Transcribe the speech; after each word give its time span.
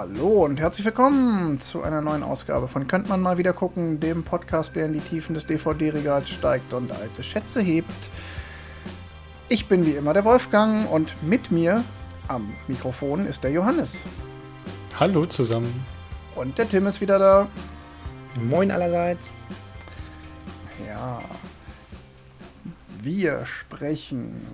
Hallo 0.00 0.46
und 0.46 0.58
herzlich 0.58 0.86
willkommen 0.86 1.60
zu 1.60 1.82
einer 1.82 2.00
neuen 2.00 2.22
Ausgabe 2.22 2.68
von 2.68 2.86
Könnt 2.86 3.10
man 3.10 3.20
mal 3.20 3.36
wieder 3.36 3.52
gucken, 3.52 4.00
dem 4.00 4.24
Podcast, 4.24 4.74
der 4.74 4.86
in 4.86 4.94
die 4.94 5.00
Tiefen 5.00 5.34
des 5.34 5.44
DVD-Regals 5.44 6.30
steigt 6.30 6.72
und 6.72 6.90
alte 6.90 7.22
Schätze 7.22 7.60
hebt. 7.60 8.10
Ich 9.50 9.68
bin 9.68 9.84
wie 9.84 9.90
immer 9.90 10.14
der 10.14 10.24
Wolfgang 10.24 10.90
und 10.90 11.22
mit 11.22 11.50
mir 11.50 11.84
am 12.28 12.54
Mikrofon 12.66 13.26
ist 13.26 13.44
der 13.44 13.50
Johannes. 13.50 13.98
Hallo 14.98 15.26
zusammen. 15.26 15.84
Und 16.34 16.56
der 16.56 16.66
Tim 16.66 16.86
ist 16.86 17.02
wieder 17.02 17.18
da. 17.18 17.46
Moin 18.40 18.70
allerseits. 18.70 19.30
Ja. 20.88 21.20
Wir 23.02 23.46
sprechen 23.46 24.46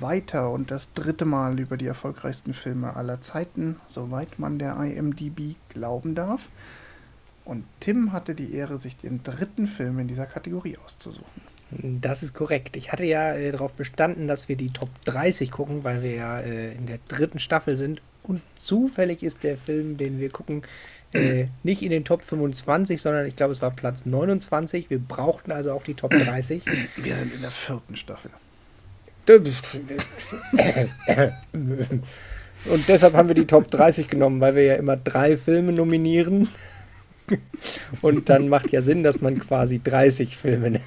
weiter 0.00 0.50
und 0.50 0.70
das 0.70 0.88
dritte 0.94 1.24
Mal 1.24 1.58
über 1.58 1.78
die 1.78 1.86
erfolgreichsten 1.86 2.52
Filme 2.52 2.94
aller 2.94 3.22
Zeiten, 3.22 3.76
soweit 3.86 4.38
man 4.38 4.58
der 4.58 4.76
IMDb 4.76 5.56
glauben 5.70 6.14
darf. 6.14 6.50
Und 7.46 7.64
Tim 7.80 8.12
hatte 8.12 8.34
die 8.34 8.52
Ehre, 8.52 8.78
sich 8.78 8.96
den 8.96 9.22
dritten 9.22 9.66
Film 9.66 9.98
in 9.98 10.08
dieser 10.08 10.26
Kategorie 10.26 10.76
auszusuchen. 10.84 11.42
Das 11.70 12.22
ist 12.22 12.34
korrekt. 12.34 12.76
Ich 12.76 12.92
hatte 12.92 13.04
ja 13.04 13.34
äh, 13.34 13.50
darauf 13.50 13.72
bestanden, 13.72 14.28
dass 14.28 14.48
wir 14.48 14.56
die 14.56 14.70
Top 14.70 14.90
30 15.06 15.50
gucken, 15.50 15.82
weil 15.82 16.02
wir 16.02 16.14
ja 16.14 16.40
äh, 16.40 16.72
in 16.74 16.86
der 16.86 16.98
dritten 17.08 17.40
Staffel 17.40 17.76
sind. 17.76 18.02
Und 18.22 18.42
zufällig 18.56 19.22
ist 19.22 19.42
der 19.42 19.56
Film, 19.56 19.96
den 19.96 20.20
wir 20.20 20.30
gucken, 20.30 20.62
äh, 21.12 21.46
nicht 21.62 21.82
in 21.82 21.90
den 21.90 22.04
Top 22.04 22.22
25, 22.22 23.00
sondern 23.00 23.26
ich 23.26 23.36
glaube, 23.36 23.52
es 23.52 23.62
war 23.62 23.70
Platz 23.70 24.06
29. 24.06 24.90
Wir 24.90 24.98
brauchten 24.98 25.52
also 25.52 25.72
auch 25.72 25.82
die 25.82 25.94
Top 25.94 26.10
30. 26.10 26.64
Wir 26.96 27.16
sind 27.16 27.34
in 27.34 27.42
der 27.42 27.50
vierten 27.50 27.96
Staffel. 27.96 28.30
Und 32.66 32.88
deshalb 32.88 33.14
haben 33.14 33.28
wir 33.28 33.34
die 33.34 33.46
Top 33.46 33.70
30 33.70 34.08
genommen, 34.08 34.40
weil 34.40 34.54
wir 34.56 34.62
ja 34.64 34.74
immer 34.74 34.96
drei 34.96 35.36
Filme 35.36 35.72
nominieren. 35.72 36.48
Und 38.02 38.28
dann 38.28 38.48
macht 38.48 38.70
ja 38.70 38.82
Sinn, 38.82 39.02
dass 39.02 39.20
man 39.20 39.38
quasi 39.38 39.80
30 39.82 40.36
Filme 40.36 40.70
nimmt. 40.70 40.84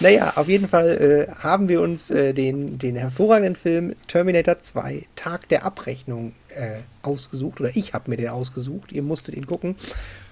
Naja, 0.00 0.32
auf 0.36 0.48
jeden 0.48 0.68
Fall 0.68 1.28
äh, 1.28 1.32
haben 1.32 1.68
wir 1.68 1.80
uns 1.80 2.10
äh, 2.10 2.32
den, 2.32 2.78
den 2.78 2.96
hervorragenden 2.96 3.54
Film 3.56 3.94
Terminator 4.08 4.58
2, 4.58 5.06
Tag 5.14 5.48
der 5.48 5.64
Abrechnung, 5.64 6.32
äh, 6.54 6.80
ausgesucht. 7.02 7.60
Oder 7.60 7.76
ich 7.76 7.94
habe 7.94 8.10
mir 8.10 8.16
den 8.16 8.28
ausgesucht. 8.28 8.92
Ihr 8.92 9.02
musstet 9.02 9.34
ihn 9.34 9.46
gucken. 9.46 9.76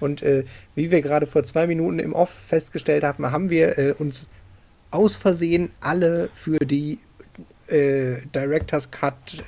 Und 0.01 0.23
äh, 0.23 0.45
wie 0.75 0.91
wir 0.91 1.03
gerade 1.03 1.27
vor 1.27 1.45
zwei 1.45 1.67
Minuten 1.67 1.99
im 1.99 2.13
Off 2.13 2.31
festgestellt 2.31 3.05
haben, 3.05 3.31
haben 3.31 3.51
wir 3.51 3.79
äh, 3.79 3.93
uns 3.93 4.29
aus 4.91 5.17
Versehen 5.17 5.71
alle 5.81 6.29
für 6.35 6.59
die 6.59 6.99
äh, 7.69 8.17
Director's 8.35 8.91
Cut 8.91 9.43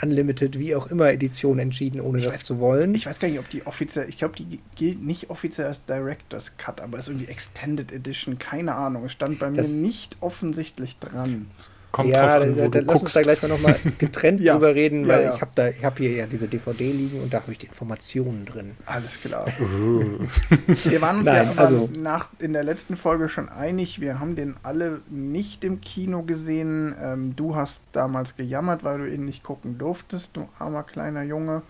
Unlimited, 0.00 0.58
wie 0.58 0.74
auch 0.74 0.86
immer 0.86 1.12
Edition 1.12 1.58
entschieden, 1.58 2.00
ohne 2.00 2.18
ich 2.18 2.24
das 2.24 2.34
weiß, 2.34 2.44
zu 2.44 2.58
wollen. 2.58 2.94
Ich 2.94 3.04
weiß 3.04 3.18
gar 3.18 3.28
nicht, 3.28 3.38
ob 3.38 3.50
die 3.50 3.66
offiziell, 3.66 4.08
ich 4.08 4.16
glaube, 4.16 4.36
die 4.36 4.60
gilt 4.74 5.02
nicht 5.02 5.28
offiziell 5.28 5.66
als 5.66 5.84
Director's 5.84 6.52
Cut, 6.56 6.80
aber 6.80 6.98
es 6.98 7.04
ist 7.04 7.08
irgendwie 7.08 7.30
Extended 7.30 7.92
Edition, 7.92 8.38
keine 8.38 8.74
Ahnung. 8.74 9.04
Es 9.04 9.12
stand 9.12 9.38
bei 9.38 9.50
mir 9.50 9.62
nicht 9.62 10.16
offensichtlich 10.20 10.98
dran. 10.98 11.50
Kommt 11.92 12.08
ja, 12.08 12.38
an, 12.38 12.56
da, 12.56 12.68
da, 12.68 12.80
lass 12.80 13.02
uns 13.02 13.12
da 13.12 13.20
gleich 13.20 13.42
mal 13.42 13.48
nochmal 13.48 13.76
getrennt 13.98 14.40
ja. 14.40 14.54
drüber 14.54 14.74
reden, 14.74 15.06
weil 15.06 15.20
ja, 15.20 15.28
ja. 15.28 15.34
ich 15.34 15.40
habe 15.42 15.74
hab 15.82 15.98
hier 15.98 16.10
ja 16.12 16.26
diese 16.26 16.48
DVD 16.48 16.90
liegen 16.90 17.20
und 17.20 17.34
da 17.34 17.42
habe 17.42 17.52
ich 17.52 17.58
die 17.58 17.66
Informationen 17.66 18.46
drin. 18.46 18.72
Alles 18.86 19.20
klar. 19.20 19.46
wir 20.66 21.00
waren 21.02 21.18
uns 21.18 21.26
Nein, 21.26 21.50
ja 21.54 21.62
also, 21.62 21.90
nach, 21.98 22.30
in 22.38 22.54
der 22.54 22.64
letzten 22.64 22.96
Folge 22.96 23.28
schon 23.28 23.50
einig, 23.50 24.00
wir 24.00 24.18
haben 24.18 24.36
den 24.36 24.56
alle 24.62 25.02
nicht 25.10 25.64
im 25.64 25.82
Kino 25.82 26.22
gesehen. 26.22 26.94
Ähm, 26.98 27.36
du 27.36 27.56
hast 27.56 27.82
damals 27.92 28.36
gejammert, 28.36 28.84
weil 28.84 28.96
du 28.96 29.06
ihn 29.06 29.26
nicht 29.26 29.42
gucken 29.42 29.76
durftest, 29.76 30.30
du 30.34 30.48
armer 30.58 30.84
kleiner 30.84 31.22
Junge. 31.22 31.60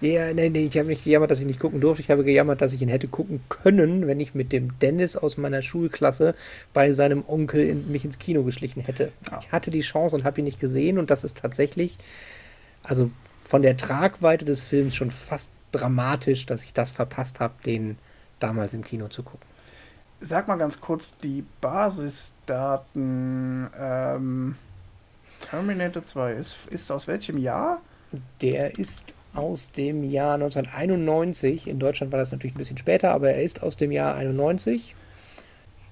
Ja, 0.00 0.32
nee, 0.32 0.48
nee, 0.48 0.64
ich 0.64 0.78
habe 0.78 0.88
nicht 0.88 1.04
gejammert, 1.04 1.30
dass 1.30 1.40
ich 1.40 1.46
nicht 1.46 1.60
gucken 1.60 1.80
durfte. 1.80 2.02
Ich 2.02 2.10
habe 2.10 2.24
gejammert, 2.24 2.62
dass 2.62 2.72
ich 2.72 2.80
ihn 2.80 2.88
hätte 2.88 3.06
gucken 3.06 3.42
können, 3.50 4.06
wenn 4.06 4.18
ich 4.18 4.34
mit 4.34 4.50
dem 4.50 4.78
Dennis 4.78 5.14
aus 5.14 5.36
meiner 5.36 5.60
Schulklasse 5.60 6.34
bei 6.72 6.92
seinem 6.92 7.22
Onkel 7.26 7.66
in, 7.66 7.92
mich 7.92 8.06
ins 8.06 8.18
Kino 8.18 8.42
geschlichen 8.42 8.80
hätte. 8.80 9.12
Ja. 9.30 9.40
Ich 9.42 9.52
hatte 9.52 9.70
die 9.70 9.80
Chance 9.80 10.16
und 10.16 10.24
habe 10.24 10.40
ihn 10.40 10.44
nicht 10.44 10.58
gesehen 10.58 10.98
und 10.98 11.10
das 11.10 11.22
ist 11.22 11.36
tatsächlich, 11.36 11.98
also 12.82 13.10
von 13.44 13.60
der 13.60 13.76
Tragweite 13.76 14.46
des 14.46 14.62
Films 14.62 14.94
schon 14.94 15.10
fast 15.10 15.50
dramatisch, 15.70 16.46
dass 16.46 16.64
ich 16.64 16.72
das 16.72 16.90
verpasst 16.90 17.40
habe, 17.40 17.54
den 17.66 17.98
damals 18.38 18.72
im 18.72 18.82
Kino 18.82 19.08
zu 19.08 19.22
gucken. 19.22 19.46
Sag 20.22 20.48
mal 20.48 20.56
ganz 20.56 20.80
kurz 20.80 21.14
die 21.18 21.44
Basisdaten. 21.60 23.68
Ähm, 23.78 24.54
Terminator 25.50 26.02
2 26.02 26.32
ist, 26.32 26.56
ist 26.70 26.90
aus 26.90 27.06
welchem 27.06 27.38
Jahr? 27.38 27.80
Der 28.40 28.78
ist 28.78 29.14
aus 29.34 29.72
dem 29.72 30.02
Jahr 30.08 30.34
1991. 30.34 31.66
In 31.66 31.78
Deutschland 31.78 32.12
war 32.12 32.18
das 32.18 32.32
natürlich 32.32 32.54
ein 32.54 32.58
bisschen 32.58 32.78
später, 32.78 33.12
aber 33.12 33.30
er 33.30 33.42
ist 33.42 33.62
aus 33.62 33.76
dem 33.76 33.92
Jahr 33.92 34.14
91. 34.16 34.94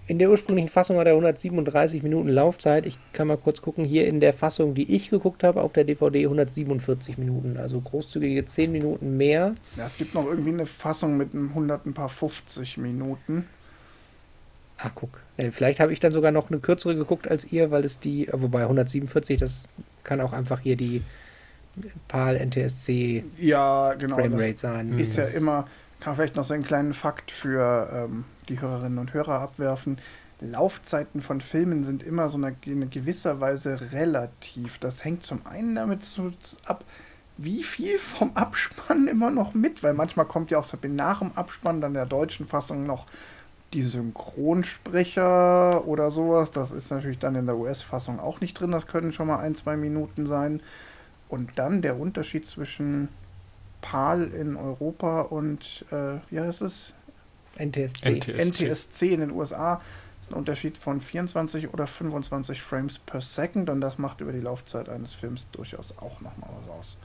In 0.07 0.19
der 0.19 0.31
ursprünglichen 0.31 0.71
Fassung 0.71 0.97
hat 0.97 1.07
er 1.07 1.13
137 1.13 2.03
Minuten 2.03 2.29
Laufzeit. 2.29 2.87
Ich 2.87 2.99
kann 3.13 3.29
mal 3.29 3.37
kurz 3.37 3.61
gucken. 3.61 3.85
Hier 3.85 4.07
in 4.07 4.21
der 4.21 4.33
Fassung, 4.33 4.75
die 4.75 4.95
ich 4.95 5.11
geguckt 5.11 5.45
habe, 5.45 5.61
auf 5.61 5.75
der 5.75 5.85
DVD 5.85 6.25
147 6.25 7.19
Minuten. 7.19 7.59
Also 7.59 7.79
großzügige 7.79 8.47
10 8.47 8.73
Minuten 8.73 9.19
mehr. 9.19 9.55
Ja, 9.77 9.87
es 9.87 9.99
gibt 9.99 10.15
noch 10.15 10.25
irgendwie 10.25 10.53
eine 10.53 10.65
Fassung 10.65 11.19
mit 11.19 11.35
einem 11.35 11.51
100 11.51 11.85
ein 11.85 11.93
paar 11.93 12.09
50 12.09 12.79
Minuten. 12.79 13.47
Ach, 14.79 14.93
guck. 14.95 15.21
Vielleicht 15.51 15.79
habe 15.79 15.93
ich 15.93 16.01
dann 16.01 16.13
sogar 16.13 16.33
noch 16.33 16.51
eine 16.51 16.61
kürzere 16.61 16.97
geguckt 16.97 17.29
als 17.29 17.53
ihr, 17.53 17.71
weil 17.71 17.85
es 17.85 18.01
die, 18.01 18.29
wobei 18.33 18.63
147, 18.63 19.39
das 19.39 19.65
kann 20.05 20.23
auch 20.23 20.33
einfach 20.33 20.61
hier 20.61 20.77
die 20.77 21.03
PAL 22.09 22.37
NTSC 22.37 23.25
ja, 23.39 23.95
genau, 23.95 24.17
Framerate 24.17 24.59
sein. 24.59 24.99
Ist 24.99 25.17
ja 25.17 25.25
immer, 25.25 25.67
kann 26.01 26.17
vielleicht 26.17 26.37
noch 26.37 26.45
so 26.45 26.55
einen 26.55 26.65
kleinen 26.65 26.93
Fakt 26.93 27.31
für 27.31 27.89
ähm, 27.93 28.25
die 28.49 28.61
Hörerinnen 28.61 28.99
und 28.99 29.15
Hörer 29.15 29.41
abwerfen. 29.41 29.99
Laufzeiten 30.41 31.21
von 31.21 31.41
Filmen 31.41 31.85
sind 31.85 32.03
immer 32.03 32.31
so 32.31 32.39
eine, 32.39 32.55
in 32.65 32.91
gewisser 32.91 33.41
Weise 33.41 33.81
relativ. 33.93 34.79
Das 34.79 35.05
hängt 35.05 35.25
zum 35.25 35.45
einen 35.47 35.75
damit 35.75 36.05
so 36.05 36.33
ab, 36.65 36.85
wie 37.37 37.63
viel 37.63 37.99
vom 37.99 38.33
Abspann 38.35 39.09
immer 39.09 39.31
noch 39.31 39.55
mit, 39.55 39.83
weil 39.83 39.95
manchmal 39.95 40.27
kommt 40.27 40.51
ja 40.51 40.59
auch 40.59 40.67
nach 40.83 41.19
dem 41.21 41.33
Abspann 41.33 41.81
dann 41.81 41.95
der 41.95 42.07
deutschen 42.07 42.47
Fassung 42.47 42.87
noch 42.87 43.07
die 43.75 43.83
Synchronsprecher 43.83 45.87
oder 45.87 46.11
sowas. 46.11 46.51
Das 46.51 46.71
ist 46.71 46.91
natürlich 46.91 47.19
dann 47.19 47.35
in 47.35 47.47
der 47.47 47.57
US-Fassung 47.57 48.19
auch 48.19 48.41
nicht 48.41 48.59
drin. 48.59 48.71
Das 48.71 48.87
können 48.87 49.13
schon 49.13 49.27
mal 49.27 49.39
ein, 49.39 49.55
zwei 49.55 49.77
Minuten 49.77 50.27
sein. 50.27 50.61
Und 51.29 51.53
dann 51.57 51.83
der 51.83 51.99
Unterschied 51.99 52.47
zwischen 52.47 53.09
PAL 53.81 54.33
in 54.33 54.57
Europa 54.57 55.23
und, 55.23 55.85
äh, 55.91 56.19
wie 56.31 56.41
heißt 56.41 56.63
es? 56.63 56.93
NTSC. 57.59 58.11
NTSC. 58.11 58.45
NTSC 58.45 59.03
in 59.13 59.21
den 59.21 59.31
USA 59.33 59.81
ist 60.23 60.31
ein 60.31 60.35
Unterschied 60.35 60.79
von 60.79 61.01
24 61.01 61.73
oder 61.73 61.87
25 61.87 62.63
Frames 62.63 62.99
per 62.99 63.21
Second 63.21 63.69
und 63.71 63.81
das 63.81 63.99
macht 63.99 64.21
über 64.21 64.33
die 64.33 64.41
Laufzeit 64.41 64.89
eines 64.89 65.15
Films 65.15 65.47
durchaus 65.53 65.93
auch 65.99 66.21
nochmal 66.21 66.51
was 66.61 66.79
aus. 66.79 66.97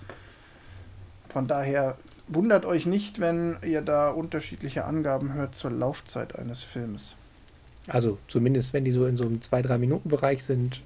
Von 1.30 1.48
daher 1.48 1.98
wundert 2.28 2.66
euch 2.66 2.86
nicht, 2.86 3.20
wenn 3.20 3.58
ihr 3.66 3.82
da 3.82 4.10
unterschiedliche 4.10 4.86
Angaben 4.86 5.34
hört 5.34 5.56
zur 5.56 5.72
Laufzeit 5.72 6.38
eines 6.38 6.64
Films. 6.64 7.16
Also 7.88 8.18
zumindest 8.28 8.74
wenn 8.74 8.86
die 8.86 8.92
so 8.92 9.06
in 9.06 9.18
so 9.18 9.26
einem 9.26 9.40
2-3 9.40 9.78
Minuten 9.78 10.10
Bereich 10.10 10.44
sind, 10.44 10.82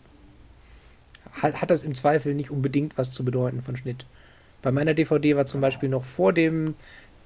hat, 1.33 1.61
hat 1.61 1.71
das 1.71 1.83
im 1.83 1.95
Zweifel 1.95 2.33
nicht 2.33 2.51
unbedingt 2.51 2.97
was 2.97 3.11
zu 3.11 3.23
bedeuten 3.23 3.61
von 3.61 3.75
Schnitt. 3.75 4.05
Bei 4.61 4.71
meiner 4.71 4.93
DVD 4.93 5.35
war 5.35 5.45
zum 5.45 5.61
Beispiel 5.61 5.89
noch 5.89 6.03
vor 6.03 6.33
dem, 6.33 6.75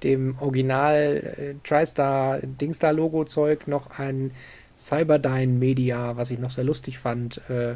dem 0.02 0.36
Original 0.40 1.34
äh, 1.38 1.54
TriStar 1.64 2.40
Dingstar 2.42 2.92
Logo 2.92 3.24
Zeug 3.24 3.66
noch 3.66 3.98
ein 3.98 4.32
Cyberdyne 4.76 5.52
Media, 5.52 6.16
was 6.16 6.30
ich 6.30 6.38
noch 6.38 6.50
sehr 6.50 6.64
lustig 6.64 6.98
fand, 6.98 7.40
äh, 7.48 7.74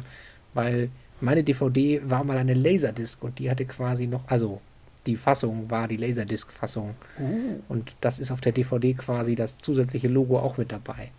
weil 0.53 0.89
meine 1.21 1.43
DVD 1.43 2.01
war 2.03 2.23
mal 2.23 2.37
eine 2.37 2.53
Laserdisc 2.53 3.23
und 3.23 3.39
die 3.39 3.49
hatte 3.49 3.65
quasi 3.65 4.07
noch, 4.07 4.27
also 4.27 4.61
die 5.07 5.15
Fassung 5.15 5.71
war 5.71 5.87
die 5.87 5.97
Laserdisc-Fassung. 5.97 6.95
Uh. 7.17 7.61
Und 7.69 7.95
das 8.01 8.19
ist 8.19 8.29
auf 8.29 8.41
der 8.41 8.51
DVD 8.51 8.93
quasi 8.93 9.35
das 9.35 9.57
zusätzliche 9.57 10.09
Logo 10.09 10.37
auch 10.37 10.57
mit 10.57 10.71
dabei. 10.71 11.11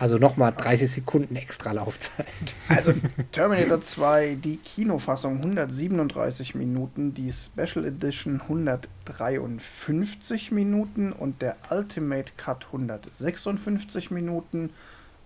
Also 0.00 0.16
nochmal 0.16 0.54
30 0.56 0.90
Sekunden 0.90 1.36
extra 1.36 1.72
Laufzeit. 1.72 2.26
Also 2.68 2.94
Terminator 3.32 3.82
2, 3.82 4.36
die 4.36 4.56
Kinofassung 4.56 5.36
137 5.36 6.54
Minuten, 6.54 7.12
die 7.12 7.30
Special 7.30 7.84
Edition 7.84 8.40
153 8.40 10.52
Minuten 10.52 11.12
und 11.12 11.42
der 11.42 11.58
Ultimate 11.70 12.32
Cut 12.38 12.64
156 12.66 14.10
Minuten 14.10 14.70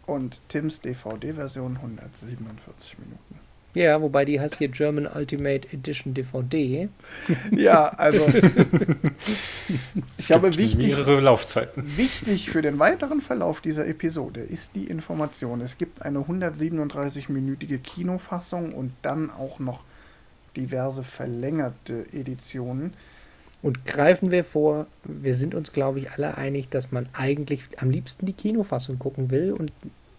und 0.06 0.41
Tims 0.49 0.81
DVD-Version 0.81 1.77
147 1.77 2.99
Minuten. 2.99 3.44
Ja, 3.75 4.00
wobei 4.00 4.25
die 4.25 4.41
heißt 4.41 4.56
hier 4.59 4.69
German 4.69 5.06
Ultimate 5.06 5.69
Edition 5.73 6.15
DVD. 6.15 6.88
Ja, 7.50 7.88
also 7.88 8.26
ich 10.17 10.26
glaube, 10.26 10.56
wichtig, 10.56 10.76
mehrere 10.76 11.21
Laufzeiten. 11.21 11.97
wichtig 11.97 12.50
für 12.50 12.62
den 12.62 12.79
weiteren 12.79 13.21
Verlauf 13.21 13.61
dieser 13.61 13.87
Episode 13.87 14.41
ist 14.41 14.71
die 14.75 14.85
Information. 14.85 15.61
Es 15.61 15.76
gibt 15.79 16.03
eine 16.03 16.21
137-minütige 16.21 17.79
Kinofassung 17.79 18.75
und 18.75 18.93
dann 19.03 19.31
auch 19.31 19.59
noch 19.59 19.82
diverse 20.56 21.03
verlängerte 21.03 22.06
Editionen. 22.12 22.94
Und 23.62 23.85
greifen 23.87 24.31
wir 24.31 24.44
vor, 24.44 24.87
wir 25.05 25.35
sind 25.35 25.55
uns, 25.55 25.73
glaube 25.73 25.99
ich, 25.99 26.12
alle 26.12 26.37
einig, 26.37 26.69
dass 26.69 26.93
man 26.93 27.09
eigentlich 27.15 27.62
am 27.79 27.91
liebsten 27.91 28.27
die 28.27 28.35
Kinofassung 28.35 28.99
gucken 28.99 29.31
will 29.31 29.53
und 29.53 29.73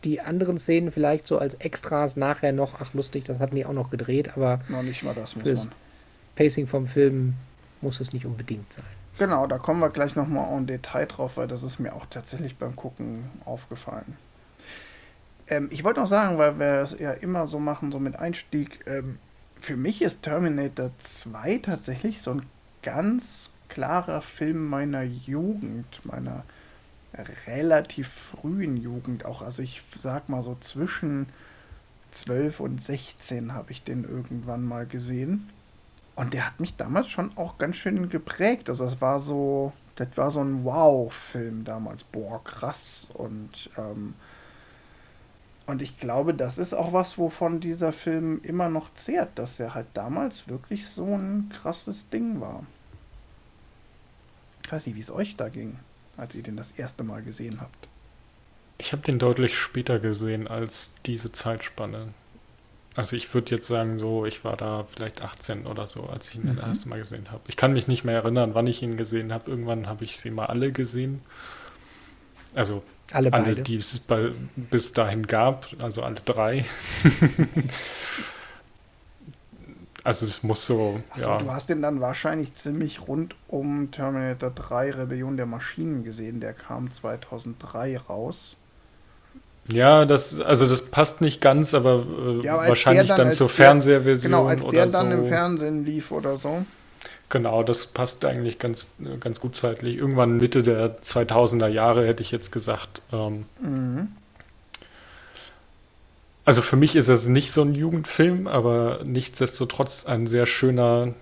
die 0.06 0.22
anderen 0.22 0.58
Szenen 0.58 0.92
vielleicht 0.92 1.28
so 1.28 1.38
als 1.38 1.56
Extras 1.56 2.16
nachher 2.16 2.54
noch, 2.54 2.80
ach 2.80 2.94
lustig, 2.94 3.26
das 3.26 3.40
hatten 3.40 3.56
die 3.56 3.66
auch 3.66 3.74
noch 3.74 3.90
gedreht, 3.90 4.36
aber 4.36 4.60
Noch 4.70 4.84
nicht 4.84 5.04
mal 5.04 5.16
das 5.16 5.36
muss 5.36 5.46
man. 5.46 5.72
Pacing 6.36 6.68
vom 6.68 6.88
Film 6.88 7.34
muss 7.82 8.00
es 8.00 8.14
nicht 8.14 8.26
unbedingt 8.26 8.72
sein. 8.72 8.86
Genau, 9.18 9.48
da 9.48 9.58
kommen 9.58 9.80
wir 9.80 9.90
gleich 9.90 10.16
nochmal 10.16 10.56
en 10.56 10.68
Detail 10.68 11.06
drauf, 11.06 11.38
weil 11.38 11.48
das 11.48 11.64
ist 11.64 11.80
mir 11.80 11.94
auch 11.94 12.06
tatsächlich 12.10 12.58
beim 12.58 12.76
Gucken 12.76 13.30
aufgefallen. 13.46 14.18
Ähm, 15.48 15.70
ich 15.72 15.84
wollte 15.84 16.02
noch 16.02 16.08
sagen, 16.08 16.38
weil 16.38 16.60
wir 16.60 16.82
es 16.82 16.98
ja 17.00 17.12
immer 17.12 17.48
so 17.48 17.60
machen, 17.60 17.92
so 17.92 18.00
mit 18.00 18.18
Einstieg, 18.18 18.86
ähm, 18.88 19.18
für 19.60 19.78
mich 19.78 20.02
ist 20.02 20.24
Terminator 20.24 20.92
2 20.98 21.60
tatsächlich 21.60 22.22
so 22.22 22.32
ein 22.32 22.46
ganz 22.84 23.50
klarer 23.70 24.22
Film 24.22 24.68
meiner 24.68 25.04
Jugend, 25.04 26.02
meiner 26.04 26.44
relativ 27.48 28.08
frühen 28.08 28.78
Jugend 28.78 29.26
auch. 29.26 29.42
Also 29.42 29.62
ich 29.62 29.82
sag 30.00 30.30
mal 30.30 30.42
so 30.42 30.58
zwischen 30.60 31.28
12 32.12 32.60
und 32.60 32.82
16 32.82 33.54
habe 33.54 33.72
ich 33.72 33.84
den 33.84 34.04
irgendwann 34.04 34.64
mal 34.64 34.86
gesehen. 34.86 35.50
Und 36.16 36.34
der 36.34 36.48
hat 36.48 36.60
mich 36.60 36.76
damals 36.76 37.10
schon 37.10 37.32
auch 37.38 37.58
ganz 37.58 37.76
schön 37.76 38.10
geprägt. 38.10 38.70
Also 38.70 38.86
es 38.86 39.02
war 39.02 39.20
so, 39.20 39.74
das 39.98 40.10
war 40.16 40.32
so 40.32 40.42
ein 40.42 40.64
Wow-Film 40.64 41.66
damals. 41.66 42.04
Boah, 42.06 42.42
krass. 42.44 43.08
Und, 43.14 43.70
ähm, 43.78 44.14
und 45.66 45.82
ich 45.82 46.00
glaube, 46.00 46.34
das 46.34 46.58
ist 46.58 46.74
auch 46.74 46.94
was, 46.94 47.18
wovon 47.18 47.60
dieser 47.60 47.92
Film 47.92 48.40
immer 48.44 48.70
noch 48.70 48.94
zehrt, 48.94 49.38
dass 49.38 49.60
er 49.60 49.74
halt 49.74 49.88
damals 49.94 50.48
wirklich 50.48 50.88
so 50.88 51.06
ein 51.06 51.50
krasses 51.50 52.10
Ding 52.10 52.40
war. 52.40 52.66
Ich 54.64 54.72
weiß 54.72 54.86
nicht, 54.86 54.96
wie 54.96 55.02
es 55.02 55.12
euch 55.12 55.36
da 55.36 55.50
ging, 55.50 55.78
als 56.18 56.36
ihr 56.36 56.44
den 56.44 56.58
das 56.58 56.72
erste 56.72 57.04
Mal 57.04 57.22
gesehen 57.24 57.60
habt. 57.62 57.88
Ich 58.78 58.92
habe 58.92 59.04
den 59.04 59.20
deutlich 59.20 59.58
später 59.58 60.00
gesehen 60.00 60.48
als 60.48 60.92
diese 61.06 61.32
Zeitspanne. 61.32 62.10
Also 62.96 63.16
ich 63.16 63.34
würde 63.34 63.52
jetzt 63.56 63.68
sagen, 63.68 64.00
so, 64.00 64.26
ich 64.26 64.44
war 64.46 64.56
da 64.58 64.86
vielleicht 64.96 65.22
18 65.22 65.66
oder 65.66 65.88
so, 65.88 66.04
als 66.04 66.30
ich 66.30 66.36
ihn 66.36 66.44
Mhm. 66.44 66.56
das 66.58 66.66
erste 66.68 66.90
Mal 66.90 67.00
gesehen 67.00 67.30
habe. 67.32 67.42
Ich 67.48 67.58
kann 67.58 67.74
mich 67.74 67.88
nicht 67.88 68.04
mehr 68.06 68.16
erinnern, 68.16 68.54
wann 68.54 68.68
ich 68.68 68.82
ihn 68.82 68.96
gesehen 68.98 69.34
habe. 69.34 69.50
Irgendwann 69.52 69.88
habe 69.88 70.04
ich 70.06 70.20
sie 70.20 70.32
mal 70.32 70.46
alle 70.46 70.72
gesehen. 70.72 71.22
Also 72.54 72.84
Alle 73.12 73.34
alle, 73.34 73.46
beide. 73.48 73.62
die 73.64 73.76
es 73.76 74.00
bei, 74.00 74.32
bis 74.56 74.94
dahin 74.94 75.28
gab, 75.28 75.68
also 75.82 76.04
alle 76.04 76.22
drei. 76.26 76.66
also 80.06 80.26
es 80.26 80.44
muss 80.44 80.66
so, 80.66 81.02
Achso, 81.10 81.28
ja. 81.30 81.38
du 81.40 81.52
hast 81.52 81.68
den 81.68 81.82
dann 81.82 82.00
wahrscheinlich 82.00 82.54
ziemlich 82.54 83.08
rund 83.08 83.36
um 83.50 83.92
Terminator 83.92 84.52
3 84.52 84.92
Rebellion 84.92 85.36
der 85.36 85.46
Maschinen 85.48 86.04
gesehen. 86.06 86.40
Der 86.40 86.54
kam 86.54 86.90
2003 86.92 87.98
raus. 87.98 88.56
Ja, 89.68 90.06
das, 90.06 90.40
also 90.40 90.68
das 90.68 90.82
passt 90.84 91.22
nicht 91.22 91.42
ganz, 91.42 91.74
aber 91.74 92.06
äh, 92.40 92.46
Ja, 92.46 92.54
aber 92.56 92.68
wahrscheinlich 92.70 93.08
dann, 93.10 93.18
dann- 93.18 93.32
zur 93.32 93.48
der- 93.48 93.56
Fernsehversion 93.56 94.32
Genau, 94.32 94.46
als 94.48 94.64
der 94.68 94.86
dann 94.88 95.08
so. 95.12 95.18
im 95.18 95.26
Fernsehen 95.26 95.84
lief 95.86 96.12
oder 96.12 96.38
so. 96.38 96.64
Genau, 97.30 97.64
das 97.64 97.88
passt 97.88 98.24
eigentlich 98.26 98.60
ganz, 98.60 98.92
ganz 99.20 99.40
gut 99.42 99.56
zeitlich. 99.56 99.98
Irgendwann 99.98 100.38
Mitte 100.38 100.62
der 100.62 101.02
2000er 101.02 101.68
Jahre 101.68 102.06
hätte 102.06 102.22
ich 102.22 102.30
jetzt 102.30 102.52
gesagt. 102.52 103.02
Ähm, 103.12 103.46
Mhm. 103.60 104.10
Also 106.46 106.62
für 106.62 106.76
mich 106.76 106.96
ist 106.96 107.10
es 107.10 107.28
nicht 107.28 107.52
so 107.52 107.64
ein 107.64 107.74
Jugendfilm, 107.74 108.48
aber 108.48 109.02
nichtsdestotrotz 109.04 110.06
ein 110.06 110.28
sehr 110.28 110.46
schöner, 110.46 111.14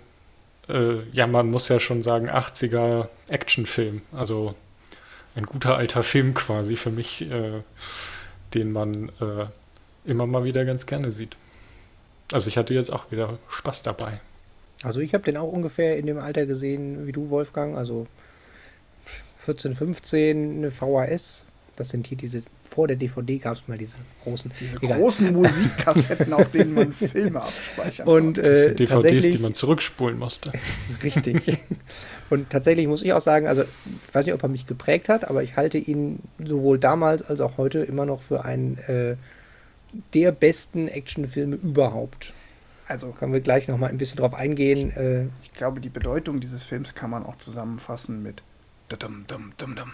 äh, 0.68 1.02
ja, 1.12 1.28
man 1.28 1.50
muss 1.50 1.70
ja 1.70 1.80
schon 1.80 2.04
sagen, 2.04 2.30
80er 2.30 3.08
Actionfilm. 3.30 4.02
Also 4.12 4.56
ein 5.36 5.46
guter 5.46 5.78
alter 5.78 6.04
Film 6.04 6.34
quasi 6.34 6.76
für 6.76 6.92
mich, 6.92 7.22
äh, 7.22 7.62
den 8.54 8.72
man 8.72 9.10
äh, 9.22 9.46
immer 10.06 10.28
mal 10.28 10.44
wieder 10.44 10.66
ganz 10.66 10.86
gerne 10.86 11.12
sieht. 11.12 11.38
Also 12.32 12.50
ich 12.50 12.58
hatte 12.58 12.74
jetzt 12.74 12.92
auch 12.92 13.12
wieder 13.12 13.40
Spaß 13.50 13.84
dabei. 13.84 14.20
Also 14.84 15.00
ich 15.00 15.14
habe 15.14 15.24
den 15.24 15.38
auch 15.38 15.52
ungefähr 15.52 15.98
in 15.98 16.06
dem 16.06 16.18
Alter 16.18 16.46
gesehen 16.46 17.08
wie 17.08 17.14
du, 17.14 17.30
Wolfgang. 17.30 17.78
Also 17.78 18.08
14, 19.38 19.76
15, 19.76 20.58
eine 20.58 20.72
VHS. 20.72 21.46
Das 21.76 21.90
sind 21.90 22.08
hier 22.08 22.18
diese, 22.18 22.44
vor 22.74 22.88
der 22.88 22.98
DVD 22.98 23.38
gab 23.38 23.56
es 23.56 23.68
mal 23.68 23.78
diese 23.78 23.98
großen. 24.24 24.52
Diese 24.60 24.78
Egal. 24.78 24.98
großen 24.98 25.32
Musikkassetten, 25.34 26.34
auf 26.34 26.50
denen 26.50 26.74
man 26.74 26.94
Filme 26.94 27.42
abspeichern 27.42 28.08
Und 28.08 28.22
konnte. 28.22 28.42
Das 28.42 28.50
äh, 28.50 28.66
sind 28.66 28.80
DVDs, 28.80 28.90
tatsächlich, 28.90 29.36
die 29.36 29.42
man 29.42 29.54
zurückspulen 29.54 30.18
musste. 30.18 30.52
richtig. 31.04 31.60
Und 32.30 32.50
tatsächlich 32.50 32.88
muss 32.88 33.04
ich 33.04 33.14
auch 33.14 33.22
sagen, 33.22 33.48
also 33.48 33.62
ich 33.62 34.16
weiß 34.16 34.26
nicht, 34.26 34.34
ob 34.34 34.42
er 34.42 34.50
mich 34.50 34.66
geprägt 34.66 35.10
hat, 35.10 35.30
aber 35.30 35.44
ich 35.44 35.56
halte 35.56 35.78
ihn 35.78 36.20
sowohl 36.44 36.80
damals 36.80 37.22
als 37.22 37.42
auch 37.42 37.58
heute 37.58 37.80
immer 37.80 38.06
noch 38.06 38.22
für 38.22 38.44
einen 38.44 38.78
äh, 38.88 39.16
der 40.14 40.32
besten 40.32 40.88
Actionfilme 40.88 41.56
überhaupt. 41.58 42.34
Also, 42.88 43.12
Können 43.12 43.34
wir 43.34 43.40
gleich 43.40 43.68
noch 43.68 43.78
mal 43.78 43.88
ein 43.88 43.98
bisschen 43.98 44.18
drauf 44.18 44.34
eingehen. 44.34 44.92
Äh, 44.98 45.26
ich 45.44 45.54
glaube, 45.54 45.80
die 45.80 45.90
Bedeutung 45.90 46.40
dieses 46.40 46.64
Films 46.64 46.96
kann 46.96 47.10
man 47.10 47.26
auch 47.26 47.38
zusammenfassen 47.38 48.22
mit 48.22 48.42
dum 48.90 49.26
dum 49.28 49.54
dum 49.58 49.76
dum. 49.76 49.92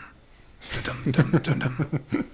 Dum 0.83 1.11
dum 1.11 1.43
dum 1.43 1.59
dum. 2.11 2.25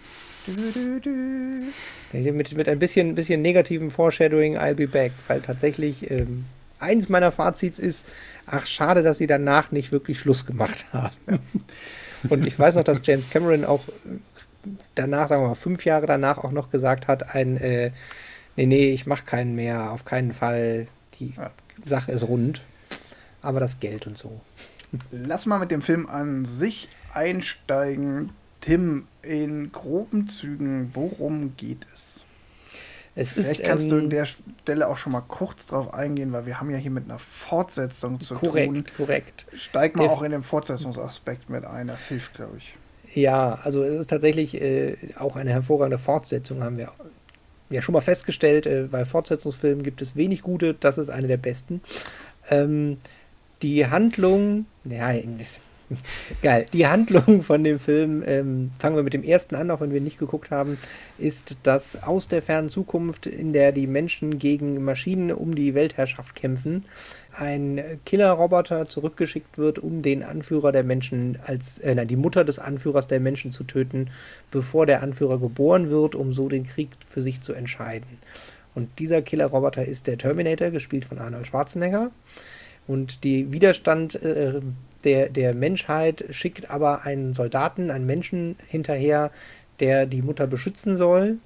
Du, 0.45 0.71
du, 0.71 1.00
du. 1.01 2.31
Mit, 2.31 2.56
mit 2.56 2.69
ein 2.69 2.80
bisschen, 2.80 3.15
bisschen 3.15 3.42
negativem 3.42 3.89
Foreshadowing, 3.92 4.57
I'll 4.57 4.75
be 4.75 4.88
back. 4.88 5.12
Weil 5.27 5.42
tatsächlich 5.42 6.09
ähm, 6.12 6.45
eins 6.80 7.09
meiner 7.09 7.31
Fazits 7.31 7.80
ist, 7.80 8.07
ach 8.45 8.65
schade, 8.68 9.01
dass 9.01 9.18
sie 9.18 9.27
danach 9.27 9.71
nicht 9.71 9.92
wirklich 9.92 10.19
Schluss 10.19 10.45
gemacht 10.45 10.86
haben. 10.94 11.39
Und 12.30 12.45
ich 12.45 12.57
weiß 12.57 12.75
noch, 12.75 12.83
dass 12.83 13.01
James 13.03 13.30
Cameron 13.30 13.65
auch 13.65 13.88
äh, 13.88 14.71
danach, 14.94 15.27
sagen 15.27 15.44
wir 15.44 15.50
mal, 15.50 15.56
fünf 15.56 15.86
Jahre 15.86 16.06
danach 16.06 16.38
auch 16.38 16.51
noch 16.51 16.69
gesagt 16.71 17.07
hat, 17.07 17.33
ein, 17.36 17.57
äh, 17.57 17.91
nee, 18.56 18.65
nee, 18.65 18.94
ich 18.94 19.06
mache 19.07 19.25
keinen 19.25 19.56
mehr, 19.56 19.91
auf 19.91 20.06
keinen 20.06 20.33
Fall. 20.33 20.88
Die 21.19 21.33
Ja. 21.38 21.51
Sache 21.83 22.12
ist 22.12 22.24
rund. 22.24 22.62
Aber 23.41 23.60
das 23.60 23.79
Geld 23.79 24.08
und 24.08 24.17
so. 24.17 24.41
Lass 25.12 25.46
mal 25.46 25.60
mit 25.60 25.72
dem 25.72 25.81
Film 25.81 26.08
an 26.08 26.46
sich 26.46 26.88
einsteigen. 27.13 28.31
Tim, 28.65 29.07
in 29.22 29.72
groben 29.72 30.27
Zügen, 30.27 30.91
worum 30.93 31.55
geht 31.55 31.86
es? 31.93 32.25
Es 33.17 33.34
Vielleicht 33.34 33.62
ist, 33.62 33.65
kannst 33.67 33.89
du 33.91 33.95
in 33.95 34.05
ähm, 34.05 34.10
der 34.10 34.25
Stelle 34.25 34.88
auch 34.88 34.98
schon 34.98 35.13
mal 35.13 35.22
kurz 35.22 35.67
drauf 35.67 35.93
eingehen, 35.93 36.34
weil 36.34 36.45
wir 36.45 36.60
haben 36.60 36.69
ja 36.69 36.77
hier 36.77 36.91
mit 36.91 37.05
einer 37.05 37.19
Fortsetzung 37.19 38.19
zu 38.19 38.34
korrekt, 38.36 38.74
tun. 38.74 38.86
korrekt. 38.98 39.45
Steig 39.53 39.95
mal 39.95 40.03
Der- 40.03 40.12
auch 40.12 40.22
in 40.24 40.31
den 40.31 40.43
Fortsetzungsaspekt 40.43 41.50
mit 41.50 41.63
ein, 41.63 41.88
das 41.88 42.07
hilft, 42.07 42.34
glaube 42.34 42.57
ich. 42.57 42.75
Ja, 43.13 43.60
also 43.63 43.84
es 43.84 43.98
ist 44.00 44.10
tatsächlich 44.10 44.60
äh, 44.62 44.98
auch 45.17 45.38
eine 45.38 45.51
hervorragende 45.51 45.98
Fortsetzung, 45.98 46.62
haben 46.63 46.75
wir 46.77 46.91
ja 47.69 47.81
schon 47.81 47.93
mal 47.93 48.01
festgestellt. 48.01 48.65
Äh, 48.65 48.88
bei 48.91 49.05
Fortsetzungsfilmen 49.05 49.84
gibt 49.84 50.01
es 50.01 50.15
wenig 50.17 50.41
gute, 50.41 50.74
das 50.74 50.98
ist 50.98 51.10
eine 51.10 51.27
der 51.27 51.38
besten. 51.38 51.81
Ähm, 52.50 52.98
die 53.62 53.88
Handlung, 53.88 54.65
ja, 54.84 55.12
geil, 56.42 56.65
die 56.74 56.88
Handlung 56.88 57.42
von 57.42 57.63
dem 57.63 57.80
Film, 57.80 58.24
ähm, 58.25 58.72
fangen 58.80 58.96
wir 58.96 59.04
mit 59.04 59.13
dem 59.13 59.24
ersten 59.24 59.56
an, 59.56 59.70
auch 59.72 59.82
wenn 59.82 59.94
wir 59.94 60.01
nicht 60.01 60.20
geguckt 60.20 60.51
haben, 60.51 60.77
ist, 61.18 61.58
dass 61.63 62.01
aus 62.04 62.27
der 62.27 62.42
fernen 62.42 62.70
Zukunft, 62.70 63.27
in 63.27 63.54
der 63.54 63.72
die 63.72 63.88
Menschen 63.88 64.39
gegen 64.39 64.84
Maschinen 64.84 65.32
um 65.32 65.54
die 65.54 65.74
Weltherrschaft 65.74 66.36
kämpfen, 66.36 66.86
ein 67.34 68.00
Killerroboter 68.06 68.88
zurückgeschickt 68.88 69.58
wird, 69.58 69.80
um 69.80 70.01
den 70.01 70.24
Anführer 70.24 70.72
der 70.72 70.84
Menschen 70.84 71.38
als, 71.46 71.77
äh, 71.80 71.94
nein, 71.94 72.08
die 72.08 72.15
Mutter 72.15 72.44
des 72.44 72.60
Anführers 72.60 73.08
der 73.08 73.20
Menschen 73.20 73.51
zu 73.51 73.63
töten, 73.63 74.10
bevor 74.51 74.86
der 74.86 75.04
Anführer 75.04 75.39
geboren 75.39 75.89
wird, 75.89 76.15
um 76.15 76.34
so 76.34 76.50
den 76.50 76.65
Krieg 76.65 76.89
für 77.08 77.22
sich 77.22 77.42
zu 77.42 77.54
entscheiden. 77.54 78.20
Und 78.74 79.00
dieser 79.00 79.22
Killerroboter 79.22 79.86
ist 79.86 80.08
der 80.08 80.18
Terminator, 80.18 80.70
gespielt 80.70 81.06
von 81.06 81.20
Arnold 81.20 81.48
Schwarzenegger. 81.48 82.12
Und 82.88 83.24
die 83.24 83.51
Widerstand 83.51 84.22
äh, 84.22 84.62
der, 85.05 85.29
der 85.29 85.53
Menschheit 85.53 86.25
schickt 86.31 86.69
aber 86.69 87.03
einen 87.03 87.33
Soldaten, 87.33 87.91
einen 87.91 88.05
Menschen 88.05 88.57
hinterher, 88.67 89.31
der 89.79 90.05
die 90.05 90.21
Mutter 90.21 90.47
beschützen 90.47 90.97
soll 90.97 91.38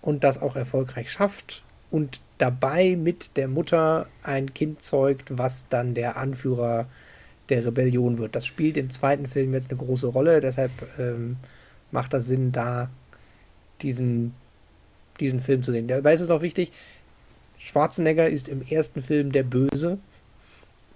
und 0.00 0.24
das 0.24 0.40
auch 0.40 0.56
erfolgreich 0.56 1.10
schafft 1.10 1.62
und 1.90 2.20
dabei 2.38 2.96
mit 2.96 3.36
der 3.36 3.48
Mutter 3.48 4.06
ein 4.22 4.54
Kind 4.54 4.82
zeugt, 4.82 5.38
was 5.38 5.68
dann 5.68 5.94
der 5.94 6.16
Anführer 6.16 6.86
der 7.48 7.66
Rebellion 7.66 8.18
wird. 8.18 8.34
Das 8.34 8.46
spielt 8.46 8.76
im 8.76 8.90
zweiten 8.90 9.26
Film 9.26 9.52
jetzt 9.52 9.70
eine 9.70 9.78
große 9.78 10.06
Rolle, 10.06 10.40
deshalb 10.40 10.70
ähm, 10.98 11.36
macht 11.90 12.12
das 12.12 12.26
Sinn, 12.26 12.52
da 12.52 12.90
diesen, 13.82 14.34
diesen 15.20 15.40
Film 15.40 15.62
zu 15.62 15.72
sehen. 15.72 15.88
Dabei 15.88 16.14
ist 16.14 16.20
es 16.20 16.28
noch 16.28 16.42
wichtig, 16.42 16.72
Schwarzenegger 17.58 18.28
ist 18.28 18.48
im 18.48 18.62
ersten 18.62 19.00
Film 19.00 19.32
der 19.32 19.42
Böse, 19.42 19.98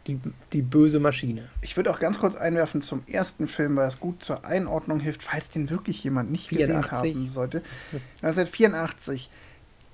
die, 0.09 0.19
die 0.53 0.63
böse 0.63 0.99
Maschine. 0.99 1.45
Ich 1.61 1.77
würde 1.77 1.91
auch 1.91 2.01
ganz 2.01 2.19
kurz 2.19 2.35
einwerfen 2.35 2.83
zum 2.83 3.03
ersten 3.07 3.47
Film, 3.47 3.77
weil 3.77 3.89
es 3.89 4.01
gut 4.01 4.25
zur 4.25 4.45
Einordnung 4.45 4.99
hilft, 4.99 5.23
falls 5.23 5.51
den 5.51 5.71
wirklich 5.71 6.03
jemand 6.03 6.33
nicht 6.33 6.49
84. 6.49 6.91
gesehen 6.91 7.17
haben 7.17 7.29
sollte. 7.29 7.63
1984. 8.23 9.31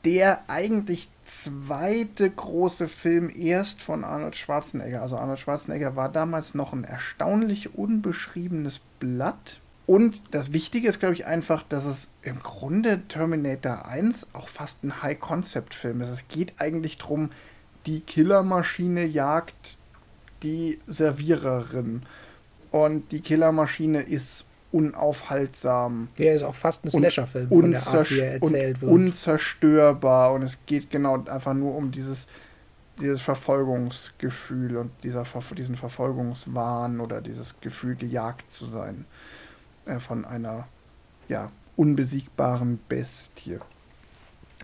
der 0.05 0.45
eigentlich 0.49 1.09
zweite 1.25 2.29
große 2.31 2.89
Film 2.89 3.33
erst 3.35 3.81
von 3.83 4.05
Arnold 4.05 4.37
Schwarzenegger. 4.37 5.01
Also 5.03 5.17
Arnold 5.17 5.39
Schwarzenegger 5.39 5.97
war 5.97 6.11
damals 6.11 6.55
noch 6.55 6.73
ein 6.73 6.85
erstaunlich 6.85 7.75
unbeschriebenes 7.75 8.81
Blatt. 9.01 9.61
Und 9.87 10.23
das 10.31 10.53
Wichtige 10.53 10.89
ist, 10.89 11.01
glaube 11.01 11.15
ich, 11.15 11.27
einfach, 11.27 11.63
dass 11.63 11.85
es 11.85 12.11
im 12.23 12.41
Grunde 12.41 13.03
Terminator 13.09 13.87
1 13.87 14.29
auch 14.33 14.49
fast 14.49 14.85
ein 14.85 15.03
High-Concept-Film 15.03 16.01
ist. 16.01 16.09
Es 16.09 16.29
geht 16.29 16.55
eigentlich 16.59 16.99
darum, 16.99 17.31
die 17.87 18.01
Killermaschine 18.01 19.05
jagt 19.05 19.77
die 20.45 20.81
Serviererin. 20.87 22.03
Und 22.71 23.11
die 23.13 23.21
Killermaschine 23.21 24.03
ist 24.03 24.45
unaufhaltsam. 24.73 26.09
Der 26.19 26.35
ist 26.35 26.43
auch 26.43 26.55
fast 26.55 26.85
ein 26.85 26.91
Slasher-Film, 26.91 27.49
von 27.49 27.71
der 27.71 27.87
Art, 27.87 28.11
wie 28.11 28.19
er 28.19 28.33
erzählt 28.35 28.81
wird. 28.81 28.91
Unzerstörbar. 28.91 30.33
Und 30.33 30.43
es 30.43 30.57
geht 30.67 30.91
genau 30.91 31.25
einfach 31.25 31.55
nur 31.55 31.77
um 31.77 31.93
dieses, 31.93 32.27
dieses 33.01 33.23
Verfolgungsgefühl 33.23 34.77
und 34.77 34.91
dieser, 35.05 35.25
diesen 35.57 35.77
Verfolgungswahn 35.77 37.01
oder 37.01 37.21
dieses 37.21 37.61
Gefühl, 37.61 37.95
gejagt 37.95 38.51
zu 38.51 38.67
sein 38.67 39.05
äh, 39.87 40.01
von 40.01 40.25
einer 40.25 40.67
ja, 41.29 41.53
unbesiegbaren 41.77 42.81
Bestie. 42.89 43.61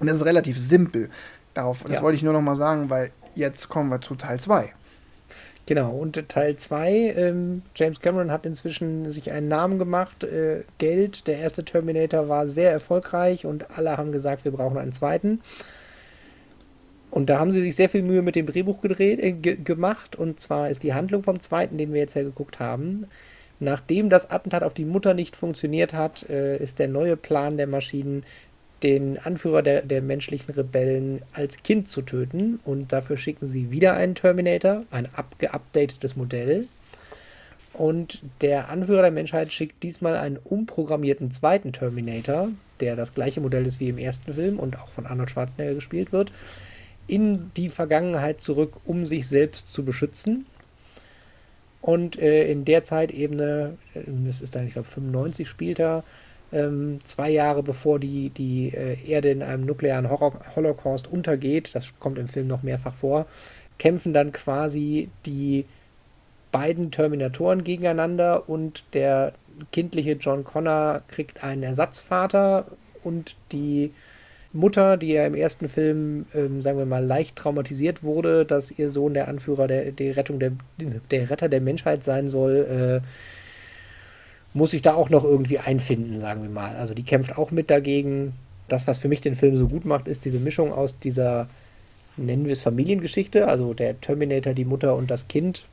Und 0.01 0.07
das 0.09 0.17
ist 0.17 0.25
relativ 0.25 0.59
simpel. 0.59 1.09
Darauf, 1.55 1.85
das 1.85 1.93
ja. 1.93 2.03
wollte 2.03 2.17
ich 2.17 2.23
nur 2.25 2.33
noch 2.33 2.43
mal 2.43 2.57
sagen, 2.57 2.91
weil 2.91 3.13
jetzt 3.37 3.69
kommen 3.69 3.91
wir 3.91 4.01
zu 4.01 4.17
Teil 4.17 4.41
2. 4.41 4.73
Genau, 5.71 5.93
und 5.93 6.29
Teil 6.29 6.57
2, 6.57 7.15
ähm, 7.17 7.63
James 7.77 8.01
Cameron 8.01 8.33
hat 8.33 8.45
inzwischen 8.45 9.09
sich 9.13 9.31
einen 9.31 9.47
Namen 9.47 9.79
gemacht, 9.79 10.25
äh, 10.25 10.65
Geld. 10.79 11.29
Der 11.29 11.39
erste 11.39 11.65
Terminator 11.65 12.29
war 12.29 12.49
sehr 12.49 12.73
erfolgreich 12.73 13.47
und 13.47 13.71
alle 13.79 13.97
haben 13.97 14.11
gesagt, 14.11 14.45
wir 14.45 14.51
brauchen 14.51 14.79
einen 14.79 14.91
zweiten. 14.91 15.43
Und 17.13 17.31
da 17.31 17.39
haben 17.39 17.53
sie 17.53 17.61
sich 17.61 17.77
sehr 17.77 17.89
viel 17.89 18.03
Mühe 18.03 18.21
mit 18.21 18.35
dem 18.35 18.47
Drehbuch 18.47 18.81
gedreht, 18.81 19.21
äh, 19.21 19.31
gemacht. 19.33 20.17
Und 20.17 20.41
zwar 20.41 20.71
ist 20.71 20.83
die 20.83 20.93
Handlung 20.93 21.23
vom 21.23 21.39
zweiten, 21.39 21.79
den 21.79 21.93
wir 21.93 22.01
jetzt 22.01 22.15
ja 22.15 22.25
geguckt 22.25 22.59
haben. 22.59 23.07
Nachdem 23.61 24.11
das 24.11 24.29
Attentat 24.29 24.65
auf 24.65 24.75
die 24.75 24.85
Mutter 24.85 25.15
nicht 25.15 25.37
funktioniert 25.37 25.95
hat, 25.95 26.29
äh, 26.29 26.57
ist 26.57 26.81
der 26.81 26.89
neue 26.89 27.17
Plan 27.17 27.57
der 27.57 27.69
Maschinen, 27.69 28.25
den 28.83 29.19
Anführer 29.19 29.63
der, 29.63 29.83
der 29.83 30.03
menschlichen 30.03 30.55
Rebellen 30.55 31.23
als 31.33 31.63
Kind 31.63 31.89
zu 31.89 32.03
töten. 32.03 32.61
Und 32.65 32.93
dafür 32.93 33.17
schicken 33.17 33.47
sie 33.47 33.71
wieder 33.71 33.95
einen 33.95 34.15
Terminator, 34.15 34.85
ein 34.91 35.09
abgeupdatetes 35.15 36.17
Modell. 36.17 36.67
Und 37.73 38.23
der 38.41 38.69
Anführer 38.69 39.03
der 39.03 39.11
Menschheit 39.11 39.53
schickt 39.53 39.83
diesmal 39.83 40.17
einen 40.17 40.39
umprogrammierten 40.39 41.31
zweiten 41.31 41.73
Terminator, 41.73 42.49
der 42.81 42.97
das 42.97 43.15
gleiche 43.15 43.41
Modell 43.41 43.67
ist 43.67 43.81
wie 43.81 43.89
im 43.89 43.99
ersten 43.99 44.33
Film 44.35 44.59
und 44.59 44.79
auch 44.79 44.89
von 44.89 45.07
Arnold 45.07 45.31
Schwarzenegger 45.31 45.75
gespielt 45.75 46.13
wird, 46.13 46.33
in 47.07 47.51
die 47.57 47.69
Vergangenheit 47.69 48.41
zurück, 48.41 48.75
um 48.85 49.07
sich 49.07 49.29
selbst 49.29 49.69
zu 49.69 49.85
beschützen. 49.85 50.47
Und 51.81 52.19
äh, 52.19 52.51
in 52.51 52.65
der 52.65 52.85
Zeitebene, 52.85 53.79
äh, 53.95 54.01
das 54.27 54.43
ist 54.43 54.55
dann, 54.55 54.67
ich 54.67 54.75
glaube, 54.75 54.89
95 54.89 55.49
spielt 55.49 55.79
er, 55.79 56.05
ähm, 56.53 56.99
zwei 57.05 57.31
Jahre 57.31 57.63
bevor 57.63 57.99
die, 57.99 58.31
die 58.31 58.73
äh, 58.75 58.97
Erde 59.07 59.31
in 59.31 59.43
einem 59.43 59.67
nuklearen 59.67 60.09
Holocaust 60.11 61.07
untergeht, 61.07 61.75
das 61.75 61.93
kommt 61.99 62.19
im 62.19 62.29
Film 62.29 62.47
noch 62.47 62.63
mehrfach 62.63 62.95
vor, 62.95 63.27
kämpfen 63.79 64.13
dann 64.13 64.33
quasi 64.33 65.09
die 65.27 65.65
beiden 66.53 66.91
Terminatoren 66.91 67.65
gegeneinander 67.65 68.49
und 68.49 68.85
der 68.93 69.33
kindliche 69.73 70.13
John 70.13 70.45
Connor 70.45 71.03
kriegt 71.09 71.45
einen 71.45 71.63
Ersatzvater 71.63 72.67
und 73.05 73.37
die 73.53 73.93
Mutter, 74.53 74.97
die 74.97 75.13
ja 75.13 75.27
im 75.27 75.35
ersten 75.35 75.69
Film, 75.69 76.27
ähm, 76.35 76.61
sagen 76.61 76.79
wir 76.79 76.87
mal, 76.87 77.05
leicht 77.05 77.37
traumatisiert 77.37 78.03
wurde, 78.03 78.45
dass 78.45 78.77
ihr 78.77 78.91
Sohn 78.91 79.15
der 79.15 79.29
Anführer 79.29 79.69
der, 79.69 79.93
der 79.93 80.17
Rettung 80.17 80.41
der, 80.41 80.53
der 81.11 81.31
Retter 81.31 81.49
der 81.49 81.61
Menschheit 81.61 82.03
sein 82.03 82.27
soll, 82.29 83.03
äh, 83.03 83.07
muss 84.53 84.73
sich 84.73 84.83
da 84.83 84.95
auch 84.95 85.11
noch 85.11 85.25
irgendwie 85.25 85.59
einfinden, 85.59 86.21
sagen 86.21 86.43
wir 86.43 86.51
mal. 86.51 86.77
Also 86.77 86.95
die 86.95 87.05
kämpft 87.05 87.39
auch 87.39 87.51
mit 87.51 87.71
dagegen. 87.71 88.35
Das, 88.69 88.87
was 88.87 88.99
für 88.99 89.09
mich 89.09 89.21
den 89.21 89.35
Film 89.35 89.57
so 89.57 89.69
gut 89.69 89.85
macht, 89.85 90.07
ist 90.07 90.25
diese 90.25 90.39
Mischung 90.39 90.73
aus 90.73 90.97
dieser, 90.97 91.49
nennen 92.17 92.45
wir 92.45 92.53
es 92.53 92.63
Familiengeschichte, 92.63 93.49
also 93.49 93.75
der 93.75 94.01
Terminator, 94.01 94.55
die 94.55 94.65
Mutter 94.65 94.95
und 94.95 95.11
das 95.11 95.27
Kind 95.27 95.65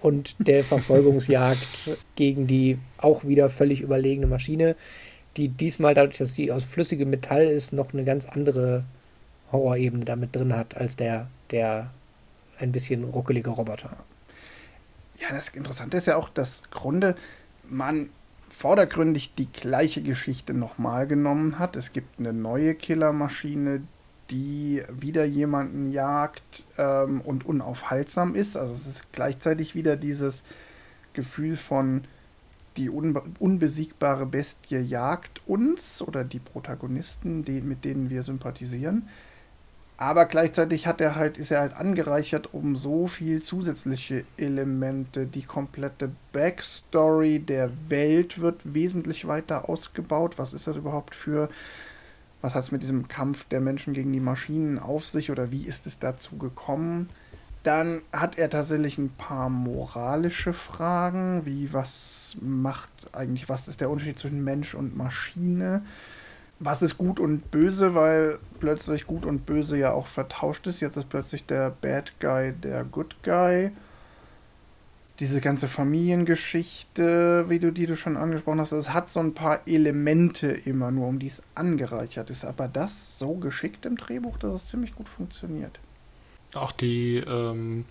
und 0.00 0.34
der 0.38 0.64
Verfolgungsjagd 0.64 1.96
gegen 2.16 2.46
die 2.46 2.78
auch 2.98 3.24
wieder 3.24 3.48
völlig 3.48 3.80
überlegene 3.80 4.26
Maschine, 4.26 4.74
die 5.36 5.48
diesmal 5.48 5.94
dadurch, 5.94 6.18
dass 6.18 6.34
sie 6.34 6.50
aus 6.50 6.64
flüssigem 6.64 7.10
Metall 7.10 7.46
ist, 7.46 7.72
noch 7.72 7.92
eine 7.92 8.04
ganz 8.04 8.26
andere 8.26 8.84
Horrorebene 9.52 10.04
damit 10.04 10.34
drin 10.34 10.54
hat, 10.56 10.76
als 10.76 10.96
der, 10.96 11.28
der 11.50 11.90
ein 12.58 12.72
bisschen 12.72 13.04
ruckelige 13.04 13.50
Roboter. 13.50 13.96
Ja, 15.20 15.28
das 15.30 15.48
Interessante 15.50 15.98
ist 15.98 16.06
ja 16.06 16.16
auch, 16.16 16.28
dass 16.28 16.62
Grunde 16.70 17.14
man 17.72 18.10
vordergründig 18.48 19.34
die 19.34 19.50
gleiche 19.50 20.02
Geschichte 20.02 20.54
nochmal 20.54 21.06
genommen 21.06 21.58
hat. 21.58 21.74
Es 21.74 21.92
gibt 21.92 22.20
eine 22.20 22.32
neue 22.32 22.74
Killermaschine, 22.74 23.82
die 24.30 24.82
wieder 24.90 25.24
jemanden 25.24 25.90
jagt 25.90 26.64
ähm, 26.78 27.20
und 27.22 27.46
unaufhaltsam 27.46 28.34
ist. 28.34 28.56
Also 28.56 28.74
es 28.74 28.86
ist 28.86 29.12
gleichzeitig 29.12 29.74
wieder 29.74 29.96
dieses 29.96 30.44
Gefühl 31.12 31.56
von 31.56 32.04
die 32.76 32.88
unbe 32.88 33.22
unbesiegbare 33.38 34.24
Bestie 34.24 34.78
jagt 34.78 35.42
uns 35.46 36.00
oder 36.00 36.24
die 36.24 36.38
Protagonisten, 36.38 37.44
die, 37.44 37.60
mit 37.60 37.84
denen 37.84 38.08
wir 38.08 38.22
sympathisieren. 38.22 39.08
Aber 40.02 40.24
gleichzeitig 40.24 40.88
hat 40.88 41.00
er 41.00 41.14
halt, 41.14 41.38
ist 41.38 41.52
er 41.52 41.60
halt 41.60 41.74
angereichert 41.74 42.52
um 42.52 42.74
so 42.74 43.06
viel 43.06 43.40
zusätzliche 43.40 44.24
Elemente. 44.36 45.26
Die 45.26 45.44
komplette 45.44 46.10
Backstory 46.32 47.38
der 47.38 47.70
Welt 47.88 48.40
wird 48.40 48.74
wesentlich 48.74 49.28
weiter 49.28 49.68
ausgebaut. 49.68 50.38
Was 50.38 50.54
ist 50.54 50.66
das 50.66 50.74
überhaupt 50.74 51.14
für. 51.14 51.48
Was 52.40 52.56
hat 52.56 52.64
es 52.64 52.72
mit 52.72 52.82
diesem 52.82 53.06
Kampf 53.06 53.44
der 53.44 53.60
Menschen 53.60 53.94
gegen 53.94 54.12
die 54.12 54.18
Maschinen 54.18 54.80
auf 54.80 55.06
sich 55.06 55.30
oder 55.30 55.52
wie 55.52 55.66
ist 55.66 55.86
es 55.86 56.00
dazu 56.00 56.36
gekommen? 56.36 57.08
Dann 57.62 58.02
hat 58.12 58.38
er 58.38 58.50
tatsächlich 58.50 58.98
ein 58.98 59.10
paar 59.10 59.50
moralische 59.50 60.52
Fragen, 60.52 61.46
wie 61.46 61.72
was 61.72 62.36
macht 62.40 62.90
eigentlich, 63.12 63.48
was 63.48 63.68
ist 63.68 63.80
der 63.80 63.88
Unterschied 63.88 64.18
zwischen 64.18 64.42
Mensch 64.42 64.74
und 64.74 64.96
Maschine? 64.96 65.82
Was 66.64 66.82
ist 66.82 66.96
gut 66.96 67.18
und 67.18 67.50
böse, 67.50 67.94
weil 67.94 68.38
plötzlich 68.60 69.06
gut 69.06 69.26
und 69.26 69.46
böse 69.46 69.76
ja 69.76 69.92
auch 69.92 70.06
vertauscht 70.06 70.66
ist. 70.66 70.80
Jetzt 70.80 70.96
ist 70.96 71.08
plötzlich 71.08 71.44
der 71.44 71.70
Bad 71.70 72.12
Guy 72.20 72.52
der 72.52 72.84
Good 72.84 73.16
Guy. 73.22 73.72
Diese 75.18 75.40
ganze 75.40 75.68
Familiengeschichte, 75.68 77.46
wie 77.48 77.58
du 77.58 77.70
die 77.72 77.86
du 77.86 77.96
schon 77.96 78.16
angesprochen 78.16 78.60
hast, 78.60 78.72
es 78.72 78.94
hat 78.94 79.10
so 79.10 79.20
ein 79.20 79.34
paar 79.34 79.60
Elemente 79.66 80.48
immer 80.48 80.90
nur, 80.90 81.08
um 81.08 81.18
die 81.18 81.26
es 81.26 81.42
angereichert 81.54 82.30
ist. 82.30 82.44
Aber 82.44 82.68
das 82.68 83.18
so 83.18 83.34
geschickt 83.34 83.84
im 83.84 83.96
Drehbuch, 83.96 84.38
dass 84.38 84.62
es 84.62 84.66
ziemlich 84.68 84.94
gut 84.94 85.08
funktioniert. 85.08 85.78
Auch 86.54 86.72
die 86.72 87.16
ähm, 87.16 87.84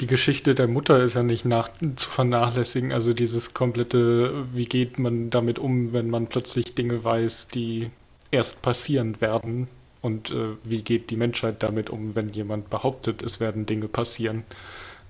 die 0.00 0.06
Geschichte 0.06 0.54
der 0.54 0.68
Mutter 0.68 1.02
ist 1.02 1.14
ja 1.14 1.22
nicht 1.22 1.44
nach, 1.44 1.70
zu 1.96 2.08
vernachlässigen. 2.08 2.92
Also 2.92 3.12
dieses 3.12 3.54
komplette, 3.54 4.44
wie 4.52 4.66
geht 4.66 4.98
man 4.98 5.30
damit 5.30 5.58
um, 5.58 5.92
wenn 5.92 6.10
man 6.10 6.26
plötzlich 6.26 6.74
Dinge 6.74 7.04
weiß, 7.04 7.48
die 7.48 7.90
erst 8.30 8.62
passieren 8.62 9.20
werden. 9.20 9.68
Und 10.02 10.30
äh, 10.30 10.56
wie 10.64 10.82
geht 10.82 11.10
die 11.10 11.16
Menschheit 11.16 11.62
damit 11.62 11.90
um, 11.90 12.14
wenn 12.14 12.28
jemand 12.28 12.68
behauptet, 12.70 13.22
es 13.22 13.40
werden 13.40 13.66
Dinge 13.66 13.88
passieren. 13.88 14.44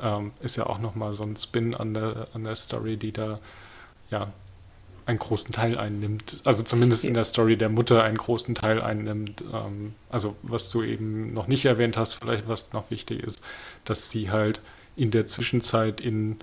Ähm, 0.00 0.32
ist 0.40 0.56
ja 0.56 0.66
auch 0.66 0.78
nochmal 0.78 1.14
so 1.14 1.24
ein 1.24 1.36
Spin 1.36 1.74
an 1.74 1.94
der, 1.94 2.28
an 2.34 2.44
der 2.44 2.54
Story, 2.54 2.96
die 2.96 3.12
da 3.12 3.40
ja 4.10 4.32
einen 5.06 5.18
großen 5.18 5.52
Teil 5.52 5.78
einnimmt. 5.78 6.40
Also 6.44 6.62
zumindest 6.62 7.04
in 7.04 7.14
der 7.14 7.24
Story 7.24 7.56
der 7.56 7.68
Mutter 7.68 8.02
einen 8.02 8.16
großen 8.16 8.54
Teil 8.54 8.80
einnimmt. 8.80 9.44
Ähm, 9.52 9.94
also 10.08 10.36
was 10.42 10.70
du 10.70 10.82
eben 10.82 11.34
noch 11.34 11.46
nicht 11.46 11.64
erwähnt 11.64 11.96
hast, 11.96 12.14
vielleicht 12.14 12.48
was 12.48 12.72
noch 12.72 12.90
wichtig 12.90 13.22
ist, 13.22 13.42
dass 13.84 14.10
sie 14.10 14.30
halt 14.30 14.60
in 14.96 15.10
der 15.10 15.26
Zwischenzeit 15.26 16.00
in, 16.00 16.36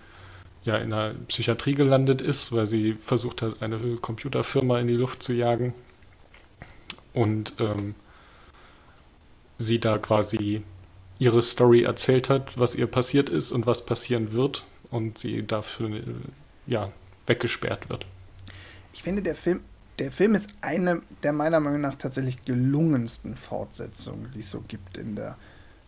ja, 0.64 0.78
in 0.78 0.94
einer 0.94 1.16
Psychiatrie 1.28 1.74
gelandet 1.74 2.22
ist, 2.22 2.52
weil 2.52 2.68
sie 2.68 2.94
versucht 3.02 3.42
hat, 3.42 3.62
eine 3.62 3.98
Computerfirma 3.98 4.80
in 4.80 4.88
die 4.88 4.96
Luft 4.96 5.24
zu 5.24 5.34
jagen. 5.34 5.74
Und 7.14 7.54
ähm, 7.60 7.96
sie 9.58 9.80
da 9.80 9.98
quasi 9.98 10.64
ihre 11.20 11.42
Story 11.42 11.84
erzählt 11.84 12.30
hat, 12.30 12.58
was 12.58 12.76
ihr 12.76 12.88
passiert 12.88 13.30
ist 13.30 13.52
und 13.52 13.66
was 13.66 13.86
passieren 13.86 14.34
wird. 14.34 14.66
Und 14.92 15.18
sie 15.18 15.46
dafür 15.46 16.02
ja, 16.68 16.92
weggesperrt 17.26 17.90
wird. 17.90 18.06
Ich 19.02 19.04
finde, 19.04 19.24
der 19.24 19.34
Film, 19.34 19.62
der 19.98 20.12
Film 20.12 20.36
ist 20.36 20.50
eine 20.62 21.02
der 21.24 21.34
meiner 21.34 21.60
Meinung 21.60 21.82
nach 21.82 21.96
tatsächlich 21.96 22.46
gelungensten 22.46 23.36
Fortsetzungen, 23.36 24.32
die 24.36 24.42
es 24.42 24.52
so 24.52 24.62
gibt 24.62 24.96
in 24.96 25.16
der 25.16 25.38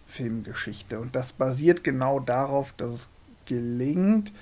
Filmgeschichte. 0.08 1.00
Und 1.00 1.16
das 1.16 1.32
basiert 1.32 1.84
genau 1.84 2.20
darauf, 2.20 2.74
dass 2.76 2.92
es 2.92 3.08
gelingt, 3.46 4.34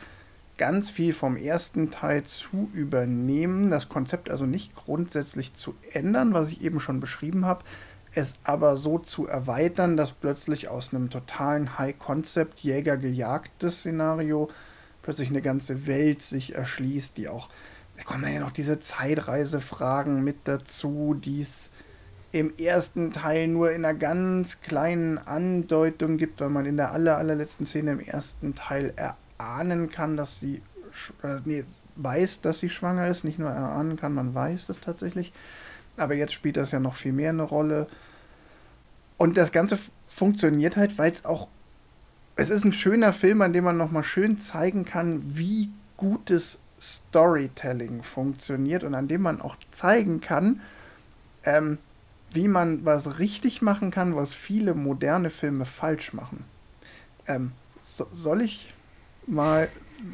ganz 0.58 0.90
viel 0.90 1.12
vom 1.12 1.36
ersten 1.36 1.92
Teil 1.92 2.24
zu 2.24 2.70
übernehmen, 2.74 3.72
das 3.72 3.90
Konzept 3.90 4.30
also 4.30 4.46
nicht 4.46 4.74
grundsätzlich 4.74 5.54
zu 5.54 5.76
ändern, 5.92 6.34
was 6.34 6.50
ich 6.50 6.62
eben 6.62 6.80
schon 6.80 7.02
beschrieben 7.02 7.46
habe, 7.46 7.66
es 8.14 8.32
aber 8.46 8.78
so 8.78 9.00
zu 9.00 9.28
erweitern, 9.28 9.98
dass 9.98 10.14
plötzlich 10.14 10.70
aus 10.70 10.94
einem 10.94 11.10
totalen 11.10 11.78
High-Concept-Jäger-gejagtes 11.78 13.80
Szenario 13.80 14.50
plötzlich 15.02 15.28
eine 15.28 15.42
ganze 15.42 15.88
Welt 15.88 16.22
sich 16.22 16.56
erschließt, 16.56 17.18
die 17.18 17.28
auch, 17.28 17.50
da 17.98 18.04
kommen 18.04 18.34
ja 18.34 18.40
noch 18.40 18.52
diese 18.52 18.80
Zeitreisefragen 18.80 20.24
mit 20.24 20.38
dazu, 20.46 21.14
die 21.14 21.42
es 21.42 21.70
im 22.32 22.56
ersten 22.58 23.12
Teil 23.12 23.48
nur 23.48 23.72
in 23.72 23.84
einer 23.84 23.98
ganz 23.98 24.62
kleinen 24.62 25.18
Andeutung 25.18 26.18
gibt, 26.18 26.40
weil 26.40 26.50
man 26.50 26.66
in 26.66 26.78
der 26.78 26.92
aller, 26.92 27.18
allerletzten 27.18 27.66
Szene 27.66 27.92
im 27.92 28.00
ersten 28.00 28.56
Teil 28.56 28.94
erahnen 28.96 29.92
kann, 29.92 30.16
dass 30.16 30.40
sie, 30.40 30.62
äh, 31.24 31.40
nee, 31.44 31.66
weiß, 31.98 32.42
dass 32.42 32.60
sie 32.60 32.70
schwanger 32.70 33.08
ist, 33.08 33.24
nicht 33.24 33.40
nur 33.40 33.50
erahnen 33.50 33.98
kann, 33.98 34.14
man 34.14 34.34
weiß 34.34 34.68
das 34.68 34.80
tatsächlich. 34.80 35.34
Aber 35.98 36.14
jetzt 36.14 36.34
spielt 36.34 36.58
das 36.58 36.72
ja 36.72 36.80
noch 36.80 36.96
viel 36.96 37.12
mehr 37.12 37.30
eine 37.30 37.44
Rolle. 37.44 37.88
Und 39.18 39.38
das 39.38 39.52
Ganze 39.52 39.78
funktioniert 40.08 40.78
halt, 40.78 40.98
weil 40.98 41.12
es 41.12 41.26
auch. 41.26 41.48
Es 42.38 42.50
ist 42.50 42.64
ein 42.64 42.74
schöner 42.74 43.12
Film, 43.14 43.42
an 43.42 43.54
dem 43.54 43.66
man 43.66 43.78
nochmal 43.78 44.04
schön 44.04 44.40
zeigen 44.40 44.86
kann, 44.86 45.22
wie 45.38 45.70
gutes 45.98 46.60
Storytelling 46.82 48.04
funktioniert 48.04 48.84
und 48.84 48.96
an 48.96 49.08
dem 49.08 49.22
man 49.22 49.42
auch 49.42 49.56
zeigen 49.72 50.20
kann, 50.20 50.62
ähm, 51.44 51.78
wie 52.32 52.48
man 52.48 52.86
was 52.86 53.20
richtig 53.20 53.62
machen 53.62 53.92
kann, 53.92 54.16
was 54.16 54.34
viele 54.34 54.74
moderne 54.74 55.30
Filme 55.30 55.66
falsch 55.66 56.14
machen. 56.14 56.46
Ähm, 57.28 57.52
so, 57.84 58.08
soll 58.14 58.42
ich 58.42 58.74
mal 59.28 59.68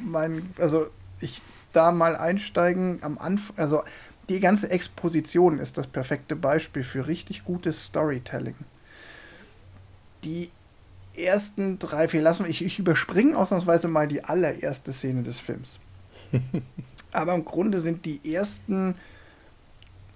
mein, 0.03 0.51
also 0.57 0.87
ich 1.19 1.41
da 1.73 1.91
mal 1.91 2.15
einsteigen 2.15 2.99
am 3.01 3.17
Anfang, 3.17 3.57
also 3.57 3.83
die 4.29 4.39
ganze 4.39 4.69
Exposition 4.69 5.59
ist 5.59 5.77
das 5.77 5.87
perfekte 5.87 6.35
Beispiel 6.35 6.83
für 6.83 7.07
richtig 7.07 7.45
gutes 7.45 7.85
Storytelling. 7.85 8.55
Die 10.23 10.51
ersten 11.15 11.79
drei, 11.79 12.07
vier 12.07 12.21
lassen 12.21 12.45
ich, 12.45 12.63
ich 12.63 12.79
überspringe 12.79 13.37
ausnahmsweise 13.37 13.87
mal 13.87 14.07
die 14.07 14.23
allererste 14.23 14.91
Szene 14.91 15.23
des 15.23 15.39
Films. 15.39 15.77
Aber 17.11 17.33
im 17.33 17.45
Grunde 17.45 17.79
sind 17.79 18.05
die 18.05 18.33
ersten, 18.33 18.95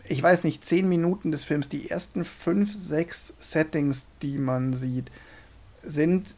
ich 0.08 0.22
weiß 0.22 0.44
nicht, 0.44 0.66
zehn 0.66 0.88
Minuten 0.88 1.32
des 1.32 1.46
Films, 1.46 1.70
die 1.70 1.90
ersten 1.90 2.26
fünf, 2.26 2.74
sechs 2.74 3.34
Settings, 3.40 4.06
die 4.22 4.38
man 4.38 4.74
sieht, 4.74 5.12
sind 5.84 6.36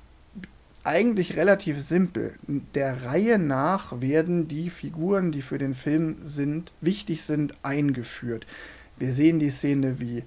eigentlich 0.84 1.38
relativ 1.38 1.82
simpel. 1.82 2.36
Der 2.75 3.06
Reihe 3.06 3.39
nach 3.39 4.01
werden 4.01 4.48
die 4.48 4.70
Figuren, 4.70 5.32
die 5.32 5.42
für 5.42 5.58
den 5.58 5.74
Film 5.74 6.18
sind, 6.25 6.72
wichtig 6.82 7.24
sind, 7.24 7.56
eingeführt. 7.63 8.46
Wir 8.98 9.12
sehen 9.12 9.39
die 9.39 9.50
Szene, 9.50 10.00
wie 10.00 10.24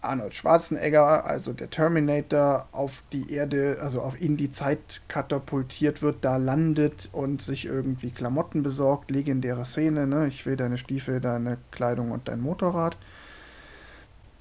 Arnold 0.00 0.34
Schwarzenegger, 0.34 1.24
also 1.26 1.52
der 1.52 1.70
Terminator, 1.70 2.68
auf 2.72 3.02
die 3.12 3.32
Erde, 3.32 3.78
also 3.80 4.00
auf 4.00 4.20
in 4.20 4.36
die 4.36 4.50
Zeit 4.50 5.00
katapultiert 5.08 6.02
wird, 6.02 6.24
da 6.24 6.36
landet 6.36 7.08
und 7.12 7.42
sich 7.42 7.64
irgendwie 7.64 8.10
Klamotten 8.10 8.62
besorgt. 8.62 9.10
Legendäre 9.10 9.64
Szene, 9.64 10.06
ne? 10.06 10.28
Ich 10.28 10.46
will 10.46 10.56
deine 10.56 10.76
Stiefel, 10.76 11.20
deine 11.20 11.58
Kleidung 11.70 12.12
und 12.12 12.28
dein 12.28 12.40
Motorrad. 12.40 12.96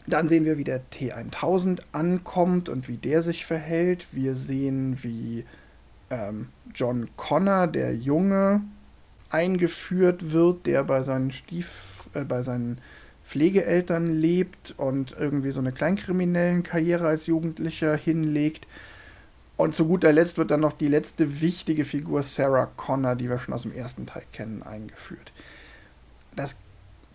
Dann 0.05 0.27
sehen 0.27 0.45
wir, 0.45 0.57
wie 0.57 0.63
der 0.63 0.81
T1000 0.91 1.81
ankommt 1.91 2.69
und 2.69 2.87
wie 2.87 2.97
der 2.97 3.21
sich 3.21 3.45
verhält. 3.45 4.07
Wir 4.13 4.35
sehen, 4.35 4.99
wie 5.03 5.43
ähm, 6.09 6.49
John 6.73 7.09
Connor, 7.17 7.67
der 7.67 7.95
Junge, 7.95 8.61
eingeführt 9.29 10.31
wird, 10.31 10.65
der 10.65 10.83
bei 10.83 11.03
seinen 11.03 11.31
Stief, 11.31 12.09
äh, 12.13 12.23
bei 12.23 12.41
seinen 12.41 12.79
Pflegeeltern 13.27 14.07
lebt 14.07 14.73
und 14.77 15.13
irgendwie 15.19 15.51
so 15.51 15.59
eine 15.59 15.73
kleinkriminellen 15.73 16.63
Karriere 16.63 17.09
als 17.09 17.25
Jugendlicher 17.25 17.93
hinlegt. 17.95 18.67
Und 19.57 19.75
zu 19.75 19.85
guter 19.85 20.13
Letzt 20.13 20.37
wird 20.37 20.49
dann 20.49 20.61
noch 20.61 20.71
die 20.71 20.87
letzte 20.87 21.41
wichtige 21.41 21.83
Figur 21.83 22.23
Sarah 22.23 22.69
Connor, 22.77 23.15
die 23.15 23.29
wir 23.29 23.37
schon 23.37 23.53
aus 23.53 23.63
dem 23.63 23.75
ersten 23.75 24.05
Teil 24.05 24.23
kennen, 24.31 24.63
eingeführt. 24.63 25.33
Das 26.37 26.55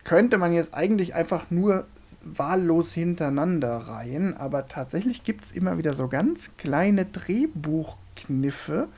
könnte 0.05 0.37
man 0.37 0.53
jetzt 0.53 0.75
eigentlich 0.75 1.15
einfach 1.15 1.51
nur 1.51 1.87
wahllos 2.23 2.93
hintereinander 2.93 3.75
reihen, 3.75 4.37
aber 4.37 4.69
tatsächlich 4.69 5.25
gibt 5.25 5.45
es 5.45 5.53
immer 5.53 5.79
wieder 5.79 5.95
so 5.95 6.09
ganz 6.09 6.51
kleine 6.59 7.07
Drehbuchkniffe, 7.07 8.89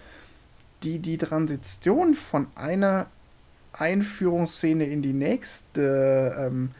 die 0.82 0.98
die 0.98 1.18
Transition 1.18 2.14
von 2.14 2.48
einer 2.56 3.06
Einführungsszene 3.72 4.84
in 4.86 5.02
die 5.02 5.12
nächste 5.12 6.34
ähm, 6.38 6.70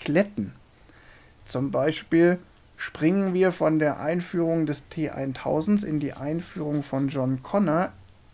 kletten. 0.00 0.52
Zum 1.44 1.70
Beispiel 1.70 2.38
springen 2.76 3.34
wir 3.34 3.52
von 3.52 3.78
der 3.78 4.00
Einführung 4.00 4.66
des 4.66 4.82
T1000 4.92 5.84
in 5.84 6.00
die 6.00 6.14
Einführung 6.14 6.82
von 6.82 7.08
John 7.08 7.42
Connor 7.42 7.92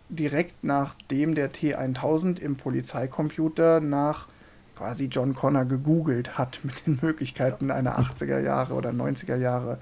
direkt 0.08 0.62
nachdem 0.62 1.34
der 1.34 1.52
T1000 1.52 2.38
im 2.38 2.56
Polizeicomputer 2.56 3.80
nach 3.80 4.28
quasi 4.76 5.06
John 5.06 5.34
Connor 5.34 5.64
gegoogelt 5.64 6.38
hat 6.38 6.60
mit 6.62 6.86
den 6.86 6.98
Möglichkeiten 7.02 7.70
einer 7.70 7.98
80er 7.98 8.40
Jahre 8.40 8.74
oder 8.74 8.90
90er 8.90 9.36
Jahre 9.36 9.78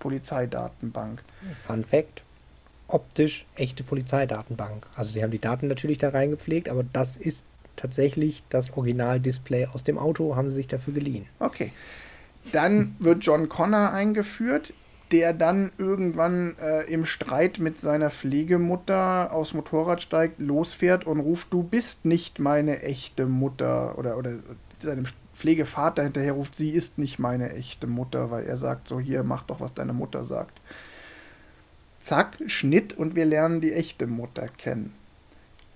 Polizeidatenbank. 0.00 1.22
Fun 1.66 1.84
Fact: 1.84 2.22
Optisch 2.88 3.46
echte 3.54 3.84
Polizeidatenbank. 3.84 4.86
Also, 4.94 5.10
sie 5.10 5.22
haben 5.22 5.30
die 5.30 5.38
Daten 5.38 5.68
natürlich 5.68 5.98
da 5.98 6.08
reingepflegt, 6.08 6.68
aber 6.68 6.84
das 6.92 7.16
ist 7.16 7.44
tatsächlich 7.78 8.42
das 8.50 8.76
Originaldisplay 8.76 9.66
aus 9.72 9.84
dem 9.84 9.98
Auto, 9.98 10.36
haben 10.36 10.50
sie 10.50 10.56
sich 10.56 10.68
dafür 10.68 10.92
geliehen. 10.92 11.26
Okay. 11.38 11.72
Dann 12.52 12.96
wird 12.98 13.24
John 13.24 13.48
Connor 13.48 13.92
eingeführt 13.92 14.72
der 15.10 15.32
dann 15.32 15.72
irgendwann 15.78 16.56
äh, 16.60 16.82
im 16.82 17.06
Streit 17.06 17.58
mit 17.58 17.80
seiner 17.80 18.10
Pflegemutter 18.10 19.32
aufs 19.32 19.54
Motorrad 19.54 20.02
steigt, 20.02 20.40
losfährt 20.40 21.06
und 21.06 21.20
ruft, 21.20 21.52
du 21.52 21.62
bist 21.62 22.04
nicht 22.04 22.38
meine 22.38 22.82
echte 22.82 23.26
Mutter. 23.26 23.96
Oder, 23.98 24.18
oder 24.18 24.32
seinem 24.78 25.06
Pflegevater 25.34 26.02
hinterher 26.02 26.32
ruft, 26.32 26.56
sie 26.56 26.70
ist 26.70 26.98
nicht 26.98 27.18
meine 27.18 27.52
echte 27.54 27.86
Mutter, 27.86 28.30
weil 28.30 28.44
er 28.44 28.56
sagt 28.56 28.88
so, 28.88 29.00
hier, 29.00 29.22
mach 29.22 29.44
doch, 29.44 29.60
was 29.60 29.72
deine 29.74 29.92
Mutter 29.92 30.24
sagt. 30.24 30.60
Zack, 32.00 32.38
Schnitt 32.46 32.96
und 32.96 33.14
wir 33.14 33.24
lernen 33.24 33.60
die 33.60 33.72
echte 33.72 34.06
Mutter 34.06 34.46
kennen. 34.48 34.94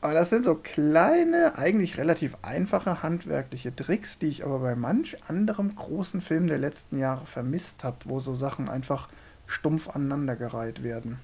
Aber 0.03 0.15
das 0.15 0.31
sind 0.31 0.45
so 0.45 0.57
kleine, 0.57 1.57
eigentlich 1.57 1.97
relativ 1.97 2.37
einfache 2.43 3.05
handwerkliche 3.05 3.75
Tricks, 3.75 4.19
die 4.19 4.27
ich 4.27 4.45
aber 4.45 4.59
bei 4.59 4.75
manch 4.75 5.17
anderem 5.29 5.77
großen 5.77 6.21
Film 6.21 6.49
der 6.49 6.59
letzten 6.59 6.99
Jahre 6.99 7.25
vermisst 7.25 7.85
habe, 7.85 7.99
wo 8.07 8.19
so 8.19 8.35
Sachen 8.35 8.69
einfach 8.69 9.09
stumpf 9.47 9.88
aneinandergereiht 9.88 10.83
werden. 10.83 11.21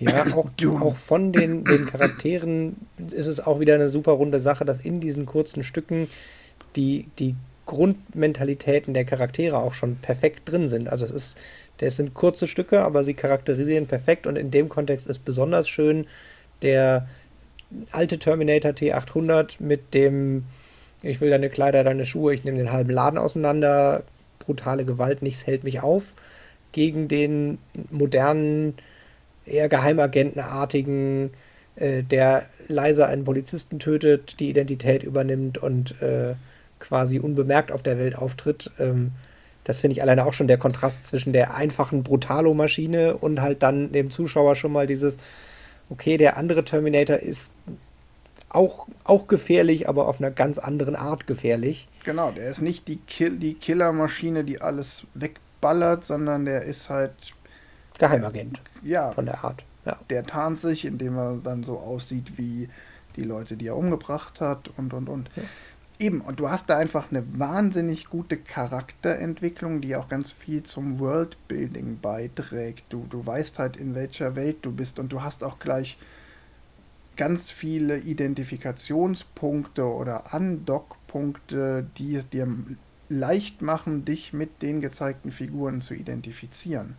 Ja, 0.00 0.26
auch, 0.34 0.50
auch 0.80 0.96
von 0.96 1.32
den, 1.32 1.64
den 1.64 1.86
Charakteren 1.86 2.76
ist 3.12 3.28
es 3.28 3.38
auch 3.38 3.60
wieder 3.60 3.74
eine 3.74 3.88
super 3.88 4.12
runde 4.12 4.40
Sache, 4.40 4.64
dass 4.64 4.80
in 4.80 5.00
diesen 5.00 5.24
kurzen 5.24 5.62
Stücken 5.62 6.08
die, 6.74 7.06
die 7.20 7.36
Grundmentalitäten 7.66 8.94
der 8.94 9.04
Charaktere 9.04 9.58
auch 9.58 9.74
schon 9.74 9.94
perfekt 9.96 10.50
drin 10.50 10.68
sind. 10.68 10.88
Also 10.88 11.04
es 11.04 11.12
ist, 11.12 11.38
das 11.76 11.96
sind 11.96 12.14
kurze 12.14 12.48
Stücke, 12.48 12.82
aber 12.82 13.04
sie 13.04 13.14
charakterisieren 13.14 13.86
perfekt 13.86 14.26
und 14.26 14.34
in 14.34 14.50
dem 14.50 14.68
Kontext 14.68 15.06
ist 15.06 15.24
besonders 15.24 15.68
schön 15.68 16.06
der 16.62 17.06
alte 17.90 18.18
Terminator 18.18 18.72
T800 18.72 19.56
mit 19.58 19.94
dem, 19.94 20.44
ich 21.02 21.20
will 21.20 21.30
deine 21.30 21.50
Kleider, 21.50 21.84
deine 21.84 22.04
Schuhe, 22.04 22.34
ich 22.34 22.44
nehme 22.44 22.58
den 22.58 22.72
halben 22.72 22.90
Laden 22.90 23.18
auseinander, 23.18 24.04
brutale 24.38 24.84
Gewalt, 24.84 25.22
nichts 25.22 25.46
hält 25.46 25.64
mich 25.64 25.80
auf, 25.80 26.14
gegen 26.72 27.08
den 27.08 27.58
modernen, 27.90 28.74
eher 29.44 29.68
geheimagentenartigen, 29.68 31.30
äh, 31.76 32.02
der 32.02 32.46
leise 32.68 33.06
einen 33.06 33.24
Polizisten 33.24 33.78
tötet, 33.78 34.40
die 34.40 34.50
Identität 34.50 35.02
übernimmt 35.02 35.58
und 35.58 36.00
äh, 36.02 36.34
quasi 36.78 37.18
unbemerkt 37.18 37.72
auf 37.72 37.82
der 37.82 37.98
Welt 37.98 38.16
auftritt. 38.16 38.70
Ähm, 38.78 39.12
das 39.64 39.78
finde 39.78 39.92
ich 39.92 40.02
alleine 40.02 40.24
auch 40.26 40.32
schon 40.32 40.48
der 40.48 40.58
Kontrast 40.58 41.06
zwischen 41.06 41.32
der 41.32 41.54
einfachen 41.54 42.02
Brutalo-Maschine 42.02 43.16
und 43.16 43.40
halt 43.40 43.62
dann 43.62 43.92
dem 43.92 44.10
Zuschauer 44.10 44.56
schon 44.56 44.72
mal 44.72 44.86
dieses, 44.86 45.18
okay, 45.90 46.16
der 46.16 46.36
andere 46.36 46.64
Terminator 46.64 47.16
ist 47.16 47.52
auch, 48.50 48.86
auch 49.04 49.26
gefährlich, 49.26 49.88
aber 49.88 50.08
auf 50.08 50.20
einer 50.20 50.30
ganz 50.30 50.58
anderen 50.58 50.96
Art 50.96 51.26
gefährlich. 51.26 51.88
Genau, 52.04 52.30
der 52.30 52.50
ist 52.50 52.62
nicht 52.62 52.88
die, 52.88 52.96
Kill 52.96 53.38
die 53.38 53.54
Killermaschine, 53.54 54.44
die 54.44 54.60
alles 54.60 55.04
wegballert, 55.14 56.04
sondern 56.04 56.44
der 56.44 56.62
ist 56.62 56.88
halt. 56.88 57.12
Geheimagent. 57.98 58.60
Ja. 58.82 59.12
Von 59.12 59.26
der 59.26 59.44
Art. 59.44 59.64
Ja. 59.84 59.98
Der 60.08 60.24
tarnt 60.24 60.60
sich, 60.60 60.84
indem 60.84 61.16
er 61.18 61.36
dann 61.42 61.64
so 61.64 61.78
aussieht 61.78 62.38
wie 62.38 62.68
die 63.16 63.24
Leute, 63.24 63.56
die 63.56 63.66
er 63.66 63.76
umgebracht 63.76 64.40
hat 64.40 64.70
und 64.76 64.94
und 64.94 65.08
und. 65.08 65.30
Ja. 65.34 65.42
Eben, 66.00 66.20
und 66.20 66.38
du 66.38 66.48
hast 66.48 66.70
da 66.70 66.78
einfach 66.78 67.10
eine 67.10 67.24
wahnsinnig 67.38 68.08
gute 68.08 68.36
Charakterentwicklung, 68.36 69.80
die 69.80 69.96
auch 69.96 70.08
ganz 70.08 70.30
viel 70.30 70.62
zum 70.62 71.00
Worldbuilding 71.00 71.98
beiträgt. 72.00 72.92
Du, 72.92 73.06
du 73.10 73.26
weißt 73.26 73.58
halt, 73.58 73.76
in 73.76 73.96
welcher 73.96 74.36
Welt 74.36 74.58
du 74.62 74.70
bist 74.70 75.00
und 75.00 75.10
du 75.10 75.22
hast 75.22 75.42
auch 75.42 75.58
gleich 75.58 75.98
ganz 77.16 77.50
viele 77.50 77.98
Identifikationspunkte 77.98 79.84
oder 79.84 80.32
Andockpunkte, 80.32 81.84
die 81.98 82.14
es 82.14 82.28
dir 82.28 82.46
leicht 83.08 83.60
machen, 83.60 84.04
dich 84.04 84.32
mit 84.32 84.62
den 84.62 84.80
gezeigten 84.80 85.32
Figuren 85.32 85.80
zu 85.80 85.94
identifizieren. 85.94 86.96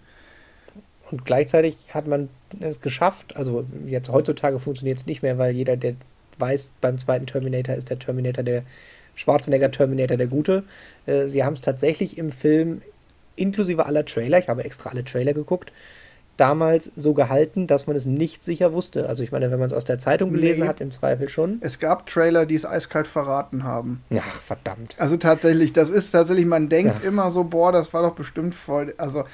Und 1.09 1.23
gleichzeitig 1.23 1.93
hat 1.93 2.05
man 2.05 2.27
es 2.59 2.81
geschafft, 2.81 3.37
also 3.37 3.65
jetzt 3.85 4.09
heutzutage 4.09 4.59
funktioniert 4.59 4.97
es 4.97 5.05
nicht 5.05 5.23
mehr, 5.23 5.37
weil 5.37 5.55
jeder, 5.55 5.77
der 5.77 5.95
weiß, 6.39 6.69
beim 6.81 6.97
zweiten 6.97 7.27
Terminator 7.27 7.75
ist 7.75 7.89
der 7.89 7.99
Terminator 7.99 8.43
der 8.43 8.63
Schwarzenegger 9.15 9.71
Terminator 9.71 10.17
der 10.17 10.27
Gute. 10.27 10.63
Äh, 11.05 11.27
sie 11.27 11.43
haben 11.43 11.53
es 11.53 11.61
tatsächlich 11.61 12.17
im 12.17 12.31
Film 12.31 12.81
inklusive 13.35 13.85
aller 13.85 14.05
Trailer, 14.05 14.39
ich 14.39 14.49
habe 14.49 14.63
extra 14.63 14.89
alle 14.89 15.03
Trailer 15.03 15.33
geguckt, 15.33 15.71
damals 16.37 16.91
so 16.95 17.13
gehalten, 17.13 17.67
dass 17.67 17.87
man 17.87 17.95
es 17.95 18.05
nicht 18.05 18.43
sicher 18.43 18.71
wusste. 18.71 19.09
Also 19.09 19.23
ich 19.23 19.31
meine, 19.31 19.51
wenn 19.51 19.59
man 19.59 19.67
es 19.67 19.73
aus 19.73 19.85
der 19.85 19.99
Zeitung 19.99 20.31
gelesen 20.31 20.61
nee. 20.61 20.67
hat, 20.67 20.79
im 20.79 20.91
Zweifel 20.91 21.27
schon. 21.27 21.57
Es 21.61 21.79
gab 21.79 22.07
Trailer, 22.07 22.45
die 22.45 22.55
es 22.55 22.65
eiskalt 22.65 23.07
verraten 23.07 23.63
haben. 23.63 24.03
Ach, 24.17 24.41
verdammt. 24.41 24.95
Also 24.97 25.17
tatsächlich, 25.17 25.73
das 25.73 25.89
ist 25.89 26.11
tatsächlich, 26.11 26.45
man 26.45 26.69
denkt 26.69 27.03
ja. 27.03 27.09
immer 27.09 27.29
so, 27.31 27.43
boah, 27.43 27.71
das 27.71 27.93
war 27.93 28.03
doch 28.03 28.15
bestimmt 28.15 28.55
voll, 28.55 28.93
also 28.97 29.25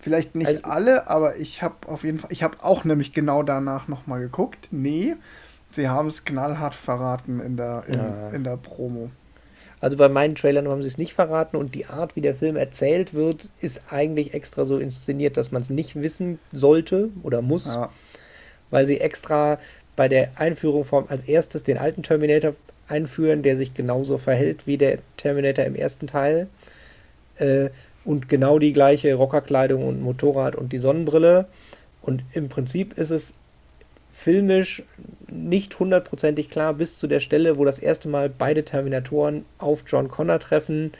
vielleicht 0.00 0.34
nicht 0.34 0.48
also, 0.48 0.64
alle, 0.64 1.08
aber 1.08 1.36
ich 1.36 1.62
habe 1.62 1.74
auf 1.86 2.04
jeden 2.04 2.18
Fall, 2.18 2.32
ich 2.32 2.42
habe 2.42 2.56
auch 2.62 2.84
nämlich 2.84 3.12
genau 3.12 3.42
danach 3.42 3.88
nochmal 3.88 4.20
geguckt. 4.20 4.68
Nee, 4.70 5.14
sie 5.72 5.88
haben 5.88 6.08
es 6.08 6.24
knallhart 6.24 6.74
verraten 6.74 7.40
in 7.40 7.56
der, 7.56 7.84
in, 7.86 7.94
ja. 7.94 8.28
in 8.30 8.44
der 8.44 8.56
Promo. 8.56 9.10
Also 9.80 9.96
bei 9.96 10.08
meinen 10.08 10.34
Trailern 10.34 10.68
haben 10.68 10.82
sie 10.82 10.88
es 10.88 10.98
nicht 10.98 11.12
verraten 11.14 11.56
und 11.56 11.74
die 11.74 11.86
Art, 11.86 12.16
wie 12.16 12.20
der 12.20 12.34
Film 12.34 12.56
erzählt 12.56 13.14
wird, 13.14 13.50
ist 13.60 13.82
eigentlich 13.90 14.34
extra 14.34 14.64
so 14.64 14.78
inszeniert, 14.78 15.36
dass 15.36 15.52
man 15.52 15.62
es 15.62 15.70
nicht 15.70 15.94
wissen 15.94 16.40
sollte 16.52 17.10
oder 17.22 17.42
muss, 17.42 17.66
ja. 17.66 17.90
weil 18.70 18.86
sie 18.86 19.00
extra 19.00 19.58
bei 19.94 20.08
der 20.08 20.32
Einführung 20.36 20.84
vom, 20.84 21.06
als 21.08 21.22
erstes 21.22 21.62
den 21.62 21.78
alten 21.78 22.02
Terminator 22.02 22.54
einführen, 22.88 23.42
der 23.42 23.56
sich 23.56 23.74
genauso 23.74 24.18
verhält 24.18 24.66
wie 24.66 24.78
der 24.78 24.98
Terminator 25.16 25.64
im 25.64 25.76
ersten 25.76 26.06
Teil 26.06 26.48
äh, 27.36 27.68
und 28.04 28.28
genau 28.28 28.58
die 28.58 28.72
gleiche 28.72 29.14
Rockerkleidung 29.14 29.86
und 29.86 30.00
Motorrad 30.00 30.56
und 30.56 30.72
die 30.72 30.78
Sonnenbrille. 30.78 31.46
Und 32.00 32.22
im 32.32 32.48
Prinzip 32.48 32.96
ist 32.96 33.10
es 33.10 33.34
filmisch 34.18 34.82
nicht 35.30 35.78
hundertprozentig 35.78 36.50
klar 36.50 36.74
bis 36.74 36.98
zu 36.98 37.06
der 37.06 37.20
Stelle, 37.20 37.56
wo 37.56 37.64
das 37.64 37.78
erste 37.78 38.08
Mal 38.08 38.28
beide 38.28 38.64
Terminatoren 38.64 39.44
auf 39.58 39.84
John 39.86 40.08
Connor 40.08 40.40
treffen 40.40 40.90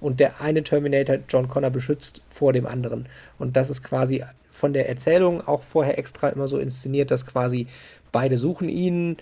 und 0.00 0.20
der 0.20 0.40
eine 0.40 0.62
Terminator 0.62 1.18
John 1.28 1.48
Connor 1.48 1.70
beschützt 1.70 2.22
vor 2.30 2.52
dem 2.52 2.66
anderen. 2.66 3.06
Und 3.36 3.56
das 3.56 3.68
ist 3.68 3.82
quasi 3.82 4.22
von 4.48 4.72
der 4.72 4.88
Erzählung 4.88 5.46
auch 5.46 5.64
vorher 5.64 5.98
extra 5.98 6.28
immer 6.28 6.46
so 6.46 6.58
inszeniert, 6.58 7.10
dass 7.10 7.26
quasi 7.26 7.66
beide 8.12 8.38
suchen 8.38 8.68
ihn, 8.68 9.16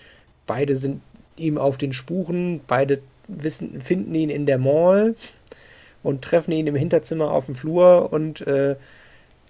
beide 0.47 0.77
sind 0.77 1.01
ihm 1.37 1.57
auf 1.57 1.79
den 1.79 1.95
Spuren, 1.95 2.61
beide 2.67 3.01
wissen, 3.27 3.81
finden 3.81 4.15
ihn 4.15 4.29
in 4.29 4.45
der 4.45 4.59
Mall 4.59 5.17
und 6.03 6.21
treffen 6.23 6.53
ihn 6.53 6.67
im 6.67 6.75
Hinterzimmer 6.75 7.33
auf 7.33 7.47
dem 7.47 7.55
Flur 7.55 8.13
und 8.13 8.47
äh, 8.47 8.77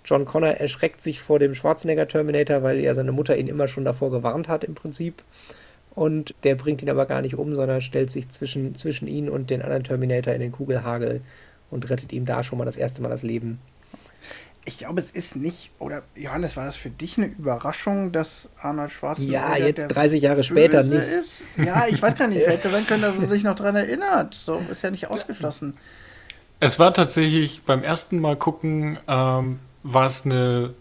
John 0.07 0.25
Connor 0.25 0.51
erschreckt 0.51 1.03
sich 1.03 1.21
vor 1.21 1.39
dem 1.39 1.55
Schwarzenegger 1.55 2.07
Terminator, 2.07 2.63
weil 2.63 2.79
ja 2.79 2.95
seine 2.95 3.13
Mutter 3.13 3.37
ihn 3.37 3.49
immer 3.49 3.67
schon 3.67 3.85
davor 3.85 4.11
gewarnt 4.11 4.49
hat 4.49 4.65
im 4.65 4.75
Prinzip. 4.75 5.23
Und 5.95 6.35
der 6.45 6.55
bringt 6.55 6.81
ihn 6.83 6.91
aber 6.91 7.07
gar 7.07 7.23
nicht 7.23 7.35
um, 7.35 7.55
sondern 7.55 7.81
stellt 7.81 8.11
sich 8.11 8.29
zwischen, 8.29 8.77
zwischen 8.77 9.09
ihn 9.09 9.29
und 9.29 9.51
den 9.51 9.63
anderen 9.63 9.83
Terminator 9.83 10.33
in 10.33 10.41
den 10.41 10.53
Kugelhagel 10.53 11.23
und 11.71 11.91
rettet 11.91 12.13
ihm 12.13 12.25
da 12.25 12.45
schon 12.45 12.59
mal 12.59 12.65
das 12.65 12.77
erste 12.77 13.03
Mal 13.03 13.09
das 13.09 13.23
Leben. 13.23 13.59
Ich 14.65 14.79
glaube, 14.79 15.01
es 15.01 15.11
ist 15.11 15.37
nicht, 15.37 15.71
oder 15.79 16.03
Johannes, 16.15 16.57
war 16.57 16.67
das 16.67 16.77
für 16.77 16.91
dich 16.91 17.19
eine 17.19 17.27
Überraschung, 17.27 18.13
dass 18.13 18.49
Arnold 18.61 18.91
Schwarzenegger. 18.91 19.33
Ja, 19.33 19.57
jetzt 19.57 19.89
30 19.89 20.23
Jahre 20.23 20.45
später 20.45 20.83
nicht. 20.83 21.03
Ist? 21.03 21.45
Ja, 21.57 21.87
ich 21.89 22.01
weiß 22.01 22.17
gar 22.17 22.29
nicht. 22.29 22.47
Hätte 22.47 22.71
sein 22.71 22.87
können, 22.87 23.03
dass 23.03 23.19
er 23.19 23.27
sich 23.27 23.43
noch 23.43 23.55
daran 23.55 23.77
erinnert. 23.77 24.35
So 24.35 24.61
ist 24.71 24.83
ja 24.83 24.91
nicht 24.91 25.09
ausgeschlossen. 25.09 25.77
Es 26.59 26.79
war 26.79 26.93
tatsächlich 26.93 27.63
beim 27.63 27.83
ersten 27.83 28.19
Mal 28.19 28.37
gucken 28.37 28.99
ähm, 29.07 29.61
war 29.87 30.07
es 30.07 30.25
eine, 30.25 30.75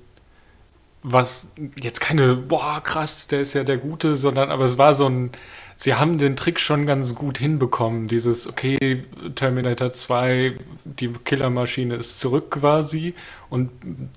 was 1.04 1.54
jetzt 1.82 2.02
keine, 2.02 2.36
boah, 2.36 2.82
krass, 2.84 3.28
der 3.28 3.42
ist 3.42 3.54
ja 3.54 3.64
der 3.64 3.78
Gute, 3.78 4.16
sondern 4.16 4.50
aber 4.50 4.66
es 4.66 4.78
war 4.78 4.94
so 4.96 5.08
ein, 5.08 5.32
sie 5.76 5.94
haben 5.94 6.18
den 6.18 6.36
Trick 6.36 6.60
schon 6.60 6.88
ganz 6.88 7.14
gut 7.14 7.38
hinbekommen. 7.38 8.08
Dieses, 8.08 8.48
okay, 8.48 9.04
Terminator 9.36 9.92
2, 9.92 10.56
die 10.84 11.10
Killermaschine 11.10 11.96
ist 11.96 12.20
zurück 12.20 12.50
quasi 12.52 13.14
und 13.50 13.70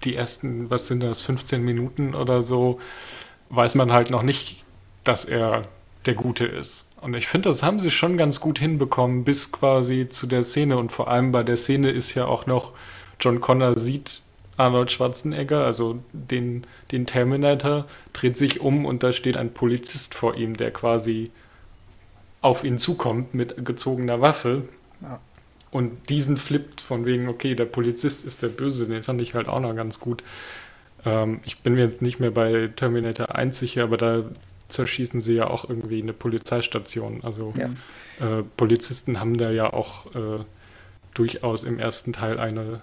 die 0.04 0.14
ersten, 0.16 0.70
was 0.70 0.86
sind 0.86 1.02
das, 1.02 1.22
15 1.22 1.62
Minuten 1.62 2.14
oder 2.14 2.42
so, 2.42 2.80
weiß 3.50 3.74
man 3.74 3.92
halt 3.92 4.10
noch 4.10 4.22
nicht, 4.22 4.64
dass 5.04 5.26
er 5.26 5.62
der 6.06 6.14
Gute 6.14 6.46
ist. 6.46 6.88
Und 7.02 7.14
ich 7.14 7.28
finde, 7.28 7.50
das 7.50 7.62
haben 7.62 7.78
sie 7.78 7.90
schon 7.90 8.16
ganz 8.16 8.40
gut 8.40 8.58
hinbekommen, 8.58 9.24
bis 9.24 9.52
quasi 9.52 10.08
zu 10.08 10.26
der 10.26 10.42
Szene. 10.42 10.78
Und 10.78 10.90
vor 10.90 11.08
allem 11.08 11.32
bei 11.32 11.42
der 11.42 11.56
Szene 11.56 11.90
ist 11.90 12.14
ja 12.14 12.26
auch 12.26 12.46
noch, 12.46 12.72
John 13.20 13.40
Connor 13.40 13.76
sieht 13.76 14.22
Arnold 14.58 14.90
Schwarzenegger, 14.90 15.64
also 15.64 16.00
den, 16.12 16.66
den 16.92 17.06
Terminator, 17.06 17.86
dreht 18.12 18.36
sich 18.36 18.60
um 18.60 18.84
und 18.84 19.02
da 19.02 19.12
steht 19.12 19.36
ein 19.36 19.54
Polizist 19.54 20.14
vor 20.14 20.34
ihm, 20.34 20.56
der 20.56 20.72
quasi 20.72 21.30
auf 22.40 22.64
ihn 22.64 22.76
zukommt 22.76 23.34
mit 23.34 23.64
gezogener 23.64 24.20
Waffe. 24.20 24.64
Ja. 25.00 25.20
Und 25.70 26.10
diesen 26.10 26.36
flippt 26.36 26.80
von 26.80 27.06
wegen, 27.06 27.28
okay, 27.28 27.54
der 27.54 27.66
Polizist 27.66 28.24
ist 28.24 28.42
der 28.42 28.48
Böse, 28.48 28.86
den 28.86 29.02
fand 29.02 29.20
ich 29.20 29.34
halt 29.34 29.48
auch 29.48 29.60
noch 29.60 29.74
ganz 29.76 30.00
gut. 30.00 30.24
Ähm, 31.04 31.40
ich 31.44 31.60
bin 31.60 31.74
mir 31.74 31.84
jetzt 31.84 32.02
nicht 32.02 32.20
mehr 32.20 32.30
bei 32.30 32.70
Terminator 32.74 33.34
1 33.34 33.58
sicher, 33.58 33.84
aber 33.84 33.96
da 33.96 34.24
zerschießen 34.68 35.20
sie 35.20 35.34
ja 35.34 35.48
auch 35.48 35.68
irgendwie 35.68 36.02
eine 36.02 36.12
Polizeistation. 36.12 37.20
Also 37.22 37.52
ja. 37.56 37.66
äh, 38.26 38.42
Polizisten 38.56 39.20
haben 39.20 39.36
da 39.36 39.50
ja 39.50 39.72
auch 39.72 40.14
äh, 40.14 40.44
durchaus 41.14 41.64
im 41.64 41.78
ersten 41.78 42.12
Teil 42.12 42.38
eine 42.38 42.82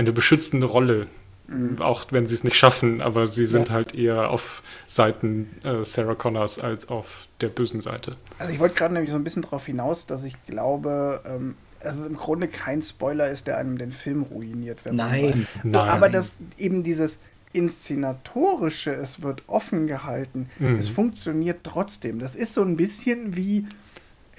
eine 0.00 0.12
beschützende 0.12 0.66
Rolle, 0.66 1.06
mhm. 1.46 1.80
auch 1.80 2.06
wenn 2.10 2.26
sie 2.26 2.34
es 2.34 2.42
nicht 2.42 2.56
schaffen, 2.56 3.00
aber 3.02 3.26
sie 3.26 3.46
sind 3.46 3.68
ja. 3.68 3.74
halt 3.74 3.94
eher 3.94 4.30
auf 4.30 4.62
Seiten 4.86 5.50
äh, 5.62 5.84
Sarah 5.84 6.14
Connors 6.14 6.58
als 6.58 6.88
auf 6.88 7.28
der 7.40 7.48
bösen 7.48 7.80
Seite. 7.80 8.16
Also 8.38 8.52
ich 8.52 8.58
wollte 8.58 8.74
gerade 8.74 8.94
nämlich 8.94 9.12
so 9.12 9.16
ein 9.16 9.24
bisschen 9.24 9.42
darauf 9.42 9.66
hinaus, 9.66 10.06
dass 10.06 10.24
ich 10.24 10.34
glaube, 10.46 11.20
ähm, 11.26 11.54
dass 11.82 11.98
es 11.98 12.06
im 12.06 12.16
Grunde 12.16 12.48
kein 12.48 12.82
Spoiler 12.82 13.30
ist, 13.30 13.46
der 13.46 13.58
einem 13.58 13.78
den 13.78 13.92
Film 13.92 14.22
ruiniert. 14.22 14.80
Nein. 14.90 15.46
Nein. 15.62 15.88
Aber 15.88 16.08
dass 16.08 16.32
eben 16.58 16.82
dieses 16.82 17.18
Inszenatorische, 17.52 18.92
es 18.92 19.22
wird 19.22 19.42
offen 19.46 19.86
gehalten, 19.86 20.48
mhm. 20.58 20.78
es 20.78 20.88
funktioniert 20.88 21.60
trotzdem. 21.64 22.20
Das 22.20 22.36
ist 22.36 22.54
so 22.54 22.62
ein 22.62 22.76
bisschen 22.76 23.36
wie 23.36 23.66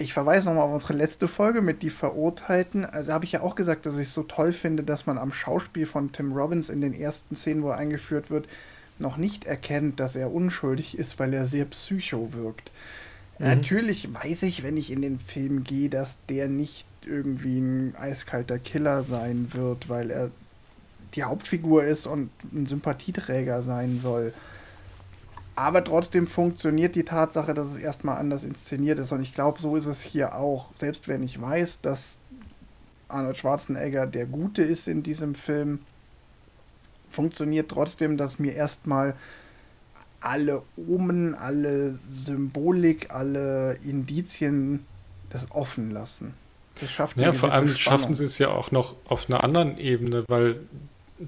ich 0.02 0.14
verweise 0.14 0.50
nochmal 0.50 0.66
auf 0.66 0.74
unsere 0.74 0.94
letzte 0.94 1.28
Folge 1.28 1.62
mit 1.62 1.82
Die 1.82 1.90
Verurteilten. 1.90 2.86
Also 2.86 3.14
habe 3.14 3.26
ich 3.26 3.32
ja 3.32 3.42
auch 3.42 3.56
gesagt, 3.56 3.86
dass 3.86 3.98
ich 3.98 4.08
es 4.08 4.14
so 4.14 4.24
toll 4.24 4.54
finde, 4.54 4.84
dass 4.84 5.06
man 5.06 5.18
am 5.18 5.34
Schauspiel 5.34 5.86
von 5.86 6.12
Tim 6.12 6.34
Robbins 6.34 6.70
in 6.70 6.82
den 6.82 6.94
ersten 6.94 7.36
Szenen, 7.36 7.64
wo 7.64 7.70
er 7.70 7.78
eingeführt 7.78 8.30
wird, 8.30 8.48
noch 9.00 9.18
nicht 9.18 9.46
erkennt, 9.46 10.00
dass 10.00 10.16
er 10.16 10.34
unschuldig 10.34 10.98
ist, 10.98 11.20
weil 11.20 11.34
er 11.34 11.46
sehr 11.46 11.66
psycho 11.66 12.34
wirkt. 12.34 12.72
Mhm. 13.40 13.48
Natürlich 13.48 14.14
weiß 14.14 14.44
ich, 14.44 14.64
wenn 14.64 14.78
ich 14.78 14.92
in 14.92 15.02
den 15.02 15.20
Film 15.20 15.64
gehe, 15.64 15.90
dass 15.90 16.18
der 16.30 16.48
nicht 16.48 16.86
irgendwie 17.06 17.60
ein 17.60 17.96
eiskalter 17.98 18.60
Killer 18.60 19.04
sein 19.04 19.48
wird, 19.54 19.90
weil 19.90 20.12
er 20.12 20.32
die 21.16 21.24
Hauptfigur 21.24 21.84
ist 21.84 22.08
und 22.08 22.30
ein 22.54 22.66
Sympathieträger 22.66 23.62
sein 23.62 24.00
soll. 24.00 24.34
Aber 25.56 25.84
trotzdem 25.84 26.28
funktioniert 26.28 26.96
die 26.96 27.04
Tatsache, 27.04 27.54
dass 27.54 27.68
es 27.68 27.78
erstmal 27.78 28.18
anders 28.18 28.44
inszeniert 28.44 29.00
ist. 29.00 29.12
Und 29.12 29.22
ich 29.22 29.34
glaube, 29.34 29.62
so 29.62 29.76
ist 29.76 29.86
es 29.86 30.02
hier 30.02 30.36
auch. 30.36 30.70
Selbst 30.76 31.08
wenn 31.08 31.24
ich 31.24 31.40
weiß, 31.40 31.82
dass 31.82 32.16
Arnold 33.10 33.38
Schwarzenegger 33.38 34.08
der 34.08 34.26
Gute 34.26 34.62
ist 34.62 34.88
in 34.88 35.04
diesem 35.04 35.36
Film, 35.36 35.80
funktioniert 37.10 37.70
trotzdem, 37.70 38.18
dass 38.18 38.40
mir 38.40 38.54
erstmal 38.54 39.16
alle 40.22 40.62
Omen, 40.78 41.36
alle 41.36 42.00
Symbolik, 42.10 43.12
alle 43.12 43.78
Indizien 43.84 44.86
das 45.30 45.48
offen 45.52 45.92
lassen. 45.92 46.34
Das 46.80 46.92
schafft 46.92 47.18
Ja, 47.18 47.34
vor 47.34 47.52
allem 47.52 47.68
Spannung. 47.68 48.00
schaffen 48.00 48.16
sie 48.16 48.24
es 48.24 48.38
ja 48.38 48.50
auch 48.50 48.72
noch 48.72 48.96
auf 49.06 49.30
einer 49.30 49.44
anderen 49.44 49.78
Ebene, 49.78 50.24
weil 50.28 50.62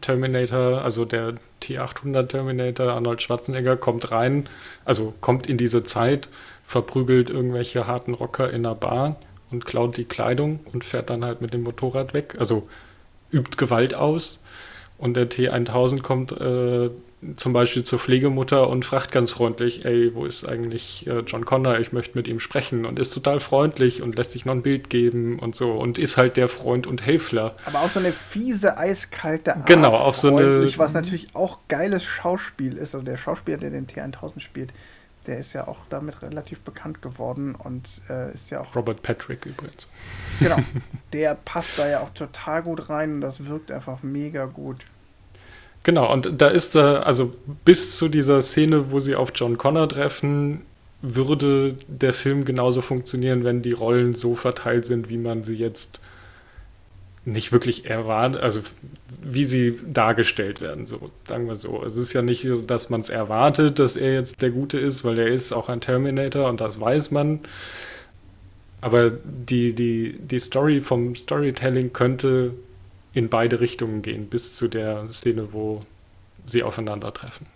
Terminator, 0.01 0.81
also 0.83 1.05
der 1.05 1.35
T800 1.61 2.27
Terminator, 2.27 2.91
Arnold 2.91 3.21
Schwarzenegger, 3.21 3.77
kommt 3.77 4.11
rein, 4.11 4.47
also 4.85 5.13
kommt 5.21 5.47
in 5.47 5.57
diese 5.57 5.83
Zeit, 5.83 6.29
verprügelt 6.63 7.29
irgendwelche 7.29 7.87
harten 7.87 8.13
Rocker 8.13 8.49
in 8.49 8.65
einer 8.65 8.75
Bar 8.75 9.17
und 9.51 9.65
klaut 9.65 9.97
die 9.97 10.05
Kleidung 10.05 10.59
und 10.71 10.83
fährt 10.83 11.09
dann 11.09 11.23
halt 11.23 11.41
mit 11.41 11.53
dem 11.53 11.63
Motorrad 11.63 12.13
weg. 12.13 12.35
Also 12.39 12.67
übt 13.31 13.57
Gewalt 13.57 13.93
aus. 13.95 14.43
Und 14.97 15.15
der 15.15 15.29
T1000 15.29 16.01
kommt 16.01 16.31
äh, 16.31 16.89
zum 17.35 17.53
Beispiel 17.53 17.83
zur 17.83 17.99
Pflegemutter 17.99 18.69
und 18.69 18.85
fragt 18.85 19.11
ganz 19.11 19.31
freundlich, 19.31 19.85
ey, 19.85 20.13
wo 20.13 20.25
ist 20.25 20.47
eigentlich 20.47 21.07
äh, 21.07 21.19
John 21.19 21.45
Connor? 21.45 21.79
Ich 21.79 21.91
möchte 21.91 22.17
mit 22.17 22.27
ihm 22.27 22.39
sprechen 22.39 22.85
und 22.85 22.99
ist 22.99 23.13
total 23.13 23.39
freundlich 23.39 24.01
und 24.01 24.15
lässt 24.17 24.31
sich 24.31 24.45
noch 24.45 24.53
ein 24.53 24.61
Bild 24.61 24.89
geben 24.89 25.39
und 25.39 25.55
so 25.55 25.73
und 25.73 25.97
ist 25.97 26.17
halt 26.17 26.37
der 26.37 26.49
Freund 26.49 26.87
und 26.87 27.05
Helfler. 27.05 27.55
Aber 27.65 27.81
auch 27.81 27.89
so 27.89 27.99
eine 27.99 28.11
fiese, 28.11 28.77
eiskalte 28.77 29.55
Art. 29.55 29.65
Genau, 29.65 29.93
auch 29.93 30.13
so 30.13 30.35
eine. 30.35 30.71
Was 30.77 30.93
natürlich 30.93 31.35
auch 31.35 31.59
geiles 31.67 32.03
Schauspiel 32.03 32.77
ist. 32.77 32.93
Also 32.93 33.05
der 33.05 33.17
Schauspieler, 33.17 33.57
der 33.57 33.71
den 33.71 33.87
T1000 33.87 34.39
spielt, 34.39 34.73
Der 35.25 35.37
ist 35.37 35.53
ja 35.53 35.67
auch 35.67 35.77
damit 35.89 36.21
relativ 36.21 36.61
bekannt 36.61 37.01
geworden 37.01 37.55
und 37.55 37.87
äh, 38.09 38.33
ist 38.33 38.49
ja 38.49 38.61
auch. 38.61 38.75
Robert 38.75 39.01
Patrick 39.01 39.45
übrigens. 39.45 39.87
Genau. 40.39 40.57
Der 41.13 41.35
passt 41.35 41.79
da 41.79 41.87
ja 41.87 42.01
auch 42.01 42.09
total 42.09 42.63
gut 42.63 42.89
rein 42.89 43.15
und 43.15 43.21
das 43.21 43.45
wirkt 43.45 43.71
einfach 43.71 44.03
mega 44.03 44.45
gut. 44.45 44.85
Genau, 45.83 46.11
und 46.11 46.41
da 46.41 46.47
ist 46.47 46.75
er, 46.75 47.05
also 47.05 47.31
bis 47.65 47.97
zu 47.97 48.07
dieser 48.07 48.41
Szene, 48.41 48.91
wo 48.91 48.99
sie 48.99 49.15
auf 49.15 49.31
John 49.35 49.57
Connor 49.57 49.89
treffen, 49.89 50.61
würde 51.01 51.75
der 51.87 52.13
Film 52.13 52.45
genauso 52.45 52.81
funktionieren, 52.81 53.43
wenn 53.43 53.61
die 53.61 53.73
Rollen 53.73 54.13
so 54.13 54.35
verteilt 54.35 54.85
sind, 54.85 55.09
wie 55.09 55.17
man 55.17 55.43
sie 55.43 55.55
jetzt 55.55 55.99
nicht 57.25 57.51
wirklich 57.51 57.85
erwartet, 57.85 58.41
also 58.41 58.61
wie 59.21 59.43
sie 59.43 59.79
dargestellt 59.85 60.61
werden, 60.61 60.85
so 60.85 61.11
sagen 61.27 61.47
wir 61.47 61.57
so. 61.57 61.83
Es 61.85 61.97
ist 61.97 62.13
ja 62.13 62.21
nicht 62.21 62.43
so, 62.43 62.61
dass 62.61 62.89
man 62.89 63.01
es 63.01 63.09
erwartet, 63.09 63.79
dass 63.79 63.95
er 63.97 64.13
jetzt 64.13 64.41
der 64.41 64.51
Gute 64.51 64.79
ist, 64.79 65.03
weil 65.03 65.19
er 65.19 65.27
ist 65.27 65.51
auch 65.51 65.69
ein 65.69 65.81
Terminator 65.81 66.49
und 66.49 66.61
das 66.61 66.79
weiß 66.79 67.11
man. 67.11 67.39
Aber 68.81 69.11
die, 69.11 69.73
die, 69.73 70.17
die 70.19 70.39
Story 70.39 70.81
vom 70.81 71.15
Storytelling 71.15 71.93
könnte 71.93 72.53
in 73.13 73.29
beide 73.29 73.59
Richtungen 73.59 74.01
gehen, 74.01 74.27
bis 74.27 74.55
zu 74.55 74.67
der 74.67 75.11
Szene, 75.11 75.53
wo 75.53 75.85
sie 76.45 76.63
aufeinandertreffen. 76.63 77.47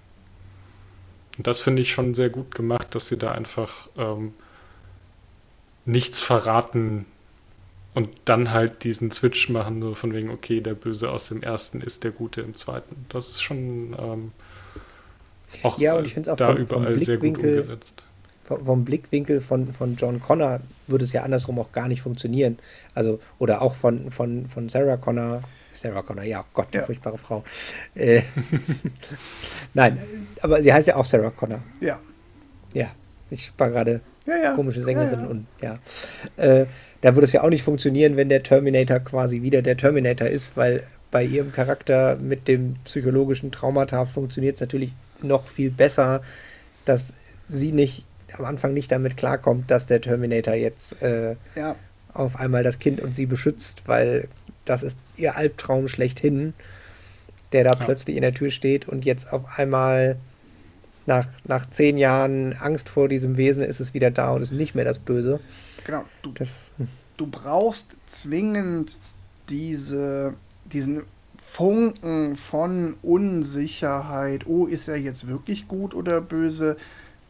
Und 1.37 1.47
das 1.47 1.59
finde 1.59 1.81
ich 1.81 1.91
schon 1.91 2.13
sehr 2.13 2.29
gut 2.29 2.53
gemacht, 2.53 2.95
dass 2.95 3.07
sie 3.07 3.17
da 3.17 3.31
einfach 3.31 3.89
ähm, 3.97 4.33
nichts 5.85 6.19
verraten 6.19 7.05
und 7.93 8.09
dann 8.25 8.51
halt 8.51 8.83
diesen 8.83 9.11
Switch 9.11 9.49
machen, 9.49 9.81
so 9.81 9.95
von 9.95 10.13
wegen, 10.13 10.29
okay, 10.29 10.61
der 10.61 10.75
Böse 10.75 11.09
aus 11.11 11.29
dem 11.29 11.41
ersten 11.41 11.81
ist 11.81 12.03
der 12.03 12.11
Gute 12.11 12.41
im 12.41 12.55
zweiten. 12.55 13.05
Das 13.09 13.29
ist 13.29 13.41
schon 13.41 13.95
ähm, 13.99 14.31
auch, 15.63 15.79
ja, 15.79 15.95
und 15.95 16.05
ich 16.05 16.17
auch 16.29 16.35
da 16.35 16.49
vom, 16.49 16.57
überall 16.57 16.93
vom 16.93 17.03
sehr 17.03 17.17
gut 17.17 17.37
umgesetzt. 17.37 18.03
Vom 18.47 18.85
Blickwinkel 18.85 19.41
von, 19.41 19.73
von 19.73 19.95
John 19.95 20.21
Connor 20.21 20.61
würde 20.87 21.03
es 21.03 21.13
ja 21.13 21.23
andersrum 21.23 21.59
auch 21.59 21.71
gar 21.71 21.87
nicht 21.87 22.01
funktionieren. 22.01 22.57
Also, 22.93 23.19
oder 23.39 23.61
auch 23.61 23.75
von, 23.75 24.09
von, 24.09 24.47
von 24.47 24.69
Sarah 24.69 24.97
Connor 24.97 25.41
Sarah 25.77 26.01
Connor, 26.01 26.23
ja, 26.23 26.43
Gott, 26.53 26.73
die 26.73 26.77
ja. 26.77 26.83
furchtbare 26.83 27.17
Frau. 27.17 27.43
Äh, 27.95 28.23
Nein, 29.73 29.99
aber 30.41 30.61
sie 30.61 30.73
heißt 30.73 30.87
ja 30.87 30.95
auch 30.95 31.05
Sarah 31.05 31.29
Connor. 31.29 31.59
Ja. 31.79 31.99
Ja, 32.73 32.87
ich 33.29 33.51
war 33.57 33.69
gerade 33.69 34.01
ja, 34.25 34.35
ja. 34.37 34.53
komische 34.53 34.83
Sängerin 34.83 35.25
und 35.25 35.47
ja. 35.61 35.79
Äh, 36.35 36.65
da 37.01 37.15
würde 37.15 37.25
es 37.25 37.33
ja 37.33 37.43
auch 37.43 37.49
nicht 37.49 37.63
funktionieren, 37.63 38.17
wenn 38.17 38.29
der 38.29 38.43
Terminator 38.43 38.99
quasi 38.99 39.41
wieder 39.41 39.61
der 39.61 39.77
Terminator 39.77 40.27
ist, 40.27 40.57
weil 40.57 40.83
bei 41.11 41.23
ihrem 41.23 41.53
Charakter 41.53 42.17
mit 42.17 42.47
dem 42.47 42.75
psychologischen 42.83 43.51
Traumata 43.51 44.05
funktioniert 44.05 44.55
es 44.55 44.61
natürlich 44.61 44.91
noch 45.21 45.47
viel 45.47 45.71
besser, 45.71 46.21
dass 46.85 47.13
sie 47.47 47.71
nicht 47.71 48.05
am 48.33 48.45
Anfang 48.45 48.73
nicht 48.73 48.91
damit 48.91 49.17
klarkommt, 49.17 49.71
dass 49.71 49.87
der 49.87 50.01
Terminator 50.01 50.53
jetzt 50.53 51.01
äh, 51.01 51.35
ja. 51.55 51.75
auf 52.13 52.35
einmal 52.37 52.63
das 52.63 52.79
Kind 52.79 52.99
und 53.01 53.15
sie 53.15 53.25
beschützt, 53.25 53.83
weil 53.85 54.27
das 54.65 54.83
ist 54.83 54.97
ihr 55.15 55.35
Albtraum 55.35 55.87
schlechthin, 55.87 56.53
der 57.53 57.63
da 57.63 57.71
ja. 57.71 57.85
plötzlich 57.85 58.15
in 58.15 58.21
der 58.21 58.33
Tür 58.33 58.49
steht 58.51 58.87
und 58.87 59.05
jetzt 59.05 59.31
auf 59.31 59.57
einmal 59.57 60.17
nach, 61.05 61.27
nach 61.45 61.69
zehn 61.69 61.97
Jahren 61.97 62.53
Angst 62.53 62.89
vor 62.89 63.07
diesem 63.07 63.37
Wesen 63.37 63.63
ist 63.63 63.79
es 63.79 63.93
wieder 63.93 64.11
da 64.11 64.31
und 64.31 64.41
ist 64.41 64.51
nicht 64.51 64.75
mehr 64.75 64.85
das 64.85 64.99
Böse. 64.99 65.39
Genau. 65.85 66.03
Du, 66.21 66.31
das, 66.33 66.71
du 67.15 67.27
brauchst 67.27 67.95
zwingend 68.07 68.97
diese, 69.47 70.33
diesen 70.65 71.03
Funken 71.41 72.35
von 72.35 72.95
Unsicherheit. 73.01 74.45
Oh, 74.47 74.65
ist 74.65 74.89
er 74.89 74.97
jetzt 74.97 75.27
wirklich 75.27 75.69
gut 75.69 75.93
oder 75.95 76.19
böse? 76.19 76.75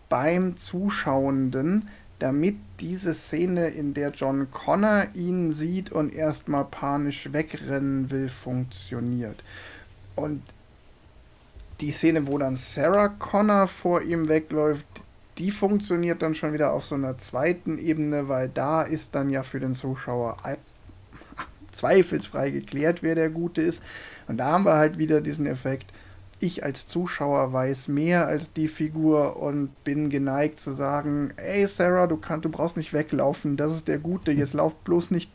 Beim 0.09 0.57
Zuschauenden, 0.57 1.89
damit 2.19 2.55
diese 2.79 3.13
Szene, 3.13 3.67
in 3.67 3.93
der 3.93 4.11
John 4.11 4.49
Connor 4.51 5.07
ihn 5.13 5.51
sieht 5.51 5.91
und 5.91 6.13
erstmal 6.13 6.65
panisch 6.65 7.31
wegrennen 7.31 8.09
will, 8.09 8.29
funktioniert. 8.29 9.43
Und 10.15 10.41
die 11.79 11.91
Szene, 11.91 12.27
wo 12.27 12.37
dann 12.37 12.55
Sarah 12.55 13.09
Connor 13.09 13.67
vor 13.67 14.01
ihm 14.01 14.27
wegläuft, 14.27 14.85
die 15.37 15.51
funktioniert 15.51 16.21
dann 16.21 16.33
schon 16.33 16.53
wieder 16.53 16.71
auf 16.73 16.85
so 16.85 16.95
einer 16.95 17.17
zweiten 17.17 17.77
Ebene, 17.77 18.27
weil 18.27 18.49
da 18.49 18.81
ist 18.81 19.13
dann 19.13 19.29
ja 19.29 19.43
für 19.43 19.59
den 19.59 19.75
Zuschauer 19.75 20.37
zweifelsfrei 21.71 22.49
geklärt, 22.49 23.03
wer 23.03 23.13
der 23.13 23.29
Gute 23.29 23.61
ist. 23.61 23.83
Und 24.27 24.37
da 24.37 24.45
haben 24.45 24.65
wir 24.65 24.73
halt 24.73 24.97
wieder 24.97 25.21
diesen 25.21 25.45
Effekt, 25.45 25.91
ich 26.39 26.63
als 26.63 26.85
Zuschauer 26.87 27.51
weiß 27.51 27.87
mehr 27.87 28.27
als 28.27 28.53
die 28.53 28.67
Figur 28.67 29.41
und 29.41 29.83
bin 29.83 30.09
geneigt 30.09 30.59
zu 30.59 30.73
sagen, 30.73 31.33
ey 31.37 31.65
Sarah, 31.67 32.07
du 32.07 32.17
kannst, 32.17 32.45
du 32.45 32.49
brauchst 32.49 32.77
nicht 32.77 32.93
weglaufen, 32.93 33.57
das 33.57 33.73
ist 33.73 33.87
der 33.87 33.97
Gute, 33.97 34.31
jetzt 34.31 34.53
lauf 34.53 34.75
bloß 34.75 35.11
nicht 35.11 35.31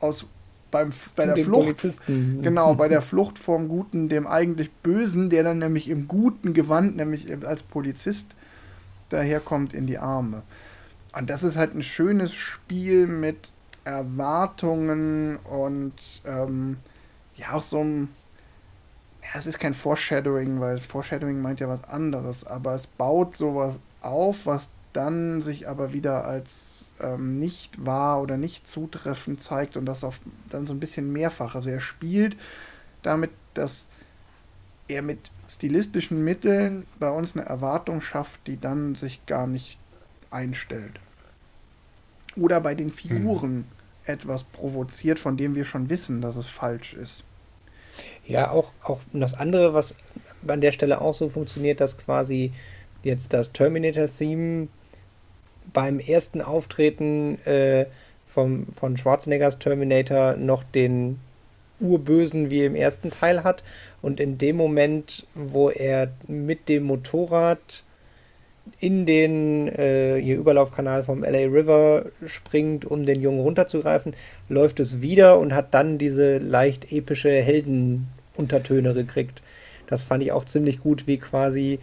aus 0.00 0.26
beim, 0.70 0.90
bei 1.14 1.26
der 1.26 1.36
Flucht. 1.36 1.64
Polizisten. 1.64 2.40
Genau, 2.42 2.74
bei 2.74 2.88
der 2.88 3.02
Flucht 3.02 3.38
vom 3.38 3.68
Guten, 3.68 4.08
dem 4.08 4.26
eigentlich 4.26 4.70
Bösen, 4.70 5.30
der 5.30 5.44
dann 5.44 5.58
nämlich 5.58 5.88
im 5.88 6.08
guten 6.08 6.54
Gewand, 6.54 6.96
nämlich 6.96 7.26
als 7.46 7.62
Polizist, 7.62 8.34
daherkommt 9.08 9.72
in 9.72 9.86
die 9.86 9.98
Arme. 9.98 10.42
Und 11.16 11.30
das 11.30 11.42
ist 11.42 11.56
halt 11.56 11.74
ein 11.74 11.82
schönes 11.82 12.34
Spiel 12.34 13.06
mit 13.06 13.50
Erwartungen 13.84 15.36
und 15.36 15.94
ähm, 16.26 16.76
ja, 17.36 17.52
auch 17.52 17.62
so 17.62 17.82
ein 17.82 18.08
ja, 19.26 19.38
es 19.38 19.46
ist 19.46 19.58
kein 19.58 19.74
Foreshadowing, 19.74 20.60
weil 20.60 20.78
Foreshadowing 20.78 21.40
meint 21.40 21.60
ja 21.60 21.68
was 21.68 21.84
anderes, 21.84 22.44
aber 22.44 22.74
es 22.74 22.86
baut 22.86 23.36
sowas 23.36 23.74
auf, 24.00 24.46
was 24.46 24.68
dann 24.92 25.42
sich 25.42 25.68
aber 25.68 25.92
wieder 25.92 26.24
als 26.24 26.86
ähm, 27.00 27.38
nicht 27.38 27.84
wahr 27.84 28.22
oder 28.22 28.36
nicht 28.36 28.68
zutreffend 28.68 29.42
zeigt 29.42 29.76
und 29.76 29.84
das 29.84 30.04
auf 30.04 30.20
dann 30.48 30.64
so 30.64 30.72
ein 30.72 30.80
bisschen 30.80 31.12
mehrfach. 31.12 31.54
Also 31.54 31.70
er 31.70 31.80
spielt 31.80 32.36
damit, 33.02 33.30
dass 33.54 33.86
er 34.88 35.02
mit 35.02 35.30
stilistischen 35.48 36.24
Mitteln 36.24 36.86
bei 36.98 37.10
uns 37.10 37.36
eine 37.36 37.44
Erwartung 37.44 38.00
schafft, 38.00 38.46
die 38.46 38.58
dann 38.58 38.94
sich 38.94 39.24
gar 39.26 39.46
nicht 39.46 39.78
einstellt. 40.30 41.00
Oder 42.36 42.60
bei 42.60 42.74
den 42.74 42.90
Figuren 42.90 43.56
mhm. 43.56 43.64
etwas 44.04 44.44
provoziert, 44.44 45.18
von 45.18 45.36
dem 45.36 45.54
wir 45.54 45.64
schon 45.64 45.90
wissen, 45.90 46.20
dass 46.20 46.36
es 46.36 46.48
falsch 46.48 46.94
ist. 46.94 47.24
Ja, 48.26 48.50
auch, 48.50 48.72
auch 48.82 49.00
das 49.12 49.34
andere, 49.34 49.72
was 49.74 49.94
an 50.46 50.60
der 50.60 50.72
Stelle 50.72 51.00
auch 51.00 51.14
so 51.14 51.28
funktioniert, 51.28 51.80
dass 51.80 51.98
quasi 51.98 52.52
jetzt 53.02 53.32
das 53.32 53.52
Terminator-Theme 53.52 54.68
beim 55.72 56.00
ersten 56.00 56.40
Auftreten 56.40 57.38
äh, 57.46 57.86
vom, 58.26 58.66
von 58.78 58.96
Schwarzeneggers 58.96 59.58
Terminator 59.58 60.36
noch 60.36 60.62
den 60.64 61.18
Urbösen 61.80 62.50
wie 62.50 62.64
im 62.64 62.74
ersten 62.74 63.10
Teil 63.10 63.44
hat. 63.44 63.62
Und 64.02 64.20
in 64.20 64.38
dem 64.38 64.56
Moment, 64.56 65.26
wo 65.34 65.70
er 65.70 66.08
mit 66.26 66.68
dem 66.68 66.84
Motorrad 66.84 67.84
in 68.80 69.06
den 69.06 69.68
äh, 69.68 70.20
hier 70.20 70.36
Überlaufkanal 70.36 71.02
vom 71.02 71.22
LA 71.22 71.46
River 71.46 72.06
springt, 72.26 72.84
um 72.84 73.06
den 73.06 73.20
Jungen 73.20 73.40
runterzugreifen, 73.40 74.14
läuft 74.48 74.80
es 74.80 75.00
wieder 75.00 75.38
und 75.38 75.54
hat 75.54 75.72
dann 75.72 75.98
diese 75.98 76.38
leicht 76.38 76.92
epische 76.92 77.30
Heldenuntertöne 78.36 78.94
gekriegt. 78.94 79.42
Das 79.86 80.02
fand 80.02 80.22
ich 80.22 80.32
auch 80.32 80.44
ziemlich 80.44 80.80
gut, 80.80 81.06
wie 81.06 81.18
quasi 81.18 81.78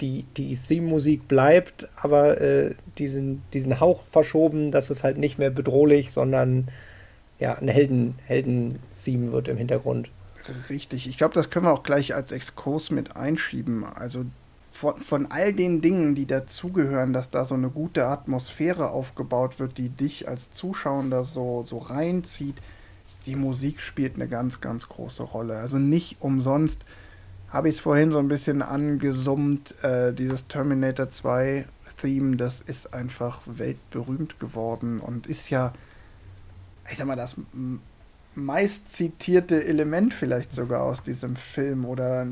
die, 0.00 0.24
die 0.36 0.56
Theme-Musik 0.56 1.28
bleibt, 1.28 1.88
aber 1.96 2.40
äh, 2.40 2.74
diesen, 2.98 3.42
diesen 3.52 3.78
Hauch 3.78 4.04
verschoben, 4.10 4.72
dass 4.72 4.90
es 4.90 5.02
halt 5.04 5.18
nicht 5.18 5.38
mehr 5.38 5.50
bedrohlich, 5.50 6.10
sondern 6.12 6.68
ja, 7.38 7.54
ein 7.54 7.68
Helden, 7.68 8.16
Helden-Theme 8.26 9.32
wird 9.32 9.48
im 9.48 9.56
Hintergrund. 9.56 10.10
Richtig, 10.68 11.08
ich 11.08 11.18
glaube, 11.18 11.34
das 11.34 11.50
können 11.50 11.66
wir 11.66 11.72
auch 11.72 11.84
gleich 11.84 12.14
als 12.14 12.32
Exkurs 12.32 12.90
mit 12.90 13.14
einschieben. 13.14 13.84
Also 13.84 14.24
von, 14.72 14.98
von 15.00 15.26
all 15.30 15.52
den 15.52 15.80
Dingen, 15.82 16.16
die 16.16 16.26
dazugehören, 16.26 17.12
dass 17.12 17.30
da 17.30 17.44
so 17.44 17.54
eine 17.54 17.68
gute 17.68 18.06
Atmosphäre 18.06 18.90
aufgebaut 18.90 19.60
wird, 19.60 19.78
die 19.78 19.90
dich 19.90 20.26
als 20.26 20.50
Zuschauer 20.50 21.24
so, 21.24 21.64
so 21.64 21.78
reinzieht, 21.78 22.56
die 23.24 23.36
Musik 23.36 23.80
spielt 23.80 24.16
eine 24.16 24.28
ganz, 24.28 24.60
ganz 24.60 24.88
große 24.88 25.22
Rolle. 25.22 25.58
Also 25.58 25.78
nicht 25.78 26.16
umsonst 26.20 26.84
habe 27.50 27.68
ich 27.68 27.76
es 27.76 27.80
vorhin 27.80 28.10
so 28.10 28.18
ein 28.18 28.28
bisschen 28.28 28.62
angesummt, 28.62 29.74
äh, 29.82 30.12
dieses 30.12 30.46
Terminator 30.48 31.10
2 31.10 31.66
Theme, 32.00 32.36
das 32.36 32.60
ist 32.60 32.94
einfach 32.94 33.42
weltberühmt 33.46 34.40
geworden 34.40 34.98
und 34.98 35.26
ist 35.26 35.50
ja, 35.50 35.72
ich 36.90 36.98
sag 36.98 37.06
mal, 37.06 37.16
das 37.16 37.36
meist 38.34 38.92
zitierte 38.92 39.64
Element 39.64 40.12
vielleicht 40.12 40.52
sogar 40.52 40.82
aus 40.82 41.02
diesem 41.02 41.36
Film 41.36 41.84
oder 41.84 42.26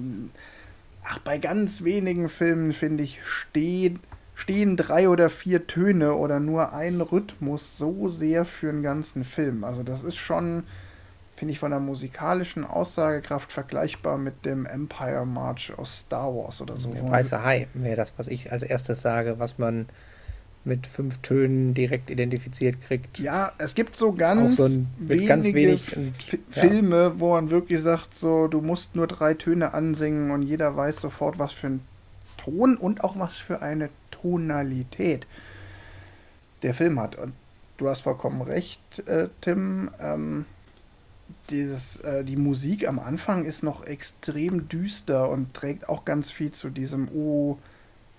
ach, 1.04 1.18
bei 1.20 1.38
ganz 1.38 1.84
wenigen 1.84 2.28
Filmen, 2.28 2.72
finde 2.72 3.04
ich, 3.04 3.20
stehen, 3.24 4.00
stehen 4.40 4.76
drei 4.76 5.08
oder 5.08 5.28
vier 5.28 5.66
Töne 5.66 6.14
oder 6.14 6.40
nur 6.40 6.72
ein 6.72 7.00
Rhythmus 7.00 7.76
so 7.76 8.08
sehr 8.08 8.44
für 8.44 8.70
einen 8.70 8.82
ganzen 8.82 9.24
Film. 9.24 9.64
Also 9.64 9.82
das 9.82 10.02
ist 10.02 10.16
schon 10.16 10.64
finde 11.36 11.52
ich 11.52 11.58
von 11.58 11.70
der 11.70 11.80
musikalischen 11.80 12.66
Aussagekraft 12.66 13.50
vergleichbar 13.50 14.18
mit 14.18 14.44
dem 14.44 14.66
Empire 14.66 15.24
March 15.24 15.72
aus 15.78 16.00
Star 16.00 16.34
Wars 16.34 16.60
oder 16.60 16.76
so. 16.76 16.90
Der 16.90 17.08
weiße 17.08 17.42
Hai 17.42 17.66
wäre 17.72 17.96
das, 17.96 18.12
was 18.18 18.28
ich 18.28 18.52
als 18.52 18.62
erstes 18.62 19.00
sage, 19.00 19.38
was 19.38 19.56
man 19.56 19.88
mit 20.64 20.86
fünf 20.86 21.16
Tönen 21.18 21.72
direkt 21.72 22.10
identifiziert 22.10 22.82
kriegt. 22.82 23.18
Ja, 23.18 23.52
es 23.56 23.74
gibt 23.74 23.96
so 23.96 24.12
ganz, 24.12 24.56
so 24.56 24.64
ein, 24.64 24.86
wenige 24.98 25.28
ganz 25.28 25.46
wenig 25.46 25.96
und, 25.96 26.12
Filme, 26.50 26.96
ja. 26.96 27.20
wo 27.20 27.30
man 27.30 27.48
wirklich 27.48 27.80
sagt, 27.80 28.14
so 28.14 28.46
du 28.46 28.60
musst 28.60 28.94
nur 28.94 29.06
drei 29.06 29.32
Töne 29.32 29.72
ansingen 29.72 30.32
und 30.32 30.42
jeder 30.42 30.76
weiß 30.76 31.00
sofort, 31.00 31.38
was 31.38 31.54
für 31.54 31.68
ein 31.68 31.80
Ton 32.36 32.76
und 32.76 33.02
auch 33.02 33.18
was 33.18 33.36
für 33.36 33.62
eine 33.62 33.88
Tonalität 34.20 35.26
der 36.62 36.74
Film 36.74 37.00
hat. 37.00 37.16
Und 37.16 37.32
du 37.78 37.88
hast 37.88 38.02
vollkommen 38.02 38.42
recht, 38.42 38.80
äh, 39.06 39.28
Tim. 39.40 39.90
Ähm, 39.98 40.46
dieses, 41.48 41.96
äh, 41.98 42.24
die 42.24 42.36
Musik 42.36 42.86
am 42.86 42.98
Anfang 42.98 43.44
ist 43.44 43.62
noch 43.62 43.84
extrem 43.84 44.68
düster 44.68 45.30
und 45.30 45.54
trägt 45.54 45.88
auch 45.88 46.04
ganz 46.04 46.30
viel 46.30 46.52
zu 46.52 46.70
diesem, 46.70 47.08
oh, 47.14 47.58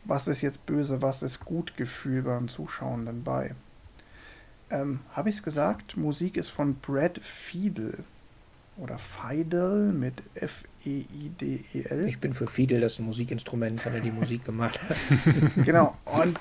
was 0.05 0.27
ist 0.27 0.41
jetzt 0.41 0.65
böse, 0.65 1.01
was 1.01 1.21
ist 1.21 1.41
gut 1.41 1.77
Gefühl 1.77 2.23
beim 2.23 2.47
Zuschauenden 2.47 3.23
bei. 3.23 3.53
Ähm, 4.69 5.01
Habe 5.13 5.29
ich 5.29 5.37
es 5.37 5.43
gesagt? 5.43 5.97
Musik 5.97 6.37
ist 6.37 6.49
von 6.49 6.75
Brad 6.75 7.19
Fiedel. 7.19 8.03
Oder 8.81 8.97
Feidel 8.97 9.93
mit 9.93 10.23
F-E-I-D-E-L. 10.33 12.07
Ich 12.07 12.19
bin 12.19 12.33
für 12.33 12.47
Fiedel, 12.47 12.81
das 12.81 12.93
ist 12.93 12.99
ein 12.99 13.05
Musikinstrument, 13.05 13.85
hat 13.85 13.93
er 13.93 13.99
die 13.99 14.09
Musik 14.09 14.43
gemacht. 14.43 14.79
genau. 15.63 15.95
Und 16.05 16.39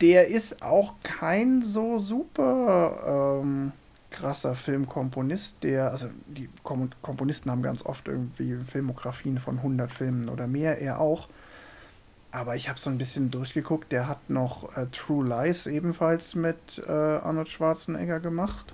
der 0.00 0.28
ist 0.28 0.62
auch 0.62 0.94
kein 1.02 1.62
so 1.62 1.98
super 1.98 3.40
ähm, 3.42 3.72
krasser 4.10 4.54
Filmkomponist, 4.54 5.56
der, 5.64 5.90
also 5.90 6.08
die 6.28 6.48
Komponisten 6.62 7.50
haben 7.50 7.62
ganz 7.62 7.84
oft 7.84 8.06
irgendwie 8.06 8.58
Filmografien 8.64 9.40
von 9.40 9.56
100 9.56 9.90
Filmen 9.90 10.28
oder 10.28 10.46
mehr, 10.46 10.80
er 10.80 11.00
auch. 11.00 11.28
Aber 12.30 12.54
ich 12.54 12.68
habe 12.68 12.78
so 12.78 12.90
ein 12.90 12.98
bisschen 12.98 13.32
durchgeguckt, 13.32 13.90
der 13.90 14.06
hat 14.06 14.30
noch 14.30 14.76
äh, 14.76 14.86
True 14.92 15.26
Lies 15.26 15.66
ebenfalls 15.66 16.36
mit 16.36 16.80
äh, 16.86 16.92
Arnold 16.92 17.48
Schwarzenegger 17.48 18.20
gemacht. 18.20 18.72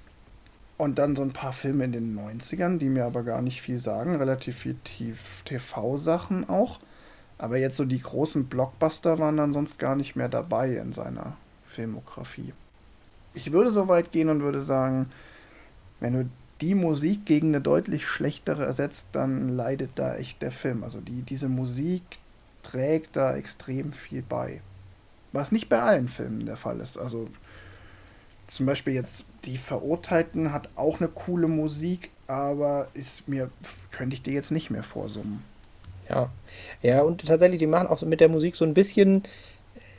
Und 0.78 0.98
dann 0.98 1.16
so 1.16 1.22
ein 1.22 1.32
paar 1.32 1.52
Filme 1.52 1.84
in 1.84 1.92
den 1.92 2.18
90ern, 2.18 2.78
die 2.78 2.88
mir 2.88 3.04
aber 3.04 3.24
gar 3.24 3.42
nicht 3.42 3.60
viel 3.60 3.78
sagen, 3.78 4.14
relativ 4.14 4.56
viel 4.58 4.76
TV-Sachen 5.44 6.48
auch. 6.48 6.78
Aber 7.36 7.58
jetzt 7.58 7.76
so 7.76 7.84
die 7.84 8.00
großen 8.00 8.46
Blockbuster 8.46 9.18
waren 9.18 9.36
dann 9.36 9.52
sonst 9.52 9.78
gar 9.78 9.96
nicht 9.96 10.16
mehr 10.16 10.28
dabei 10.28 10.76
in 10.76 10.92
seiner 10.92 11.36
Filmografie. 11.66 12.52
Ich 13.34 13.52
würde 13.52 13.72
so 13.72 13.88
weit 13.88 14.12
gehen 14.12 14.28
und 14.28 14.42
würde 14.42 14.62
sagen, 14.62 15.10
wenn 16.00 16.12
du 16.12 16.30
die 16.60 16.74
Musik 16.74 17.26
gegen 17.26 17.48
eine 17.48 17.60
deutlich 17.60 18.06
schlechtere 18.06 18.64
ersetzt, 18.64 19.08
dann 19.12 19.48
leidet 19.48 19.90
da 19.96 20.16
echt 20.16 20.42
der 20.42 20.50
Film. 20.50 20.82
Also 20.82 21.00
die, 21.00 21.22
diese 21.22 21.48
Musik 21.48 22.02
trägt 22.62 23.16
da 23.16 23.36
extrem 23.36 23.92
viel 23.92 24.22
bei. 24.22 24.60
Was 25.32 25.52
nicht 25.52 25.68
bei 25.68 25.80
allen 25.80 26.08
Filmen 26.08 26.46
der 26.46 26.56
Fall 26.56 26.80
ist. 26.80 26.96
Also 26.96 27.28
zum 28.48 28.66
Beispiel 28.66 28.94
jetzt 28.94 29.24
Die 29.44 29.56
Verurteilten 29.56 30.52
hat 30.52 30.68
auch 30.74 30.98
eine 30.98 31.08
coole 31.08 31.48
Musik, 31.48 32.10
aber 32.26 32.88
ist 32.94 33.28
mir, 33.28 33.50
könnte 33.90 34.14
ich 34.14 34.22
dir 34.22 34.34
jetzt 34.34 34.50
nicht 34.50 34.70
mehr 34.70 34.82
vorsummen. 34.82 35.42
Ja. 36.08 36.30
Ja, 36.82 37.02
und 37.02 37.26
tatsächlich, 37.26 37.58
die 37.58 37.66
machen 37.66 37.86
auch 37.86 38.02
mit 38.02 38.20
der 38.20 38.28
Musik 38.28 38.56
so 38.56 38.64
ein 38.64 38.74
bisschen, 38.74 39.22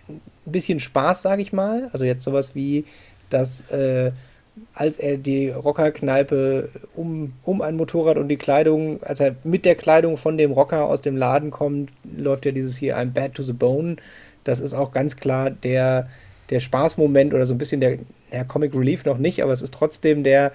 ein 0.08 0.22
bisschen 0.46 0.80
Spaß, 0.80 1.22
sage 1.22 1.42
ich 1.42 1.54
mal. 1.54 1.90
Also 1.94 2.06
jetzt 2.06 2.24
sowas 2.24 2.56
wie, 2.56 2.86
dass 3.30 3.70
äh, 3.70 4.12
als 4.74 4.98
er 4.98 5.18
die 5.18 5.50
Rockerkneipe 5.50 6.70
um, 6.96 7.34
um 7.44 7.62
ein 7.62 7.76
Motorrad 7.76 8.18
und 8.18 8.28
die 8.28 8.38
Kleidung, 8.38 9.02
als 9.04 9.20
er 9.20 9.36
mit 9.44 9.66
der 9.66 9.76
Kleidung 9.76 10.18
von 10.18 10.38
dem 10.38 10.52
Rocker 10.52 10.86
aus 10.86 11.02
dem 11.02 11.16
Laden 11.16 11.52
kommt, 11.52 11.92
läuft 12.04 12.46
ja 12.46 12.52
dieses 12.52 12.78
hier 12.78 12.98
I'm 12.98 13.12
bad 13.12 13.36
to 13.36 13.44
the 13.44 13.54
bone. 13.54 13.98
Das 14.44 14.60
ist 14.60 14.74
auch 14.74 14.92
ganz 14.92 15.18
klar 15.18 15.50
der, 15.50 16.10
der 16.50 16.60
Spaßmoment 16.60 17.34
oder 17.34 17.46
so 17.46 17.54
ein 17.54 17.58
bisschen 17.58 17.80
der, 17.80 18.00
der 18.32 18.46
Comic 18.46 18.74
Relief 18.74 19.06
noch 19.06 19.18
nicht, 19.18 19.44
aber 19.44 19.54
es 19.54 19.62
ist 19.62 19.74
trotzdem 19.74 20.24
der, 20.24 20.52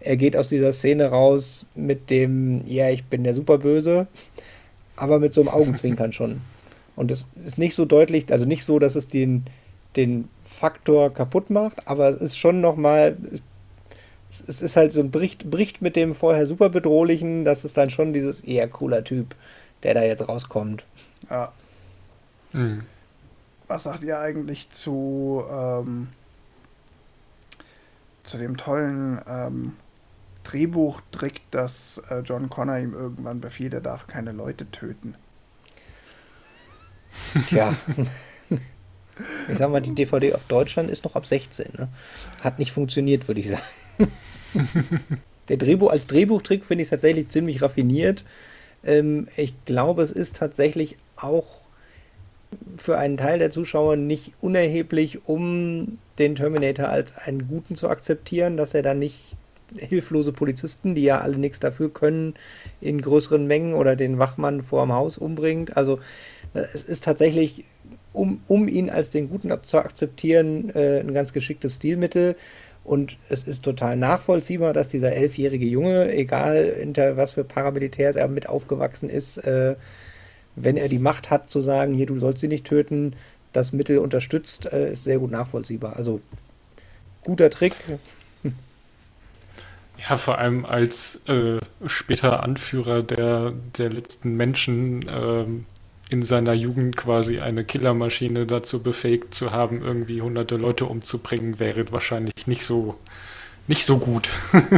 er 0.00 0.16
geht 0.16 0.36
aus 0.36 0.48
dieser 0.48 0.72
Szene 0.72 1.06
raus 1.06 1.66
mit 1.74 2.10
dem, 2.10 2.66
ja, 2.66 2.90
ich 2.90 3.04
bin 3.04 3.24
der 3.24 3.34
Superböse, 3.34 4.06
aber 4.96 5.18
mit 5.18 5.34
so 5.34 5.40
einem 5.40 5.50
Augenzwinkern 5.50 6.12
schon. 6.14 6.40
Und 6.96 7.10
es 7.10 7.28
ist 7.44 7.58
nicht 7.58 7.74
so 7.74 7.84
deutlich, 7.84 8.30
also 8.30 8.44
nicht 8.44 8.64
so, 8.64 8.78
dass 8.78 8.94
es 8.94 9.08
den, 9.08 9.44
den 9.96 10.28
Faktor 10.44 11.12
kaputt 11.12 11.50
macht, 11.50 11.86
aber 11.86 12.08
es 12.08 12.16
ist 12.16 12.38
schon 12.38 12.60
nochmal, 12.60 13.16
es 14.30 14.62
ist 14.62 14.76
halt 14.76 14.92
so 14.92 15.00
ein 15.00 15.10
bricht, 15.10 15.50
bricht 15.50 15.82
mit 15.82 15.96
dem 15.96 16.14
vorher 16.14 16.46
super 16.46 16.68
bedrohlichen, 16.68 17.44
das 17.44 17.64
ist 17.64 17.76
dann 17.76 17.90
schon 17.90 18.12
dieses 18.12 18.42
eher 18.42 18.68
cooler 18.68 19.02
Typ, 19.02 19.34
der 19.82 19.94
da 19.94 20.04
jetzt 20.04 20.28
rauskommt. 20.28 20.84
Ja. 21.28 21.52
Mhm. 22.52 22.82
Was 23.66 23.84
sagt 23.84 24.02
ihr 24.02 24.18
eigentlich 24.18 24.70
zu, 24.70 25.42
ähm, 25.50 26.08
zu 28.24 28.38
dem 28.38 28.56
tollen 28.56 29.20
ähm, 29.26 29.76
Drehbuchtrick, 30.44 31.40
dass 31.50 32.00
äh, 32.10 32.20
John 32.20 32.50
Connor 32.50 32.78
ihm 32.78 32.92
irgendwann 32.92 33.40
befiehlt, 33.40 33.72
er 33.72 33.80
darf 33.80 34.06
keine 34.06 34.32
Leute 34.32 34.70
töten? 34.70 35.14
Tja. 37.48 37.74
Ich 39.48 39.58
sag 39.58 39.70
mal, 39.70 39.80
die 39.80 39.94
DVD 39.94 40.34
auf 40.34 40.44
Deutschland 40.44 40.90
ist 40.90 41.04
noch 41.04 41.14
ab 41.14 41.24
16. 41.24 41.72
Ne? 41.78 41.88
Hat 42.40 42.58
nicht 42.58 42.72
funktioniert, 42.72 43.28
würde 43.28 43.40
ich 43.40 43.50
sagen. 43.50 44.10
Der 45.48 45.56
Drehbuch 45.56 45.90
als 45.90 46.06
Drehbuchtrick 46.06 46.64
finde 46.64 46.82
ich 46.82 46.90
tatsächlich 46.90 47.28
ziemlich 47.28 47.62
raffiniert. 47.62 48.24
Ähm, 48.82 49.28
ich 49.36 49.54
glaube, 49.66 50.02
es 50.02 50.10
ist 50.10 50.36
tatsächlich 50.36 50.96
auch 51.16 51.63
für 52.76 52.98
einen 52.98 53.16
Teil 53.16 53.38
der 53.38 53.50
Zuschauer 53.50 53.96
nicht 53.96 54.32
unerheblich, 54.40 55.28
um 55.28 55.98
den 56.18 56.34
Terminator 56.36 56.88
als 56.88 57.16
einen 57.16 57.48
guten 57.48 57.74
zu 57.74 57.88
akzeptieren, 57.88 58.56
dass 58.56 58.74
er 58.74 58.82
dann 58.82 58.98
nicht 58.98 59.36
hilflose 59.76 60.32
Polizisten, 60.32 60.94
die 60.94 61.02
ja 61.02 61.20
alle 61.20 61.38
nichts 61.38 61.60
dafür 61.60 61.92
können, 61.92 62.34
in 62.80 63.00
größeren 63.00 63.46
Mengen 63.46 63.74
oder 63.74 63.96
den 63.96 64.18
Wachmann 64.18 64.62
vor 64.62 64.84
dem 64.84 64.92
Haus 64.92 65.18
umbringt. 65.18 65.76
Also 65.76 65.98
äh, 66.54 66.64
es 66.72 66.82
ist 66.82 67.04
tatsächlich 67.04 67.64
um, 68.12 68.40
um 68.46 68.68
ihn 68.68 68.90
als 68.90 69.10
den 69.10 69.28
Guten 69.28 69.52
zu 69.62 69.78
akzeptieren, 69.78 70.70
äh, 70.74 71.00
ein 71.00 71.12
ganz 71.12 71.32
geschicktes 71.32 71.76
Stilmittel. 71.76 72.36
Und 72.84 73.16
es 73.28 73.44
ist 73.44 73.64
total 73.64 73.96
nachvollziehbar, 73.96 74.72
dass 74.72 74.88
dieser 74.88 75.12
elfjährige 75.12 75.66
Junge, 75.66 76.12
egal 76.12 76.74
hinter 76.78 77.16
was 77.16 77.32
für 77.32 77.42
Paramilitärs 77.42 78.16
er 78.16 78.28
mit 78.28 78.48
aufgewachsen 78.48 79.08
ist, 79.08 79.38
äh, 79.38 79.74
wenn 80.56 80.76
er 80.76 80.88
die 80.88 80.98
Macht 80.98 81.30
hat 81.30 81.50
zu 81.50 81.60
sagen, 81.60 81.94
hier, 81.94 82.06
du 82.06 82.18
sollst 82.18 82.40
sie 82.40 82.48
nicht 82.48 82.64
töten, 82.64 83.14
das 83.52 83.72
Mittel 83.72 83.98
unterstützt, 83.98 84.66
äh, 84.66 84.92
ist 84.92 85.04
sehr 85.04 85.18
gut 85.18 85.30
nachvollziehbar. 85.30 85.96
Also 85.96 86.20
guter 87.22 87.50
Trick. 87.50 87.74
Ja, 90.08 90.16
vor 90.18 90.38
allem 90.38 90.66
als 90.66 91.20
äh, 91.28 91.60
später 91.86 92.42
Anführer 92.42 93.02
der, 93.02 93.52
der 93.78 93.90
letzten 93.90 94.36
Menschen 94.36 95.04
ähm, 95.08 95.64
in 96.10 96.22
seiner 96.22 96.52
Jugend 96.52 96.96
quasi 96.96 97.40
eine 97.40 97.64
Killermaschine 97.64 98.44
dazu 98.44 98.82
befähigt 98.82 99.34
zu 99.34 99.52
haben, 99.52 99.82
irgendwie 99.82 100.20
hunderte 100.20 100.56
Leute 100.56 100.86
umzubringen, 100.86 101.58
wäre 101.58 101.90
wahrscheinlich 101.92 102.46
nicht 102.46 102.64
so, 102.64 102.96
nicht 103.66 103.84
so 103.84 103.98
gut. 103.98 104.28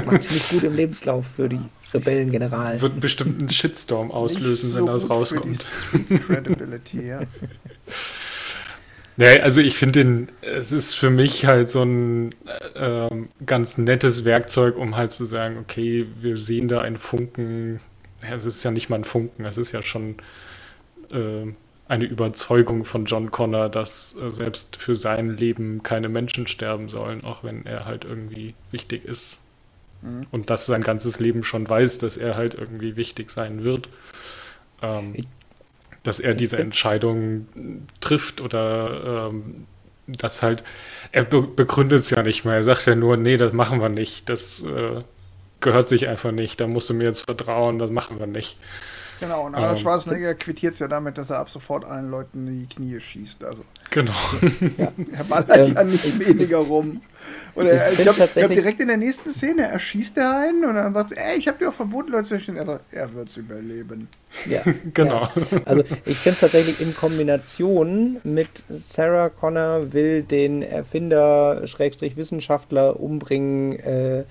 Macht 0.05 0.22
sich 0.22 0.33
nicht 0.33 0.51
gut 0.51 0.64
im 0.64 0.75
Lebenslauf 0.77 1.27
für 1.27 1.49
die 1.49 1.61
Rebellengeneral. 1.92 2.81
Wird 2.81 3.01
bestimmt 3.01 3.38
einen 3.38 3.51
Shitstorm 3.51 4.11
auslösen, 4.11 4.70
so 4.70 4.77
wenn 4.77 4.87
das 4.87 5.11
rauskommt. 5.11 5.64
Credibility, 6.27 7.07
ja. 7.07 7.20
Nee, 9.18 9.40
also 9.40 9.62
ich 9.62 9.77
finde 9.77 10.05
den, 10.05 10.29
es 10.42 10.72
ist 10.72 10.92
für 10.92 11.09
mich 11.09 11.46
halt 11.46 11.70
so 11.70 11.83
ein 11.83 12.35
äh, 12.75 13.09
ganz 13.46 13.79
nettes 13.79 14.27
Werkzeug, 14.27 14.77
um 14.77 14.94
halt 14.94 15.12
zu 15.12 15.25
sagen, 15.25 15.56
okay, 15.56 16.06
wir 16.21 16.37
sehen 16.37 16.69
da 16.69 16.81
einen 16.81 16.98
Funken, 16.98 17.81
es 18.21 18.29
ja, 18.29 18.37
ist 18.37 18.65
ja 18.65 18.71
nicht 18.71 18.90
mal 18.90 18.96
ein 18.96 19.04
Funken, 19.04 19.46
es 19.46 19.56
ist 19.56 19.73
ja 19.73 19.81
schon 19.81 20.17
äh, 21.11 21.46
eine 21.89 22.05
Überzeugung 22.05 22.85
von 22.85 23.05
John 23.05 23.31
Connor, 23.31 23.69
dass 23.69 24.17
äh, 24.21 24.33
selbst 24.33 24.77
für 24.77 24.97
sein 24.97 25.37
Leben 25.37 25.83
keine 25.83 26.09
Menschen 26.09 26.47
sterben 26.47 26.89
sollen, 26.89 27.25
auch 27.25 27.45
wenn 27.45 27.65
er 27.65 27.85
halt 27.85 28.05
irgendwie 28.05 28.55
wichtig 28.71 29.05
ist. 29.05 29.39
Mhm. 30.03 30.27
Und 30.31 30.51
dass 30.51 30.67
sein 30.67 30.83
ganzes 30.83 31.21
Leben 31.21 31.45
schon 31.45 31.69
weiß, 31.69 31.99
dass 31.99 32.17
er 32.17 32.37
halt 32.37 32.55
irgendwie 32.55 32.97
wichtig 32.97 33.31
sein 33.31 33.63
wird. 33.63 33.89
Ähm, 34.83 35.15
dass 36.03 36.21
er 36.21 36.35
diese 36.35 36.59
Entscheidung 36.59 37.49
trifft 38.01 38.41
oder 38.41 39.29
ähm, 39.29 39.67
das 40.07 40.43
halt, 40.43 40.63
er 41.11 41.25
be 41.25 41.43
begründet 41.43 42.01
es 42.01 42.11
ja 42.11 42.23
nicht 42.23 42.45
mehr. 42.45 42.55
Er 42.55 42.63
sagt 42.63 42.87
ja 42.87 42.95
nur, 42.95 43.17
nee, 43.17 43.37
das 43.37 43.53
machen 43.53 43.81
wir 43.81 43.89
nicht. 43.89 44.29
Das 44.29 44.65
äh, 44.65 45.03
gehört 45.61 45.89
sich 45.89 46.09
einfach 46.09 46.33
nicht. 46.33 46.61
Da 46.61 46.67
musst 46.67 46.89
du 46.91 46.95
mir 46.95 47.05
jetzt 47.05 47.23
vertrauen, 47.23 47.79
das 47.79 47.91
machen 47.91 48.21
wir 48.21 48.27
nicht. 48.27 48.57
Genau, 49.21 49.46
und 49.46 49.54
Arnold 49.54 49.73
ähm, 49.73 49.77
Schwarzenegger 49.79 50.35
quittiert 50.35 50.75
es 50.75 50.81
ja 50.81 50.88
damit, 50.88 51.17
dass 51.17 51.31
er 51.31 51.38
ab 51.38 51.50
sofort 51.50 51.85
allen 51.85 52.10
Leuten 52.10 52.46
in 52.46 52.60
die 52.60 52.67
Knie 52.67 53.00
schießt. 53.00 53.44
Also. 53.44 53.64
Genau. 53.90 54.12
Ja. 54.77 54.92
Er 55.17 55.25
ballert 55.25 55.69
ähm, 55.69 55.75
ja 55.75 55.85
nicht 55.85 56.19
weniger 56.19 56.58
rum. 56.58 57.00
Und 57.54 57.67
er, 57.67 57.90
ich, 57.90 57.98
ich 57.98 58.04
glaube 58.04 58.29
glaub, 58.35 58.50
direkt 58.50 58.81
in 58.81 58.88
der 58.88 58.96
nächsten 58.96 59.33
Szene 59.33 59.62
erschießt 59.62 60.19
er 60.19 60.40
einen 60.40 60.64
und 60.64 60.75
dann 60.75 60.92
sagt 60.92 61.12
er, 61.12 61.33
ey, 61.33 61.38
ich 61.38 61.48
habe 61.48 61.58
dir 61.58 61.71
auch 61.71 61.75
verboten, 61.75 62.12
Leute 62.12 62.25
zu 62.25 62.38
schießen. 62.38 62.56
Er 62.56 62.67
sagt, 62.67 62.85
er 62.92 63.12
wird 63.14 63.29
es 63.29 63.37
überleben. 63.37 64.08
Ja, 64.48 64.62
genau. 64.94 65.23
Ja. 65.23 65.58
Also 65.64 65.83
ich 66.04 66.19
finde 66.19 66.35
es 66.35 66.40
tatsächlich 66.40 66.81
in 66.81 66.94
Kombination 66.94 68.19
mit 68.25 68.64
Sarah 68.69 69.31
Connor 69.31 69.92
will 69.92 70.23
den 70.23 70.62
Erfinder, 70.62 71.67
Schrägstrich 71.67 72.17
Wissenschaftler 72.17 73.00
umbringen, 73.00 73.79
äh, 73.79 74.25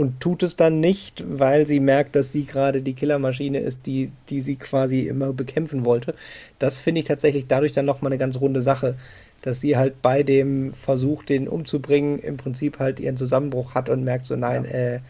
und 0.00 0.18
tut 0.18 0.42
es 0.42 0.56
dann 0.56 0.80
nicht, 0.80 1.22
weil 1.28 1.66
sie 1.66 1.78
merkt, 1.78 2.16
dass 2.16 2.32
sie 2.32 2.46
gerade 2.46 2.80
die 2.80 2.94
Killermaschine 2.94 3.58
ist, 3.58 3.84
die, 3.84 4.10
die 4.30 4.40
sie 4.40 4.56
quasi 4.56 5.00
immer 5.02 5.34
bekämpfen 5.34 5.84
wollte. 5.84 6.14
Das 6.58 6.78
finde 6.78 7.00
ich 7.00 7.06
tatsächlich 7.06 7.48
dadurch 7.48 7.74
dann 7.74 7.84
nochmal 7.84 8.10
eine 8.10 8.18
ganz 8.18 8.40
runde 8.40 8.62
Sache, 8.62 8.94
dass 9.42 9.60
sie 9.60 9.76
halt 9.76 10.00
bei 10.00 10.22
dem 10.22 10.72
Versuch, 10.72 11.22
den 11.22 11.48
umzubringen, 11.48 12.18
im 12.18 12.38
Prinzip 12.38 12.78
halt 12.78 12.98
ihren 12.98 13.18
Zusammenbruch 13.18 13.74
hat 13.74 13.90
und 13.90 14.02
merkt 14.02 14.24
so, 14.24 14.36
nein, 14.36 14.64
ja. 14.64 14.70
äh, 14.70 15.00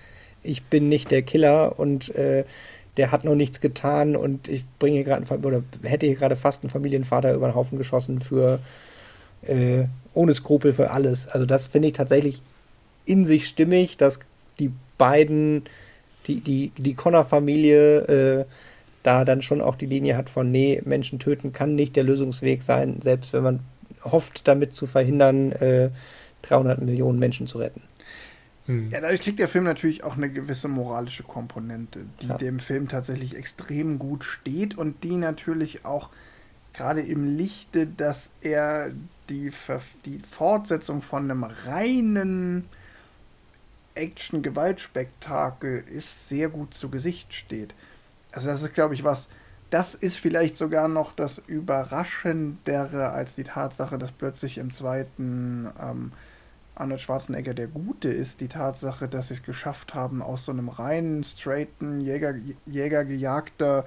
ich 0.42 0.64
bin 0.64 0.88
nicht 0.88 1.12
der 1.12 1.22
Killer 1.22 1.78
und 1.78 2.12
äh, 2.16 2.42
der 2.96 3.12
hat 3.12 3.22
noch 3.22 3.36
nichts 3.36 3.60
getan 3.60 4.16
und 4.16 4.48
ich 4.48 4.64
bringe 4.80 5.04
gerade 5.04 5.24
oder 5.40 5.62
hätte 5.84 6.06
hier 6.06 6.16
gerade 6.16 6.34
fast 6.34 6.64
einen 6.64 6.70
Familienvater 6.70 7.32
über 7.32 7.46
den 7.46 7.54
Haufen 7.54 7.78
geschossen 7.78 8.18
für 8.18 8.58
äh, 9.42 9.84
ohne 10.14 10.34
Skrupel 10.34 10.72
für 10.72 10.90
alles. 10.90 11.28
Also 11.28 11.46
das 11.46 11.68
finde 11.68 11.86
ich 11.86 11.94
tatsächlich 11.94 12.42
in 13.04 13.24
sich 13.24 13.46
stimmig, 13.46 13.96
dass 13.96 14.18
die 14.60 14.72
beiden, 14.98 15.64
die, 16.26 16.40
die, 16.40 16.72
die 16.76 16.94
Connor-Familie 16.94 17.98
äh, 18.40 18.44
da 19.02 19.24
dann 19.24 19.42
schon 19.42 19.60
auch 19.60 19.76
die 19.76 19.86
Linie 19.86 20.16
hat 20.16 20.28
von, 20.28 20.50
nee, 20.50 20.82
Menschen 20.84 21.18
töten 21.18 21.52
kann 21.52 21.74
nicht 21.74 21.96
der 21.96 22.04
Lösungsweg 22.04 22.62
sein, 22.62 23.00
selbst 23.00 23.32
wenn 23.32 23.42
man 23.42 23.60
hofft, 24.04 24.46
damit 24.46 24.74
zu 24.74 24.86
verhindern, 24.86 25.52
äh, 25.52 25.90
300 26.42 26.80
Millionen 26.82 27.18
Menschen 27.18 27.46
zu 27.46 27.58
retten. 27.58 27.82
Hm. 28.66 28.90
Ja, 28.90 29.00
dadurch 29.00 29.22
kriegt 29.22 29.38
der 29.38 29.48
Film 29.48 29.64
natürlich 29.64 30.04
auch 30.04 30.16
eine 30.16 30.30
gewisse 30.30 30.68
moralische 30.68 31.22
Komponente, 31.22 32.06
die 32.20 32.28
ja. 32.28 32.38
dem 32.38 32.60
Film 32.60 32.88
tatsächlich 32.88 33.36
extrem 33.36 33.98
gut 33.98 34.24
steht 34.24 34.76
und 34.76 35.02
die 35.02 35.16
natürlich 35.16 35.84
auch 35.84 36.10
gerade 36.72 37.00
im 37.00 37.36
Lichte, 37.36 37.86
dass 37.86 38.30
er 38.42 38.90
die, 39.28 39.50
die 40.04 40.18
Fortsetzung 40.18 41.02
von 41.02 41.24
einem 41.24 41.44
reinen 41.44 42.64
Action-Gewaltspektakel 44.00 45.84
ist, 45.88 46.28
sehr 46.28 46.48
gut 46.48 46.74
zu 46.74 46.88
Gesicht 46.88 47.34
steht. 47.34 47.74
Also 48.32 48.48
das 48.48 48.62
ist, 48.62 48.74
glaube 48.74 48.94
ich, 48.94 49.04
was, 49.04 49.28
das 49.70 49.94
ist 49.94 50.16
vielleicht 50.16 50.56
sogar 50.56 50.88
noch 50.88 51.12
das 51.14 51.38
Überraschendere 51.46 53.10
als 53.10 53.34
die 53.34 53.44
Tatsache, 53.44 53.98
dass 53.98 54.12
plötzlich 54.12 54.58
im 54.58 54.70
zweiten 54.70 55.68
ähm, 55.80 56.12
Arnold 56.74 57.00
Schwarzenegger 57.00 57.54
der 57.54 57.68
Gute 57.68 58.08
ist. 58.08 58.40
Die 58.40 58.48
Tatsache, 58.48 59.06
dass 59.06 59.28
sie 59.28 59.34
es 59.34 59.42
geschafft 59.42 59.94
haben, 59.94 60.22
aus 60.22 60.44
so 60.44 60.52
einem 60.52 60.68
reinen, 60.68 61.22
straighten, 61.24 62.00
Jäger, 62.00 62.34
Jägergejagter 62.66 63.84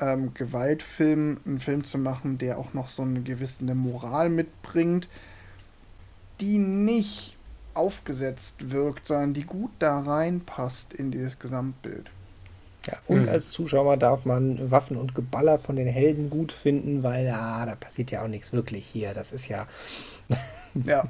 ähm, 0.00 0.34
Gewaltfilm 0.34 1.40
einen 1.44 1.58
Film 1.58 1.84
zu 1.84 1.98
machen, 1.98 2.38
der 2.38 2.58
auch 2.58 2.74
noch 2.74 2.88
so 2.88 3.02
eine 3.02 3.22
gewisse 3.22 3.64
Moral 3.64 4.28
mitbringt, 4.28 5.08
die 6.40 6.58
nicht 6.58 7.36
aufgesetzt 7.74 8.70
wirkt, 8.70 9.06
sondern 9.06 9.34
die 9.34 9.44
gut 9.44 9.70
da 9.78 10.00
reinpasst 10.00 10.92
in 10.94 11.10
dieses 11.10 11.38
Gesamtbild. 11.38 12.10
Ja, 12.86 12.94
und 13.06 13.22
mhm. 13.22 13.28
als 13.28 13.50
Zuschauer 13.50 13.96
darf 13.96 14.24
man 14.24 14.70
Waffen 14.70 14.96
und 14.96 15.14
Geballer 15.14 15.58
von 15.58 15.76
den 15.76 15.86
Helden 15.86 16.30
gut 16.30 16.50
finden, 16.50 17.02
weil 17.02 17.26
ja, 17.26 17.66
da 17.66 17.74
passiert 17.74 18.10
ja 18.10 18.22
auch 18.24 18.28
nichts 18.28 18.52
wirklich 18.52 18.86
hier. 18.86 19.12
Das 19.12 19.32
ist 19.32 19.48
ja. 19.48 19.66
ja. 20.86 21.06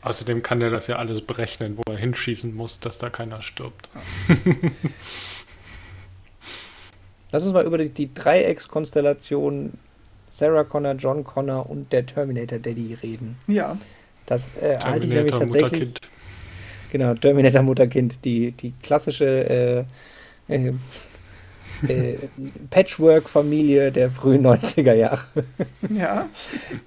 Außerdem 0.00 0.42
kann 0.42 0.60
der 0.60 0.70
das 0.70 0.86
ja 0.86 0.96
alles 0.96 1.20
berechnen, 1.20 1.76
wo 1.76 1.82
er 1.90 1.98
hinschießen 1.98 2.54
muss, 2.54 2.80
dass 2.80 2.98
da 2.98 3.10
keiner 3.10 3.42
stirbt. 3.42 3.90
Lass 7.30 7.42
uns 7.42 7.52
mal 7.52 7.66
über 7.66 7.76
die, 7.76 7.90
die 7.90 8.14
Dreieckskonstellation 8.14 9.74
Sarah 10.30 10.64
Connor, 10.64 10.94
John 10.94 11.24
Connor 11.24 11.68
und 11.68 11.92
der 11.92 12.06
Terminator 12.06 12.58
Daddy 12.58 12.94
reden. 12.94 13.36
Ja. 13.46 13.76
Das 14.28 14.52
äh, 14.58 14.78
halte 14.78 15.06
ich 15.06 15.12
nämlich 15.12 15.32
tatsächlich. 15.32 15.62
Mutterkind. 15.62 16.00
Genau, 16.92 17.14
Terminator 17.14 17.62
Mutterkind, 17.62 18.18
die, 18.24 18.52
die 18.52 18.74
klassische 18.82 19.86
äh, 20.48 20.54
äh, 20.54 20.72
äh, 21.88 22.18
Patchwork-Familie 22.68 23.90
der 23.90 24.10
frühen 24.10 24.46
90er 24.46 24.92
Jahre. 24.92 25.24
Ja. 25.88 26.28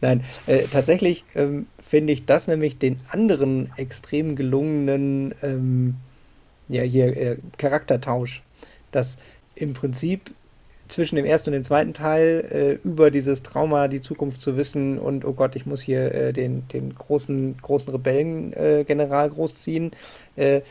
Nein, 0.02 0.24
äh, 0.46 0.66
tatsächlich 0.72 1.24
ähm, 1.34 1.66
finde 1.80 2.14
ich 2.14 2.26
das 2.26 2.48
nämlich 2.48 2.78
den 2.78 3.00
anderen 3.10 3.72
extrem 3.76 4.36
gelungenen 4.36 5.34
ähm, 5.42 5.96
ja, 6.70 6.84
hier, 6.84 7.18
äh, 7.18 7.38
Charaktertausch. 7.58 8.44
Dass 8.92 9.18
im 9.56 9.74
Prinzip 9.74 10.32
zwischen 10.92 11.16
dem 11.16 11.26
ersten 11.26 11.50
und 11.50 11.54
dem 11.54 11.64
zweiten 11.64 11.94
Teil 11.94 12.80
äh, 12.84 12.88
über 12.88 13.12
dieses 13.12 13.44
Trauma, 13.44 13.88
die 13.88 14.02
Zukunft 14.02 14.42
zu 14.42 14.58
wissen 14.58 15.00
und 15.00 15.26
oh 15.26 15.34
Gott, 15.34 15.56
ich 15.56 15.66
muss 15.66 15.82
hier 15.82 16.14
äh, 16.14 16.34
den, 16.34 16.68
den 16.70 16.94
großen, 16.94 17.58
großen 17.62 17.92
Rebellengeneral 17.92 19.28
äh, 19.28 19.32
großziehen. 19.32 19.92
Äh, 20.36 20.62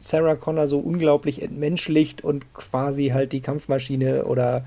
Sarah 0.00 0.36
Connor 0.36 0.68
so 0.68 0.78
unglaublich 0.78 1.42
entmenschlicht 1.42 2.22
und 2.24 2.52
quasi 2.54 3.08
halt 3.08 3.32
die 3.32 3.40
Kampfmaschine 3.40 4.24
oder 4.24 4.64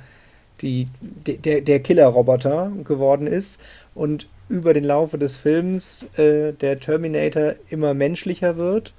die, 0.62 0.88
der, 1.02 1.62
der 1.62 1.80
Killer-Roboter 1.80 2.72
geworden 2.84 3.28
ist. 3.28 3.60
Und 3.96 4.28
über 4.50 4.74
den 4.74 4.84
Laufe 4.84 5.18
des 5.18 5.36
Films 5.36 6.08
äh, 6.18 6.54
der 6.54 6.80
Terminator 6.80 7.56
immer 7.70 7.94
menschlicher 7.94 8.58
wird. 8.58 8.94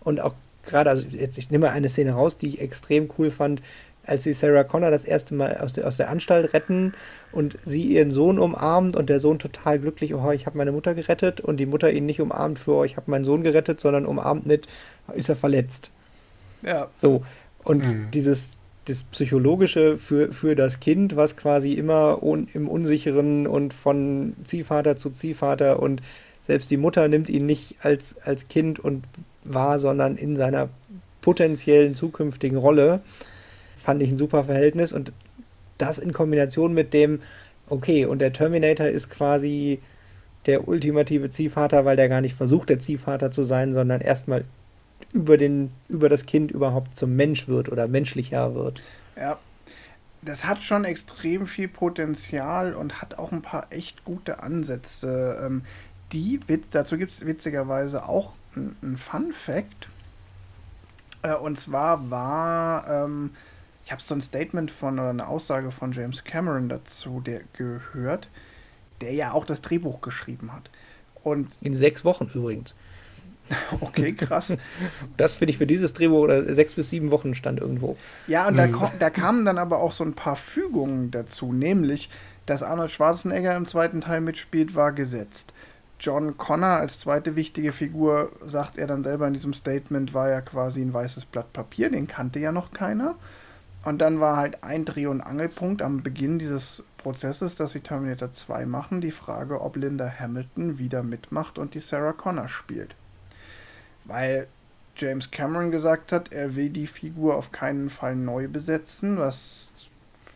Und 0.00 0.20
auch 0.20 0.34
gerade, 0.64 0.90
also 0.90 1.06
jetzt 1.08 1.38
ich 1.38 1.50
nehme 1.50 1.70
eine 1.70 1.88
Szene 1.88 2.12
raus, 2.12 2.36
die 2.36 2.48
ich 2.48 2.60
extrem 2.60 3.10
cool 3.18 3.30
fand, 3.30 3.62
als 4.06 4.24
sie 4.24 4.32
Sarah 4.32 4.64
Connor 4.64 4.90
das 4.90 5.04
erste 5.04 5.34
Mal 5.34 5.58
aus 5.58 5.74
der, 5.74 5.86
aus 5.86 5.96
der 5.96 6.10
Anstalt 6.10 6.52
retten 6.54 6.94
und 7.30 7.58
sie 7.64 7.84
ihren 7.84 8.10
Sohn 8.10 8.38
umarmt 8.38 8.96
und 8.96 9.08
der 9.08 9.20
Sohn 9.20 9.38
total 9.38 9.78
glücklich, 9.78 10.14
oh, 10.14 10.30
ich 10.32 10.46
habe 10.46 10.58
meine 10.58 10.72
Mutter 10.72 10.94
gerettet 10.94 11.40
und 11.40 11.58
die 11.58 11.66
Mutter 11.66 11.92
ihn 11.92 12.06
nicht 12.06 12.20
umarmt 12.20 12.58
für, 12.58 12.72
oh, 12.72 12.84
ich 12.84 12.96
habe 12.96 13.10
meinen 13.10 13.24
Sohn 13.24 13.42
gerettet, 13.42 13.80
sondern 13.80 14.06
umarmt 14.06 14.46
mit, 14.46 14.66
ist 15.14 15.28
er 15.28 15.36
verletzt. 15.36 15.90
Ja. 16.62 16.88
So. 16.96 17.24
Und 17.64 17.84
mhm. 17.84 18.08
dieses 18.12 18.58
das 18.86 19.04
Psychologische 19.04 19.96
für, 19.96 20.32
für 20.32 20.56
das 20.56 20.80
Kind, 20.80 21.14
was 21.14 21.36
quasi 21.36 21.72
immer 21.72 22.22
un, 22.22 22.48
im 22.52 22.68
Unsicheren 22.68 23.46
und 23.46 23.74
von 23.74 24.34
Ziehvater 24.44 24.96
zu 24.96 25.10
Ziehvater 25.10 25.80
und 25.80 26.02
selbst 26.42 26.70
die 26.70 26.76
Mutter 26.76 27.06
nimmt 27.06 27.28
ihn 27.28 27.46
nicht 27.46 27.76
als, 27.82 28.16
als 28.24 28.48
Kind 28.48 28.80
und 28.80 29.04
wahr, 29.44 29.78
sondern 29.78 30.16
in 30.16 30.34
seiner 30.34 30.68
potenziellen 31.20 31.94
zukünftigen 31.94 32.58
Rolle 32.58 33.00
fand 33.82 34.02
ich 34.02 34.10
ein 34.10 34.18
super 34.18 34.44
Verhältnis 34.44 34.92
und 34.92 35.12
das 35.78 35.98
in 35.98 36.12
Kombination 36.12 36.74
mit 36.74 36.94
dem, 36.94 37.20
okay, 37.68 38.04
und 38.06 38.20
der 38.20 38.32
Terminator 38.32 38.86
ist 38.86 39.10
quasi 39.10 39.80
der 40.46 40.68
ultimative 40.68 41.30
Ziehvater, 41.30 41.84
weil 41.84 41.96
der 41.96 42.08
gar 42.08 42.20
nicht 42.20 42.34
versucht, 42.34 42.68
der 42.68 42.78
Ziehvater 42.78 43.30
zu 43.30 43.44
sein, 43.44 43.72
sondern 43.72 44.00
erstmal 44.00 44.44
über, 45.12 45.36
über 45.88 46.08
das 46.08 46.26
Kind 46.26 46.50
überhaupt 46.50 46.96
zum 46.96 47.16
Mensch 47.16 47.48
wird 47.48 47.70
oder 47.70 47.86
menschlicher 47.88 48.54
wird. 48.54 48.82
Ja, 49.16 49.38
das 50.22 50.44
hat 50.44 50.62
schon 50.62 50.84
extrem 50.84 51.46
viel 51.46 51.68
Potenzial 51.68 52.74
und 52.74 53.02
hat 53.02 53.18
auch 53.18 53.32
ein 53.32 53.42
paar 53.42 53.66
echt 53.70 54.04
gute 54.04 54.42
Ansätze. 54.42 55.40
Ähm, 55.44 55.62
die, 56.12 56.40
dazu 56.70 56.96
gibt 56.96 57.12
es 57.12 57.26
witzigerweise 57.26 58.08
auch 58.08 58.32
ein 58.54 58.96
Fun 58.96 59.32
Fact. 59.32 59.88
Äh, 61.22 61.34
und 61.34 61.58
zwar 61.58 62.10
war 62.10 62.88
ähm, 62.88 63.30
ich 63.92 63.94
habe 63.94 64.02
so 64.02 64.14
ein 64.14 64.22
Statement 64.22 64.70
von 64.70 64.98
oder 64.98 65.10
eine 65.10 65.28
Aussage 65.28 65.70
von 65.70 65.92
James 65.92 66.24
Cameron 66.24 66.70
dazu 66.70 67.20
der 67.20 67.42
gehört, 67.52 68.30
der 69.02 69.12
ja 69.12 69.32
auch 69.32 69.44
das 69.44 69.60
Drehbuch 69.60 70.00
geschrieben 70.00 70.50
hat. 70.54 70.70
Und 71.22 71.50
in 71.60 71.74
sechs 71.74 72.02
Wochen 72.02 72.30
übrigens. 72.32 72.74
Okay, 73.82 74.14
krass. 74.14 74.54
Das 75.18 75.36
finde 75.36 75.50
ich 75.50 75.58
für 75.58 75.66
dieses 75.66 75.92
Drehbuch 75.92 76.20
oder 76.20 76.54
sechs 76.54 76.72
bis 76.72 76.88
sieben 76.88 77.10
Wochen 77.10 77.34
stand 77.34 77.60
irgendwo. 77.60 77.98
Ja, 78.28 78.48
und 78.48 78.56
da, 78.56 78.66
da 78.98 79.10
kamen 79.10 79.44
dann 79.44 79.58
aber 79.58 79.80
auch 79.80 79.92
so 79.92 80.04
ein 80.04 80.14
paar 80.14 80.36
Fügungen 80.36 81.10
dazu, 81.10 81.52
nämlich, 81.52 82.08
dass 82.46 82.62
Arnold 82.62 82.92
Schwarzenegger 82.92 83.54
im 83.54 83.66
zweiten 83.66 84.00
Teil 84.00 84.22
mitspielt, 84.22 84.74
war 84.74 84.92
gesetzt. 84.92 85.52
John 86.00 86.38
Connor 86.38 86.78
als 86.78 86.98
zweite 86.98 87.36
wichtige 87.36 87.72
Figur, 87.72 88.32
sagt 88.46 88.78
er 88.78 88.86
dann 88.86 89.02
selber 89.02 89.26
in 89.26 89.34
diesem 89.34 89.52
Statement, 89.52 90.14
war 90.14 90.30
ja 90.30 90.40
quasi 90.40 90.80
ein 90.80 90.94
weißes 90.94 91.26
Blatt 91.26 91.52
Papier, 91.52 91.90
den 91.90 92.06
kannte 92.06 92.38
ja 92.38 92.52
noch 92.52 92.72
keiner. 92.72 93.16
Und 93.84 93.98
dann 93.98 94.20
war 94.20 94.36
halt 94.36 94.62
ein 94.62 94.84
Dreh- 94.84 95.06
und 95.06 95.20
Angelpunkt 95.20 95.82
am 95.82 96.02
Beginn 96.02 96.38
dieses 96.38 96.84
Prozesses, 96.98 97.56
dass 97.56 97.72
sie 97.72 97.80
Terminator 97.80 98.32
2 98.32 98.64
machen, 98.66 99.00
die 99.00 99.10
Frage, 99.10 99.60
ob 99.60 99.76
Linda 99.76 100.08
Hamilton 100.20 100.78
wieder 100.78 101.02
mitmacht 101.02 101.58
und 101.58 101.74
die 101.74 101.80
Sarah 101.80 102.12
Connor 102.12 102.48
spielt. 102.48 102.94
Weil 104.04 104.46
James 104.96 105.30
Cameron 105.30 105.70
gesagt 105.70 106.12
hat, 106.12 106.32
er 106.32 106.54
will 106.54 106.70
die 106.70 106.86
Figur 106.86 107.36
auf 107.36 107.50
keinen 107.50 107.90
Fall 107.90 108.14
neu 108.14 108.46
besetzen, 108.46 109.18
was 109.18 109.72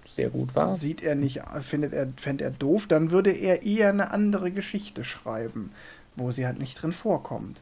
sehr 0.08 0.30
gut 0.30 0.54
war. 0.54 0.66
Sieht 0.68 1.02
er 1.02 1.14
nicht, 1.14 1.42
findet 1.60 1.92
er, 1.92 2.08
fände 2.16 2.44
er 2.44 2.50
doof, 2.50 2.86
dann 2.88 3.10
würde 3.10 3.30
er 3.30 3.62
eher 3.62 3.90
eine 3.90 4.10
andere 4.10 4.50
Geschichte 4.50 5.04
schreiben, 5.04 5.70
wo 6.16 6.30
sie 6.30 6.46
halt 6.46 6.58
nicht 6.58 6.82
drin 6.82 6.92
vorkommt. 6.92 7.60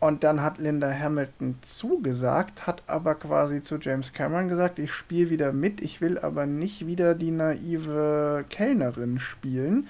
Und 0.00 0.24
dann 0.24 0.42
hat 0.42 0.56
Linda 0.58 0.90
Hamilton 0.90 1.56
zugesagt, 1.60 2.66
hat 2.66 2.82
aber 2.86 3.14
quasi 3.14 3.62
zu 3.62 3.76
James 3.76 4.14
Cameron 4.14 4.48
gesagt, 4.48 4.78
ich 4.78 4.92
spiele 4.92 5.28
wieder 5.28 5.52
mit, 5.52 5.82
ich 5.82 6.00
will 6.00 6.18
aber 6.18 6.46
nicht 6.46 6.86
wieder 6.86 7.14
die 7.14 7.30
naive 7.30 8.46
Kellnerin 8.48 9.18
spielen. 9.18 9.88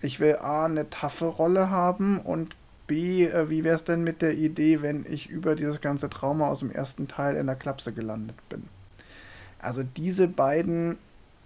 Ich 0.00 0.20
will 0.20 0.36
A, 0.36 0.64
eine 0.64 0.88
taffe 0.88 1.26
Rolle 1.26 1.68
haben 1.68 2.18
und 2.18 2.56
B, 2.86 3.26
äh, 3.26 3.50
wie 3.50 3.62
wäre 3.62 3.76
es 3.76 3.84
denn 3.84 4.02
mit 4.02 4.22
der 4.22 4.34
Idee, 4.34 4.80
wenn 4.80 5.04
ich 5.06 5.28
über 5.28 5.54
dieses 5.54 5.82
ganze 5.82 6.08
Trauma 6.08 6.48
aus 6.48 6.60
dem 6.60 6.70
ersten 6.70 7.06
Teil 7.06 7.36
in 7.36 7.46
der 7.46 7.56
Klapse 7.56 7.92
gelandet 7.92 8.36
bin? 8.48 8.64
Also 9.58 9.82
diese 9.82 10.28
beiden 10.28 10.96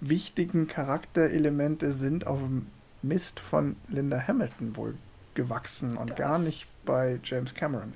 wichtigen 0.01 0.69
Charakterelemente 0.69 1.91
sind 1.91 2.27
auf 2.27 2.39
dem 2.39 2.67
Mist 3.03 3.41
von 3.41 3.77
Linda 3.89 4.27
Hamilton 4.27 4.77
wohl 4.77 4.95
gewachsen 5.35 5.97
und 5.97 6.11
das 6.11 6.17
gar 6.17 6.39
nicht 6.39 6.67
bei 6.87 7.19
James 7.23 7.53
Cameron. 7.55 7.93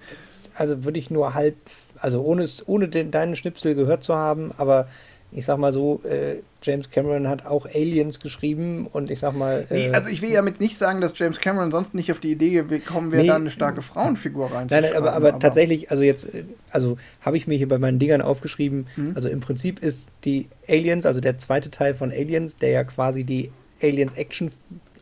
Also 0.55 0.85
würde 0.85 0.99
ich 0.99 1.11
nur 1.11 1.35
halb, 1.35 1.57
also 1.97 2.23
ohne, 2.23 2.47
ohne 2.67 2.89
den, 2.89 3.11
deinen 3.11 3.37
Schnipsel 3.37 3.75
gehört 3.75 4.03
zu 4.03 4.15
haben, 4.15 4.53
aber 4.59 4.89
ich 5.33 5.45
sag 5.45 5.59
mal 5.59 5.73
so, 5.73 6.03
äh, 6.05 6.43
James 6.63 6.91
Cameron 6.91 7.29
hat 7.29 7.47
auch 7.47 7.67
Aliens 7.67 8.21
geschrieben 8.21 8.89
und 8.93 9.11
ich 9.11 9.21
sag 9.21 9.33
mal. 9.33 9.67
Äh, 9.71 9.89
nee, 9.89 9.95
also 9.95 10.11
ich 10.11 10.23
will 10.23 10.33
damit 10.33 10.61
nicht 10.61 10.77
sagen, 10.77 11.01
dass 11.01 11.17
James 11.19 11.41
Cameron 11.41 11.71
sonst 11.71 11.95
nicht 11.95 12.11
auf 12.11 12.21
die 12.21 12.33
Idee 12.33 12.63
gekommen 12.65 13.13
wäre, 13.13 13.23
nee, 13.23 13.29
da 13.29 13.37
eine 13.37 13.51
starke 13.51 13.81
Frauenfigur 13.81 14.47
reinzuschreiben. 14.53 14.83
Nein, 14.83 14.93
nein, 14.93 14.97
aber, 14.97 15.13
aber, 15.13 15.29
aber, 15.29 15.39
tatsächlich, 15.39 15.91
also 15.91 16.03
jetzt, 16.03 16.29
also 16.71 16.99
habe 17.21 17.37
ich 17.37 17.47
mir 17.47 17.57
hier 17.57 17.69
bei 17.69 17.79
meinen 17.79 17.99
Dingern 17.99 18.23
aufgeschrieben, 18.23 18.89
mhm. 18.97 19.13
also 19.15 19.29
im 19.29 19.41
Prinzip 19.41 19.79
ist 19.81 20.09
die 20.25 20.49
Aliens, 20.69 21.07
also 21.07 21.21
der 21.21 21.39
zweite 21.39 21.71
Teil 21.71 21.95
von 21.95 22.11
Aliens, 22.11 22.57
der 22.57 22.71
ja 22.71 22.85
quasi 22.85 23.25
die 23.25 23.53
Aliens 23.81 24.15
Action 24.15 24.51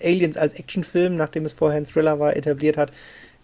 Aliens 0.01 0.37
als 0.37 0.53
Actionfilm, 0.53 1.17
nachdem 1.17 1.45
es 1.45 1.53
vorher 1.53 1.79
ein 1.79 1.85
Thriller 1.85 2.21
war, 2.21 2.37
etabliert 2.37 2.77
hat, 2.77 2.93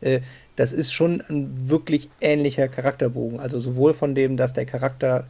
äh, 0.04 0.20
das 0.56 0.72
ist 0.72 0.92
schon 0.92 1.22
ein 1.28 1.68
wirklich 1.68 2.10
ähnlicher 2.20 2.68
Charakterbogen. 2.68 3.40
Also 3.40 3.58
sowohl 3.60 3.94
von 3.94 4.14
dem, 4.14 4.36
dass 4.36 4.52
der 4.52 4.66
Charakter 4.66 5.26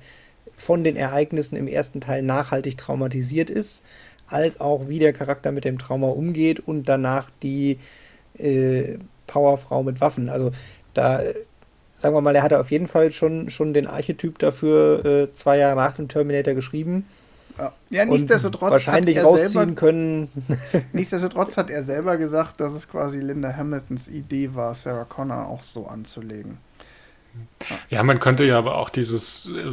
von 0.56 0.84
den 0.84 0.96
Ereignissen 0.96 1.56
im 1.56 1.66
ersten 1.66 2.00
Teil 2.00 2.22
nachhaltig 2.22 2.76
traumatisiert 2.76 3.50
ist, 3.50 3.82
als 4.26 4.60
auch 4.60 4.88
wie 4.88 4.98
der 4.98 5.12
Charakter 5.12 5.52
mit 5.52 5.64
dem 5.64 5.78
Trauma 5.78 6.08
umgeht 6.08 6.60
und 6.60 6.88
danach 6.88 7.30
die 7.42 7.78
äh, 8.38 8.98
Powerfrau 9.26 9.82
mit 9.82 10.00
Waffen. 10.00 10.28
Also 10.28 10.52
da, 10.92 11.22
sagen 11.98 12.14
wir 12.14 12.20
mal, 12.20 12.36
er 12.36 12.42
hatte 12.42 12.60
auf 12.60 12.70
jeden 12.70 12.86
Fall 12.86 13.12
schon, 13.12 13.50
schon 13.50 13.74
den 13.74 13.86
Archetyp 13.86 14.38
dafür 14.38 15.04
äh, 15.04 15.32
zwei 15.32 15.58
Jahre 15.58 15.76
nach 15.76 15.96
dem 15.96 16.08
Terminator 16.08 16.54
geschrieben. 16.54 17.06
Ja, 17.90 18.04
nichtsdestotrotz 18.04 18.70
wahrscheinlich 18.70 19.16
hat 19.16 19.24
er 19.24 19.28
rausziehen 19.28 19.48
selber, 19.50 19.72
können. 19.74 20.28
nichtsdestotrotz 20.92 21.56
hat 21.56 21.70
er 21.70 21.84
selber 21.84 22.16
gesagt, 22.16 22.60
dass 22.60 22.72
es 22.72 22.88
quasi 22.88 23.20
Linda 23.20 23.54
Hamiltons 23.56 24.08
Idee 24.08 24.54
war, 24.54 24.74
Sarah 24.74 25.04
Connor 25.04 25.46
auch 25.46 25.62
so 25.62 25.86
anzulegen. 25.86 26.58
Ja, 27.90 28.02
man 28.02 28.20
könnte 28.20 28.44
ja 28.44 28.58
aber 28.58 28.76
auch 28.76 28.90
dieses 28.90 29.48
äh, 29.48 29.72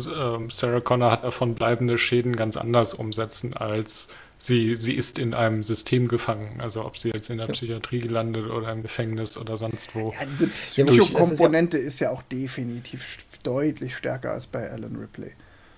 Sarah 0.50 0.80
Connor 0.80 1.12
hat 1.12 1.24
davon 1.24 1.56
bleibende 1.56 1.98
Schäden 1.98 2.36
ganz 2.36 2.58
anders 2.58 2.94
umsetzen, 2.94 3.56
als 3.56 4.10
sie, 4.38 4.76
sie 4.76 4.94
ist 4.94 5.20
in 5.20 5.34
einem 5.34 5.64
System 5.64 6.08
gefangen. 6.08 6.60
Also 6.60 6.84
ob 6.86 6.98
sie 6.98 7.10
jetzt 7.10 7.30
in 7.30 7.38
der 7.38 7.46
Psychiatrie 7.48 8.00
gelandet 8.00 8.50
oder 8.50 8.72
im 8.72 8.82
Gefängnis 8.82 9.38
oder 9.38 9.58
sonst 9.58 9.96
wo. 9.96 10.14
Ja, 10.20 10.26
diese 10.26 10.48
Psychokomponente 10.48 11.78
ist, 11.78 11.84
ja, 11.84 11.88
ist 11.88 12.00
ja 12.00 12.10
auch 12.12 12.22
definitiv 12.24 13.20
deutlich 13.44 13.96
stärker 13.96 14.32
als 14.32 14.48
bei 14.48 14.70
Alan 14.70 14.96
Ripley. 14.96 15.32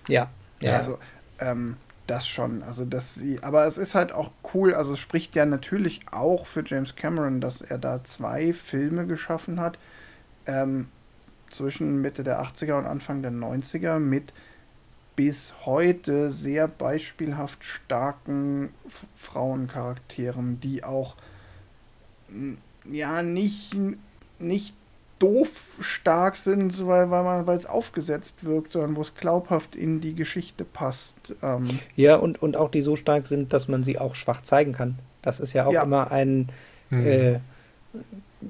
Ja, 0.07 0.29
ja. 0.59 0.75
Also 0.75 0.97
ähm, 1.39 1.77
das 2.07 2.27
schon. 2.27 2.63
Also 2.63 2.85
das, 2.85 3.19
aber 3.41 3.65
es 3.65 3.77
ist 3.77 3.95
halt 3.95 4.11
auch 4.11 4.31
cool, 4.53 4.73
also 4.73 4.93
es 4.93 4.99
spricht 4.99 5.35
ja 5.35 5.45
natürlich 5.45 6.01
auch 6.11 6.45
für 6.45 6.63
James 6.65 6.95
Cameron, 6.95 7.41
dass 7.41 7.61
er 7.61 7.77
da 7.77 8.03
zwei 8.03 8.53
Filme 8.53 9.05
geschaffen 9.07 9.59
hat, 9.59 9.77
ähm, 10.45 10.87
zwischen 11.49 12.01
Mitte 12.01 12.23
der 12.23 12.41
80er 12.41 12.77
und 12.77 12.85
Anfang 12.85 13.21
der 13.21 13.31
90er 13.31 13.99
mit 13.99 14.33
bis 15.15 15.53
heute 15.65 16.31
sehr 16.31 16.67
beispielhaft 16.67 17.63
starken 17.63 18.73
Frauencharakteren, 19.15 20.59
die 20.59 20.83
auch 20.83 21.15
ja 22.91 23.21
nicht, 23.21 23.75
nicht 24.39 24.75
doof 25.23 25.77
stark 25.79 26.37
sind, 26.37 26.85
weil, 26.85 27.09
weil 27.09 27.47
weil 27.47 27.57
es 27.57 27.65
aufgesetzt 27.65 28.43
wirkt, 28.43 28.73
sondern 28.73 28.97
wo 28.97 29.01
es 29.01 29.15
glaubhaft 29.15 29.75
in 29.75 30.01
die 30.01 30.15
Geschichte 30.15 30.65
passt. 30.65 31.15
Ähm 31.41 31.79
ja, 31.95 32.17
und, 32.17 32.41
und 32.41 32.57
auch 32.57 32.69
die 32.69 32.81
so 32.81 32.97
stark 32.97 33.27
sind, 33.27 33.53
dass 33.53 33.69
man 33.69 33.83
sie 33.83 33.97
auch 33.97 34.15
schwach 34.15 34.41
zeigen 34.41 34.73
kann. 34.73 34.99
Das 35.21 35.39
ist 35.39 35.53
ja 35.53 35.65
auch 35.65 35.73
ja. 35.73 35.83
immer 35.83 36.11
ein 36.11 36.49
mhm. 36.89 37.07
äh, 37.07 37.39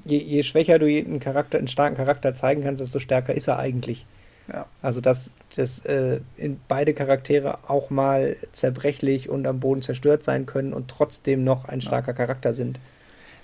je, 0.04 0.18
je, 0.18 0.42
schwächer 0.42 0.78
du 0.80 0.86
einen 0.86 1.20
Charakter, 1.20 1.58
einen 1.58 1.68
starken 1.68 1.96
Charakter 1.96 2.34
zeigen 2.34 2.64
kannst, 2.64 2.82
desto 2.82 2.98
stärker 2.98 3.34
ist 3.34 3.46
er 3.46 3.58
eigentlich. 3.58 4.04
Ja. 4.52 4.66
Also 4.82 5.00
dass, 5.00 5.32
dass 5.54 5.84
äh, 5.86 6.20
in 6.36 6.60
beide 6.68 6.92
Charaktere 6.92 7.58
auch 7.68 7.90
mal 7.90 8.36
zerbrechlich 8.52 9.28
und 9.28 9.46
am 9.46 9.60
Boden 9.60 9.82
zerstört 9.82 10.24
sein 10.24 10.44
können 10.44 10.72
und 10.72 10.88
trotzdem 10.88 11.44
noch 11.44 11.66
ein 11.66 11.80
starker 11.80 12.12
ja. 12.12 12.16
Charakter 12.16 12.52
sind. 12.52 12.80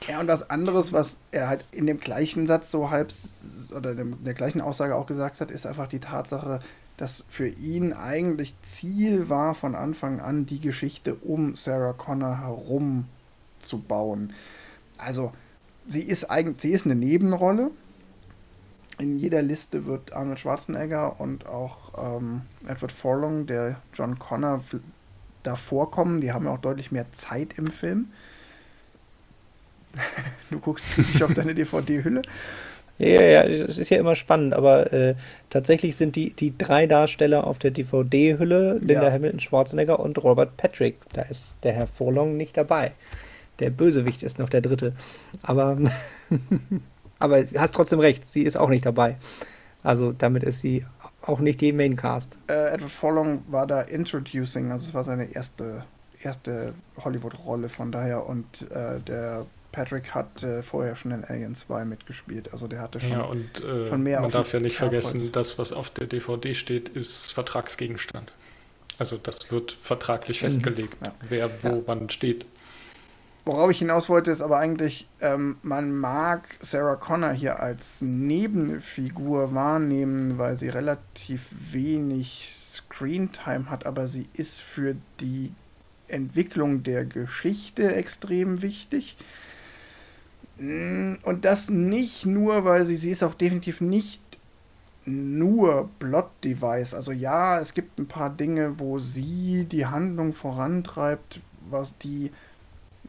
Ja, 0.09 0.21
und 0.21 0.27
das 0.27 0.49
anderes, 0.49 0.93
was 0.93 1.17
er 1.31 1.49
halt 1.49 1.65
in 1.73 1.87
dem 1.87 2.01
gleichen 2.01 2.47
Satz 2.47 2.71
so 2.71 2.91
halb 2.91 3.13
oder 3.77 3.93
in 3.93 4.25
der 4.25 4.35
gleichen 4.35 4.61
Aussage 4.61 4.95
auch 4.95 5.07
gesagt 5.07 5.41
hat, 5.41 5.51
ist 5.51 5.67
einfach 5.67 5.89
die 5.89 6.01
Tatsache, 6.01 6.61
dass 6.97 7.25
für 7.29 7.49
ihn 7.49 7.93
eigentlich 7.93 8.55
Ziel 8.63 9.29
war 9.29 9.55
von 9.55 9.75
Anfang 9.75 10.21
an, 10.21 10.47
die 10.47 10.61
Geschichte 10.61 11.15
um 11.15 11.55
Sarah 11.55 11.93
Connor 11.93 12.41
herum 12.41 13.07
zu 13.61 13.79
bauen. 13.79 14.33
Also, 14.99 15.33
sie 15.89 16.03
ist 16.03 16.31
eigentlich, 16.31 16.61
sie 16.61 16.73
ist 16.73 16.85
eine 16.85 16.97
Nebenrolle. 16.97 17.71
In 18.99 19.17
jeder 19.17 19.41
Liste 19.41 19.87
wird 19.87 20.13
Arnold 20.13 20.39
Schwarzenegger 20.39 21.21
und 21.21 21.47
auch 21.47 22.19
ähm, 22.19 22.43
Edward 22.67 22.93
Forlong, 22.93 23.47
der 23.47 23.81
John 23.95 24.19
Connor, 24.19 24.63
da 25.43 25.57
vorkommen. 25.57 26.21
Die 26.21 26.33
haben 26.33 26.45
ja 26.45 26.53
auch 26.53 26.61
deutlich 26.61 26.93
mehr 26.93 27.11
Zeit 27.13 27.57
im 27.57 27.69
Film. 27.69 28.13
Du 30.51 30.59
guckst 30.59 30.85
nicht 30.99 31.23
auf 31.23 31.33
deine 31.33 31.55
DVD-Hülle. 31.55 32.23
Ja, 33.01 33.23
ja, 33.23 33.43
es 33.45 33.79
ist 33.79 33.89
ja 33.89 33.97
immer 33.97 34.15
spannend, 34.15 34.53
aber 34.53 34.93
äh, 34.93 35.15
tatsächlich 35.49 35.97
sind 35.97 36.17
die, 36.17 36.35
die 36.35 36.59
drei 36.59 36.87
Darsteller 36.87 37.47
auf 37.47 37.59
der 37.59 37.71
DVD-Hülle, 37.71 38.75
Linda 38.75 39.05
ja. 39.05 39.11
Hamilton, 39.11 39.41
Schwarzenegger 39.41 40.01
und 40.01 40.23
Robert 40.23 40.59
Patrick. 40.59 40.97
Da 41.15 41.23
ist 41.23 41.55
der 41.63 41.73
Herr 41.73 41.87
Forlong 41.87 42.37
nicht 42.37 42.59
dabei. 42.59 42.93
Der 43.59 43.71
Bösewicht 43.71 44.23
ist 44.23 44.39
noch 44.39 44.51
der 44.51 44.61
dritte. 44.61 44.93
Aber, 45.41 45.79
aber 47.19 47.43
du 47.43 47.59
hast 47.59 47.75
trotzdem 47.75 48.01
recht, 48.01 48.27
sie 48.27 48.43
ist 48.43 48.57
auch 48.57 48.69
nicht 48.69 48.85
dabei. 48.85 49.17
Also 49.83 50.13
damit 50.13 50.43
ist 50.43 50.61
sie 50.61 50.85
auch 51.23 51.41
nicht 51.41 51.63
die 51.63 51.73
Maincast. 51.73 52.39
Äh, 52.49 52.75
Edward 52.75 52.91
Forlong 52.91 53.43
war 53.49 53.67
da 53.67 53.81
Introducing, 53.81 54.73
also 54.73 54.87
es 54.87 54.93
war 54.93 55.05
seine 55.05 55.33
erste, 55.33 55.85
erste 56.23 56.75
Hollywood-Rolle 57.03 57.71
von 57.71 57.93
daher 57.93 58.27
und 58.27 58.71
äh, 58.71 59.01
der 59.01 59.47
Patrick 59.73 60.15
hat 60.15 60.43
äh, 60.43 60.63
vorher 60.63 60.95
schon 60.97 61.13
in 61.13 61.25
Alien 61.25 61.55
2 61.55 61.85
mitgespielt. 61.85 62.53
Also 62.53 62.67
der 62.67 62.81
hatte 62.81 63.01
schon, 63.01 63.11
ja, 63.11 63.23
und, 63.23 63.65
äh, 63.65 63.87
schon 63.87 64.03
mehr. 64.03 64.21
Man 64.21 64.31
darf 64.31 64.53
ja 64.53 64.61
nicht 64.61 64.77
vergessen, 64.77 65.31
das, 65.33 65.59
was 65.59 65.73
auf 65.73 65.91
der 65.91 66.07
DVD 66.07 66.55
steht, 66.55 66.89
ist 66.89 67.33
Vertragsgegenstand. 67.33 68.33
Also 68.99 69.17
das 69.17 69.51
wird 69.51 69.73
vertraglich 69.73 70.43
mhm. 70.43 70.47
festgelegt, 70.47 70.97
ja. 71.03 71.13
wer 71.29 71.51
wo 71.63 71.69
ja. 71.69 71.83
wann 71.87 72.11
steht. 72.11 72.47
Worauf 73.47 73.71
ich 73.71 73.79
hinaus 73.79 74.09
wollte, 74.11 74.31
ist 74.31 74.43
aber 74.43 74.59
eigentlich, 74.59 75.09
ähm, 75.21 75.57
man 75.63 75.93
mag 75.93 76.43
Sarah 76.61 76.97
Connor 76.97 77.33
hier 77.33 77.59
als 77.61 78.03
Nebenfigur 78.03 79.55
wahrnehmen, 79.55 80.37
weil 80.37 80.57
sie 80.57 80.69
relativ 80.69 81.47
wenig 81.51 82.55
Screentime 82.61 83.71
hat, 83.71 83.87
aber 83.87 84.07
sie 84.07 84.29
ist 84.35 84.61
für 84.61 84.95
die 85.21 85.53
Entwicklung 86.07 86.83
der 86.83 87.07
Geschichte 87.07 87.95
extrem 87.95 88.63
wichtig. 88.63 89.17
Mm, 90.61 91.15
und 91.23 91.45
das 91.47 91.71
nicht 91.71 92.27
nur, 92.27 92.65
weil 92.65 92.85
sie, 92.85 92.97
sie 92.97 93.11
ist 93.11 93.25
auch 93.25 93.35
definitiv 93.35 93.81
nicht 93.81 94.21
nur 95.07 95.89
Plot-Device. 95.99 96.95
Also 96.95 97.13
ja, 97.13 97.59
es 97.59 97.73
gibt 97.73 97.99
ein 97.99 98.07
paar 98.07 98.31
Dinge, 98.31 98.79
wo 98.79 98.99
sie 98.99 99.65
die 99.65 99.87
Handlung 99.87 100.35
vorantreibt, 100.35 101.41
was 101.71 101.97
die 101.99 102.31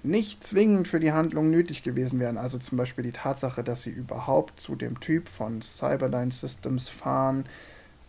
nicht 0.04 0.46
zwingend 0.48 0.88
für 0.88 1.02
die 1.02 1.12
Handlung 1.12 1.52
nötig 1.52 1.84
gewesen 1.84 2.20
wären. 2.20 2.38
Also 2.38 2.58
zum 2.58 2.78
Beispiel 2.78 3.04
die 3.04 3.12
Tatsache, 3.12 3.64
dass 3.64 3.82
sie 3.82 3.92
überhaupt 3.92 4.60
zu 4.60 4.76
dem 4.76 5.00
Typ 5.02 5.28
von 5.28 5.62
Cyberdyne 5.62 6.32
Systems 6.32 6.88
fahren 6.88 7.46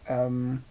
ähm, 0.07 0.63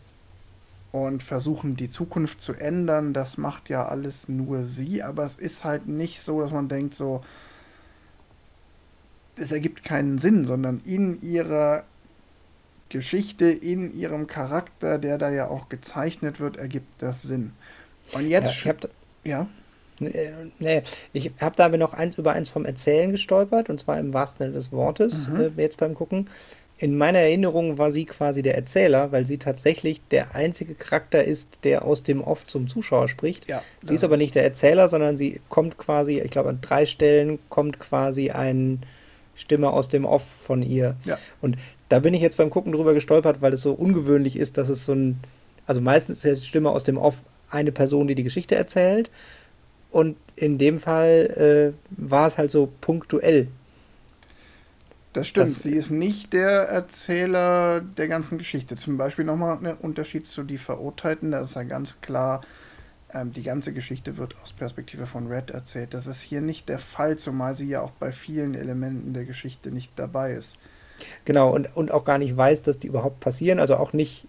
und 0.94 1.22
versuchen, 1.24 1.76
die 1.76 1.90
Zukunft 1.90 2.42
zu 2.42 2.54
ändern. 2.54 3.14
Das 3.14 3.38
macht 3.38 3.70
ja 3.70 3.86
alles 3.86 4.30
nur 4.30 4.64
sie, 4.64 5.04
aber 5.04 5.26
es 5.26 5.36
ist 5.36 5.66
halt 5.66 5.88
nicht 5.88 6.22
so, 6.22 6.42
dass 6.42 6.52
man 6.52 6.70
denkt 6.70 6.96
so, 6.96 7.22
es 9.42 9.52
ergibt 9.52 9.84
keinen 9.84 10.18
Sinn, 10.18 10.46
sondern 10.46 10.82
in 10.86 11.22
ihrer 11.22 11.84
Geschichte, 12.90 13.46
in 13.46 13.98
ihrem 13.98 14.28
Charakter, 14.28 14.98
der 14.98 15.18
da 15.18 15.30
ja 15.32 15.48
auch 15.48 15.70
gezeichnet 15.70 16.40
wird, 16.40 16.58
ergibt 16.58 17.02
das 17.02 17.22
Sinn. 17.22 17.52
Und 18.14 18.28
jetzt. 18.28 18.64
Ja, 19.24 19.48
ja. 20.00 20.08
Nee, 20.60 20.82
ich 21.14 21.32
habe 21.40 21.56
da 21.56 21.66
aber 21.66 21.78
noch 21.78 21.94
eins 21.94 22.18
über 22.18 22.34
eins 22.34 22.50
vom 22.50 22.66
Erzählen 22.66 23.12
gestolpert, 23.12 23.70
und 23.70 23.80
zwar 23.80 24.00
im 24.00 24.14
wahrsten 24.14 24.40
Sinne 24.48 24.54
des 24.54 24.72
Wortes, 24.72 25.30
Mhm. 25.30 25.52
äh, 25.58 25.62
jetzt 25.62 25.78
beim 25.78 25.94
Gucken. 25.94 26.28
In 26.80 26.98
meiner 26.98 27.20
Erinnerung 27.20 27.78
war 27.78 27.92
sie 27.92 28.06
quasi 28.06 28.42
der 28.42 28.56
Erzähler, 28.56 29.12
weil 29.12 29.28
sie 29.28 29.38
tatsächlich 29.38 30.02
der 30.10 30.34
einzige 30.34 30.74
Charakter 30.74 31.24
ist, 31.24 31.60
der 31.64 31.86
aus 31.86 32.02
dem 32.02 32.22
Off 32.22 32.48
zum 32.48 32.68
Zuschauer 32.68 33.08
spricht. 33.08 33.48
Ja, 33.48 33.62
Sie 33.84 33.94
ist 33.94 34.04
aber 34.04 34.18
nicht 34.18 34.34
der 34.34 34.44
Erzähler, 34.44 34.90
sondern 34.90 35.16
sie 35.16 35.40
kommt 35.48 35.78
quasi, 35.78 36.20
ich 36.20 36.32
glaube, 36.32 36.50
an 36.50 36.58
drei 36.60 36.88
Stellen 36.88 37.38
kommt 37.50 37.80
quasi 37.80 38.32
eine 38.32 38.80
Stimme 39.36 39.70
aus 39.72 39.90
dem 39.90 40.06
Off 40.06 40.24
von 40.24 40.62
ihr. 40.62 40.96
Ja. 41.06 41.18
Und 41.42 41.58
da 41.90 42.00
bin 42.00 42.14
ich 42.14 42.22
jetzt 42.22 42.38
beim 42.38 42.50
Gucken 42.50 42.72
drüber 42.74 42.94
gestolpert, 42.94 43.42
weil 43.42 43.54
es 43.54 43.62
so 43.62 43.74
ungewöhnlich 43.74 44.36
ist, 44.38 44.58
dass 44.58 44.70
es 44.70 44.86
so 44.86 44.94
ein, 44.94 45.20
also 45.66 45.82
meistens 45.82 46.24
ist 46.26 46.44
die 46.44 46.48
Stimme 46.48 46.70
aus 46.70 46.84
dem 46.84 46.98
Off 46.98 47.18
eine 47.50 47.72
Person, 47.72 48.08
die 48.08 48.16
die 48.16 48.24
Geschichte 48.24 48.56
erzählt. 48.56 49.10
Und 49.92 50.16
in 50.38 50.58
dem 50.58 50.80
Fall 50.80 51.74
äh, 51.76 51.98
war 51.98 52.28
es 52.28 52.38
halt 52.38 52.50
so 52.52 52.70
punktuell. 52.82 53.48
Das 55.14 55.28
stimmt. 55.28 55.48
Das- 55.48 55.64
sie 55.64 55.72
ist 55.76 55.92
nicht 55.92 56.32
der 56.32 56.50
Erzähler 56.70 57.82
der 57.82 58.08
ganzen 58.08 58.38
Geschichte. 58.38 58.76
Zum 58.76 58.98
Beispiel 58.98 59.26
nochmal 59.26 59.58
ein 59.62 59.76
Unterschied 59.76 60.28
zu 60.28 60.44
Die 60.44 60.58
Verurteilten. 60.58 61.32
Da 61.32 61.42
ist 61.42 61.56
ja 61.56 61.64
ganz 61.64 61.96
klar, 62.02 62.42
ähm, 63.14 63.34
die 63.34 63.44
ganze 63.44 63.74
Geschichte 63.74 64.18
wird 64.18 64.36
aus 64.44 64.54
Perspektive 64.54 65.06
von 65.06 65.28
Red 65.28 65.52
erzählt. 65.52 65.94
Das 65.94 66.08
ist 66.08 66.22
hier 66.22 66.42
nicht 66.42 66.70
der 66.70 66.80
Fall, 66.80 67.18
zumal 67.18 67.56
sie 67.56 67.68
ja 67.68 67.82
auch 67.82 67.92
bei 67.92 68.12
vielen 68.12 68.56
Elementen 68.56 69.14
der 69.14 69.26
Geschichte 69.26 69.72
nicht 69.72 69.92
dabei 69.96 70.34
ist. 70.34 70.58
Genau, 71.26 71.54
und, 71.54 71.76
und 71.76 71.92
auch 71.92 72.06
gar 72.06 72.18
nicht 72.18 72.36
weiß, 72.38 72.62
dass 72.62 72.80
die 72.80 72.88
überhaupt 72.88 73.20
passieren. 73.20 73.60
Also 73.60 73.76
auch 73.76 73.94
nicht 73.94 74.28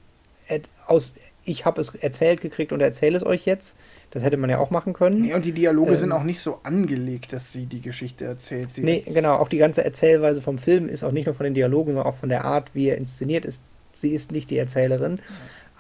aus, 0.87 1.15
ich 1.45 1.65
habe 1.65 1.81
es 1.81 1.95
erzählt 1.95 2.41
gekriegt 2.41 2.73
und 2.73 2.81
erzähle 2.81 3.17
es 3.17 3.25
euch 3.25 3.47
jetzt. 3.47 3.77
Das 4.11 4.23
hätte 4.23 4.37
man 4.37 4.51
ja 4.51 4.59
auch 4.59 4.71
machen 4.71 4.93
können. 4.93 5.23
Nee, 5.23 5.35
und 5.35 5.45
die 5.45 5.53
Dialoge 5.53 5.93
Ähm. 5.93 5.97
sind 5.97 6.13
auch 6.13 6.23
nicht 6.23 6.41
so 6.41 6.61
angelegt, 6.63 7.33
dass 7.33 7.53
sie 7.53 7.67
die 7.67 7.81
Geschichte 7.81 8.27
erzählt. 8.27 8.71
Sie 8.71 8.83
Nee, 8.83 9.05
genau, 9.07 9.37
auch 9.37 9.49
die 9.49 9.59
ganze 9.59 9.85
Erzählweise 9.85 10.43
vom 10.43 10.59
Film 10.59 10.89
ist 10.89 11.03
auch 11.03 11.13
nicht 11.13 11.27
nur 11.27 11.35
von 11.35 11.45
den 11.45 11.55
Dialogen, 11.55 11.93
sondern 11.93 12.07
auch 12.07 12.17
von 12.17 12.29
der 12.29 12.45
Art, 12.45 12.75
wie 12.75 12.89
er 12.89 12.99
inszeniert 12.99 13.45
ist. 13.45 13.63
Sie 13.95 14.11
ist 14.11 14.33
nicht 14.33 14.51
die 14.51 14.59
Erzählerin, 14.59 15.19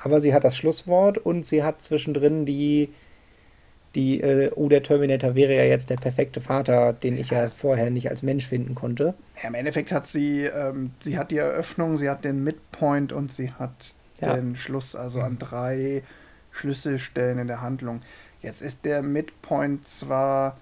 aber 0.03 0.20
sie 0.20 0.34
hat 0.34 0.44
das 0.44 0.57
Schlusswort 0.57 1.18
und 1.18 1.46
sie 1.46 1.62
hat 1.62 1.82
zwischendrin 1.82 2.44
die, 2.46 2.90
die, 3.94 4.20
äh, 4.20 4.50
oh, 4.55 4.68
der 4.68 4.82
Terminator 4.82 5.34
wäre 5.34 5.55
ja 5.55 5.64
jetzt 5.64 5.90
der 5.90 5.96
perfekte 5.96 6.40
Vater, 6.40 6.92
den 6.92 7.16
ich 7.18 7.30
ja 7.30 7.46
vorher 7.48 7.90
nicht 7.90 8.09
als 8.11 8.22
Mensch 8.22 8.46
finden 8.46 8.74
konnte. 8.74 9.14
Ja, 9.42 9.48
Im 9.48 9.55
Endeffekt 9.55 9.92
hat 9.92 10.07
sie, 10.07 10.44
ähm, 10.44 10.92
sie 11.00 11.18
hat 11.18 11.30
die 11.30 11.36
Eröffnung, 11.38 11.96
sie 11.96 12.09
hat 12.09 12.24
den 12.24 12.42
Midpoint 12.42 13.12
und 13.12 13.32
sie 13.32 13.53
hat 13.53 13.94
Ja. 14.20 14.34
den 14.34 14.57
Schluss, 14.57 14.94
also 14.96 15.20
an 15.20 15.38
drei 15.38 16.03
Schlüsselstellen 16.53 17.38
in 17.38 17.46
der 17.48 17.61
Handlung. 17.61 18.03
Jetzt 18.40 18.62
ist 18.62 18.84
der 18.84 19.03
Midpoint 19.03 19.86
zwar 19.86 20.57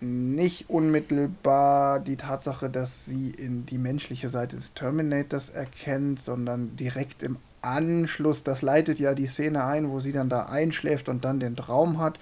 nicht 0.00 0.70
unmittelbar 0.70 2.00
die 2.00 2.16
Tatsache, 2.16 2.70
dass 2.70 3.04
sie 3.04 3.30
in 3.30 3.66
die 3.66 3.78
menschliche 3.78 4.28
Seite 4.30 4.56
des 4.56 4.72
Terminators 4.74 5.50
erkennt, 5.50 6.20
sondern 6.20 6.74
direkt 6.76 7.22
im 7.22 7.36
Anschluss, 7.62 8.42
das 8.42 8.62
leitet 8.62 8.98
ja 8.98 9.14
die 9.14 9.26
Szene 9.26 9.64
ein, 9.64 9.90
wo 9.90 10.00
sie 10.00 10.12
dann 10.12 10.28
da 10.28 10.46
einschläft 10.46 11.08
und 11.08 11.24
dann 11.24 11.40
den 11.40 11.56
Traum 11.56 11.98
hat 11.98 12.18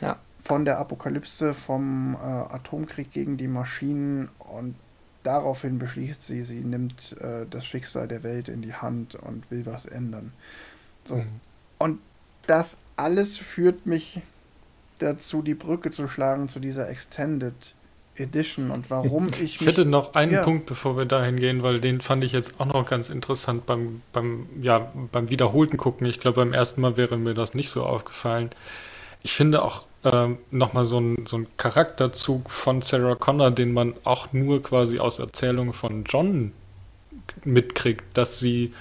Ja. 0.00 0.18
von 0.42 0.64
der 0.64 0.78
Apokalypse, 0.78 1.54
vom 1.54 2.14
äh, 2.14 2.26
Atomkrieg 2.26 3.12
gegen 3.12 3.36
die 3.36 3.48
Maschinen 3.48 4.28
und 4.38 4.74
daraufhin 5.22 5.78
beschließt 5.78 6.24
sie, 6.24 6.42
sie 6.42 6.60
nimmt 6.60 7.16
äh, 7.20 7.46
das 7.50 7.66
Schicksal 7.66 8.08
der 8.08 8.22
Welt 8.22 8.48
in 8.48 8.62
die 8.62 8.74
Hand 8.74 9.14
und 9.14 9.50
will 9.50 9.66
was 9.66 9.86
ändern. 9.86 10.32
So. 11.04 11.16
Mhm. 11.16 11.40
Und 11.78 12.00
das 12.46 12.76
alles 12.96 13.36
führt 13.36 13.86
mich 13.86 14.22
dazu, 14.98 15.42
die 15.42 15.54
Brücke 15.54 15.90
zu 15.90 16.08
schlagen 16.08 16.48
zu 16.48 16.60
dieser 16.60 16.88
Extended 16.88 17.54
Edition 18.20 18.70
und 18.70 18.90
warum 18.90 19.28
ich 19.42 19.60
Ich 19.60 19.66
hätte 19.66 19.84
noch 19.84 20.14
einen 20.14 20.32
Ja. 20.32 20.42
Punkt, 20.42 20.66
bevor 20.66 20.96
wir 20.96 21.04
dahin 21.04 21.36
gehen, 21.36 21.62
weil 21.62 21.80
den 21.80 22.00
fand 22.00 22.24
ich 22.24 22.32
jetzt 22.32 22.54
auch 22.58 22.66
noch 22.66 22.86
ganz 22.86 23.10
interessant 23.10 23.66
beim, 23.66 24.02
beim, 24.12 24.46
ja, 24.62 24.92
beim 25.12 25.30
wiederholten 25.30 25.76
Gucken. 25.76 26.06
Ich 26.06 26.20
glaube, 26.20 26.36
beim 26.36 26.52
ersten 26.52 26.80
Mal 26.80 26.96
wäre 26.96 27.16
mir 27.16 27.34
das 27.34 27.54
nicht 27.54 27.70
so 27.70 27.84
aufgefallen. 27.84 28.50
Ich 29.22 29.32
finde 29.32 29.62
auch 29.62 29.86
ähm, 30.04 30.38
nochmal 30.50 30.84
so 30.84 30.98
ein, 30.98 31.26
so 31.26 31.38
ein 31.38 31.46
Charakterzug 31.56 32.50
von 32.50 32.82
Sarah 32.82 33.16
Connor, 33.16 33.50
den 33.50 33.72
man 33.72 33.94
auch 34.04 34.32
nur 34.32 34.62
quasi 34.62 34.98
aus 34.98 35.18
Erzählungen 35.18 35.72
von 35.72 36.04
John 36.04 36.52
mitkriegt, 37.44 38.04
dass 38.14 38.38
sie 38.38 38.72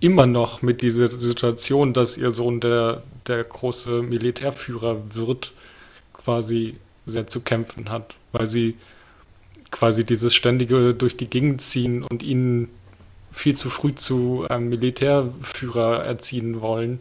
immer 0.00 0.26
noch 0.26 0.62
mit 0.62 0.80
dieser 0.80 1.08
Situation, 1.08 1.92
dass 1.92 2.16
ihr 2.16 2.30
Sohn 2.30 2.60
der, 2.60 3.02
der 3.26 3.44
große 3.44 4.02
Militärführer 4.02 5.14
wird, 5.14 5.52
quasi 6.12 6.76
sehr 7.06 7.26
zu 7.26 7.40
kämpfen 7.40 7.90
hat, 7.90 8.14
weil 8.32 8.46
sie 8.46 8.76
quasi 9.70 10.04
dieses 10.04 10.34
ständige 10.34 10.94
durch 10.94 11.16
die 11.16 11.28
Gegend 11.28 11.60
ziehen 11.60 12.02
und 12.02 12.22
ihn 12.22 12.68
viel 13.30 13.56
zu 13.56 13.70
früh 13.70 13.94
zu 13.94 14.46
einem 14.48 14.68
Militärführer 14.68 16.04
erziehen 16.04 16.60
wollen 16.60 16.98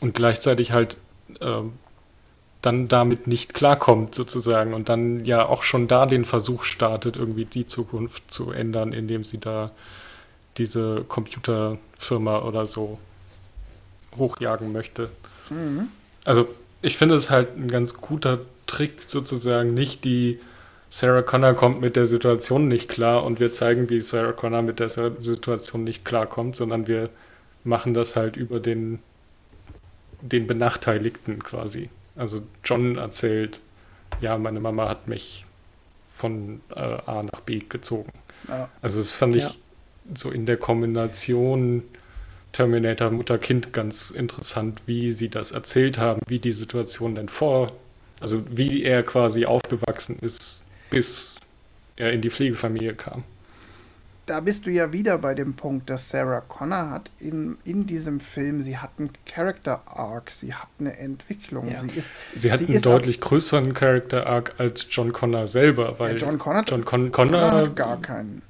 und 0.00 0.14
gleichzeitig 0.14 0.72
halt 0.72 0.96
ähm, 1.40 1.72
dann 2.62 2.88
damit 2.88 3.26
nicht 3.28 3.54
klarkommt 3.54 4.14
sozusagen 4.14 4.74
und 4.74 4.88
dann 4.88 5.24
ja 5.24 5.46
auch 5.46 5.62
schon 5.62 5.86
da 5.86 6.04
den 6.04 6.24
Versuch 6.24 6.64
startet, 6.64 7.16
irgendwie 7.16 7.44
die 7.44 7.66
Zukunft 7.66 8.30
zu 8.30 8.50
ändern, 8.50 8.92
indem 8.92 9.24
sie 9.24 9.38
da 9.38 9.70
diese 10.58 11.04
Computerfirma 11.06 12.40
oder 12.40 12.64
so 12.64 12.98
hochjagen 14.16 14.72
möchte. 14.72 15.10
Mhm. 15.50 15.88
Also 16.24 16.48
ich 16.86 16.96
finde 16.96 17.16
es 17.16 17.30
halt 17.30 17.56
ein 17.56 17.68
ganz 17.68 17.94
guter 17.94 18.38
Trick 18.68 19.02
sozusagen, 19.06 19.74
nicht 19.74 20.04
die 20.04 20.38
Sarah 20.88 21.22
Connor 21.22 21.54
kommt 21.54 21.80
mit 21.80 21.96
der 21.96 22.06
Situation 22.06 22.68
nicht 22.68 22.88
klar 22.88 23.24
und 23.24 23.40
wir 23.40 23.50
zeigen, 23.50 23.90
wie 23.90 24.00
Sarah 24.00 24.32
Connor 24.32 24.62
mit 24.62 24.78
der 24.78 24.88
Situation 24.88 25.82
nicht 25.82 26.04
klarkommt, 26.04 26.54
sondern 26.54 26.86
wir 26.86 27.10
machen 27.64 27.92
das 27.92 28.14
halt 28.14 28.36
über 28.36 28.60
den, 28.60 29.00
den 30.20 30.46
Benachteiligten 30.46 31.42
quasi. 31.42 31.90
Also 32.14 32.42
John 32.64 32.96
erzählt, 32.96 33.58
ja, 34.20 34.38
meine 34.38 34.60
Mama 34.60 34.88
hat 34.88 35.08
mich 35.08 35.44
von 36.14 36.60
äh, 36.74 36.78
A 36.80 37.24
nach 37.24 37.40
B 37.40 37.58
gezogen. 37.68 38.12
Ja. 38.48 38.68
Also 38.80 38.98
das 39.00 39.10
fand 39.10 39.34
ich 39.34 39.42
Ja. 39.42 39.50
so 40.14 40.30
in 40.30 40.46
der 40.46 40.56
Kombination 40.56 41.82
Terminator 42.56 43.10
Mutter-Kind 43.10 43.74
ganz 43.74 44.10
interessant, 44.10 44.80
wie 44.86 45.10
sie 45.10 45.28
das 45.28 45.50
erzählt 45.52 45.98
haben, 45.98 46.22
wie 46.26 46.38
die 46.38 46.52
Situation 46.52 47.14
denn 47.14 47.28
vor, 47.28 47.72
also 48.18 48.42
wie 48.48 48.82
er 48.82 49.02
quasi 49.02 49.44
aufgewachsen 49.44 50.18
ist, 50.22 50.64
bis 50.88 51.36
er 51.96 52.12
in 52.12 52.22
die 52.22 52.30
Pflegefamilie 52.30 52.94
kam. 52.94 53.24
Da 54.24 54.40
bist 54.40 54.64
du 54.64 54.70
ja 54.70 54.90
wieder 54.92 55.18
bei 55.18 55.34
dem 55.34 55.52
Punkt, 55.54 55.90
dass 55.90 56.08
Sarah 56.08 56.40
Connor 56.40 56.90
hat 56.90 57.10
in, 57.20 57.58
in 57.64 57.86
diesem 57.86 58.20
Film, 58.20 58.62
sie 58.62 58.78
hat 58.78 58.90
einen 58.98 59.10
Character 59.26 59.82
Arc, 59.84 60.30
sie 60.32 60.54
hat 60.54 60.68
eine 60.80 60.96
Entwicklung, 60.98 61.70
Ja. 61.70 61.76
sie 61.76 61.94
ist 61.94 62.14
Sie 62.34 62.50
hat 62.50 62.60
Sie 62.60 62.66
einen 62.68 62.82
deutlich 62.82 63.20
größeren 63.20 63.74
Character 63.74 64.26
Arc 64.26 64.54
als 64.56 64.86
John 64.90 65.12
Connor 65.12 65.46
selber, 65.46 65.98
weil 65.98 66.12
ja, 66.12 66.26
John 66.26 66.38
Connor, 66.38 66.64
John 66.66 66.86
Con 66.86 67.12
Connor 67.12 67.40
Connor, 67.40 67.52
hat 67.52 67.76
gar 67.76 68.00
keinen. 68.00 68.40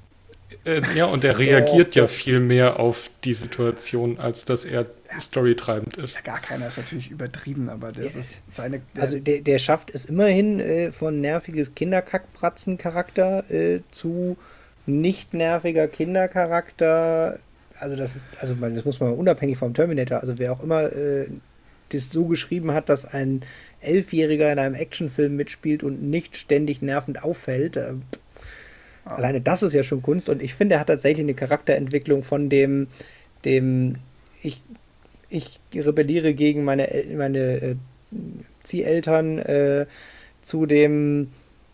Äh, 0.67 0.81
ja, 0.95 1.05
und 1.05 1.23
er 1.23 1.39
reagiert 1.39 1.95
ja 1.95 2.03
das- 2.03 2.11
viel 2.13 2.39
mehr 2.39 2.79
auf 2.79 3.09
die 3.23 3.33
Situation, 3.33 4.19
als 4.19 4.45
dass 4.45 4.65
er 4.65 4.85
storytreibend 5.19 5.97
ist. 5.97 6.23
Gar 6.23 6.41
keiner 6.41 6.67
ist 6.67 6.77
natürlich 6.77 7.09
übertrieben, 7.09 7.69
aber 7.69 7.91
das 7.91 8.13
Ja. 8.13 8.19
ist 8.19 8.41
seine. 8.51 8.81
Der, 8.95 9.03
Also 9.03 9.19
der, 9.19 9.39
der 9.41 9.57
schafft 9.59 9.89
es 9.95 10.05
immerhin 10.05 10.59
äh, 10.59 10.91
von 10.91 11.21
nerviges 11.21 11.73
Kinderkackbratzen-Charakter 11.75 13.49
äh, 13.49 13.79
zu 13.91 14.37
nicht 14.85 15.33
nerviger 15.33 15.87
Kindercharakter. 15.87 17.39
Also 17.79 17.95
das 17.95 18.15
ist, 18.15 18.25
also 18.39 18.55
man, 18.55 18.75
das 18.75 18.85
muss 18.85 18.99
man 18.99 19.13
unabhängig 19.13 19.57
vom 19.57 19.73
Terminator, 19.73 20.19
also 20.21 20.37
wer 20.39 20.51
auch 20.51 20.63
immer 20.63 20.91
äh, 20.91 21.27
das 21.89 22.09
so 22.09 22.25
geschrieben 22.25 22.71
hat, 22.73 22.89
dass 22.89 23.05
ein 23.05 23.41
Elfjähriger 23.81 24.51
in 24.51 24.59
einem 24.59 24.75
Actionfilm 24.75 25.35
mitspielt 25.35 25.83
und 25.83 26.03
nicht 26.03 26.35
ständig 26.35 26.81
nervend 26.81 27.23
auffällt. 27.23 27.77
Äh, 29.07 29.09
Ja. 29.11 29.15
Alleine 29.15 29.41
das 29.41 29.63
ist 29.63 29.73
ja 29.73 29.83
schon 29.83 30.01
Kunst 30.01 30.29
und 30.29 30.41
ich 30.41 30.53
finde, 30.53 30.75
er 30.75 30.81
hat 30.81 30.87
tatsächlich 30.87 31.23
eine 31.23 31.33
Charakterentwicklung 31.33 32.23
von 32.23 32.49
dem, 32.49 32.87
dem 33.45 33.95
ich, 34.43 34.61
ich 35.29 35.59
rebelliere 35.73 36.33
gegen 36.33 36.63
meine, 36.63 36.87
meine 37.15 37.39
äh, 37.39 37.75
Zieheltern 38.63 39.39
äh, 39.39 39.85
zu 40.41 40.65
dem. 40.65 41.29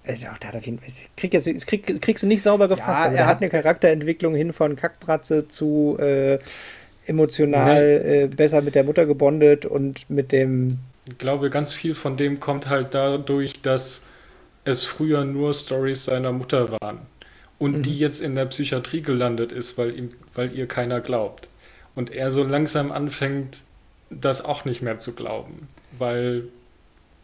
Äh, 0.05 0.15
ja, 0.15 0.33
da 0.39 0.47
hat 0.49 0.55
er 0.55 0.59
auf 0.59 0.65
jeden 0.65 0.79
Fall- 0.79 0.87
ich 0.89 1.09
krieg 1.15 1.33
jetzt, 1.33 1.47
ich 1.47 1.65
krieg, 1.65 2.01
kriegst 2.01 2.23
du 2.23 2.27
nicht 2.27 2.41
sauber 2.43 2.67
gefasst, 2.67 2.99
Ja, 2.99 3.05
aber 3.07 3.15
er 3.15 3.25
hat- 3.25 3.35
hat 3.35 3.41
eine 3.41 3.49
Charakterentwicklung 3.49 4.35
hin 4.35 4.51
von 4.53 4.75
Kackbratze 4.75 5.47
zu 5.47 5.97
äh, 5.99 6.39
emotional 7.05 7.81
äh, 8.05 8.27
besser 8.27 8.61
mit 8.61 8.75
der 8.75 8.83
Mutter 8.83 9.05
gebondet 9.05 9.65
und 9.65 10.09
mit 10.09 10.31
dem. 10.31 10.77
Ich 11.05 11.17
glaube, 11.17 11.49
ganz 11.49 11.73
viel 11.73 11.95
von 11.95 12.15
dem 12.17 12.39
kommt 12.39 12.69
halt 12.69 12.93
dadurch, 12.93 13.61
dass 13.61 14.03
es 14.65 14.85
früher 14.85 15.25
nur 15.25 15.53
Stories 15.53 16.05
seiner 16.05 16.31
Mutter 16.31 16.71
waren 16.81 16.99
und 17.63 17.77
Mhm. 17.77 17.83
die 17.83 17.97
jetzt 17.97 18.21
in 18.21 18.35
der 18.35 18.45
Psychiatrie 18.45 19.01
gelandet 19.01 19.51
ist, 19.53 19.77
weil 19.77 19.97
ihm, 19.97 20.11
weil 20.33 20.53
ihr 20.53 20.67
keiner 20.67 20.99
glaubt. 21.01 21.47
Und 21.95 22.11
er 22.11 22.31
so 22.31 22.43
langsam 22.43 22.91
anfängt, 22.91 23.61
das 24.09 24.43
auch 24.43 24.65
nicht 24.65 24.81
mehr 24.81 24.99
zu 24.99 25.13
glauben, 25.13 25.67
weil 25.97 26.43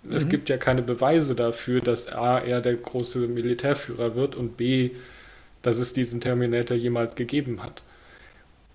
mhm. 0.03 0.15
es 0.15 0.29
gibt 0.29 0.49
ja 0.49 0.57
keine 0.57 0.81
Beweise 0.81 1.35
dafür, 1.35 1.81
dass 1.81 2.07
A, 2.07 2.39
er 2.39 2.61
der 2.61 2.75
große 2.75 3.19
Militärführer 3.27 4.15
wird 4.15 4.35
und 4.35 4.57
B, 4.57 4.91
dass 5.61 5.77
es 5.77 5.93
diesen 5.93 6.21
Terminator 6.21 6.77
jemals 6.77 7.15
gegeben 7.15 7.61
hat. 7.63 7.81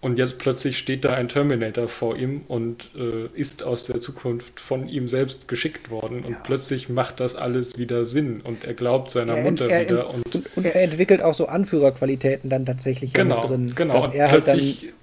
Und 0.04 0.18
jetzt 0.18 0.38
plötzlich 0.38 0.76
steht 0.76 1.06
da 1.06 1.14
ein 1.14 1.28
Terminator 1.28 1.88
vor 1.88 2.14
ihm 2.14 2.42
und 2.46 2.90
äh, 2.94 3.24
ist 3.40 3.62
aus 3.62 3.84
der 3.84 4.02
Zukunft 4.02 4.60
von 4.60 4.86
ihm 4.86 5.08
selbst 5.08 5.48
geschickt 5.48 5.88
worden. 5.88 6.24
Und 6.26 6.32
ja. 6.32 6.40
plötzlich 6.44 6.90
macht 6.90 7.20
das 7.20 7.36
alles 7.36 7.78
wieder 7.78 8.04
Sinn 8.04 8.42
und 8.42 8.64
er 8.64 8.74
glaubt 8.74 9.08
seiner 9.08 9.38
er, 9.38 9.44
Mutter 9.44 9.66
er, 9.66 9.80
wieder. 9.80 10.10
Und, 10.10 10.34
und, 10.34 10.56
und, 10.58 10.66
er 10.66 10.82
entwickelt 10.82 11.22
auch 11.22 11.34
so 11.34 11.46
Anführerqualitäten 11.46 12.50
dann 12.50 12.66
tatsächlich 12.66 13.14
genau, 13.14 13.46
drin. 13.46 13.72
Genau, 13.74 13.94
dass 13.94 14.08
und 14.08 14.14
er 14.14 14.28
plötzlich 14.28 14.82
halt 14.82 14.94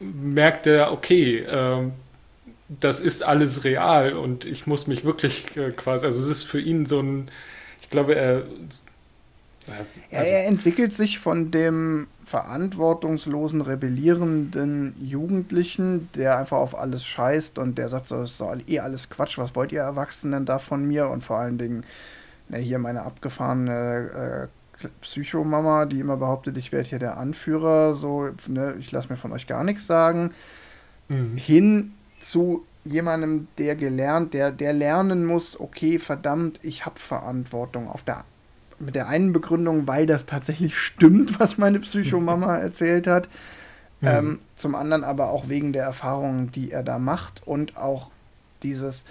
dann 0.00 0.34
merkt 0.34 0.66
er, 0.66 0.90
okay, 0.90 1.38
äh, 1.38 1.84
das 2.80 3.00
ist 3.00 3.22
alles 3.22 3.62
real 3.62 4.14
und 4.14 4.46
ich 4.46 4.66
muss 4.66 4.88
mich 4.88 5.04
wirklich 5.04 5.56
äh, 5.56 5.70
quasi, 5.70 6.06
also 6.06 6.20
es 6.20 6.28
ist 6.28 6.42
für 6.42 6.60
ihn 6.60 6.86
so 6.86 6.98
ein, 7.00 7.30
ich 7.82 7.88
glaube, 7.88 8.16
er 8.16 8.42
also, 10.10 10.30
er 10.30 10.46
entwickelt 10.46 10.92
sich 10.92 11.18
von 11.18 11.50
dem 11.50 12.08
verantwortungslosen, 12.24 13.60
rebellierenden 13.60 14.94
Jugendlichen, 15.00 16.08
der 16.14 16.38
einfach 16.38 16.56
auf 16.58 16.76
alles 16.76 17.04
scheißt 17.04 17.58
und 17.58 17.76
der 17.76 17.88
sagt 17.88 18.08
so, 18.08 18.16
das 18.16 18.32
ist 18.32 18.40
doch 18.40 18.56
eh 18.66 18.80
alles 18.80 19.10
Quatsch, 19.10 19.38
was 19.38 19.54
wollt 19.54 19.72
ihr 19.72 19.82
Erwachsenen 19.82 20.46
da 20.46 20.58
von 20.58 20.86
mir? 20.86 21.08
Und 21.08 21.22
vor 21.22 21.38
allen 21.38 21.58
Dingen, 21.58 21.84
na, 22.48 22.58
hier 22.58 22.78
meine 22.78 23.02
abgefahrene 23.02 24.48
äh, 24.82 24.88
Psychomama, 25.02 25.86
die 25.86 26.00
immer 26.00 26.16
behauptet, 26.16 26.56
ich 26.56 26.72
werde 26.72 26.88
hier 26.88 26.98
der 26.98 27.16
Anführer, 27.16 27.94
so, 27.94 28.28
ne, 28.48 28.74
ich 28.78 28.90
lasse 28.90 29.08
mir 29.08 29.16
von 29.16 29.32
euch 29.32 29.46
gar 29.46 29.64
nichts 29.64 29.86
sagen, 29.86 30.32
mhm. 31.08 31.36
hin 31.36 31.92
zu 32.20 32.64
jemandem, 32.84 33.48
der 33.58 33.76
gelernt, 33.76 34.34
der, 34.34 34.50
der 34.50 34.72
lernen 34.72 35.24
muss, 35.24 35.58
okay, 35.58 35.98
verdammt, 35.98 36.60
ich 36.62 36.86
habe 36.86 36.98
Verantwortung 37.00 37.88
auf 37.88 38.02
der 38.02 38.24
mit 38.78 38.94
der 38.94 39.08
einen 39.08 39.32
Begründung, 39.32 39.86
weil 39.86 40.06
das 40.06 40.26
tatsächlich 40.26 40.76
stimmt, 40.76 41.38
was 41.40 41.58
meine 41.58 41.80
Psychomama 41.80 42.56
erzählt 42.56 43.06
hat. 43.06 43.28
Mhm. 44.00 44.08
Ähm, 44.08 44.38
zum 44.56 44.74
anderen 44.74 45.04
aber 45.04 45.30
auch 45.30 45.48
wegen 45.48 45.72
der 45.72 45.84
Erfahrungen, 45.84 46.52
die 46.52 46.70
er 46.70 46.82
da 46.82 46.98
macht 46.98 47.42
und 47.46 47.76
auch 47.76 48.10
dieses, 48.62 49.04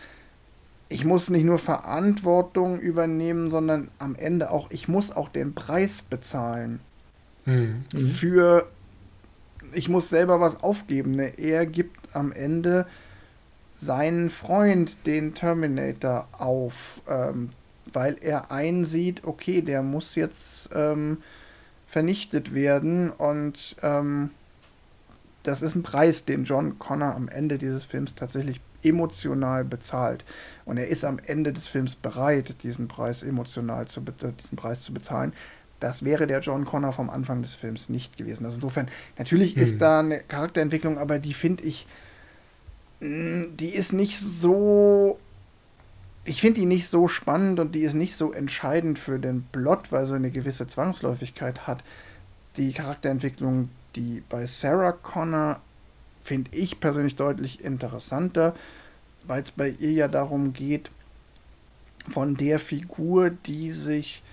ich 0.90 1.06
muss 1.06 1.30
nicht 1.30 1.46
nur 1.46 1.60
Verantwortung 1.60 2.80
übernehmen, 2.80 3.50
sondern 3.50 3.90
am 4.00 4.16
Ende 4.16 4.52
auch, 4.52 4.70
ich 4.72 4.88
muss 4.88 5.12
auch 5.12 5.30
den 5.30 5.56
Preis 5.56 6.02
bezahlen. 6.02 6.80
Mhm. 7.46 7.86
Für, 7.92 8.68
ich 9.74 9.90
muss 9.90 10.10
selber 10.10 10.40
was 10.40 10.62
aufgeben. 10.62 11.12
Ne? 11.12 11.38
Er 11.38 11.66
gibt 11.66 12.16
am 12.16 12.32
Ende 12.32 12.86
seinen 13.80 14.30
Freund, 14.30 14.96
den 15.06 15.36
Terminator, 15.36 16.28
auf. 16.32 17.02
Ähm, 17.08 17.50
weil 17.94 18.18
er 18.22 18.52
einsieht, 18.52 19.24
okay, 19.24 19.62
der 19.62 19.84
muss 19.84 20.16
jetzt 20.16 20.70
ähm, 20.74 21.18
vernichtet 21.88 22.54
werden 22.54 23.12
und 23.12 23.76
ähm, 23.82 24.32
das 25.44 25.62
ist 25.62 25.76
ein 25.76 25.84
Preis, 25.84 26.26
den 26.26 26.46
John 26.46 26.80
Connor 26.80 27.16
am 27.16 27.28
Ende 27.28 27.58
dieses 27.58 27.86
Films 27.86 28.16
tatsächlich 28.16 28.62
emotional 28.82 29.64
bezahlt. 29.64 30.26
Und 30.66 30.78
er 30.78 30.88
ist 30.88 31.06
am 31.06 31.20
Ende 31.26 31.54
des 31.54 31.68
Films 31.68 31.96
bereit, 31.96 32.64
diesen 32.64 32.88
Preis 32.88 33.24
emotional 33.24 33.88
zu, 33.88 34.02
diesen 34.02 34.58
Preis 34.58 34.82
zu 34.82 34.94
bezahlen. 34.94 35.34
Das 35.80 36.06
wäre 36.06 36.28
der 36.28 36.40
John 36.40 36.66
Connor 36.66 36.94
vom 36.94 37.10
Anfang 37.10 37.42
des 37.42 37.56
Films 37.56 37.90
nicht 37.90 38.18
gewesen. 38.18 38.46
Also 38.46 38.56
insofern, 38.56 38.88
natürlich 39.18 39.56
hm. 39.56 39.64
ist 39.64 39.82
da 39.82 40.00
eine 40.00 40.20
Charakterentwicklung, 40.20 40.98
aber 40.98 41.20
die 41.20 41.34
finde 41.34 41.64
ich, 41.64 41.88
mm, 43.02 43.44
die 43.58 43.70
ist 43.70 43.92
nicht 43.92 44.18
so 44.18 45.20
ich 46.26 46.40
finde 46.40 46.62
die 46.62 46.66
nicht 46.66 46.88
so 46.88 47.08
spannend 47.08 47.60
und 47.60 47.76
die 47.76 47.82
ist 47.82 47.96
nicht 47.96 48.16
so 48.16 48.32
entscheidend 48.32 48.98
für 48.98 49.20
den 49.20 49.44
Plot, 49.52 49.92
weil 49.92 50.06
sie 50.06 50.16
eine 50.16 50.32
gewisse 50.32 50.68
Zwangsläufigkeit 50.68 51.68
hat. 51.68 51.84
Die 52.56 52.72
Charakterentwicklung, 52.72 53.70
die 53.96 54.24
bei 54.30 54.46
Sarah 54.46 54.94
Connor, 54.94 55.60
finde 56.22 56.52
ich 56.54 56.80
persönlich 56.80 57.18
deutlich 57.18 57.64
interessanter, 57.64 58.56
weil 59.28 59.42
es 59.42 59.52
bei 59.52 59.70
ihr 59.70 59.92
ja 59.92 60.08
darum 60.08 60.54
geht, 60.54 60.92
von 62.08 62.36
der 62.36 62.60
Figur, 62.60 63.30
die 63.30 63.72
sich 63.72 64.24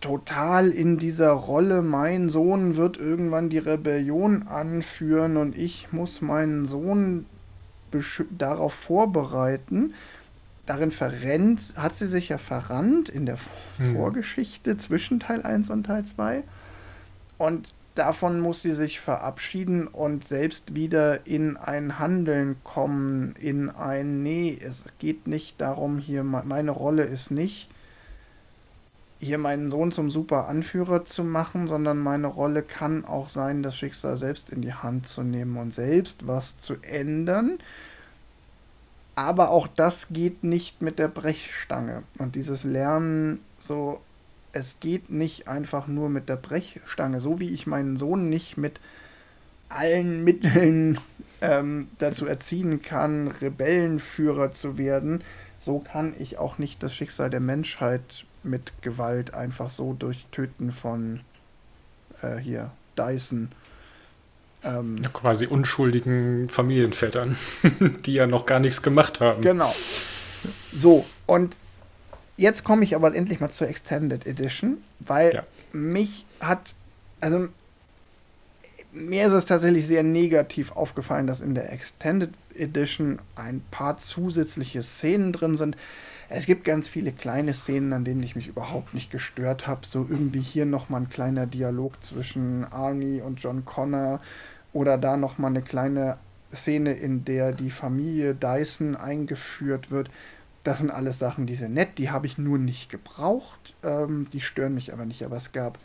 total 0.00 0.70
in 0.70 0.98
dieser 0.98 1.32
Rolle, 1.32 1.82
mein 1.82 2.30
Sohn 2.30 2.76
wird 2.76 2.96
irgendwann 2.96 3.50
die 3.50 3.58
Rebellion 3.58 4.48
anführen 4.48 5.36
und 5.36 5.56
ich 5.56 5.92
muss 5.92 6.20
meinen 6.20 6.66
Sohn 6.66 7.26
darauf 8.30 8.72
vorbereiten 8.72 9.94
darin 10.70 10.92
verrennt, 10.92 11.74
hat 11.76 11.96
sie 11.96 12.06
sich 12.06 12.28
ja 12.28 12.38
verrannt 12.38 13.08
in 13.08 13.26
der 13.26 13.38
hm. 13.78 13.96
Vorgeschichte 13.96 14.78
zwischen 14.78 15.18
Teil 15.18 15.42
1 15.42 15.68
und 15.70 15.84
Teil 15.84 16.04
2. 16.04 16.44
Und 17.38 17.68
davon 17.96 18.38
muss 18.38 18.62
sie 18.62 18.74
sich 18.74 19.00
verabschieden 19.00 19.88
und 19.88 20.22
selbst 20.22 20.76
wieder 20.76 21.26
in 21.26 21.56
ein 21.56 21.98
Handeln 21.98 22.56
kommen, 22.62 23.34
in 23.40 23.68
ein, 23.68 24.22
nee, 24.22 24.56
es 24.64 24.84
geht 25.00 25.26
nicht 25.26 25.60
darum, 25.60 25.98
hier, 25.98 26.22
meine 26.22 26.70
Rolle 26.70 27.02
ist 27.02 27.32
nicht, 27.32 27.68
hier 29.18 29.38
meinen 29.38 29.72
Sohn 29.72 29.90
zum 29.90 30.08
super 30.08 30.46
Anführer 30.46 31.04
zu 31.04 31.24
machen, 31.24 31.66
sondern 31.66 31.98
meine 31.98 32.28
Rolle 32.28 32.62
kann 32.62 33.04
auch 33.04 33.28
sein, 33.28 33.64
das 33.64 33.76
Schicksal 33.76 34.16
selbst 34.16 34.50
in 34.50 34.62
die 34.62 34.72
Hand 34.72 35.08
zu 35.08 35.24
nehmen 35.24 35.56
und 35.56 35.74
selbst 35.74 36.28
was 36.28 36.58
zu 36.58 36.76
ändern 36.82 37.58
aber 39.20 39.50
auch 39.50 39.66
das 39.66 40.08
geht 40.08 40.44
nicht 40.44 40.80
mit 40.80 40.98
der 40.98 41.08
Brechstange. 41.08 42.04
Und 42.18 42.36
dieses 42.36 42.64
Lernen 42.64 43.40
so, 43.58 44.00
es 44.54 44.76
geht 44.80 45.10
nicht 45.10 45.46
einfach 45.46 45.86
nur 45.88 46.08
mit 46.08 46.30
der 46.30 46.36
Brechstange. 46.36 47.20
So 47.20 47.38
wie 47.38 47.50
ich 47.50 47.66
meinen 47.66 47.98
Sohn 47.98 48.30
nicht 48.30 48.56
mit 48.56 48.80
allen 49.68 50.24
Mitteln 50.24 50.98
ähm, 51.42 51.88
dazu 51.98 52.24
erziehen 52.26 52.80
kann, 52.80 53.28
Rebellenführer 53.28 54.52
zu 54.52 54.78
werden, 54.78 55.22
so 55.58 55.80
kann 55.80 56.14
ich 56.18 56.38
auch 56.38 56.56
nicht 56.56 56.82
das 56.82 56.94
Schicksal 56.94 57.28
der 57.28 57.40
Menschheit 57.40 58.24
mit 58.42 58.72
Gewalt 58.80 59.34
einfach 59.34 59.68
so 59.68 59.92
durch 59.92 60.24
Töten 60.32 60.72
von 60.72 61.20
äh, 62.22 62.38
hier 62.38 62.70
Dyson 62.96 63.52
ähm, 64.64 64.98
ja, 65.02 65.08
quasi 65.08 65.46
unschuldigen 65.46 66.48
Familienvätern, 66.48 67.36
die 68.04 68.14
ja 68.14 68.26
noch 68.26 68.46
gar 68.46 68.60
nichts 68.60 68.82
gemacht 68.82 69.20
haben. 69.20 69.42
Genau. 69.42 69.74
So, 70.72 71.06
und 71.26 71.56
jetzt 72.36 72.64
komme 72.64 72.84
ich 72.84 72.94
aber 72.94 73.14
endlich 73.14 73.40
mal 73.40 73.50
zur 73.50 73.68
Extended 73.68 74.26
Edition, 74.26 74.78
weil 75.00 75.34
ja. 75.34 75.46
mich 75.72 76.24
hat, 76.40 76.74
also 77.20 77.48
mir 78.92 79.26
ist 79.26 79.32
es 79.32 79.44
tatsächlich 79.46 79.86
sehr 79.86 80.02
negativ 80.02 80.72
aufgefallen, 80.72 81.26
dass 81.26 81.40
in 81.40 81.54
der 81.54 81.72
Extended 81.72 82.30
Edition 82.54 83.20
ein 83.36 83.62
paar 83.70 83.98
zusätzliche 83.98 84.82
Szenen 84.82 85.32
drin 85.32 85.56
sind. 85.56 85.76
Es 86.32 86.46
gibt 86.46 86.62
ganz 86.62 86.86
viele 86.86 87.10
kleine 87.10 87.54
Szenen, 87.54 87.92
an 87.92 88.04
denen 88.04 88.22
ich 88.22 88.36
mich 88.36 88.46
überhaupt 88.46 88.94
nicht 88.94 89.10
gestört 89.10 89.66
habe. 89.66 89.84
So 89.84 90.06
irgendwie 90.08 90.40
hier 90.40 90.64
nochmal 90.64 91.00
ein 91.00 91.10
kleiner 91.10 91.44
Dialog 91.44 92.04
zwischen 92.04 92.64
Arnie 92.64 93.20
und 93.20 93.40
John 93.40 93.64
Connor 93.64 94.20
oder 94.72 94.96
da 94.96 95.16
nochmal 95.16 95.50
eine 95.50 95.62
kleine 95.62 96.18
Szene, 96.54 96.92
in 96.92 97.24
der 97.24 97.50
die 97.50 97.70
Familie 97.70 98.36
Dyson 98.36 98.94
eingeführt 98.94 99.90
wird. 99.90 100.08
Das 100.62 100.78
sind 100.78 100.92
alles 100.92 101.18
Sachen, 101.18 101.46
die 101.46 101.56
sind 101.56 101.74
nett, 101.74 101.98
die 101.98 102.10
habe 102.10 102.26
ich 102.26 102.38
nur 102.38 102.58
nicht 102.58 102.90
gebraucht. 102.90 103.74
Ähm, 103.82 104.28
die 104.32 104.40
stören 104.40 104.76
mich 104.76 104.92
aber 104.92 105.06
nicht. 105.06 105.24
Aber 105.24 105.36
es 105.36 105.50
gab 105.50 105.78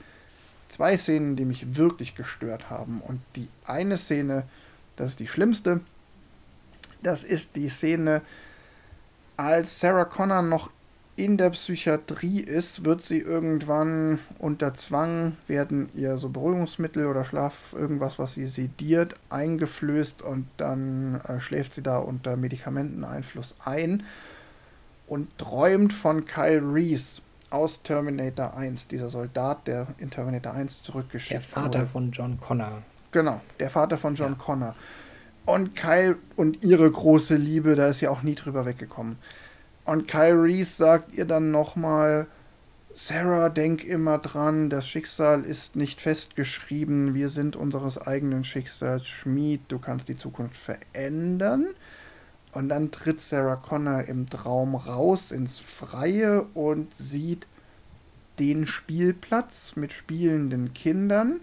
zwei 0.69 0.95
Szenen, 0.95 1.35
die 1.35 1.45
mich 1.45 1.75
wirklich 1.75 2.13
gestört 2.13 2.69
haben. 2.69 3.01
Und 3.01 3.19
die 3.35 3.47
eine 3.65 3.97
Szene, 3.97 4.43
das 4.95 5.11
ist 5.11 5.19
die 5.19 5.27
schlimmste, 5.27 5.81
das 7.01 7.23
ist 7.23 7.55
die 7.55 7.69
Szene, 7.69 8.21
als 9.37 9.79
Sarah 9.79 10.05
Connor 10.05 10.41
noch 10.41 10.69
in 11.17 11.37
der 11.37 11.51
Psychiatrie 11.51 12.41
ist, 12.41 12.83
wird 12.83 13.01
sie 13.01 13.19
irgendwann 13.19 14.19
unter 14.37 14.73
Zwang, 14.73 15.37
werden 15.47 15.89
ihr 15.95 16.17
so 16.17 16.27
Beruhigungsmittel 16.29 17.05
oder 17.05 17.23
Schlaf, 17.23 17.73
irgendwas, 17.73 18.19
was 18.19 18.33
sie 18.33 18.47
sediert, 18.47 19.15
eingeflößt 19.29 20.21
und 20.21 20.47
dann 20.57 21.21
äh, 21.27 21.39
schläft 21.39 21.73
sie 21.73 21.81
da 21.81 21.99
unter 21.99 22.35
Medikamenteneinfluss 22.35 23.55
ein 23.63 24.03
und 25.07 25.37
träumt 25.37 25.93
von 25.93 26.25
Kyle 26.25 26.61
Reese 26.61 27.21
aus 27.49 27.81
Terminator 27.83 28.57
1, 28.57 28.89
dieser 28.89 29.09
Soldat, 29.09 29.67
der 29.67 29.87
in 29.99 30.09
Terminator 30.09 30.53
1 30.53 30.83
zurückgeschickt 30.83 31.31
wurde. 31.31 31.53
Der 31.53 31.63
Vater 31.63 31.79
wurde. 31.79 31.89
von 31.91 32.11
John 32.11 32.39
Connor. 32.41 32.83
Genau, 33.11 33.39
der 33.59 33.69
Vater 33.69 33.97
von 33.97 34.15
John 34.15 34.33
ja. 34.33 34.37
Connor. 34.37 34.75
Und 35.45 35.75
Kyle 35.75 36.17
und 36.35 36.63
ihre 36.63 36.89
große 36.89 37.35
Liebe, 37.35 37.75
da 37.75 37.87
ist 37.87 38.01
ja 38.01 38.09
auch 38.09 38.23
nie 38.23 38.35
drüber 38.35 38.65
weggekommen. 38.65 39.17
Und 39.85 40.07
Kyle 40.07 40.41
Reese 40.41 40.73
sagt 40.73 41.13
ihr 41.13 41.25
dann 41.25 41.51
nochmal, 41.51 42.27
Sarah, 42.95 43.49
denk 43.49 43.83
immer 43.83 44.17
dran, 44.17 44.69
das 44.69 44.87
Schicksal 44.87 45.43
ist 45.43 45.75
nicht 45.75 46.01
festgeschrieben, 46.01 47.13
wir 47.13 47.29
sind 47.29 47.55
unseres 47.55 47.97
eigenen 47.99 48.43
Schicksals 48.43 49.05
Schmied, 49.05 49.61
du 49.67 49.79
kannst 49.79 50.07
die 50.07 50.17
Zukunft 50.17 50.55
verändern. 50.55 51.67
Und 52.53 52.69
dann 52.69 52.91
tritt 52.91 53.19
Sarah 53.19 53.57
Connor 53.57 54.05
im 54.05 54.29
Traum 54.29 54.75
raus 54.75 55.31
ins 55.31 55.59
Freie 55.59 56.43
und 56.53 56.95
sieht 56.95 57.47
den 58.39 58.65
Spielplatz 58.65 59.75
mit 59.75 59.91
spielenden 59.91 60.73
Kindern 60.73 61.41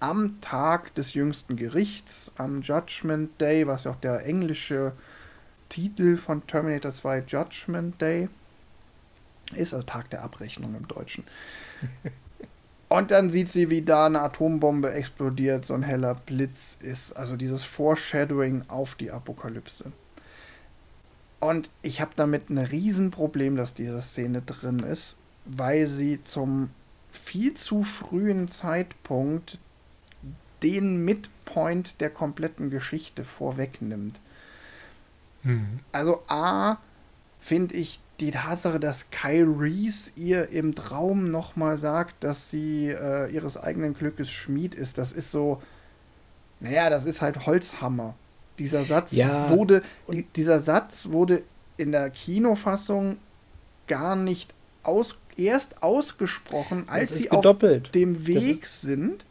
am 0.00 0.40
Tag 0.40 0.94
des 0.94 1.14
jüngsten 1.14 1.56
Gerichts, 1.56 2.32
am 2.36 2.62
Judgment 2.62 3.40
Day, 3.40 3.66
was 3.66 3.84
ja 3.84 3.92
auch 3.92 3.96
der 3.96 4.24
englische 4.24 4.92
Titel 5.68 6.16
von 6.16 6.46
Terminator 6.46 6.92
2 6.92 7.24
Judgment 7.28 8.00
Day 8.00 8.28
ist, 9.54 9.74
also 9.74 9.84
Tag 9.84 10.10
der 10.10 10.22
Abrechnung 10.22 10.74
im 10.74 10.88
Deutschen. 10.88 11.24
Und 12.88 13.12
dann 13.12 13.30
sieht 13.30 13.48
sie, 13.48 13.70
wie 13.70 13.82
da 13.82 14.06
eine 14.06 14.20
Atombombe 14.20 14.92
explodiert, 14.92 15.64
so 15.64 15.74
ein 15.74 15.84
heller 15.84 16.16
Blitz 16.26 16.76
ist. 16.80 17.12
Also 17.12 17.36
dieses 17.36 17.62
Foreshadowing 17.62 18.64
auf 18.66 18.96
die 18.96 19.12
Apokalypse. 19.12 19.92
Und 21.38 21.70
ich 21.82 22.00
habe 22.00 22.10
damit 22.16 22.50
ein 22.50 22.58
Riesenproblem, 22.58 23.54
dass 23.54 23.74
diese 23.74 24.02
Szene 24.02 24.42
drin 24.42 24.80
ist, 24.80 25.16
weil 25.44 25.86
sie 25.86 26.22
zum 26.24 26.70
viel 27.12 27.54
zu 27.54 27.84
frühen 27.84 28.48
Zeitpunkt 28.48 29.58
den 30.62 31.04
Midpoint 31.04 32.00
der 32.00 32.10
kompletten 32.10 32.70
Geschichte 32.70 33.24
vorwegnimmt. 33.24 34.20
Mhm. 35.42 35.80
Also 35.92 36.22
A, 36.28 36.78
finde 37.40 37.74
ich 37.74 38.00
die 38.20 38.30
Tatsache, 38.30 38.78
dass 38.78 39.06
Kyle 39.10 39.46
Reese 39.58 40.10
ihr 40.14 40.50
im 40.50 40.74
Traum 40.74 41.24
nochmal 41.24 41.78
sagt, 41.78 42.22
dass 42.22 42.50
sie 42.50 42.88
äh, 42.88 43.32
ihres 43.32 43.56
eigenen 43.56 43.94
Glückes 43.94 44.30
Schmied 44.30 44.74
ist, 44.74 44.98
das 44.98 45.12
ist 45.12 45.30
so, 45.30 45.62
naja, 46.60 46.90
das 46.90 47.06
ist 47.06 47.22
halt 47.22 47.46
Holzhammer. 47.46 48.14
Dieser 48.58 48.84
Satz 48.84 49.12
ja, 49.12 49.48
wurde, 49.48 49.82
die, 50.12 50.24
dieser 50.36 50.60
Satz 50.60 51.08
wurde 51.08 51.42
in 51.78 51.92
der 51.92 52.10
Kinofassung 52.10 53.16
gar 53.86 54.14
nicht 54.16 54.52
aus, 54.82 55.16
erst 55.36 55.82
ausgesprochen, 55.82 56.84
als 56.88 57.14
sie 57.14 57.28
gedoppelt. 57.28 57.86
auf 57.86 57.92
dem 57.92 58.26
Weg 58.26 58.66
sind. 58.66 59.24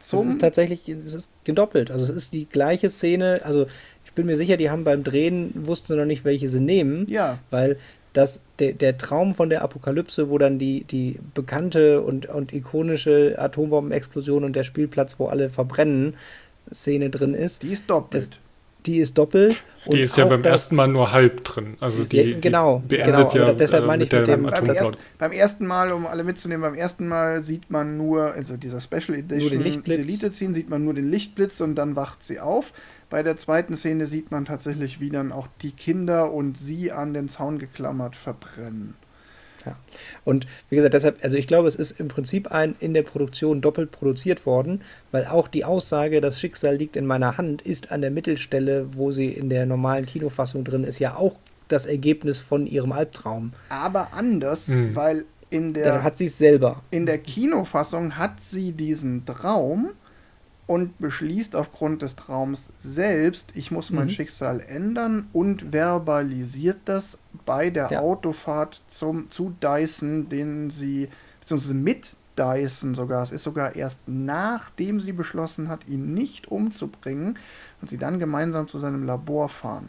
Zum 0.00 0.26
das 0.26 0.34
ist 0.34 0.40
tatsächlich, 0.40 0.88
es 0.88 1.14
ist 1.14 1.28
gedoppelt. 1.44 1.90
Also 1.90 2.04
es 2.04 2.10
ist 2.10 2.32
die 2.32 2.46
gleiche 2.46 2.90
Szene, 2.90 3.40
also 3.44 3.66
ich 4.04 4.12
bin 4.12 4.26
mir 4.26 4.36
sicher, 4.36 4.56
die 4.56 4.70
haben 4.70 4.84
beim 4.84 5.04
Drehen, 5.04 5.52
wussten 5.54 5.96
noch 5.96 6.04
nicht, 6.04 6.24
welche 6.24 6.48
sie 6.48 6.60
nehmen. 6.60 7.06
Ja. 7.08 7.38
Weil 7.50 7.76
dass 8.12 8.40
der, 8.58 8.72
der 8.72 8.98
Traum 8.98 9.34
von 9.34 9.48
der 9.48 9.62
Apokalypse, 9.62 10.30
wo 10.30 10.38
dann 10.38 10.58
die, 10.58 10.84
die 10.84 11.20
bekannte 11.34 12.00
und, 12.02 12.26
und 12.26 12.52
ikonische 12.52 13.36
Atombombenexplosion 13.38 14.44
und 14.44 14.56
der 14.56 14.64
Spielplatz, 14.64 15.16
wo 15.18 15.26
alle 15.26 15.50
verbrennen, 15.50 16.14
Szene 16.72 17.10
drin 17.10 17.34
ist. 17.34 17.62
Die 17.62 17.68
ist 17.68 17.88
doppelt. 17.88 18.30
Das, 18.32 18.38
die 18.88 19.00
ist 19.00 19.18
doppelt. 19.18 19.56
Die 19.86 20.00
ist 20.00 20.16
ja 20.16 20.24
beim 20.24 20.42
ersten 20.44 20.76
Mal 20.76 20.88
nur 20.88 21.12
halb 21.12 21.44
drin. 21.44 21.76
Also 21.80 22.04
die, 22.04 22.16
ja, 22.16 22.38
genau, 22.40 22.82
die 22.84 22.96
beendet 22.96 23.32
genau, 23.32 23.46
ja 23.46 23.52
deshalb 23.52 23.86
meine 23.86 24.04
ich 24.04 24.12
mit 24.12 24.26
dem, 24.26 24.42
beim, 24.44 24.66
erst, 24.66 24.98
beim, 25.18 25.32
ersten 25.32 25.66
Mal, 25.66 25.92
um 25.92 26.06
alle 26.06 26.24
mitzunehmen, 26.24 26.62
beim 26.62 26.74
ersten 26.74 27.06
Mal 27.06 27.42
sieht 27.42 27.70
man 27.70 27.96
nur, 27.96 28.32
also 28.32 28.56
dieser 28.56 28.80
Special 28.80 29.18
Edition 29.18 29.82
Deleted 29.84 30.34
Scene, 30.34 30.52
sieht 30.52 30.68
man 30.68 30.84
nur 30.84 30.94
den 30.94 31.10
Lichtblitz 31.10 31.60
und 31.60 31.74
dann 31.76 31.96
wacht 31.96 32.22
sie 32.22 32.40
auf. 32.40 32.72
Bei 33.08 33.22
der 33.22 33.36
zweiten 33.36 33.76
Szene 33.76 34.06
sieht 34.06 34.30
man 34.30 34.44
tatsächlich, 34.44 35.00
wie 35.00 35.10
dann 35.10 35.32
auch 35.32 35.48
die 35.62 35.72
Kinder 35.72 36.32
und 36.32 36.58
sie 36.58 36.92
an 36.92 37.14
den 37.14 37.28
Zaun 37.28 37.58
geklammert 37.58 38.16
verbrennen. 38.16 38.94
Ja. 39.68 39.76
Und 40.24 40.46
wie 40.70 40.76
gesagt, 40.76 40.94
deshalb, 40.94 41.22
also 41.22 41.36
ich 41.36 41.46
glaube, 41.46 41.68
es 41.68 41.74
ist 41.74 41.98
im 42.00 42.08
Prinzip 42.08 42.50
ein 42.50 42.74
in 42.80 42.94
der 42.94 43.02
Produktion 43.02 43.60
doppelt 43.60 43.90
produziert 43.90 44.46
worden, 44.46 44.82
weil 45.12 45.26
auch 45.26 45.48
die 45.48 45.64
Aussage, 45.64 46.20
das 46.20 46.40
Schicksal 46.40 46.76
liegt 46.76 46.96
in 46.96 47.06
meiner 47.06 47.38
Hand, 47.38 47.62
ist 47.62 47.92
an 47.92 48.00
der 48.00 48.10
Mittelstelle, 48.10 48.86
wo 48.94 49.12
sie 49.12 49.28
in 49.28 49.48
der 49.50 49.66
normalen 49.66 50.06
Kinofassung 50.06 50.64
drin 50.64 50.84
ist, 50.84 50.98
ja 50.98 51.16
auch 51.16 51.36
das 51.68 51.86
Ergebnis 51.86 52.40
von 52.40 52.66
ihrem 52.66 52.92
Albtraum. 52.92 53.52
Aber 53.68 54.08
anders, 54.12 54.68
hm. 54.68 54.96
weil 54.96 55.24
in 55.50 55.74
der. 55.74 55.84
Dann 55.84 56.02
hat 56.02 56.18
sie 56.18 56.26
es 56.26 56.38
selber. 56.38 56.82
In 56.90 57.06
der 57.06 57.18
Kinofassung 57.18 58.16
hat 58.16 58.40
sie 58.40 58.72
diesen 58.72 59.24
Traum 59.24 59.90
und 60.68 60.98
beschließt 60.98 61.56
aufgrund 61.56 62.02
des 62.02 62.14
Traums 62.14 62.68
selbst, 62.78 63.48
ich 63.54 63.70
muss 63.70 63.90
mein 63.90 64.04
mhm. 64.04 64.10
Schicksal 64.10 64.60
ändern 64.60 65.28
und 65.32 65.72
verbalisiert 65.72 66.80
das 66.84 67.16
bei 67.46 67.70
der 67.70 67.88
ja. 67.90 68.00
Autofahrt 68.00 68.82
zum, 68.88 69.30
zu 69.30 69.56
Dyson, 69.62 70.28
den 70.28 70.68
sie, 70.68 71.08
beziehungsweise 71.40 71.74
mit 71.74 72.12
Dyson 72.36 72.94
sogar, 72.94 73.22
es 73.22 73.32
ist 73.32 73.44
sogar 73.44 73.76
erst 73.76 73.98
nachdem 74.06 75.00
sie 75.00 75.12
beschlossen 75.12 75.68
hat, 75.68 75.88
ihn 75.88 76.12
nicht 76.12 76.48
umzubringen 76.48 77.38
und 77.80 77.88
sie 77.88 77.96
dann 77.96 78.18
gemeinsam 78.18 78.68
zu 78.68 78.78
seinem 78.78 79.04
Labor 79.04 79.48
fahren. 79.48 79.88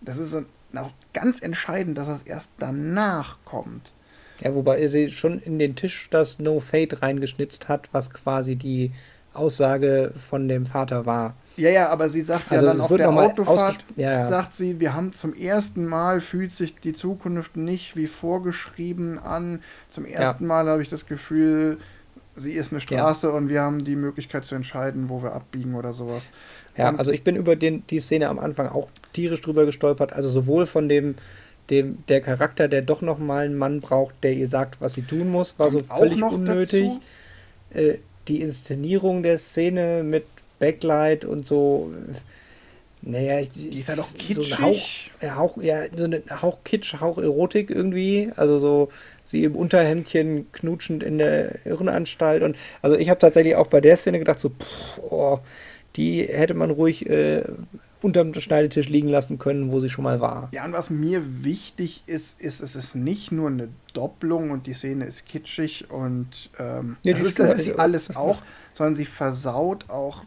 Das 0.00 0.16
ist 0.16 0.34
auch 0.34 0.90
ganz 1.12 1.42
entscheidend, 1.42 1.98
dass 1.98 2.08
das 2.08 2.22
erst 2.22 2.48
danach 2.58 3.36
kommt. 3.44 3.92
Ja, 4.40 4.54
wobei 4.54 4.88
sie 4.88 5.10
schon 5.10 5.38
in 5.38 5.58
den 5.58 5.76
Tisch 5.76 6.08
das 6.10 6.38
No 6.38 6.60
Fate 6.60 7.02
reingeschnitzt 7.02 7.68
hat, 7.68 7.90
was 7.92 8.08
quasi 8.08 8.56
die 8.56 8.90
Aussage 9.34 10.12
von 10.16 10.48
dem 10.48 10.66
Vater 10.66 11.06
war. 11.06 11.34
Ja, 11.56 11.70
ja, 11.70 11.88
aber 11.88 12.08
sie 12.08 12.22
sagt 12.22 12.50
also 12.50 12.66
ja 12.66 12.72
dann 12.72 12.80
auf 12.80 12.94
der 12.94 13.10
Autofahrt, 13.10 13.84
ja, 13.96 14.10
ja. 14.10 14.26
sagt 14.26 14.54
sie, 14.54 14.80
wir 14.80 14.94
haben 14.94 15.12
zum 15.12 15.34
ersten 15.34 15.84
Mal 15.84 16.20
fühlt 16.20 16.52
sich 16.52 16.74
die 16.82 16.94
Zukunft 16.94 17.56
nicht 17.56 17.96
wie 17.96 18.08
vorgeschrieben 18.08 19.18
an. 19.18 19.62
Zum 19.88 20.04
ersten 20.04 20.44
ja. 20.44 20.48
Mal 20.48 20.68
habe 20.68 20.82
ich 20.82 20.88
das 20.88 21.06
Gefühl, 21.06 21.78
sie 22.34 22.52
ist 22.52 22.72
eine 22.72 22.80
Straße 22.80 23.30
und 23.30 23.48
wir 23.48 23.60
haben 23.60 23.84
die 23.84 23.94
Möglichkeit 23.94 24.44
zu 24.44 24.56
entscheiden, 24.56 25.08
wo 25.08 25.22
wir 25.22 25.32
abbiegen 25.32 25.74
oder 25.74 25.92
sowas. 25.92 26.24
Ja, 26.76 26.88
und 26.88 26.98
also 26.98 27.12
ich 27.12 27.22
bin 27.22 27.36
über 27.36 27.54
den, 27.54 27.86
die 27.86 28.00
Szene 28.00 28.28
am 28.28 28.40
Anfang 28.40 28.68
auch 28.68 28.90
tierisch 29.12 29.40
drüber 29.40 29.64
gestolpert. 29.64 30.12
Also 30.12 30.28
sowohl 30.30 30.66
von 30.66 30.88
dem, 30.88 31.14
dem 31.70 32.04
der 32.08 32.20
Charakter, 32.20 32.66
der 32.66 32.82
doch 32.82 33.00
noch 33.00 33.18
mal 33.18 33.44
einen 33.44 33.56
Mann 33.56 33.80
braucht, 33.80 34.14
der 34.24 34.32
ihr 34.32 34.48
sagt, 34.48 34.80
was 34.80 34.94
sie 34.94 35.02
tun 35.02 35.30
muss, 35.30 35.56
war 35.58 35.70
so 35.70 35.80
völlig 35.80 36.20
unnötig. 36.20 36.90
Äh, 37.70 37.98
die 38.28 38.40
Inszenierung 38.40 39.22
der 39.22 39.38
Szene 39.38 40.02
mit 40.02 40.24
Backlight 40.58 41.24
und 41.24 41.46
so. 41.46 41.92
Naja, 43.02 43.42
die 43.42 43.80
ist 43.80 43.88
ja 43.88 43.96
doch 43.96 44.14
kitschig. 44.14 44.48
So 44.48 44.56
ein 44.56 44.62
Hauch, 44.62 44.88
ja, 45.20 45.36
Hauch, 45.36 45.56
ja, 45.62 45.82
so 45.94 46.04
ein 46.04 46.22
Hauch 46.40 46.64
Kitsch, 46.64 46.94
Hauch 47.00 47.18
Erotik 47.18 47.70
irgendwie. 47.70 48.30
Also 48.36 48.58
so 48.58 48.88
sie 49.24 49.44
im 49.44 49.56
Unterhemdchen 49.56 50.50
knutschend 50.52 51.02
in 51.02 51.18
der 51.18 51.66
Irrenanstalt. 51.66 52.42
Und 52.42 52.56
also 52.80 52.96
ich 52.96 53.10
habe 53.10 53.20
tatsächlich 53.20 53.56
auch 53.56 53.66
bei 53.66 53.82
der 53.82 53.96
Szene 53.96 54.18
gedacht, 54.18 54.40
so, 54.40 54.48
pff, 54.48 54.98
oh, 55.02 55.38
die 55.96 56.22
hätte 56.22 56.54
man 56.54 56.70
ruhig 56.70 57.08
äh, 57.08 57.42
unterm 58.04 58.34
Schneidetisch 58.34 58.88
liegen 58.88 59.08
lassen 59.08 59.38
können, 59.38 59.72
wo 59.72 59.80
sie 59.80 59.88
schon 59.88 60.04
mal 60.04 60.20
war. 60.20 60.50
Ja, 60.52 60.64
und 60.66 60.72
was 60.72 60.90
mir 60.90 61.22
wichtig 61.42 62.02
ist, 62.06 62.38
ist, 62.38 62.60
es 62.60 62.76
ist 62.76 62.94
nicht 62.94 63.32
nur 63.32 63.48
eine 63.48 63.68
Doppelung 63.94 64.50
und 64.50 64.66
die 64.66 64.74
Szene 64.74 65.06
ist 65.06 65.24
kitschig 65.24 65.90
und 65.90 66.50
ähm, 66.58 66.96
ja, 67.02 67.14
das, 67.14 67.24
ist, 67.24 67.38
das 67.38 67.54
ist 67.54 67.64
sie 67.64 67.78
alles 67.78 68.14
auch, 68.14 68.42
sondern 68.74 68.94
sie 68.94 69.06
versaut 69.06 69.88
auch 69.88 70.24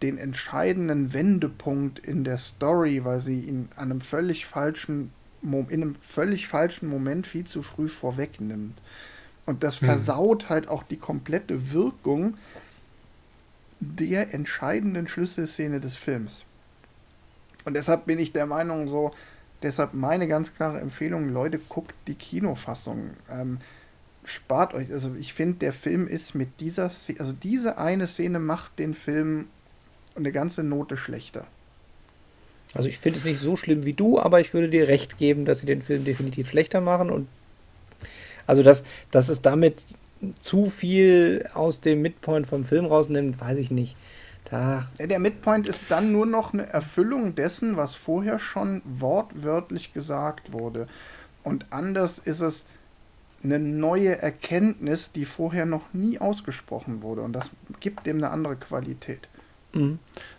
den 0.00 0.16
entscheidenden 0.16 1.12
Wendepunkt 1.12 1.98
in 1.98 2.24
der 2.24 2.38
Story, 2.38 3.04
weil 3.04 3.20
sie 3.20 3.40
ihn 3.40 3.68
an 3.76 3.90
einem 3.90 4.00
völlig 4.00 4.46
falschen 4.46 5.12
in 5.42 5.66
einem 5.70 5.94
völlig 5.94 6.48
falschen 6.48 6.88
Moment 6.88 7.24
viel 7.24 7.44
zu 7.44 7.62
früh 7.62 7.86
vorwegnimmt. 7.86 8.74
Und 9.46 9.62
das 9.62 9.80
hm. 9.80 9.86
versaut 9.86 10.48
halt 10.48 10.68
auch 10.68 10.82
die 10.82 10.96
komplette 10.96 11.72
Wirkung 11.72 12.36
der 13.78 14.34
entscheidenden 14.34 15.06
Schlüsselszene 15.06 15.78
des 15.78 15.96
Films. 15.96 16.44
Und 17.64 17.74
deshalb 17.74 18.06
bin 18.06 18.18
ich 18.18 18.32
der 18.32 18.46
Meinung, 18.46 18.88
so, 18.88 19.12
deshalb 19.62 19.94
meine 19.94 20.28
ganz 20.28 20.54
klare 20.54 20.80
Empfehlung, 20.80 21.32
Leute, 21.32 21.58
guckt 21.58 21.94
die 22.06 22.14
Kinofassung. 22.14 23.10
Ähm, 23.30 23.58
spart 24.24 24.74
euch, 24.74 24.92
also 24.92 25.14
ich 25.18 25.32
finde, 25.32 25.58
der 25.58 25.72
Film 25.72 26.06
ist 26.06 26.34
mit 26.34 26.60
dieser 26.60 26.90
Szene, 26.90 27.20
also 27.20 27.32
diese 27.32 27.78
eine 27.78 28.06
Szene 28.06 28.38
macht 28.38 28.78
den 28.78 28.94
Film 28.94 29.46
eine 30.16 30.32
ganze 30.32 30.62
Note 30.62 30.96
schlechter. 30.96 31.46
Also 32.74 32.88
ich 32.88 32.98
finde 32.98 33.18
es 33.18 33.24
nicht 33.24 33.40
so 33.40 33.56
schlimm 33.56 33.84
wie 33.84 33.94
du, 33.94 34.18
aber 34.18 34.40
ich 34.40 34.52
würde 34.52 34.68
dir 34.68 34.88
recht 34.88 35.16
geben, 35.16 35.44
dass 35.46 35.60
sie 35.60 35.66
den 35.66 35.80
Film 35.80 36.04
definitiv 36.04 36.48
schlechter 36.48 36.80
machen 36.80 37.10
und 37.10 37.28
also 38.46 38.62
dass, 38.62 38.84
dass 39.10 39.28
es 39.28 39.42
damit 39.42 39.82
zu 40.40 40.68
viel 40.68 41.48
aus 41.54 41.80
dem 41.80 42.02
Midpoint 42.02 42.46
vom 42.46 42.64
Film 42.64 42.86
rausnimmt, 42.86 43.40
weiß 43.40 43.58
ich 43.58 43.70
nicht. 43.70 43.96
Da. 44.50 44.88
Der 44.98 45.18
Midpoint 45.18 45.68
ist 45.68 45.82
dann 45.88 46.12
nur 46.12 46.26
noch 46.26 46.52
eine 46.52 46.66
Erfüllung 46.66 47.34
dessen, 47.34 47.76
was 47.76 47.94
vorher 47.94 48.38
schon 48.38 48.82
wortwörtlich 48.84 49.92
gesagt 49.92 50.52
wurde. 50.52 50.86
Und 51.42 51.66
anders 51.70 52.18
ist 52.18 52.40
es 52.40 52.64
eine 53.42 53.58
neue 53.58 54.20
Erkenntnis, 54.20 55.12
die 55.12 55.24
vorher 55.24 55.66
noch 55.66 55.92
nie 55.92 56.18
ausgesprochen 56.18 57.02
wurde. 57.02 57.22
Und 57.22 57.32
das 57.32 57.50
gibt 57.80 58.06
dem 58.06 58.16
eine 58.16 58.30
andere 58.30 58.56
Qualität. 58.56 59.28
Mhm. 59.72 59.98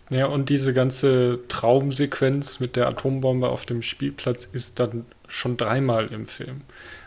Ja, 0.10 0.26
und 0.26 0.50
diese 0.50 0.74
ganze 0.74 1.40
Traumsequenz 1.48 2.60
mit 2.60 2.76
der 2.76 2.88
Atombombe 2.88 3.50
auf 3.50 3.66
dem 3.66 3.84
Spielplatz 3.84 4.46
ist 4.46 4.80
dann 4.80 5.06
schon 5.28 5.56
dreimal 5.56 6.08
im 6.08 6.26
Film. 6.26 6.62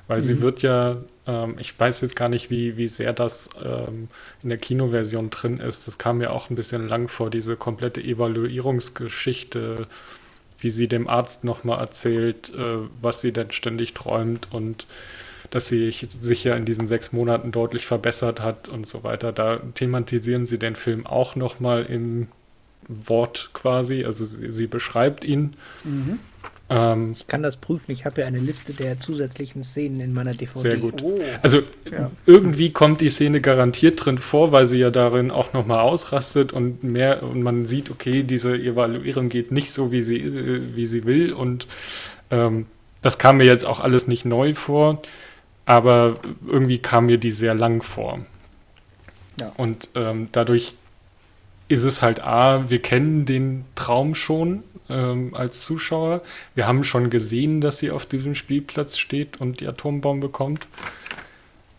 Weil 0.08 0.18
mhm. 0.18 0.24
sie 0.24 0.40
wird 0.40 0.62
ja, 0.62 0.96
ähm, 1.26 1.56
ich 1.58 1.78
weiß 1.78 2.00
jetzt 2.00 2.16
gar 2.16 2.28
nicht, 2.28 2.50
wie, 2.50 2.76
wie 2.76 2.88
sehr 2.88 3.12
das 3.12 3.50
ähm, 3.64 4.08
in 4.42 4.48
der 4.48 4.58
Kinoversion 4.58 5.30
drin 5.30 5.58
ist. 5.58 5.86
Das 5.86 5.98
kam 5.98 6.18
mir 6.18 6.32
auch 6.32 6.50
ein 6.50 6.56
bisschen 6.56 6.88
lang 6.88 7.08
vor, 7.08 7.30
diese 7.30 7.56
komplette 7.56 8.02
Evaluierungsgeschichte, 8.02 9.86
wie 10.58 10.70
sie 10.70 10.88
dem 10.88 11.08
Arzt 11.08 11.44
nochmal 11.44 11.80
erzählt, 11.80 12.52
äh, 12.54 12.78
was 13.00 13.20
sie 13.20 13.32
denn 13.32 13.50
ständig 13.50 13.94
träumt 13.94 14.48
und 14.50 14.86
dass 15.50 15.68
sie 15.68 15.90
sich 15.90 16.44
ja 16.44 16.56
in 16.56 16.64
diesen 16.64 16.86
sechs 16.86 17.12
Monaten 17.12 17.52
deutlich 17.52 17.84
verbessert 17.84 18.40
hat 18.40 18.68
und 18.68 18.86
so 18.86 19.04
weiter. 19.04 19.32
Da 19.32 19.58
thematisieren 19.74 20.46
sie 20.46 20.58
den 20.58 20.76
Film 20.76 21.06
auch 21.06 21.36
nochmal 21.36 21.84
im 21.84 22.28
Wort 22.88 23.50
quasi. 23.52 24.04
Also 24.04 24.24
sie, 24.24 24.50
sie 24.50 24.66
beschreibt 24.66 25.24
ihn. 25.24 25.54
Mhm. 25.84 26.18
Ähm, 26.72 27.12
ich 27.12 27.26
kann 27.26 27.42
das 27.42 27.56
prüfen. 27.56 27.92
Ich 27.92 28.04
habe 28.04 28.22
ja 28.22 28.26
eine 28.26 28.38
Liste 28.38 28.72
der 28.72 28.98
zusätzlichen 28.98 29.62
Szenen 29.62 30.00
in 30.00 30.14
meiner 30.14 30.32
DVD. 30.32 30.60
Sehr 30.60 30.76
gut. 30.78 31.02
Oh. 31.02 31.20
Also 31.42 31.62
ja. 31.90 32.10
irgendwie 32.26 32.70
kommt 32.70 33.00
die 33.00 33.10
Szene 33.10 33.40
garantiert 33.40 34.04
drin 34.04 34.18
vor, 34.18 34.52
weil 34.52 34.66
sie 34.66 34.78
ja 34.78 34.90
darin 34.90 35.30
auch 35.30 35.52
nochmal 35.52 35.80
ausrastet 35.80 36.52
und 36.52 36.82
mehr 36.82 37.22
und 37.22 37.42
man 37.42 37.66
sieht, 37.66 37.90
okay, 37.90 38.22
diese 38.22 38.54
Evaluierung 38.54 39.28
geht 39.28 39.52
nicht 39.52 39.72
so, 39.72 39.92
wie 39.92 40.02
sie, 40.02 40.18
äh, 40.18 40.60
wie 40.74 40.86
sie 40.86 41.04
will. 41.04 41.32
Und 41.32 41.66
ähm, 42.30 42.66
das 43.02 43.18
kam 43.18 43.38
mir 43.38 43.44
jetzt 43.44 43.66
auch 43.66 43.80
alles 43.80 44.06
nicht 44.06 44.24
neu 44.24 44.54
vor 44.54 45.02
aber 45.64 46.16
irgendwie 46.46 46.78
kam 46.78 47.06
mir 47.06 47.18
die 47.18 47.30
sehr 47.30 47.54
lang 47.54 47.82
vor. 47.82 48.20
Ja. 49.40 49.52
Und 49.56 49.88
ähm, 49.94 50.28
dadurch 50.32 50.74
ist 51.68 51.84
es 51.84 52.02
halt 52.02 52.20
A, 52.22 52.68
wir 52.68 52.82
kennen 52.82 53.24
den 53.24 53.64
Traum 53.74 54.14
schon 54.14 54.62
ähm, 54.88 55.34
als 55.34 55.62
Zuschauer. 55.62 56.22
Wir 56.54 56.66
haben 56.66 56.84
schon 56.84 57.10
gesehen, 57.10 57.60
dass 57.60 57.78
sie 57.78 57.90
auf 57.90 58.06
diesem 58.06 58.34
Spielplatz 58.34 58.98
steht 58.98 59.40
und 59.40 59.60
die 59.60 59.66
Atombombe 59.66 60.28
kommt. 60.28 60.66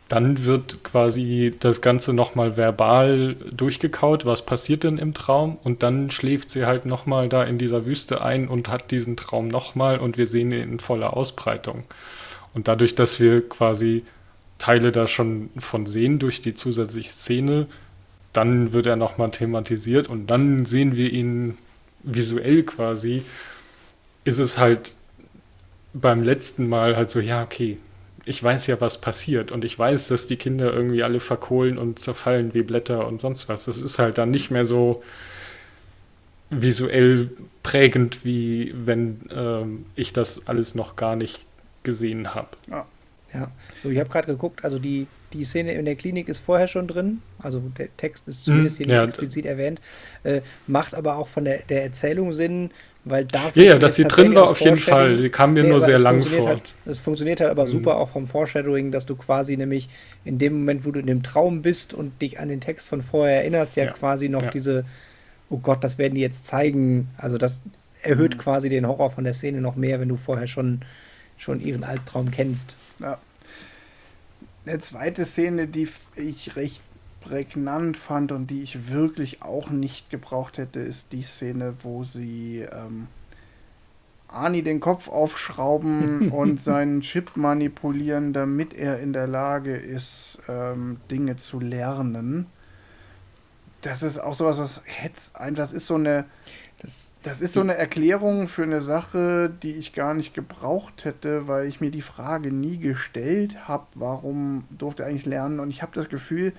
Dann 0.09 0.45
wird 0.45 0.83
quasi 0.83 1.55
das 1.59 1.81
Ganze 1.81 2.13
nochmal 2.13 2.55
verbal 2.55 3.35
durchgekaut, 3.51 4.25
was 4.25 4.45
passiert 4.45 4.83
denn 4.83 4.97
im 4.97 5.13
Traum. 5.13 5.57
Und 5.63 5.81
dann 5.81 6.11
schläft 6.11 6.49
sie 6.49 6.65
halt 6.65 6.85
nochmal 6.85 7.29
da 7.29 7.43
in 7.43 7.57
dieser 7.57 7.85
Wüste 7.85 8.21
ein 8.21 8.47
und 8.47 8.69
hat 8.69 8.91
diesen 8.91 9.17
Traum 9.17 9.47
nochmal 9.47 9.99
und 9.99 10.17
wir 10.17 10.27
sehen 10.27 10.51
ihn 10.51 10.61
in 10.61 10.79
voller 10.79 11.15
Ausbreitung. 11.15 11.85
Und 12.53 12.67
dadurch, 12.67 12.95
dass 12.95 13.19
wir 13.19 13.47
quasi 13.47 14.03
Teile 14.59 14.91
da 14.91 15.07
schon 15.07 15.49
von 15.57 15.87
sehen 15.87 16.19
durch 16.19 16.41
die 16.41 16.53
zusätzliche 16.53 17.09
Szene, 17.09 17.67
dann 18.33 18.73
wird 18.73 18.85
er 18.85 18.95
nochmal 18.95 19.31
thematisiert 19.31 20.07
und 20.07 20.27
dann 20.27 20.65
sehen 20.65 20.95
wir 20.95 21.11
ihn 21.11 21.57
visuell 22.03 22.63
quasi, 22.63 23.23
ist 24.23 24.39
es 24.39 24.57
halt 24.57 24.95
beim 25.93 26.23
letzten 26.23 26.67
Mal 26.67 26.95
halt 26.95 27.09
so, 27.09 27.19
ja, 27.19 27.43
okay, 27.43 27.77
ich 28.25 28.41
weiß 28.41 28.67
ja, 28.67 28.79
was 28.79 28.99
passiert 28.99 29.51
und 29.51 29.65
ich 29.65 29.77
weiß, 29.77 30.07
dass 30.07 30.27
die 30.27 30.37
Kinder 30.37 30.73
irgendwie 30.73 31.03
alle 31.03 31.19
verkohlen 31.19 31.77
und 31.77 31.99
zerfallen 31.99 32.53
wie 32.53 32.63
Blätter 32.63 33.05
und 33.07 33.19
sonst 33.19 33.49
was. 33.49 33.65
Das 33.65 33.81
ist 33.81 33.99
halt 33.99 34.17
dann 34.17 34.31
nicht 34.31 34.49
mehr 34.49 34.65
so 34.65 35.03
visuell 36.49 37.29
prägend, 37.63 38.23
wie 38.23 38.73
wenn 38.75 39.21
ähm, 39.31 39.85
ich 39.95 40.13
das 40.13 40.47
alles 40.47 40.75
noch 40.75 40.95
gar 40.95 41.15
nicht 41.15 41.45
gesehen 41.83 42.33
habe. 42.33 42.49
Ja. 42.69 42.85
ja, 43.33 43.51
so 43.81 43.89
ich 43.89 43.99
habe 43.99 44.09
gerade 44.09 44.27
geguckt, 44.27 44.63
also 44.63 44.79
die, 44.79 45.07
die 45.33 45.43
Szene 45.43 45.73
in 45.73 45.85
der 45.85 45.95
Klinik 45.95 46.29
ist 46.29 46.39
vorher 46.39 46.67
schon 46.67 46.87
drin, 46.87 47.21
also 47.39 47.61
der 47.77 47.95
Text 47.97 48.27
ist 48.27 48.45
zumindest 48.45 48.79
hm, 48.79 48.85
hier 48.85 49.01
nicht 49.01 49.09
explizit 49.09 49.45
erwähnt, 49.45 49.81
äh, 50.23 50.41
macht 50.67 50.93
aber 50.93 51.17
auch 51.17 51.27
von 51.27 51.45
der, 51.45 51.59
der 51.69 51.83
Erzählung 51.83 52.33
Sinn, 52.33 52.71
weil 53.03 53.25
da. 53.25 53.51
Ja, 53.55 53.63
ja, 53.63 53.79
dass 53.79 53.95
sie 53.95 54.05
drin 54.05 54.33
war 54.35 54.49
auf 54.49 54.61
jeden 54.61 54.77
Fall, 54.77 55.17
die 55.17 55.29
kam 55.29 55.53
mir 55.53 55.63
nee, 55.63 55.69
nur 55.69 55.81
sehr 55.81 55.99
lang 55.99 56.21
vor. 56.21 56.47
Halt, 56.47 56.73
es 56.85 56.99
funktioniert 56.99 57.41
halt 57.41 57.51
aber 57.51 57.65
mhm. 57.65 57.71
super 57.71 57.97
auch 57.97 58.09
vom 58.09 58.27
Foreshadowing, 58.27 58.91
dass 58.91 59.05
du 59.05 59.15
quasi 59.15 59.57
nämlich 59.57 59.89
in 60.23 60.37
dem 60.37 60.53
Moment, 60.53 60.85
wo 60.85 60.91
du 60.91 60.99
in 60.99 61.07
dem 61.07 61.23
Traum 61.23 61.61
bist 61.61 61.93
und 61.93 62.21
dich 62.21 62.39
an 62.39 62.47
den 62.47 62.61
Text 62.61 62.87
von 62.87 63.01
vorher 63.01 63.37
erinnerst, 63.37 63.75
ja, 63.75 63.85
ja 63.85 63.91
quasi 63.91 64.29
noch 64.29 64.43
ja. 64.43 64.51
diese, 64.51 64.85
oh 65.49 65.57
Gott, 65.57 65.83
das 65.83 65.97
werden 65.97 66.15
die 66.15 66.21
jetzt 66.21 66.45
zeigen, 66.45 67.09
also 67.17 67.37
das 67.37 67.59
erhöht 68.01 68.35
mhm. 68.35 68.39
quasi 68.39 68.69
den 68.69 68.87
Horror 68.87 69.11
von 69.11 69.23
der 69.23 69.33
Szene 69.33 69.61
noch 69.61 69.75
mehr, 69.75 69.99
wenn 69.99 70.09
du 70.09 70.17
vorher 70.17 70.47
schon 70.47 70.81
schon 71.37 71.59
ihren 71.59 71.83
Albtraum 71.83 72.31
kennst. 72.31 72.75
Ja. 72.99 73.17
Eine 74.65 74.79
zweite 74.79 75.25
Szene, 75.25 75.67
die 75.67 75.89
ich 76.15 76.55
recht 76.55 76.81
prägnant 77.21 77.97
fand 77.97 78.31
und 78.31 78.47
die 78.47 78.63
ich 78.63 78.89
wirklich 78.89 79.41
auch 79.41 79.69
nicht 79.69 80.09
gebraucht 80.09 80.57
hätte, 80.57 80.79
ist 80.79 81.11
die 81.11 81.23
Szene, 81.23 81.75
wo 81.81 82.03
sie 82.03 82.65
ähm, 82.71 83.07
Ani 84.27 84.63
den 84.63 84.79
Kopf 84.79 85.07
aufschrauben 85.09 86.29
und 86.31 86.61
seinen 86.61 87.01
Chip 87.01 87.35
manipulieren, 87.35 88.33
damit 88.33 88.73
er 88.73 88.99
in 88.99 89.13
der 89.13 89.27
Lage 89.27 89.75
ist, 89.75 90.39
ähm, 90.47 90.97
Dinge 91.09 91.37
zu 91.37 91.59
lernen. 91.59 92.47
Das 93.81 94.01
ist 94.01 94.17
auch 94.17 94.35
sowas, 94.35 94.57
was 94.57 94.81
Hetz 94.85 95.31
einfach, 95.33 95.57
das 95.57 95.73
ist 95.73 95.87
so 95.87 95.95
eine 95.95 96.25
das, 96.83 97.13
das 97.23 97.39
ist 97.39 97.53
so 97.53 97.61
eine 97.61 97.75
Erklärung 97.75 98.49
für 98.49 98.63
eine 98.63 98.81
Sache, 98.81 99.49
die 99.49 99.71
ich 99.71 99.93
gar 99.93 100.13
nicht 100.13 100.33
gebraucht 100.33 101.05
hätte, 101.05 101.47
weil 101.47 101.65
ich 101.67 101.79
mir 101.79 101.91
die 101.91 102.01
Frage 102.01 102.51
nie 102.51 102.77
gestellt 102.77 103.69
habe, 103.69 103.87
warum 103.95 104.65
durfte 104.69 105.03
er 105.03 105.09
eigentlich 105.09 105.25
lernen. 105.25 105.61
Und 105.61 105.69
ich 105.69 105.81
habe 105.81 105.93
das 105.95 106.09
Gefühl, 106.09 106.51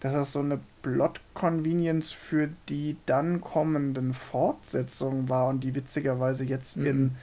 dass 0.00 0.12
das 0.12 0.32
so 0.34 0.40
eine 0.40 0.60
Plot-Convenience 0.82 2.12
für 2.12 2.50
die 2.68 2.98
dann 3.06 3.40
kommenden 3.40 4.12
Fortsetzungen 4.12 5.30
war 5.30 5.48
und 5.48 5.64
die 5.64 5.74
witzigerweise 5.74 6.44
jetzt 6.44 6.76
mhm. 6.76 6.86
in 6.86 7.16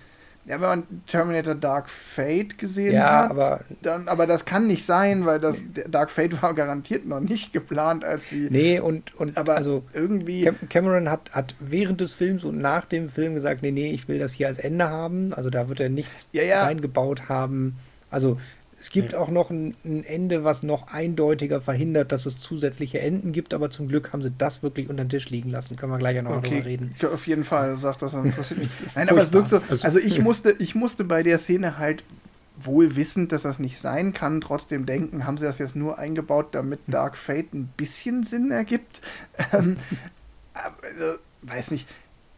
ja, 0.45 0.59
wenn 0.59 0.67
man 0.67 0.87
Terminator 1.07 1.55
Dark 1.55 1.89
Fate 1.89 2.57
gesehen 2.57 2.93
ja, 2.93 3.23
hat, 3.23 3.31
aber, 3.31 3.61
dann, 3.81 4.09
aber 4.09 4.27
das 4.27 4.43
kann 4.43 4.67
nicht 4.67 4.85
sein, 4.85 5.25
weil 5.25 5.39
das. 5.39 5.63
Dark 5.89 6.11
Fate 6.11 6.41
war 6.41 6.53
garantiert 6.53 7.05
noch 7.05 7.21
nicht 7.21 7.53
geplant, 7.53 8.03
als 8.03 8.29
sie. 8.29 8.49
Nee, 8.49 8.79
und, 8.79 9.15
und 9.15 9.37
aber 9.37 9.55
also 9.55 9.83
irgendwie. 9.93 10.51
Cameron 10.67 11.09
hat, 11.09 11.31
hat 11.31 11.55
während 11.61 12.01
des 12.01 12.13
Films 12.13 12.43
und 12.43 12.57
nach 12.57 12.83
dem 12.83 13.09
Film 13.09 13.35
gesagt, 13.35 13.61
nee, 13.61 13.71
nee, 13.71 13.91
ich 13.91 14.09
will 14.09 14.19
das 14.19 14.33
hier 14.33 14.47
als 14.47 14.57
Ende 14.57 14.89
haben. 14.89 15.33
Also 15.33 15.49
da 15.49 15.69
wird 15.69 15.79
er 15.79 15.89
nichts 15.89 16.27
ja, 16.33 16.43
ja. 16.43 16.63
reingebaut 16.65 17.29
haben. 17.29 17.77
Also 18.09 18.37
es 18.83 18.89
gibt 18.89 19.13
ja. 19.13 19.19
auch 19.19 19.29
noch 19.29 19.49
ein, 19.49 19.77
ein, 19.85 20.03
Ende, 20.03 20.43
was 20.43 20.61
noch 20.61 20.87
eindeutiger 20.87 21.61
verhindert, 21.61 22.11
dass 22.11 22.25
es 22.25 22.41
zusätzliche 22.41 22.99
Enden 22.99 23.31
gibt, 23.31 23.53
aber 23.53 23.69
zum 23.69 23.87
Glück 23.87 24.11
haben 24.11 24.21
sie 24.21 24.33
das 24.37 24.61
wirklich 24.61 24.89
unter 24.89 25.05
den 25.05 25.09
Tisch 25.09 25.29
liegen 25.29 25.49
lassen. 25.51 25.77
Können 25.77 25.93
wir 25.93 25.99
gleich 25.99 26.21
noch 26.21 26.31
okay. 26.31 26.49
darüber 26.49 26.65
reden. 26.65 26.95
Auf 27.13 27.25
jeden 27.25 27.45
Fall, 27.45 27.77
sagt 27.77 28.01
das 28.01 28.13
interessiert 28.13 28.59
mich. 28.59 28.71
Nein, 28.95 29.07
aber 29.07 29.21
es 29.21 29.31
wirkt 29.31 29.47
so. 29.47 29.61
Also, 29.69 29.85
also 29.85 29.99
ich 29.99 30.19
musste, 30.19 30.51
ich 30.59 30.75
musste 30.75 31.05
bei 31.05 31.23
der 31.23 31.39
Szene 31.39 31.77
halt 31.77 32.03
wohl 32.57 32.97
wissend, 32.97 33.31
dass 33.31 33.43
das 33.43 33.57
nicht 33.57 33.79
sein 33.79 34.13
kann, 34.13 34.41
trotzdem 34.41 34.85
denken, 34.85 35.25
haben 35.25 35.37
sie 35.37 35.45
das 35.45 35.59
jetzt 35.59 35.77
nur 35.77 35.97
eingebaut, 35.97 36.47
damit 36.51 36.81
hm. 36.85 36.91
Dark 36.91 37.15
Fate 37.15 37.53
ein 37.53 37.67
bisschen 37.77 38.23
Sinn 38.23 38.51
ergibt. 38.51 38.99
ähm, 39.53 39.77
also, 40.53 41.19
weiß 41.43 41.71
nicht, 41.71 41.87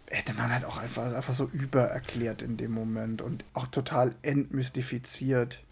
hätte 0.06 0.36
man 0.36 0.54
halt 0.54 0.64
auch 0.64 0.78
einfach, 0.78 1.12
einfach 1.12 1.34
so 1.34 1.50
übererklärt 1.52 2.44
in 2.44 2.56
dem 2.56 2.72
Moment 2.72 3.24
und 3.24 3.46
auch 3.56 3.66
total 3.66 4.14
entmystifiziert 4.22 5.65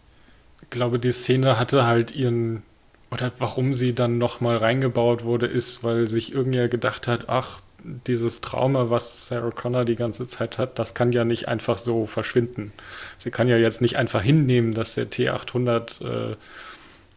glaube, 0.70 0.98
die 0.98 1.12
Szene 1.12 1.58
hatte 1.58 1.86
halt 1.86 2.14
ihren, 2.14 2.62
oder 3.10 3.32
warum 3.38 3.74
sie 3.74 3.94
dann 3.94 4.18
nochmal 4.18 4.56
reingebaut 4.56 5.24
wurde, 5.24 5.46
ist, 5.46 5.84
weil 5.84 6.08
sich 6.08 6.32
irgendwer 6.34 6.68
gedacht 6.68 7.08
hat, 7.08 7.28
ach, 7.28 7.60
dieses 8.06 8.40
Trauma, 8.40 8.88
was 8.88 9.26
Sarah 9.26 9.50
Connor 9.50 9.84
die 9.84 9.94
ganze 9.94 10.26
Zeit 10.26 10.58
hat, 10.58 10.78
das 10.78 10.94
kann 10.94 11.12
ja 11.12 11.24
nicht 11.24 11.48
einfach 11.48 11.78
so 11.78 12.06
verschwinden. 12.06 12.72
Sie 13.18 13.30
kann 13.30 13.46
ja 13.46 13.58
jetzt 13.58 13.82
nicht 13.82 13.96
einfach 13.96 14.22
hinnehmen, 14.22 14.72
dass 14.72 14.94
der 14.94 15.10
T800 15.10 16.30
äh, 16.32 16.36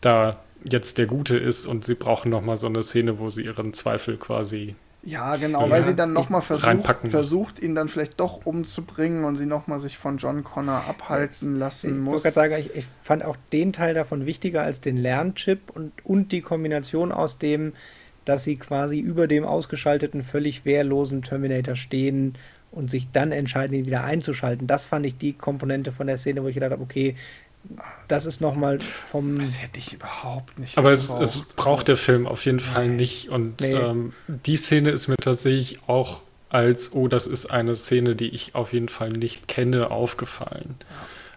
da 0.01 0.37
jetzt 0.63 0.97
der 0.97 1.05
Gute 1.05 1.37
ist 1.37 1.65
und 1.65 1.85
sie 1.85 1.95
brauchen 1.95 2.29
nochmal 2.29 2.57
so 2.57 2.67
eine 2.67 2.83
Szene, 2.83 3.19
wo 3.19 3.29
sie 3.29 3.45
ihren 3.45 3.73
Zweifel 3.73 4.17
quasi 4.17 4.75
ja, 5.07 5.37
genau, 5.37 5.63
ja, 5.63 5.69
weil 5.69 5.83
sie 5.83 5.95
dann 5.95 6.11
nochmal 6.11 6.41
versucht, 6.41 6.97
versucht, 7.05 7.59
ihn 7.59 7.75
dann 7.75 7.87
vielleicht 7.87 8.19
doch 8.19 8.45
umzubringen 8.45 9.23
und 9.23 9.37
sie 9.37 9.45
nochmal 9.45 9.79
sich 9.79 9.97
von 9.97 10.17
John 10.17 10.43
Connor 10.43 10.83
abhalten 10.85 11.53
ja, 11.53 11.59
lassen 11.59 11.91
ich 11.91 12.03
muss. 12.03 12.25
Ich 12.25 12.33
sagen, 12.33 12.55
ich, 12.59 12.75
ich 12.75 12.85
fand 13.01 13.23
auch 13.23 13.37
den 13.53 13.71
Teil 13.71 13.93
davon 13.93 14.25
wichtiger 14.25 14.63
als 14.63 14.81
den 14.81 14.97
Lernchip 14.97 15.69
und, 15.73 15.93
und 16.03 16.33
die 16.33 16.41
Kombination 16.41 17.13
aus 17.13 17.37
dem, 17.37 17.71
dass 18.25 18.43
sie 18.43 18.57
quasi 18.57 18.99
über 18.99 19.27
dem 19.27 19.45
ausgeschalteten, 19.45 20.23
völlig 20.23 20.65
wehrlosen 20.65 21.21
Terminator 21.21 21.77
stehen 21.77 22.35
und 22.71 22.91
sich 22.91 23.07
dann 23.13 23.31
entscheiden, 23.31 23.77
ihn 23.77 23.85
wieder 23.85 24.03
einzuschalten. 24.03 24.67
Das 24.67 24.83
fand 24.83 25.05
ich 25.05 25.17
die 25.17 25.31
Komponente 25.31 25.93
von 25.93 26.07
der 26.07 26.17
Szene, 26.17 26.43
wo 26.43 26.49
ich 26.49 26.55
gedacht 26.55 26.71
habe, 26.71 26.83
okay, 26.83 27.15
das 28.07 28.26
ist 28.26 28.41
nochmal 28.41 28.80
vom. 28.80 29.39
Das 29.39 29.61
hätte 29.61 29.80
ich 29.80 29.93
überhaupt 29.93 30.59
nicht. 30.59 30.78
Aber 30.78 30.91
es, 30.91 31.09
es, 31.09 31.41
braucht 31.55 31.88
der 31.88 31.97
Film 31.97 32.28
auf 32.28 32.45
jeden 32.45 32.59
Fall 32.59 32.88
nicht. 32.88 33.30
Und 33.30 33.61
nee. 33.61 33.74
ähm, 33.74 34.13
die 34.28 34.57
Szene 34.57 34.89
ist 34.91 35.07
mir 35.07 35.18
tatsächlich 35.18 35.80
auch 35.88 36.22
als, 36.49 36.93
oh, 36.93 37.07
das 37.07 37.28
ist 37.28 37.47
eine 37.47 37.76
Szene, 37.76 38.15
die 38.15 38.30
ich 38.30 38.55
auf 38.55 38.74
jeden 38.74 38.89
Fall 38.89 39.11
nicht 39.11 39.47
kenne, 39.47 39.91
aufgefallen. 39.91 40.76
Ja. 40.80 40.86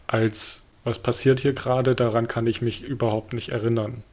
Als, 0.06 0.62
was 0.84 1.00
passiert 1.00 1.40
hier 1.40 1.52
gerade, 1.52 1.94
daran 1.94 2.28
kann 2.28 2.46
ich 2.46 2.62
mich 2.62 2.82
überhaupt 2.82 3.32
nicht 3.32 3.50
erinnern. 3.50 4.04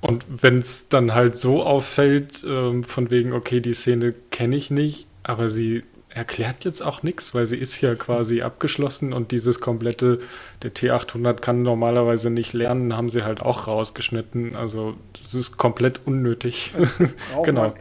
Und 0.00 0.24
wenn 0.28 0.58
es 0.58 0.88
dann 0.88 1.14
halt 1.14 1.36
so 1.36 1.62
auffällt, 1.62 2.44
ähm, 2.46 2.84
von 2.84 3.10
wegen, 3.10 3.32
okay, 3.32 3.60
die 3.60 3.72
Szene 3.72 4.14
kenne 4.30 4.56
ich 4.56 4.70
nicht, 4.70 5.06
aber 5.22 5.48
sie 5.48 5.84
erklärt 6.16 6.64
jetzt 6.64 6.80
auch 6.80 7.02
nichts, 7.02 7.34
weil 7.34 7.44
sie 7.44 7.58
ist 7.58 7.78
ja 7.82 7.94
quasi 7.94 8.40
abgeschlossen 8.40 9.12
und 9.12 9.32
dieses 9.32 9.60
komplette, 9.60 10.18
der 10.62 10.74
T800 10.74 11.34
kann 11.34 11.62
normalerweise 11.62 12.30
nicht 12.30 12.54
lernen, 12.54 12.96
haben 12.96 13.10
sie 13.10 13.22
halt 13.22 13.42
auch 13.42 13.66
rausgeschnitten. 13.66 14.56
Also 14.56 14.96
das 15.20 15.34
ist 15.34 15.58
komplett 15.58 16.00
unnötig. 16.06 16.72
Braucht 17.32 17.44
genau. 17.44 17.60
man 17.60 17.72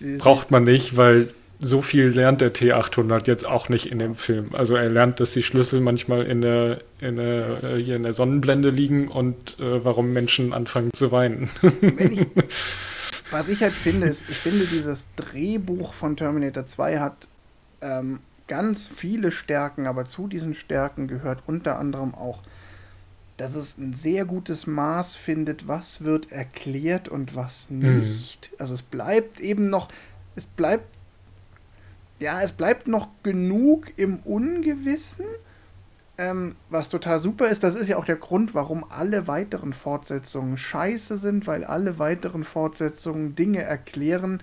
nicht. 0.00 0.18
Braucht 0.18 0.50
man 0.50 0.64
nicht, 0.64 0.96
weil 0.96 1.28
so 1.60 1.82
viel 1.82 2.06
lernt 2.06 2.40
der 2.40 2.54
T800 2.54 3.26
jetzt 3.26 3.46
auch 3.46 3.68
nicht 3.68 3.86
in 3.86 3.98
dem 3.98 4.14
Film. 4.14 4.54
Also 4.54 4.74
er 4.74 4.88
lernt, 4.88 5.20
dass 5.20 5.32
die 5.32 5.42
Schlüssel 5.42 5.82
manchmal 5.82 6.24
in 6.24 6.40
der, 6.40 6.78
in 7.00 7.16
der, 7.16 7.62
äh, 7.64 7.76
hier 7.76 7.96
in 7.96 8.04
der 8.04 8.14
Sonnenblende 8.14 8.70
liegen 8.70 9.08
und 9.08 9.60
äh, 9.60 9.84
warum 9.84 10.14
Menschen 10.14 10.54
anfangen 10.54 10.90
zu 10.94 11.12
weinen. 11.12 11.50
Ich, 11.98 12.26
was 13.30 13.48
ich 13.48 13.60
halt 13.60 13.74
finde, 13.74 14.06
ist, 14.06 14.24
ich 14.26 14.38
finde, 14.38 14.64
dieses 14.64 15.06
Drehbuch 15.16 15.92
von 15.92 16.16
Terminator 16.16 16.64
2 16.64 17.00
hat 17.00 17.28
ähm, 17.80 18.20
ganz 18.46 18.88
viele 18.88 19.30
Stärken, 19.30 19.86
aber 19.86 20.06
zu 20.06 20.26
diesen 20.26 20.54
Stärken 20.54 21.06
gehört 21.06 21.42
unter 21.46 21.78
anderem 21.78 22.14
auch, 22.14 22.42
dass 23.36 23.54
es 23.54 23.78
ein 23.78 23.94
sehr 23.94 24.24
gutes 24.24 24.66
Maß 24.66 25.16
findet, 25.16 25.68
was 25.68 26.02
wird 26.02 26.32
erklärt 26.32 27.08
und 27.08 27.36
was 27.36 27.70
nicht. 27.70 28.50
Mhm. 28.50 28.56
Also 28.58 28.74
es 28.74 28.82
bleibt 28.82 29.38
eben 29.38 29.70
noch, 29.70 29.88
es 30.34 30.46
bleibt, 30.46 30.98
ja, 32.18 32.42
es 32.42 32.52
bleibt 32.52 32.88
noch 32.88 33.08
genug 33.22 33.92
im 33.96 34.18
Ungewissen, 34.24 35.24
ähm, 36.18 36.56
was 36.68 36.88
total 36.88 37.20
super 37.20 37.48
ist, 37.48 37.62
das 37.62 37.76
ist 37.76 37.86
ja 37.86 37.96
auch 37.96 38.04
der 38.04 38.16
Grund, 38.16 38.54
warum 38.54 38.84
alle 38.88 39.28
weiteren 39.28 39.72
Fortsetzungen 39.72 40.58
scheiße 40.58 41.18
sind, 41.18 41.46
weil 41.46 41.62
alle 41.62 42.00
weiteren 42.00 42.42
Fortsetzungen 42.42 43.36
Dinge 43.36 43.62
erklären, 43.62 44.42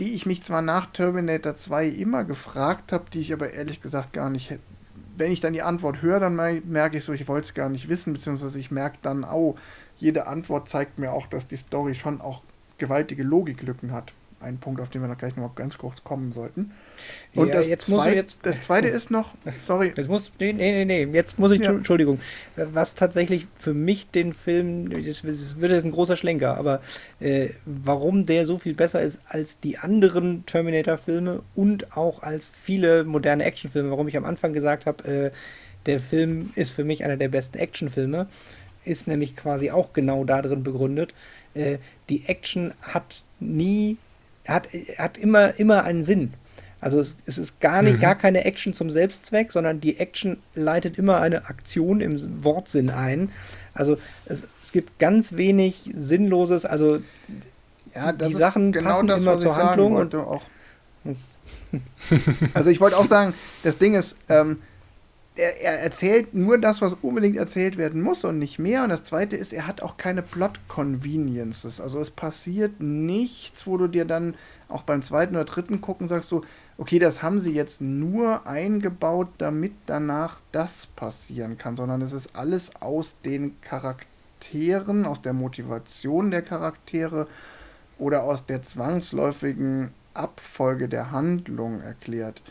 die 0.00 0.14
ich 0.14 0.26
mich 0.26 0.42
zwar 0.42 0.62
nach 0.62 0.86
Terminator 0.86 1.56
2 1.56 1.86
immer 1.88 2.24
gefragt 2.24 2.92
habe, 2.92 3.04
die 3.12 3.20
ich 3.20 3.32
aber 3.32 3.52
ehrlich 3.52 3.80
gesagt 3.80 4.12
gar 4.12 4.30
nicht 4.30 4.50
hätte. 4.50 4.62
Wenn 5.16 5.30
ich 5.30 5.40
dann 5.40 5.52
die 5.52 5.62
Antwort 5.62 6.00
höre, 6.00 6.20
dann 6.20 6.34
merke 6.34 6.96
ich 6.96 7.04
so, 7.04 7.12
ich 7.12 7.28
wollte 7.28 7.46
es 7.46 7.54
gar 7.54 7.68
nicht 7.68 7.88
wissen, 7.88 8.14
beziehungsweise 8.14 8.58
ich 8.58 8.70
merke 8.70 8.96
dann, 9.02 9.24
oh, 9.24 9.56
jede 9.98 10.26
Antwort 10.26 10.68
zeigt 10.68 10.98
mir 10.98 11.12
auch, 11.12 11.26
dass 11.26 11.46
die 11.46 11.56
Story 11.56 11.94
schon 11.94 12.20
auch 12.20 12.42
gewaltige 12.78 13.22
Logiklücken 13.22 13.92
hat 13.92 14.14
ein 14.42 14.58
Punkt, 14.58 14.80
auf 14.80 14.90
den 14.90 15.00
wir 15.02 15.08
noch 15.08 15.18
gleich 15.18 15.36
noch 15.36 15.48
mal 15.48 15.52
ganz 15.54 15.78
kurz 15.78 16.04
kommen 16.04 16.32
sollten. 16.32 16.72
Und 17.34 17.48
ja, 17.48 17.54
das, 17.54 17.68
jetzt 17.68 17.86
zweit, 17.86 18.14
jetzt, 18.14 18.44
das 18.44 18.60
zweite 18.62 18.88
ist 18.88 19.10
noch, 19.10 19.34
sorry. 19.58 19.92
Jetzt 19.96 20.08
muss, 20.08 20.32
nee, 20.38 20.52
nee, 20.52 20.84
nee, 20.84 21.04
jetzt 21.04 21.38
muss 21.38 21.52
ich, 21.52 21.60
ja. 21.60 21.70
Entschuldigung, 21.70 22.20
was 22.56 22.94
tatsächlich 22.94 23.46
für 23.58 23.74
mich 23.74 24.10
den 24.10 24.32
Film, 24.32 24.90
das 24.90 25.24
wird 25.24 25.72
jetzt 25.72 25.84
ein 25.84 25.92
großer 25.92 26.16
Schlenker, 26.16 26.56
aber 26.56 26.80
äh, 27.20 27.50
warum 27.64 28.26
der 28.26 28.46
so 28.46 28.58
viel 28.58 28.74
besser 28.74 29.02
ist 29.02 29.20
als 29.26 29.60
die 29.60 29.78
anderen 29.78 30.44
Terminator-Filme 30.46 31.42
und 31.54 31.96
auch 31.96 32.22
als 32.22 32.50
viele 32.62 33.04
moderne 33.04 33.44
Actionfilme, 33.44 33.90
warum 33.90 34.08
ich 34.08 34.16
am 34.16 34.24
Anfang 34.24 34.52
gesagt 34.52 34.86
habe, 34.86 35.04
äh, 35.04 35.30
der 35.86 36.00
Film 36.00 36.50
ist 36.54 36.70
für 36.70 36.84
mich 36.84 37.04
einer 37.04 37.16
der 37.16 37.28
besten 37.28 37.58
Actionfilme, 37.58 38.28
ist 38.84 39.06
nämlich 39.06 39.36
quasi 39.36 39.70
auch 39.70 39.92
genau 39.92 40.24
darin 40.24 40.62
begründet. 40.62 41.14
Äh, 41.54 41.78
die 42.08 42.26
Action 42.26 42.74
hat 42.80 43.24
nie 43.40 43.96
hat, 44.46 44.68
hat 44.98 45.18
immer, 45.18 45.58
immer 45.58 45.84
einen 45.84 46.04
Sinn. 46.04 46.34
Also 46.80 46.98
es, 46.98 47.16
es 47.26 47.38
ist 47.38 47.60
gar 47.60 47.80
nicht, 47.82 47.96
mhm. 47.96 48.00
gar 48.00 48.16
keine 48.16 48.44
Action 48.44 48.74
zum 48.74 48.90
Selbstzweck, 48.90 49.52
sondern 49.52 49.80
die 49.80 49.98
Action 49.98 50.38
leitet 50.54 50.98
immer 50.98 51.20
eine 51.20 51.46
Aktion 51.46 52.00
im 52.00 52.44
Wortsinn 52.44 52.90
ein. 52.90 53.30
Also 53.72 53.98
es, 54.26 54.44
es 54.60 54.72
gibt 54.72 54.98
ganz 54.98 55.36
wenig 55.36 55.90
Sinnloses, 55.94 56.64
also 56.64 56.98
ja, 57.94 58.12
die, 58.12 58.34
Sachen 58.34 58.72
genau 58.72 58.90
passen 58.90 59.06
das, 59.06 59.22
immer 59.22 59.38
zur 59.38 59.56
Handlung 59.56 59.94
und 59.94 60.14
auch. 60.14 60.42
also 62.54 62.70
ich 62.70 62.80
wollte 62.80 62.96
auch 62.96 63.06
sagen, 63.06 63.34
das 63.62 63.78
Ding 63.78 63.94
ist, 63.94 64.18
ähm, 64.28 64.58
er, 65.34 65.60
er, 65.62 65.80
erzählt 65.80 66.34
nur 66.34 66.58
das, 66.58 66.82
was 66.82 66.94
unbedingt 67.00 67.36
erzählt 67.36 67.76
werden 67.78 68.02
muss 68.02 68.24
und 68.24 68.38
nicht 68.38 68.58
mehr. 68.58 68.82
Und 68.82 68.90
das 68.90 69.04
zweite 69.04 69.36
ist, 69.36 69.52
er 69.52 69.66
hat 69.66 69.80
auch 69.80 69.96
keine 69.96 70.22
Plot-Conveniences. 70.22 71.80
Also 71.80 72.00
es 72.00 72.10
passiert 72.10 72.80
nichts, 72.80 73.66
wo 73.66 73.76
du 73.78 73.88
dir 73.88 74.04
dann 74.04 74.34
auch 74.68 74.82
beim 74.82 75.02
zweiten 75.02 75.34
oder 75.34 75.44
dritten 75.44 75.80
gucken 75.80 76.08
sagst 76.08 76.28
so, 76.28 76.44
okay, 76.78 76.98
das 76.98 77.22
haben 77.22 77.40
sie 77.40 77.52
jetzt 77.52 77.80
nur 77.80 78.46
eingebaut, 78.46 79.28
damit 79.38 79.72
danach 79.86 80.40
das 80.50 80.86
passieren 80.86 81.58
kann, 81.58 81.76
sondern 81.76 82.02
es 82.02 82.12
ist 82.12 82.34
alles 82.34 82.76
aus 82.80 83.16
den 83.24 83.60
Charakteren, 83.60 85.04
aus 85.06 85.22
der 85.22 85.34
Motivation 85.34 86.30
der 86.30 86.42
Charaktere 86.42 87.26
oder 87.98 88.24
aus 88.24 88.46
der 88.46 88.62
zwangsläufigen 88.62 89.92
Abfolge 90.14 90.88
der 90.88 91.10
Handlung 91.10 91.80
erklärt. 91.80 92.42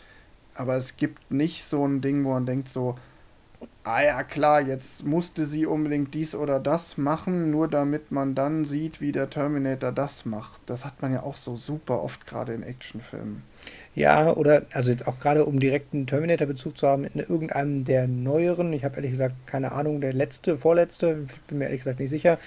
Aber 0.54 0.76
es 0.76 0.96
gibt 0.96 1.30
nicht 1.30 1.64
so 1.64 1.86
ein 1.86 2.00
Ding, 2.00 2.24
wo 2.24 2.30
man 2.30 2.46
denkt 2.46 2.68
so, 2.68 2.96
ah 3.84 4.02
ja 4.02 4.22
klar, 4.22 4.60
jetzt 4.60 5.04
musste 5.04 5.44
sie 5.44 5.66
unbedingt 5.66 6.14
dies 6.14 6.34
oder 6.34 6.60
das 6.60 6.98
machen, 6.98 7.50
nur 7.50 7.68
damit 7.68 8.12
man 8.12 8.34
dann 8.34 8.64
sieht, 8.64 9.00
wie 9.00 9.12
der 9.12 9.30
Terminator 9.30 9.92
das 9.92 10.24
macht. 10.24 10.60
Das 10.66 10.84
hat 10.84 11.02
man 11.02 11.12
ja 11.12 11.22
auch 11.22 11.36
so 11.36 11.56
super 11.56 12.02
oft 12.02 12.26
gerade 12.26 12.54
in 12.54 12.62
Actionfilmen. 12.62 13.42
Ja, 13.94 14.32
oder 14.32 14.62
also 14.72 14.90
jetzt 14.90 15.06
auch 15.06 15.18
gerade 15.18 15.44
um 15.44 15.58
direkten 15.58 16.06
Terminator-Bezug 16.06 16.78
zu 16.78 16.86
haben 16.88 17.04
in 17.04 17.20
irgendeinem 17.20 17.84
der 17.84 18.06
neueren, 18.08 18.72
ich 18.72 18.84
habe 18.84 18.96
ehrlich 18.96 19.12
gesagt 19.12 19.34
keine 19.46 19.72
Ahnung, 19.72 20.00
der 20.00 20.12
letzte, 20.12 20.58
vorletzte, 20.58 21.26
ich 21.28 21.40
bin 21.42 21.58
mir 21.58 21.66
ehrlich 21.66 21.80
gesagt 21.80 22.00
nicht 22.00 22.10
sicher, 22.10 22.38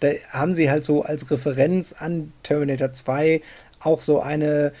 da 0.00 0.10
haben 0.30 0.54
sie 0.54 0.70
halt 0.70 0.84
so 0.84 1.02
als 1.02 1.30
Referenz 1.30 1.94
an 1.98 2.32
Terminator 2.42 2.92
2 2.92 3.42
auch 3.80 4.00
so 4.00 4.20
eine 4.20 4.72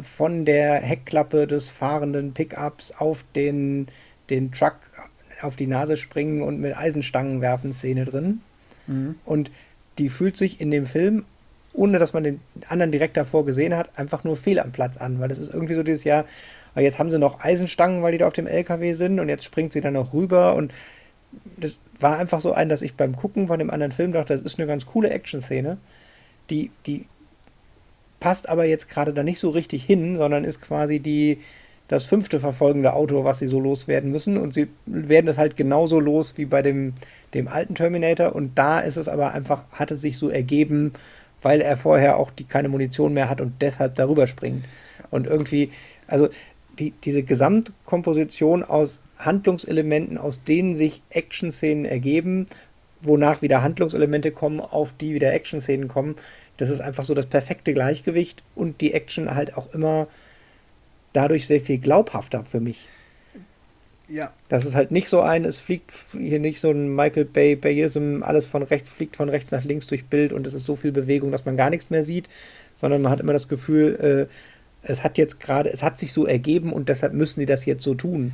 von 0.00 0.44
der 0.44 0.76
Heckklappe 0.76 1.46
des 1.46 1.68
fahrenden 1.68 2.32
Pickups 2.32 2.92
auf 2.92 3.24
den, 3.34 3.88
den 4.30 4.52
Truck 4.52 4.76
auf 5.42 5.56
die 5.56 5.66
Nase 5.66 5.96
springen 5.96 6.42
und 6.42 6.60
mit 6.60 6.76
Eisenstangen 6.76 7.40
werfen 7.40 7.72
Szene 7.72 8.04
drin. 8.04 8.40
Mhm. 8.86 9.16
Und 9.24 9.50
die 9.98 10.08
fühlt 10.08 10.36
sich 10.36 10.60
in 10.60 10.70
dem 10.70 10.86
Film, 10.86 11.24
ohne 11.72 11.98
dass 11.98 12.12
man 12.12 12.24
den 12.24 12.40
anderen 12.68 12.92
direkt 12.92 13.16
davor 13.16 13.44
gesehen 13.44 13.74
hat, 13.74 13.90
einfach 13.98 14.24
nur 14.24 14.36
fehl 14.36 14.60
am 14.60 14.72
Platz 14.72 14.96
an, 14.96 15.20
weil 15.20 15.28
das 15.28 15.38
ist 15.38 15.52
irgendwie 15.52 15.74
so 15.74 15.82
dieses 15.82 16.04
Jahr, 16.04 16.24
ah, 16.74 16.80
jetzt 16.80 16.98
haben 16.98 17.10
sie 17.10 17.18
noch 17.18 17.40
Eisenstangen, 17.40 18.02
weil 18.02 18.12
die 18.12 18.18
da 18.18 18.26
auf 18.26 18.32
dem 18.32 18.46
LKW 18.46 18.92
sind 18.92 19.20
und 19.20 19.28
jetzt 19.28 19.44
springt 19.44 19.72
sie 19.72 19.80
dann 19.80 19.94
noch 19.94 20.12
rüber 20.12 20.54
und 20.54 20.72
das 21.56 21.78
war 21.98 22.18
einfach 22.18 22.40
so 22.40 22.52
ein, 22.52 22.68
dass 22.68 22.82
ich 22.82 22.94
beim 22.94 23.16
Gucken 23.16 23.48
von 23.48 23.58
dem 23.58 23.70
anderen 23.70 23.92
Film 23.92 24.12
dachte, 24.12 24.34
das 24.34 24.42
ist 24.42 24.58
eine 24.58 24.68
ganz 24.68 24.86
coole 24.86 25.10
Action-Szene, 25.10 25.78
die, 26.48 26.70
die 26.86 27.06
passt 28.24 28.48
aber 28.48 28.64
jetzt 28.64 28.88
gerade 28.88 29.12
da 29.12 29.22
nicht 29.22 29.38
so 29.38 29.50
richtig 29.50 29.84
hin, 29.84 30.16
sondern 30.16 30.44
ist 30.44 30.62
quasi 30.62 30.98
die, 30.98 31.40
das 31.88 32.06
fünfte 32.06 32.40
verfolgende 32.40 32.94
Auto, 32.94 33.22
was 33.22 33.38
sie 33.38 33.48
so 33.48 33.60
loswerden 33.60 34.10
müssen. 34.10 34.38
Und 34.38 34.54
sie 34.54 34.68
werden 34.86 35.28
es 35.28 35.36
halt 35.36 35.58
genauso 35.58 36.00
los 36.00 36.38
wie 36.38 36.46
bei 36.46 36.62
dem, 36.62 36.94
dem 37.34 37.48
alten 37.48 37.74
Terminator. 37.74 38.34
Und 38.34 38.56
da 38.56 38.80
ist 38.80 38.96
es 38.96 39.08
aber 39.08 39.34
einfach, 39.34 39.70
hat 39.72 39.90
es 39.90 40.00
sich 40.00 40.16
so 40.16 40.30
ergeben, 40.30 40.94
weil 41.42 41.60
er 41.60 41.76
vorher 41.76 42.16
auch 42.16 42.30
die, 42.30 42.44
keine 42.44 42.70
Munition 42.70 43.12
mehr 43.12 43.28
hat 43.28 43.42
und 43.42 43.60
deshalb 43.60 43.94
darüber 43.96 44.26
springt. 44.26 44.64
Und 45.10 45.26
irgendwie, 45.26 45.70
also 46.06 46.30
die, 46.78 46.94
diese 47.04 47.24
Gesamtkomposition 47.24 48.62
aus 48.62 49.02
Handlungselementen, 49.18 50.16
aus 50.16 50.42
denen 50.44 50.76
sich 50.76 51.02
Action-Szenen 51.10 51.84
ergeben, 51.84 52.46
wonach 53.02 53.42
wieder 53.42 53.62
Handlungselemente 53.62 54.30
kommen, 54.30 54.60
auf 54.60 54.94
die 54.98 55.12
wieder 55.12 55.34
Action-Szenen 55.34 55.88
kommen, 55.88 56.16
das 56.56 56.70
ist 56.70 56.80
einfach 56.80 57.04
so 57.04 57.14
das 57.14 57.26
perfekte 57.26 57.74
Gleichgewicht 57.74 58.42
und 58.54 58.80
die 58.80 58.94
Action 58.94 59.34
halt 59.34 59.56
auch 59.56 59.72
immer 59.74 60.06
dadurch 61.12 61.46
sehr 61.46 61.60
viel 61.60 61.78
glaubhafter 61.78 62.44
für 62.44 62.60
mich. 62.60 62.88
Ja. 64.08 64.32
Das 64.48 64.66
ist 64.66 64.74
halt 64.74 64.90
nicht 64.90 65.08
so 65.08 65.20
ein, 65.22 65.44
es 65.44 65.58
fliegt 65.58 65.90
hier 66.12 66.38
nicht 66.38 66.60
so 66.60 66.70
ein 66.70 66.94
Michael 66.94 67.24
Bay, 67.24 67.56
Bayism, 67.56 68.22
alles 68.22 68.46
von 68.46 68.62
rechts, 68.62 68.88
fliegt 68.88 69.16
von 69.16 69.28
rechts 69.28 69.50
nach 69.50 69.64
links 69.64 69.86
durch 69.86 70.04
Bild 70.04 70.32
und 70.32 70.46
es 70.46 70.54
ist 70.54 70.66
so 70.66 70.76
viel 70.76 70.92
Bewegung, 70.92 71.32
dass 71.32 71.46
man 71.46 71.56
gar 71.56 71.70
nichts 71.70 71.90
mehr 71.90 72.04
sieht, 72.04 72.28
sondern 72.76 73.00
man 73.00 73.10
hat 73.10 73.20
immer 73.20 73.32
das 73.32 73.48
Gefühl, 73.48 74.28
äh, 74.28 74.34
es 74.86 75.02
hat 75.02 75.16
jetzt 75.16 75.40
gerade, 75.40 75.70
es 75.70 75.82
hat 75.82 75.98
sich 75.98 76.12
so 76.12 76.26
ergeben 76.26 76.72
und 76.72 76.90
deshalb 76.90 77.14
müssen 77.14 77.40
die 77.40 77.46
das 77.46 77.64
jetzt 77.64 77.82
so 77.82 77.94
tun. 77.94 78.32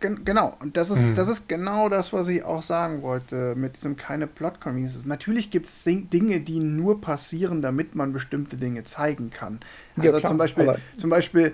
Gen 0.00 0.24
genau, 0.24 0.56
und 0.60 0.76
das 0.76 0.90
ist, 0.90 1.00
mhm. 1.00 1.14
das 1.14 1.28
ist 1.28 1.48
genau 1.48 1.88
das, 1.88 2.12
was 2.12 2.28
ich 2.28 2.44
auch 2.44 2.62
sagen 2.62 3.02
wollte 3.02 3.54
mit 3.54 3.76
diesem 3.76 3.96
keine 3.96 4.26
plot 4.26 4.60
conveniences 4.60 5.06
Natürlich 5.06 5.50
gibt 5.50 5.66
es 5.66 5.84
Dinge, 5.84 6.40
die 6.40 6.60
nur 6.60 7.00
passieren, 7.00 7.62
damit 7.62 7.94
man 7.94 8.12
bestimmte 8.12 8.56
Dinge 8.56 8.84
zeigen 8.84 9.30
kann. 9.30 9.60
Also 9.96 10.10
ja, 10.10 10.18
klar, 10.18 10.30
zum, 10.30 10.38
Beispiel, 10.38 10.76
zum 10.96 11.10
Beispiel, 11.10 11.52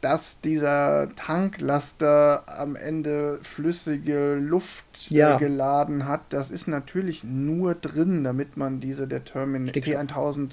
dass 0.00 0.40
dieser 0.40 1.08
Tanklaster 1.16 2.44
am 2.46 2.76
Ende 2.76 3.38
flüssige 3.42 4.34
Luft 4.36 5.10
ja. 5.10 5.36
äh, 5.36 5.38
geladen 5.38 6.06
hat, 6.06 6.20
das 6.30 6.50
ist 6.50 6.68
natürlich 6.68 7.24
nur 7.24 7.74
drin, 7.74 8.24
damit 8.24 8.56
man 8.56 8.80
diese 8.80 9.06
der 9.08 9.24
Terminator 9.24 9.82
T1000 9.82 10.50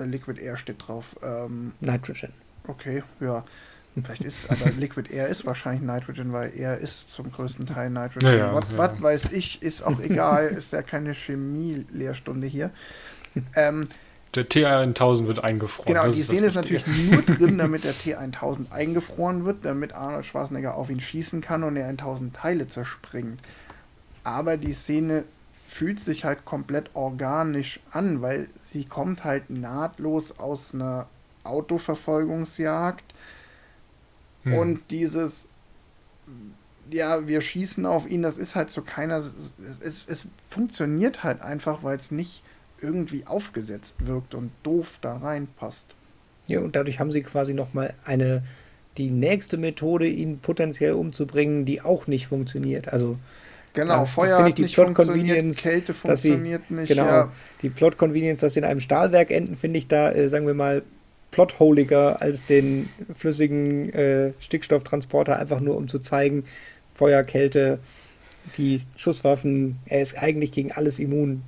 äh, 0.00 0.04
Liquid 0.04 0.40
Air 0.40 0.56
steht 0.56 0.86
drauf. 0.86 1.16
Ähm, 1.22 1.72
Nitrogen. 1.80 2.32
Okay, 2.66 3.02
ja 3.20 3.44
Vielleicht 4.02 4.24
ist, 4.24 4.50
aber 4.50 4.70
Liquid 4.78 5.10
Air 5.10 5.28
ist 5.28 5.46
wahrscheinlich 5.46 5.82
Nitrogen, 5.82 6.32
weil 6.32 6.52
Air 6.56 6.78
ist 6.78 7.10
zum 7.10 7.32
größten 7.32 7.66
Teil 7.66 7.90
Nitrogen. 7.90 8.26
Ja, 8.26 8.34
ja, 8.34 8.54
was, 8.54 8.64
ja. 8.70 8.78
was 8.78 9.02
weiß 9.02 9.32
ich, 9.32 9.62
ist 9.62 9.82
auch 9.82 9.98
egal, 10.00 10.48
ist 10.48 10.72
ja 10.72 10.82
keine 10.82 11.14
Chemie-Lehrstunde 11.14 12.46
hier. 12.46 12.70
Ähm, 13.54 13.88
Der 14.34 14.46
T1000 14.48 15.26
wird 15.26 15.42
eingefroren. 15.42 15.94
genau, 15.94 16.06
das 16.06 16.16
die 16.16 16.22
Szene 16.22 16.46
ist 16.46 16.54
natürlich 16.54 16.86
nur 16.86 17.22
drin, 17.26 17.58
damit 17.58 17.84
der 17.84 17.94
T1000 17.94 18.70
eingefroren 18.70 19.44
wird, 19.44 19.64
damit 19.64 19.94
Arnold 19.94 20.26
Schwarzenegger 20.26 20.76
auf 20.76 20.90
ihn 20.90 21.00
schießen 21.00 21.40
kann 21.40 21.62
und 21.62 21.76
er 21.76 21.88
in 21.88 21.96
tausend 21.96 22.36
Teile 22.36 22.68
zerspringt. 22.68 23.40
Aber 24.24 24.56
die 24.56 24.72
Szene 24.72 25.24
fühlt 25.66 26.00
sich 26.00 26.24
halt 26.24 26.44
komplett 26.44 26.90
organisch 26.94 27.80
an, 27.90 28.22
weil 28.22 28.48
sie 28.62 28.84
kommt 28.84 29.24
halt 29.24 29.50
nahtlos 29.50 30.38
aus 30.38 30.74
einer 30.74 31.06
Autoverfolgungsjagd 31.44 33.14
Hm. 34.46 34.52
und 34.54 34.80
dieses, 34.90 35.46
ja, 36.90 37.26
wir 37.26 37.40
schießen 37.40 37.84
auf 37.84 38.08
ihn, 38.08 38.22
das 38.22 38.38
ist 38.38 38.54
halt 38.54 38.70
so 38.70 38.82
keiner, 38.82 39.16
es, 39.18 39.52
es, 39.82 40.04
es 40.06 40.26
funktioniert 40.48 41.24
halt 41.24 41.42
einfach, 41.42 41.82
weil 41.82 41.98
es 41.98 42.10
nicht 42.10 42.42
irgendwie 42.80 43.26
aufgesetzt 43.26 44.06
wirkt 44.06 44.34
und 44.34 44.50
doof 44.62 44.98
da 45.00 45.16
reinpasst. 45.16 45.86
Ja, 46.46 46.60
und 46.60 46.76
dadurch 46.76 47.00
haben 47.00 47.10
sie 47.10 47.22
quasi 47.22 47.54
nochmal 47.54 47.94
eine, 48.04 48.42
die 48.98 49.10
nächste 49.10 49.56
Methode, 49.56 50.06
ihn 50.06 50.38
potenziell 50.38 50.92
umzubringen, 50.92 51.64
die 51.64 51.80
auch 51.82 52.06
nicht 52.06 52.28
funktioniert. 52.28 52.92
Also 52.92 53.18
Genau, 53.74 53.92
Ja, 53.92 54.06
Feuer 54.06 54.38
hat 54.44 54.56
die 54.56 54.62
nicht 54.62 54.74
Plot 54.74 54.86
funktioniert, 54.86 55.54
Kälte 55.58 55.92
dass 55.92 56.22
sie- 56.22 56.28
funktioniert 56.30 56.70
nicht. 56.70 56.88
genau, 56.88 57.04
Ja, 57.06 57.32
die 57.60 57.68
Plot 57.68 57.98
Convenience, 57.98 58.40
dass 58.40 58.54
sie 58.54 58.60
in 58.60 58.64
einem 58.64 58.80
Stahlwerk 58.80 59.30
enden, 59.30 59.54
finde 59.54 59.78
ich 59.78 59.86
da, 59.86 60.12
äh, 60.12 60.30
sagen 60.30 60.46
wir 60.46 60.54
mal, 60.54 60.82
plotholiger 61.36 62.22
als 62.22 62.44
den 62.46 62.88
flüssigen 63.12 63.92
äh, 63.92 64.32
Stickstofftransporter, 64.40 65.38
einfach 65.38 65.60
nur 65.60 65.76
um 65.76 65.86
zu 65.86 65.98
zeigen, 65.98 66.44
Feuer, 66.94 67.22
Kälte, 67.24 67.78
die 68.56 68.80
Schusswaffen, 68.96 69.76
er 69.84 70.00
ist 70.00 70.16
eigentlich 70.16 70.50
gegen 70.50 70.72
alles 70.72 70.98
immun. 70.98 71.42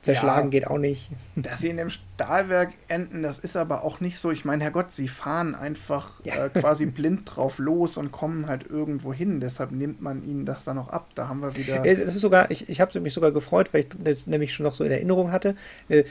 Zerschlagen 0.00 0.46
Ja. 0.46 0.50
geht 0.60 0.66
auch 0.66 0.78
nicht. 0.78 1.10
dass 1.36 1.60
sie 1.60 1.68
in 1.68 1.76
dem 1.76 1.90
Stahlwerk 1.90 2.72
enden, 2.88 3.22
das 3.22 3.38
ist 3.38 3.54
aber 3.54 3.84
auch 3.84 4.00
nicht 4.00 4.18
so. 4.18 4.30
Ich 4.30 4.46
meine, 4.46 4.64
Herrgott, 4.64 4.92
sie 4.92 5.08
fahren 5.08 5.54
einfach 5.54 6.10
Ja. 6.24 6.46
äh, 6.46 6.48
quasi 6.48 6.86
blind 6.98 7.22
drauf 7.26 7.58
los 7.58 7.98
und 7.98 8.12
kommen 8.12 8.46
halt 8.48 8.66
irgendwo 8.70 9.12
hin. 9.12 9.40
Deshalb 9.40 9.72
nimmt 9.72 10.00
man 10.00 10.24
ihnen 10.24 10.46
das 10.46 10.64
dann 10.64 10.76
noch 10.76 10.88
ab. 10.88 11.10
Da 11.14 11.28
haben 11.28 11.40
wir 11.42 11.54
wieder. 11.54 11.84
Es 11.84 11.98
ist 11.98 12.18
sogar, 12.20 12.50
ich, 12.50 12.68
ich 12.70 12.80
habe 12.80 12.98
mich 13.00 13.12
sogar 13.12 13.32
gefreut, 13.32 13.74
weil 13.74 13.80
ich 13.82 13.88
das 14.02 14.26
nämlich 14.26 14.54
schon 14.54 14.64
noch 14.64 14.74
so 14.74 14.84
in 14.84 14.90
Erinnerung 14.90 15.32
hatte. 15.32 15.54
Äh, 15.90 16.04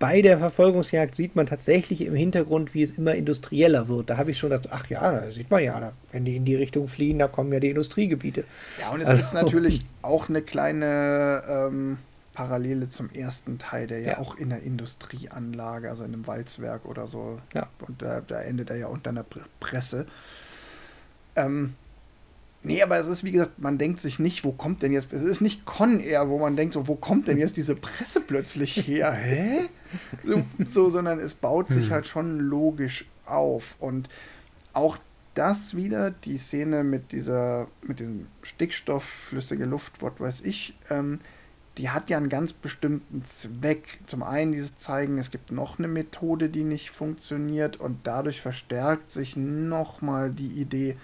bei 0.00 0.22
der 0.22 0.38
Verfolgungsjagd 0.38 1.14
sieht 1.14 1.36
man 1.36 1.46
tatsächlich 1.46 2.00
im 2.00 2.14
Hintergrund, 2.14 2.74
wie 2.74 2.82
es 2.82 2.92
immer 2.92 3.14
industrieller 3.14 3.86
wird. 3.86 4.10
Da 4.10 4.16
habe 4.16 4.32
ich 4.32 4.38
schon 4.38 4.50
gedacht, 4.50 4.68
ach 4.72 4.86
ja, 4.88 5.12
da 5.12 5.30
sieht 5.30 5.50
man 5.50 5.62
ja, 5.62 5.78
da, 5.78 5.92
wenn 6.10 6.24
die 6.24 6.34
in 6.36 6.44
die 6.44 6.56
Richtung 6.56 6.88
fliehen, 6.88 7.18
da 7.18 7.28
kommen 7.28 7.52
ja 7.52 7.60
die 7.60 7.68
Industriegebiete. 7.68 8.44
Ja, 8.80 8.90
und 8.90 9.00
es 9.02 9.08
Also- 9.08 9.22
ist 9.22 9.34
natürlich 9.34 9.84
auch 10.02 10.28
eine 10.28 10.42
kleine 10.42 11.42
ähm, 11.46 11.98
Parallele 12.32 12.88
zum 12.88 13.10
ersten 13.12 13.58
Teil, 13.58 13.86
der 13.86 14.00
ja, 14.00 14.08
Ja. 14.12 14.18
auch 14.18 14.36
in 14.36 14.48
der 14.48 14.62
Industrieanlage, 14.62 15.90
also 15.90 16.02
in 16.04 16.14
einem 16.14 16.26
Walzwerk 16.26 16.86
oder 16.86 17.06
so, 17.06 17.38
Ja. 17.52 17.68
und 17.86 18.00
da, 18.00 18.22
da 18.26 18.40
endet 18.40 18.70
er 18.70 18.76
ja 18.76 18.86
unter 18.86 19.10
einer 19.10 19.22
Pr- 19.22 19.42
Presse. 19.60 20.06
Ähm, 21.36 21.74
nee, 22.62 22.82
aber 22.82 22.98
es 22.98 23.06
ist, 23.06 23.24
wie 23.24 23.32
gesagt, 23.32 23.58
man 23.58 23.78
denkt 23.78 24.00
sich 24.00 24.18
nicht, 24.18 24.44
wo 24.44 24.52
kommt 24.52 24.82
denn 24.82 24.92
jetzt, 24.92 25.12
es 25.12 25.22
ist 25.22 25.40
nicht 25.40 25.64
Con 25.64 26.00
Air, 26.00 26.28
wo 26.28 26.38
man 26.38 26.56
denkt, 26.56 26.74
so, 26.74 26.88
wo 26.88 26.96
kommt 26.96 27.28
denn 27.28 27.38
jetzt 27.38 27.56
diese 27.56 27.74
Presse 27.74 28.20
plötzlich 28.20 28.76
her? 28.86 29.12
Hä? 29.14 29.60
So, 30.24 30.44
so 30.64 30.90
sondern 30.90 31.18
es 31.18 31.34
baut 31.34 31.68
sich 31.68 31.86
Hm. 31.86 31.90
halt 31.90 32.06
schon 32.06 32.38
logisch 32.38 33.06
auf 33.24 33.76
und 33.78 34.08
auch 34.72 34.98
das 35.34 35.76
wieder, 35.76 36.10
die 36.10 36.38
Szene 36.38 36.84
mit 36.84 37.12
dieser, 37.12 37.68
mit 37.82 38.00
diesem 38.00 38.26
Stickstoff, 38.42 39.04
flüssige 39.04 39.64
Luft, 39.64 40.02
was 40.02 40.12
weiß 40.18 40.40
ich, 40.42 40.74
ähm, 40.90 41.20
die 41.78 41.88
hat 41.90 42.10
ja 42.10 42.16
einen 42.16 42.28
ganz 42.28 42.52
bestimmten 42.52 43.24
Zweck. 43.24 44.00
Zum 44.06 44.22
einen 44.22 44.52
dieses 44.52 44.76
Zeigen, 44.76 45.18
es 45.18 45.30
gibt 45.30 45.52
noch 45.52 45.78
eine 45.78 45.88
Methode, 45.88 46.48
die 46.50 46.64
nicht 46.64 46.90
funktioniert 46.90 47.78
und 47.78 48.00
dadurch 48.04 48.40
verstärkt 48.40 49.10
sich 49.10 49.36
nochmal 49.36 50.30
die 50.30 50.48
Idee, 50.60 50.96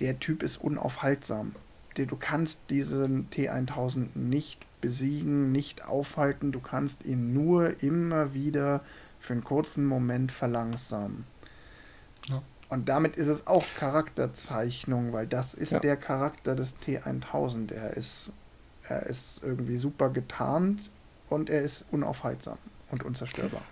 der 0.00 0.18
Typ 0.18 0.42
ist 0.42 0.56
unaufhaltsam. 0.58 1.54
Du 1.96 2.16
kannst 2.16 2.70
diesen 2.70 3.30
T1000 3.30 4.08
nicht 4.14 4.60
besiegen, 4.80 5.52
nicht 5.52 5.84
aufhalten, 5.84 6.50
du 6.50 6.60
kannst 6.60 7.04
ihn 7.04 7.32
nur 7.32 7.82
immer 7.82 8.34
wieder 8.34 8.82
für 9.20 9.32
einen 9.32 9.44
kurzen 9.44 9.86
Moment 9.86 10.32
verlangsamen. 10.32 11.24
Ja. 12.28 12.42
Und 12.68 12.88
damit 12.88 13.16
ist 13.16 13.28
es 13.28 13.46
auch 13.46 13.64
Charakterzeichnung, 13.78 15.12
weil 15.12 15.26
das 15.26 15.54
ist 15.54 15.72
Ja. 15.72 15.78
der 15.78 15.96
Charakter 15.96 16.56
des 16.56 16.74
T1000. 16.84 17.72
Er 17.72 17.96
ist, 17.96 18.32
er 18.88 19.04
ist 19.06 19.40
irgendwie 19.42 19.76
super 19.76 20.10
getarnt 20.10 20.90
und 21.28 21.48
er 21.50 21.62
ist 21.62 21.84
unaufhaltsam 21.92 22.58
und 22.90 23.04
unzerstörbar. 23.04 23.62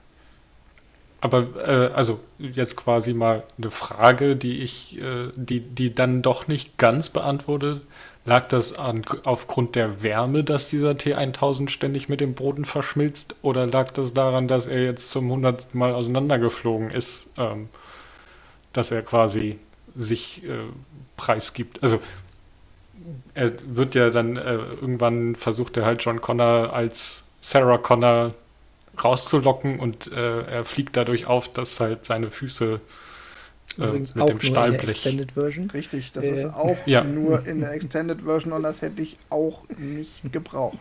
Aber 1.23 1.47
äh, 1.57 1.95
also 1.95 2.19
jetzt 2.41 2.77
quasi 2.77 3.15
mal 3.15 3.45
eine 3.57 3.71
Frage, 3.71 4.35
die 4.35 4.59
ich, 4.59 5.01
äh, 5.01 5.29
die, 5.37 5.61
die 5.61 5.95
dann 5.95 6.21
doch 6.21 6.49
nicht 6.49 6.79
ganz 6.79 7.11
beantwortet. 7.11 7.83
Lag 8.25 8.49
das 8.49 8.77
an, 8.77 9.03
aufgrund 9.23 9.77
der 9.77 10.03
Wärme, 10.03 10.43
dass 10.43 10.69
dieser 10.69 10.91
T1000 10.93 11.69
ständig 11.69 12.09
mit 12.09 12.21
dem 12.21 12.35
Boden 12.35 12.65
verschmilzt? 12.65 13.37
Oder 13.41 13.69
lag 13.69 13.93
das 13.93 14.15
daran, 14.15 14.49
dass 14.49 14.67
er 14.67 14.83
jetzt 14.83 15.13
zum 15.13 15.31
hundertsten 15.31 15.79
Mal 15.79 15.95
auseinandergeflogen 15.95 16.91
ist, 16.91 17.31
ähm, 17.39 17.69
dass 18.73 18.91
er 18.91 19.03
quasi 19.03 19.61
sich 19.95 20.43
äh, 20.43 20.71
preisgibt? 21.17 21.85
Also 21.85 22.01
er 23.35 23.53
wird 23.65 23.95
ja 23.95 24.11
dann 24.11 24.37
äh, 24.37 24.55
irgendwann 24.55 25.37
versucht 25.37 25.77
er 25.77 25.87
halt 25.87 26.03
John 26.03 26.21
Connor 26.21 26.73
als 26.73 27.29
Sarah 27.41 27.79
Connor 27.79 28.35
rauszulocken 29.03 29.79
und 29.81 30.11
äh, 30.13 30.43
er 30.43 30.65
fliegt 30.65 30.97
dadurch 30.97 31.27
auf, 31.27 31.53
dass 31.53 31.79
halt 31.81 32.05
seine 32.05 32.31
Füße 32.31 32.81
äh, 33.79 33.83
Übrigens 33.83 34.15
mit 34.15 34.23
auch 34.23 34.27
dem 34.29 34.35
nur 34.37 34.37
in 34.37 34.41
der 34.41 34.51
Stahlblech. 34.51 34.97
Extended 34.97 35.33
Version. 35.33 35.71
Richtig, 35.71 36.13
das 36.13 36.27
Äh. 36.27 36.33
ist 36.35 36.45
auch 36.47 36.77
Ja. 36.87 37.05
nur 37.05 37.47
in 37.47 37.61
der 37.61 37.73
Extended 37.73 38.23
Version 38.23 38.53
und 38.53 38.63
das 38.63 38.83
hätte 38.83 39.01
ich 39.03 39.17
auch 39.31 39.65
nicht 39.79 40.31
gebraucht. 40.33 40.79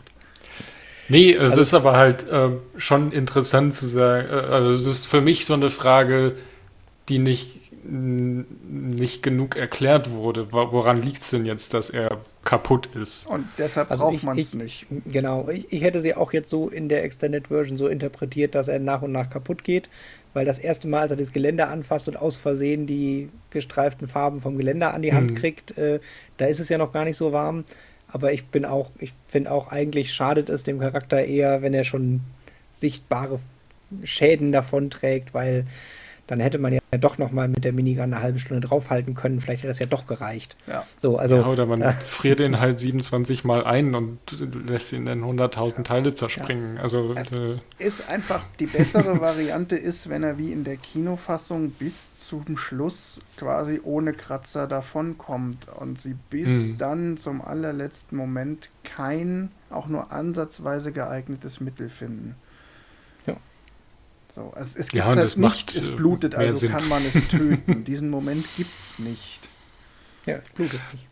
Nee, 1.07 1.33
es 1.33 1.51
Also- 1.51 1.61
ist 1.61 1.73
aber 1.73 1.95
halt 1.97 2.25
ähm, 2.31 2.59
schon 2.77 3.11
interessant 3.11 3.73
zu 3.75 3.85
sagen, 3.87 4.27
äh, 4.29 4.31
also 4.33 4.71
es 4.71 4.87
ist 4.87 5.07
für 5.07 5.21
mich 5.21 5.45
so 5.45 5.53
eine 5.53 5.69
Frage, 5.69 6.35
die 7.09 7.19
nicht, 7.19 7.60
nicht 7.83 9.23
genug 9.23 9.55
erklärt 9.55 10.11
wurde. 10.11 10.51
Wo- 10.51 10.71
Woran 10.71 11.01
liegt 11.01 11.21
es 11.21 11.29
denn 11.31 11.45
jetzt, 11.45 11.73
dass 11.73 11.89
er 11.89 12.19
kaputt 12.43 12.89
ist? 12.95 13.25
Und 13.27 13.45
deshalb 13.57 13.89
Also 13.91 14.05
braucht 14.05 14.15
ich- 14.15 14.23
man 14.23 14.37
es 14.37 14.47
ich- 14.49 14.53
nicht. 14.53 14.85
Genau, 15.07 15.49
ich, 15.49 15.71
ich 15.71 15.81
hätte 15.81 16.01
sie 16.01 16.15
auch 16.15 16.33
jetzt 16.33 16.49
so 16.49 16.69
in 16.69 16.89
der 16.89 17.03
Extended 17.03 17.47
Version 17.47 17.77
so 17.77 17.87
interpretiert, 17.87 18.55
dass 18.55 18.67
er 18.67 18.79
nach 18.79 19.01
und 19.01 19.11
nach 19.11 19.29
kaputt 19.29 19.63
geht, 19.63 19.89
weil 20.33 20.45
das 20.45 20.59
erste 20.59 20.87
Mal, 20.87 21.01
als 21.01 21.11
er 21.11 21.17
das 21.17 21.31
Geländer 21.33 21.69
anfasst 21.69 22.07
und 22.07 22.17
aus 22.17 22.37
Versehen 22.37 22.87
die 22.87 23.29
gestreiften 23.49 24.07
Farben 24.07 24.39
vom 24.41 24.57
Geländer 24.57 24.93
an 24.93 25.01
die 25.01 25.13
Hand 25.13 25.31
Mhm. 25.31 25.35
kriegt, 25.35 25.77
äh, 25.77 25.99
da 26.37 26.45
ist 26.45 26.59
es 26.59 26.69
ja 26.69 26.77
noch 26.77 26.91
gar 26.91 27.05
nicht 27.05 27.17
so 27.17 27.31
warm. 27.31 27.63
Aber 28.07 28.33
ich 28.33 28.45
bin 28.47 28.65
auch, 28.65 28.91
ich 28.99 29.13
finde 29.27 29.51
auch, 29.51 29.69
eigentlich 29.69 30.13
schadet 30.13 30.49
es 30.49 30.63
dem 30.63 30.79
Charakter 30.79 31.23
eher, 31.23 31.61
wenn 31.61 31.73
er 31.73 31.85
schon 31.85 32.21
sichtbare 32.71 33.39
Schäden 34.03 34.51
davonträgt, 34.51 35.33
weil 35.33 35.65
dann 36.31 36.39
hätte 36.39 36.57
man 36.59 36.71
ja 36.71 36.79
doch 36.97 37.17
noch 37.17 37.31
mal 37.31 37.49
mit 37.49 37.65
der 37.65 37.73
Minigun 37.73 38.05
eine 38.05 38.21
halbe 38.21 38.39
Stunde 38.39 38.65
draufhalten 38.65 39.15
können. 39.15 39.41
Vielleicht 39.41 39.63
hätte 39.63 39.67
das 39.67 39.79
ja 39.79 39.85
doch 39.85 40.05
gereicht. 40.07 40.55
Ja. 40.65 40.85
So, 41.01 41.17
also 41.17 41.35
ja, 41.35 41.45
oder 41.45 41.65
man 41.65 41.81
äh, 41.81 41.91
friert 41.91 42.39
ihn 42.39 42.59
halt 42.59 42.79
27 42.79 43.43
Mal 43.43 43.65
ein 43.65 43.93
und 43.95 44.17
lässt 44.67 44.93
ihn 44.93 45.07
in 45.07 45.23
100.000 45.25 45.83
Teile 45.83 46.13
zerspringen. 46.13 46.77
Also 46.77 47.13
Es- 47.15 47.33
äh, 47.33 47.57
Ist 47.79 48.07
einfach 48.09 48.43
die 48.59 48.65
bessere 48.67 49.19
Variante 49.19 49.75
ist, 49.75 50.09
wenn 50.09 50.23
er 50.23 50.37
wie 50.37 50.53
in 50.53 50.63
der 50.63 50.77
Kinofassung 50.77 51.71
bis 51.71 52.15
zum 52.15 52.55
Schluss 52.57 53.19
quasi 53.35 53.81
ohne 53.83 54.13
Kratzer 54.13 54.67
davonkommt 54.67 55.67
und 55.79 55.99
sie 55.99 56.15
bis 56.29 56.47
Mhm. 56.69 56.77
dann 56.77 57.17
zum 57.17 57.41
allerletzten 57.41 58.17
Moment 58.17 58.69
kein 58.83 59.51
auch 59.69 59.87
nur 59.87 60.11
ansatzweise 60.13 60.91
geeignetes 60.93 61.59
Mittel 61.59 61.89
finden. 61.89 62.35
Ja. 64.35 64.43
So, 64.43 64.53
es, 64.55 64.75
es 64.75 64.87
gibt 64.87 64.93
Ja, 64.93 65.05
halt 65.05 65.17
nicht, 65.23 65.37
macht, 65.37 65.75
es 65.75 65.87
äh, 65.87 65.91
blutet, 65.91 66.35
also 66.35 66.59
Sinn. 66.59 66.71
kann 66.71 66.87
man 66.87 67.03
es 67.05 67.27
töten. 67.29 67.83
Diesen 67.83 68.09
Moment 68.09 68.45
gibt's 68.57 68.97
nicht. 68.99 69.49
ja, 70.25 70.35
es 70.37 70.49
blutet 70.49 70.79
nicht. 70.93 71.07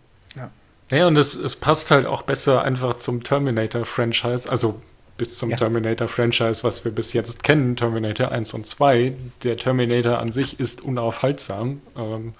Ja, 0.92 1.06
und 1.08 1.18
es, 1.18 1.36
es 1.36 1.56
passt 1.56 1.92
halt 1.92 2.08
auch 2.08 2.24
besser 2.24 2.64
einfach 2.64 2.96
zum 2.98 3.24
Terminator-Franchise, 3.24 4.50
also 4.50 4.82
bis 5.18 5.38
zum 5.38 5.52
Ja. 5.52 5.58
Terminator-Franchise, 5.58 6.64
was 6.64 6.84
wir 6.84 6.92
bis 6.92 7.14
jetzt 7.14 7.44
kennen, 7.44 7.76
Terminator 7.76 8.32
1 8.32 8.54
und 8.56 8.66
2. 8.66 9.14
Der 9.44 9.58
Terminator 9.58 10.18
an 10.18 10.32
sich 10.32 10.60
ist 10.60 10.82
unaufhaltsam. 10.82 11.82
Ähm, 11.96 12.34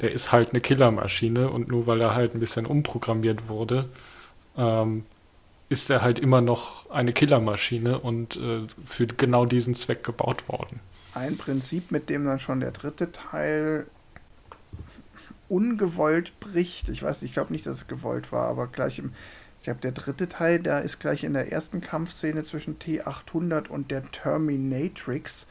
der 0.00 0.10
ist 0.10 0.32
halt 0.32 0.50
eine 0.50 0.60
Killermaschine 0.60 1.48
und 1.48 1.68
nur 1.68 1.86
weil 1.86 2.00
er 2.00 2.14
halt 2.16 2.34
ein 2.34 2.40
bisschen 2.40 2.66
umprogrammiert 2.66 3.48
wurde, 3.48 3.88
ähm, 4.58 5.04
ist 5.68 5.90
er 5.90 6.02
halt 6.02 6.18
immer 6.18 6.40
noch 6.40 6.90
eine 6.90 7.12
Killermaschine 7.12 7.98
und 7.98 8.36
äh, 8.36 8.66
für 8.86 9.06
genau 9.06 9.46
diesen 9.46 9.74
Zweck 9.74 10.04
gebaut 10.04 10.48
worden. 10.48 10.80
Ein 11.12 11.36
Prinzip, 11.36 11.90
mit 11.90 12.08
dem 12.08 12.24
dann 12.24 12.38
schon 12.38 12.60
der 12.60 12.70
dritte 12.70 13.10
Teil 13.10 13.86
ungewollt 15.48 16.38
bricht. 16.40 16.88
Ich 16.88 17.02
weiß 17.02 17.22
nicht, 17.22 17.30
ich 17.30 17.34
glaube 17.34 17.52
nicht, 17.52 17.66
dass 17.66 17.78
es 17.78 17.86
gewollt 17.88 18.32
war, 18.32 18.48
aber 18.48 18.66
gleich 18.66 18.98
im, 18.98 19.12
ich 19.58 19.64
glaube, 19.64 19.80
der 19.80 19.92
dritte 19.92 20.28
Teil, 20.28 20.60
da 20.60 20.78
ist 20.78 21.00
gleich 21.00 21.24
in 21.24 21.32
der 21.32 21.50
ersten 21.50 21.80
Kampfszene 21.80 22.44
zwischen 22.44 22.78
T800 22.78 23.68
und 23.68 23.90
der 23.90 24.10
Terminatrix, 24.10 25.46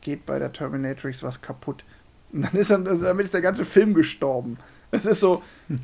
geht 0.00 0.24
bei 0.24 0.38
der 0.38 0.52
Terminatrix 0.52 1.22
was 1.22 1.42
kaputt. 1.42 1.84
Und 2.32 2.42
dann 2.42 2.52
ist, 2.52 2.70
dann, 2.70 2.86
also 2.86 3.04
damit 3.04 3.24
ist 3.24 3.34
der 3.34 3.40
ganze 3.40 3.64
Film 3.64 3.94
gestorben. 3.94 4.58
Es 4.90 5.04
ist 5.04 5.20
so, 5.20 5.42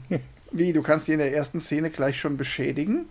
wie, 0.50 0.72
du 0.72 0.82
kannst 0.82 1.08
die 1.08 1.12
in 1.12 1.18
der 1.18 1.34
ersten 1.34 1.60
Szene 1.60 1.90
gleich 1.90 2.18
schon 2.18 2.36
beschädigen? 2.36 3.06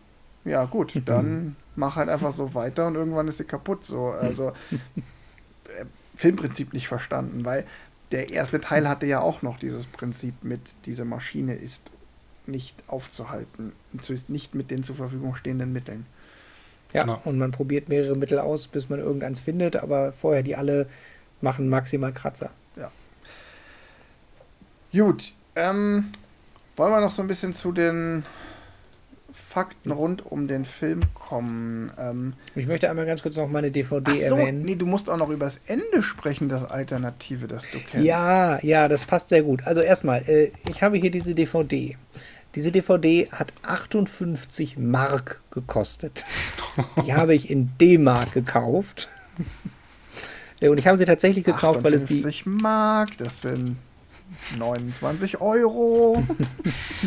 Ja, 0.46 0.66
gut, 0.66 1.02
dann 1.06 1.56
mach 1.76 1.96
halt 1.96 2.10
einfach 2.10 2.32
so 2.32 2.54
weiter 2.54 2.88
und 2.88 2.96
irgendwann 2.96 3.28
ist 3.28 3.38
sie 3.38 3.46
kaputt. 3.46 3.86
So, 3.86 4.08
also 4.08 4.50
äh, 4.50 5.86
Filmprinzip 6.16 6.74
nicht 6.74 6.88
verstanden, 6.88 7.46
weil 7.46 7.66
der 8.12 8.32
erste 8.32 8.62
Teil 8.62 8.88
hatte 8.88 9.06
ja 9.06 9.22
auch 9.22 9.42
noch 9.42 9.58
dieses 9.58 9.88
Prinzip 9.88 10.36
mit, 10.44 10.62
diese 10.86 11.06
Maschine 11.06 11.56
ist 11.56 11.82
nicht 12.46 12.76
aufzuhalten, 12.88 13.72
zumindest 14.02 14.30
nicht 14.30 14.54
mit 14.54 14.70
den 14.70 14.84
zur 14.84 14.96
Verfügung 14.96 15.36
stehenden 15.36 15.74
Mitteln. 15.74 16.06
Ja, 16.94 17.04
genau. 17.04 17.22
und 17.26 17.40
man 17.40 17.52
probiert 17.52 17.90
mehrere 17.90 18.16
Mittel 18.16 18.38
aus, 18.38 18.68
bis 18.68 18.90
man 18.90 19.00
irgendeins 19.00 19.40
findet, 19.40 19.76
aber 19.76 20.12
vorher 20.12 20.44
die 20.44 20.56
alle 20.56 20.88
machen 21.42 21.68
maximal 21.68 22.14
Kratzer. 22.14 22.52
Ja. 22.76 22.92
Gut, 24.92 25.34
ähm, 25.56 26.12
wollen 26.76 26.92
wir 26.92 27.02
noch 27.02 27.12
so 27.12 27.24
ein 27.24 27.28
bisschen 27.28 27.54
zu 27.54 27.72
den 27.72 28.24
Fakten 29.54 29.92
rund 29.92 30.26
um 30.26 30.48
den 30.48 30.66
Film 30.66 31.02
kommen. 31.14 31.92
Ähm, 32.00 32.34
ich 32.56 32.66
möchte 32.66 32.90
einmal 32.90 33.06
ganz 33.06 33.22
kurz 33.22 33.36
noch 33.36 33.48
meine 33.48 33.70
DVD 33.70 34.10
ach 34.12 34.16
so, 34.16 34.36
erwähnen. 34.36 34.64
Nee, 34.64 34.74
du 34.74 34.88
musst 34.88 35.12
auch 35.12 35.18
noch 35.18 35.30
über 35.30 35.46
das 35.46 35.62
Ende 35.68 36.02
sprechen, 36.02 36.50
das 36.50 36.64
Alternative, 36.64 37.48
das 37.48 37.62
du 37.72 37.78
kennst. 37.78 38.04
Ja, 38.04 38.60
ja, 38.64 38.88
das 38.88 39.04
passt 39.04 39.30
sehr 39.30 39.44
gut. 39.44 39.62
Also 39.68 39.82
erstmal, 39.82 40.28
äh, 40.28 40.52
ich 40.72 40.82
habe 40.82 40.98
hier 40.98 41.12
diese 41.12 41.36
DVD. 41.36 41.96
Diese 42.56 42.72
DVD 42.72 43.30
hat 43.32 43.54
58 43.62 44.80
Mark 44.80 45.40
gekostet. 45.52 46.26
Die 47.06 47.14
habe 47.16 47.36
ich 47.36 47.52
in 47.52 47.70
D-Mark 47.80 48.34
gekauft. 48.34 49.08
Und 50.62 50.80
ich 50.80 50.88
habe 50.88 50.98
sie 50.98 51.06
tatsächlich 51.06 51.46
gekauft, 51.46 51.84
weil 51.84 51.94
es 51.94 52.06
die. 52.06 52.16
58 52.16 52.48
Mark, 52.48 53.18
das 53.20 53.42
sind 53.42 53.78
29 54.58 55.42
Euro. 55.42 56.24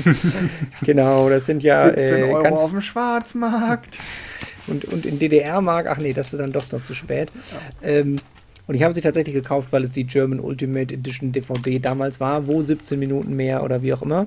genau, 0.83 1.29
das 1.29 1.47
sind 1.47 1.63
ja 1.63 1.87
17 1.87 2.19
äh, 2.19 2.23
Euro 2.33 2.55
auf 2.55 2.71
dem 2.71 2.81
Schwarzmarkt. 2.81 3.99
Und, 4.67 4.85
und 4.87 5.07
in 5.07 5.19
DDR-Mark, 5.19 5.87
ach 5.89 5.99
nee, 5.99 6.13
das 6.13 6.33
ist 6.33 6.41
dann 6.41 6.53
doch 6.53 6.71
noch 6.73 6.85
zu 6.85 6.95
spät. 6.95 7.31
Ja. 7.83 7.89
Ähm, 7.89 8.17
und 8.67 8.75
ich 8.75 8.83
habe 8.83 8.95
sie 8.95 9.01
tatsächlich 9.01 9.35
gekauft, 9.35 9.69
weil 9.71 9.85
es 9.85 9.93
die 9.93 10.05
German 10.05 10.41
Ultimate 10.41 10.93
Edition 10.93 11.33
DVD 11.33 11.79
damals 11.79 12.19
war, 12.19 12.47
wo 12.49 12.63
17 12.63 12.99
Minuten 12.99 13.37
mehr 13.37 13.63
oder 13.63 13.83
wie 13.83 13.93
auch 13.93 14.03
immer. 14.03 14.27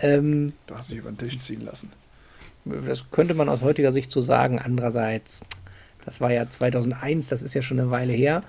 Ähm, 0.00 0.52
du 0.66 0.76
hast 0.76 0.90
dich 0.90 0.98
über 0.98 1.10
den 1.10 1.18
Tisch 1.18 1.38
ziehen 1.40 1.64
lassen. 1.64 1.90
Das 2.64 3.10
könnte 3.10 3.34
man 3.34 3.48
aus 3.48 3.62
heutiger 3.62 3.92
Sicht 3.92 4.10
so 4.10 4.20
sagen. 4.22 4.58
Andererseits, 4.58 5.44
das 6.04 6.20
war 6.20 6.32
ja 6.32 6.48
2001, 6.48 7.28
das 7.28 7.42
ist 7.42 7.54
ja 7.54 7.62
schon 7.62 7.80
eine 7.80 7.90
Weile 7.90 8.12
her. 8.12 8.42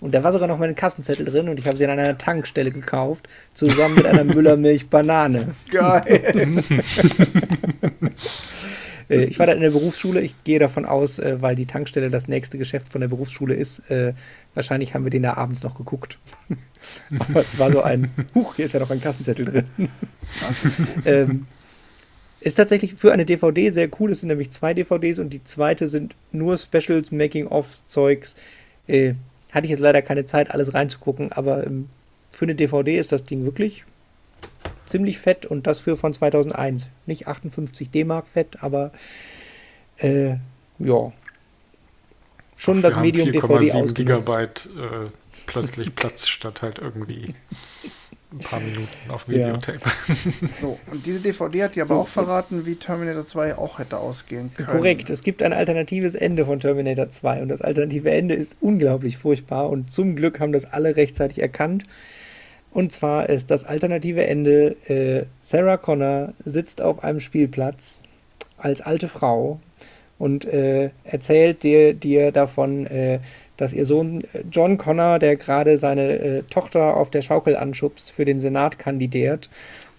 Und 0.00 0.14
da 0.14 0.22
war 0.22 0.32
sogar 0.32 0.46
noch 0.46 0.58
mein 0.58 0.74
Kassenzettel 0.74 1.26
drin 1.26 1.48
und 1.48 1.58
ich 1.58 1.66
habe 1.66 1.76
sie 1.76 1.84
an 1.84 1.98
einer 1.98 2.16
Tankstelle 2.16 2.70
gekauft, 2.70 3.28
zusammen 3.54 3.96
mit 3.96 4.06
einer 4.06 4.24
Müllermilch 4.24 4.88
Banane. 4.88 5.54
Geil. 5.70 6.62
Äh, 9.10 9.24
ich 9.24 9.38
war 9.38 9.46
da 9.46 9.52
in 9.54 9.62
der 9.62 9.70
Berufsschule. 9.70 10.20
Ich 10.20 10.34
gehe 10.44 10.58
davon 10.58 10.84
aus, 10.84 11.18
äh, 11.18 11.40
weil 11.40 11.56
die 11.56 11.64
Tankstelle 11.64 12.10
das 12.10 12.28
nächste 12.28 12.58
Geschäft 12.58 12.90
von 12.90 13.00
der 13.00 13.08
Berufsschule 13.08 13.54
ist. 13.54 13.78
Äh, 13.90 14.12
wahrscheinlich 14.54 14.94
haben 14.94 15.04
wir 15.04 15.10
den 15.10 15.22
da 15.22 15.34
abends 15.34 15.62
noch 15.62 15.76
geguckt. 15.76 16.18
Aber 17.18 17.40
es 17.40 17.58
war 17.58 17.72
so 17.72 17.82
ein, 17.82 18.10
huch, 18.34 18.56
hier 18.56 18.66
ist 18.66 18.74
ja 18.74 18.80
noch 18.80 18.90
ein 18.90 19.00
Kassenzettel 19.00 19.46
drin. 19.46 19.88
ähm, 21.06 21.46
ist 22.40 22.56
tatsächlich 22.56 22.94
für 22.94 23.12
eine 23.12 23.24
DVD 23.24 23.70
sehr 23.70 23.88
cool. 23.98 24.12
Es 24.12 24.20
sind 24.20 24.28
nämlich 24.28 24.50
zwei 24.50 24.74
DVDs 24.74 25.18
und 25.18 25.30
die 25.30 25.42
zweite 25.42 25.88
sind 25.88 26.14
nur 26.30 26.58
Specials, 26.58 27.10
Making-ofs, 27.10 27.86
Zeugs. 27.86 28.36
Äh, 28.86 29.14
hatte 29.52 29.66
ich 29.66 29.70
jetzt 29.70 29.80
leider 29.80 30.02
keine 30.02 30.24
Zeit, 30.24 30.50
alles 30.50 30.74
reinzugucken, 30.74 31.32
aber 31.32 31.66
ähm, 31.66 31.88
für 32.32 32.44
eine 32.44 32.54
DVD 32.54 32.98
ist 32.98 33.12
das 33.12 33.24
Ding 33.24 33.44
wirklich 33.44 33.84
ziemlich 34.86 35.18
fett 35.18 35.46
und 35.46 35.66
das 35.66 35.80
für 35.80 35.96
von 35.96 36.14
2001. 36.14 36.88
Nicht 37.06 37.26
58 37.26 37.90
D-Mark 37.90 38.28
fett, 38.28 38.62
aber 38.62 38.92
äh, 39.98 40.36
ja. 40.78 41.12
Schon 42.56 42.82
das 42.82 42.96
Medium 42.96 43.30
DVD 43.30 43.72
aus. 43.72 43.94
Gigabyte 43.94 44.66
äh, 44.76 45.10
plötzlich 45.46 45.94
Platz 45.94 46.26
statt 46.28 46.62
halt 46.62 46.78
irgendwie 46.78 47.34
ein 48.30 48.38
paar 48.38 48.60
Minuten 48.60 49.10
auf 49.10 49.28
Videotape. 49.28 49.80
Ja. 49.80 50.48
So, 50.54 50.78
und 50.90 51.06
diese 51.06 51.20
DVD 51.20 51.64
hat 51.64 51.76
ja 51.76 51.84
aber 51.84 51.94
so, 51.94 52.00
auch 52.02 52.08
verraten, 52.08 52.66
wie 52.66 52.74
Terminator 52.74 53.24
2 53.24 53.56
auch 53.56 53.78
hätte 53.78 53.98
ausgehen 53.98 54.50
können. 54.54 54.68
Korrekt, 54.68 55.08
es 55.08 55.22
gibt 55.22 55.42
ein 55.42 55.52
alternatives 55.52 56.14
Ende 56.14 56.44
von 56.44 56.60
Terminator 56.60 57.08
2 57.08 57.42
und 57.42 57.48
das 57.48 57.62
alternative 57.62 58.10
Ende 58.10 58.34
ist 58.34 58.56
unglaublich 58.60 59.16
furchtbar 59.16 59.70
und 59.70 59.90
zum 59.90 60.14
Glück 60.14 60.40
haben 60.40 60.52
das 60.52 60.66
alle 60.66 60.96
rechtzeitig 60.96 61.40
erkannt. 61.40 61.84
Und 62.70 62.92
zwar 62.92 63.30
ist 63.30 63.50
das 63.50 63.64
alternative 63.64 64.26
Ende, 64.26 64.76
äh, 64.88 65.24
Sarah 65.40 65.78
Connor 65.78 66.34
sitzt 66.44 66.82
auf 66.82 67.02
einem 67.02 67.20
Spielplatz 67.20 68.02
als 68.58 68.82
alte 68.82 69.08
Frau 69.08 69.58
und 70.18 70.44
äh, 70.44 70.90
erzählt 71.04 71.62
dir, 71.62 71.94
dir 71.94 72.30
davon, 72.30 72.86
äh, 72.86 73.20
dass 73.58 73.74
ihr 73.74 73.84
Sohn 73.84 74.22
äh, 74.32 74.44
John 74.50 74.78
Connor, 74.78 75.18
der 75.18 75.36
gerade 75.36 75.76
seine 75.76 76.18
äh, 76.18 76.42
Tochter 76.44 76.96
auf 76.96 77.10
der 77.10 77.20
Schaukel 77.20 77.56
anschubst, 77.56 78.12
für 78.12 78.24
den 78.24 78.40
Senat 78.40 78.78
kandidiert 78.78 79.50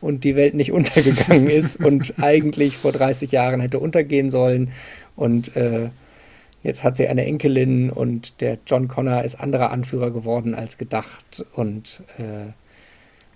und 0.01 0.23
die 0.23 0.35
Welt 0.35 0.55
nicht 0.55 0.71
untergegangen 0.73 1.47
ist 1.47 1.75
und 1.75 2.15
eigentlich 2.19 2.77
vor 2.77 2.91
30 2.91 3.31
Jahren 3.31 3.61
hätte 3.61 3.77
untergehen 3.77 4.31
sollen. 4.31 4.71
Und 5.15 5.55
äh, 5.55 5.89
jetzt 6.63 6.83
hat 6.83 6.95
sie 6.95 7.07
eine 7.07 7.25
Enkelin 7.25 7.91
und 7.91 8.41
der 8.41 8.57
John 8.65 8.87
Connor 8.87 9.23
ist 9.23 9.39
anderer 9.39 9.71
Anführer 9.71 10.09
geworden 10.09 10.55
als 10.55 10.77
gedacht. 10.77 11.45
Und 11.53 12.01
äh, 12.17 12.51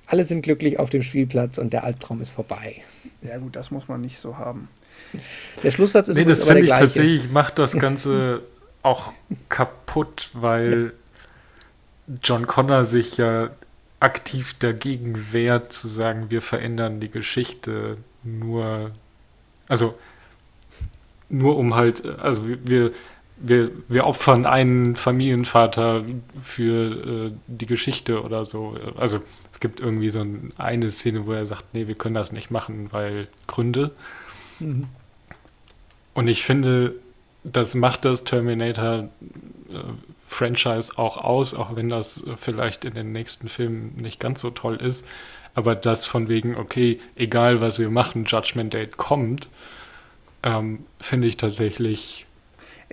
alle 0.07 0.25
sind 0.25 0.41
glücklich 0.41 0.79
auf 0.79 0.89
dem 0.89 1.03
Spielplatz 1.03 1.57
und 1.57 1.73
der 1.73 1.83
Albtraum 1.83 2.21
ist 2.21 2.31
vorbei. 2.31 2.81
Ja 3.21 3.37
gut, 3.37 3.55
das 3.55 3.71
muss 3.71 3.89
man 3.89 3.99
nicht 3.99 4.19
so 4.19 4.37
haben. 4.37 4.69
Der 5.63 5.71
Schlusssatz 5.71 6.07
ist 6.07 6.15
nee, 6.15 6.25
das 6.25 6.45
finde 6.45 6.61
ich 6.61 6.67
gleiche. 6.67 6.83
tatsächlich 6.85 7.31
macht 7.31 7.59
das 7.59 7.73
Ganze 7.73 8.41
auch 8.83 9.13
kaputt, 9.49 10.29
weil 10.33 10.93
ja. 12.07 12.15
John 12.21 12.47
Connor 12.47 12.85
sich 12.85 13.17
ja 13.17 13.49
aktiv 13.99 14.55
dagegen 14.59 15.31
wehrt, 15.31 15.71
zu 15.71 15.87
sagen, 15.87 16.29
wir 16.29 16.41
verändern 16.41 16.99
die 16.99 17.09
Geschichte 17.09 17.97
nur, 18.23 18.91
also 19.67 19.97
nur 21.29 21.57
um 21.57 21.73
halt, 21.73 22.05
also 22.19 22.43
wir, 22.45 22.91
wir, 23.37 23.71
wir 23.87 24.05
opfern 24.05 24.45
einen 24.45 24.95
Familienvater 24.95 26.03
für 26.41 27.27
äh, 27.27 27.31
die 27.47 27.65
Geschichte 27.65 28.21
oder 28.21 28.45
so. 28.45 28.77
Also 28.97 29.21
es 29.51 29.59
gibt 29.59 29.79
irgendwie 29.79 30.09
so 30.09 30.19
ein, 30.19 30.51
eine 30.57 30.89
Szene, 30.89 31.25
wo 31.25 31.31
er 31.31 31.45
sagt, 31.45 31.73
nee, 31.73 31.87
wir 31.87 31.95
können 31.95 32.15
das 32.15 32.33
nicht 32.33 32.51
machen, 32.51 32.89
weil 32.91 33.27
Gründe. 33.47 33.91
Mhm. 34.59 34.83
Und 36.13 36.27
ich 36.27 36.43
finde, 36.43 36.95
das 37.43 37.75
macht 37.75 38.05
das 38.05 38.23
Terminator 38.23 39.09
äh, 39.69 39.77
Franchise 40.27 40.97
auch 40.97 41.17
aus, 41.17 41.53
auch 41.53 41.75
wenn 41.75 41.89
das 41.89 42.25
vielleicht 42.37 42.85
in 42.85 42.93
den 42.93 43.11
nächsten 43.11 43.49
Filmen 43.49 43.95
nicht 43.95 44.19
ganz 44.19 44.41
so 44.41 44.49
toll 44.49 44.77
ist. 44.77 45.05
Aber 45.55 45.75
das 45.75 46.07
von 46.07 46.29
wegen, 46.29 46.55
okay, 46.55 46.99
egal 47.15 47.61
was 47.61 47.77
wir 47.77 47.91
machen, 47.91 48.25
Judgment 48.25 48.73
Date 48.73 48.97
kommt, 48.97 49.49
ähm, 50.41 50.85
finde 50.99 51.27
ich 51.27 51.37
tatsächlich 51.37 52.25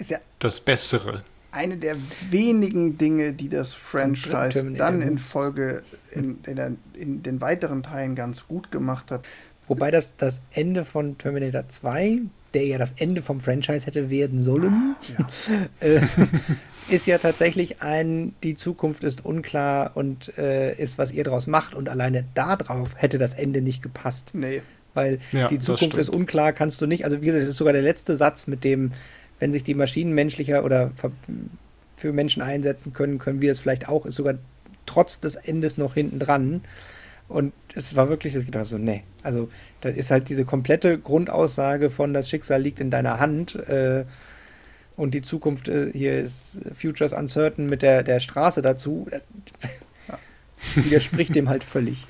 ja 0.09 0.19
das 0.39 0.61
Bessere. 0.61 1.25
Eine 1.53 1.77
der 1.77 1.97
wenigen 2.31 2.97
Dinge, 2.97 3.33
die 3.33 3.49
das 3.49 3.75
Franchise 3.75 4.73
dann 4.77 5.03
in 5.03 5.19
Folge 5.19 5.83
in, 6.13 6.39
in, 6.47 6.57
der, 6.57 6.73
in 6.95 7.23
den 7.25 7.41
weiteren 7.41 7.83
Teilen 7.83 8.15
ganz 8.15 8.47
gut 8.47 8.71
gemacht 8.71 9.11
hat. 9.11 9.25
Wobei 9.71 9.91
das, 9.91 10.17
das 10.17 10.43
Ende 10.53 10.85
von 10.85 11.17
Terminator 11.17 11.69
2 11.69 12.21
der 12.55 12.67
ja 12.67 12.79
das 12.79 12.95
Ende 12.99 13.23
vom 13.23 13.41
Franchise 13.41 13.87
hätte 13.87 14.11
werden 14.11 14.43
sollen, 14.43 14.97
ah, 14.97 14.97
ja. 15.19 15.29
äh, 15.89 16.01
ist 16.89 17.07
ja 17.07 17.19
tatsächlich 17.19 17.81
ein, 17.83 18.35
die 18.43 18.55
Zukunft 18.55 19.05
ist 19.05 19.25
unklar 19.25 19.93
und 19.95 20.37
äh, 20.37 20.75
ist, 20.75 20.99
was 20.99 21.13
ihr 21.13 21.25
daraus 21.25 21.47
macht. 21.47 21.75
Und 21.75 21.89
alleine 21.89 22.25
darauf 22.35 22.91
hätte 22.97 23.19
das 23.19 23.35
Ende 23.35 23.63
nicht 23.63 23.83
gepasst. 23.83 24.33
Nee. 24.35 24.63
Weil 24.95 25.21
ja, 25.31 25.47
die 25.47 25.61
Zukunft 25.61 25.97
ist 25.97 26.09
unklar, 26.09 26.53
kannst 26.53 26.81
du 26.81 26.87
nicht. 26.87 27.05
Also, 27.05 27.21
wie 27.21 27.27
gesagt, 27.27 27.43
das 27.43 27.51
ist 27.51 27.57
sogar 27.57 27.73
der 27.73 27.83
letzte 27.83 28.17
Satz, 28.17 28.49
mit 28.49 28.65
dem, 28.65 28.91
wenn 29.39 29.53
sich 29.53 29.63
die 29.63 29.75
Maschinen 29.75 30.13
menschlicher 30.13 30.65
oder 30.65 30.91
für 31.97 32.13
Menschen 32.13 32.43
einsetzen 32.43 32.93
können, 32.93 33.19
können 33.19 33.41
wir 33.41 33.53
es 33.53 33.61
vielleicht 33.61 33.89
auch, 33.89 34.05
ist 34.05 34.17
sogar 34.17 34.35
trotz 34.87 35.21
des 35.21 35.37
Endes 35.37 35.79
noch 35.79 35.95
hinten 35.95 36.19
dran. 36.19 36.63
Und 37.31 37.53
es 37.75 37.95
war 37.95 38.09
wirklich, 38.09 38.35
das 38.35 38.45
geht 38.45 38.67
so, 38.67 38.77
nee. 38.77 39.05
Also, 39.23 39.49
das 39.81 39.97
ist 39.97 40.11
halt 40.11 40.29
diese 40.29 40.45
komplette 40.45 40.99
Grundaussage 40.99 41.89
von 41.89 42.13
das 42.13 42.29
Schicksal 42.29 42.61
liegt 42.61 42.81
in 42.81 42.91
deiner 42.91 43.21
Hand. 43.21 43.55
Äh, 43.55 44.05
und 44.97 45.15
die 45.15 45.23
Zukunft 45.23 45.69
äh, 45.69 45.93
hier 45.93 46.21
ist 46.21 46.61
Futures 46.75 47.13
Uncertain 47.13 47.69
mit 47.69 47.83
der, 47.83 48.03
der 48.03 48.19
Straße 48.19 48.63
dazu. 48.63 49.07
Das 49.11 49.27
ja. 50.09 50.19
widerspricht 50.75 51.35
dem 51.35 51.49
halt 51.49 51.65
völlig. 51.65 52.07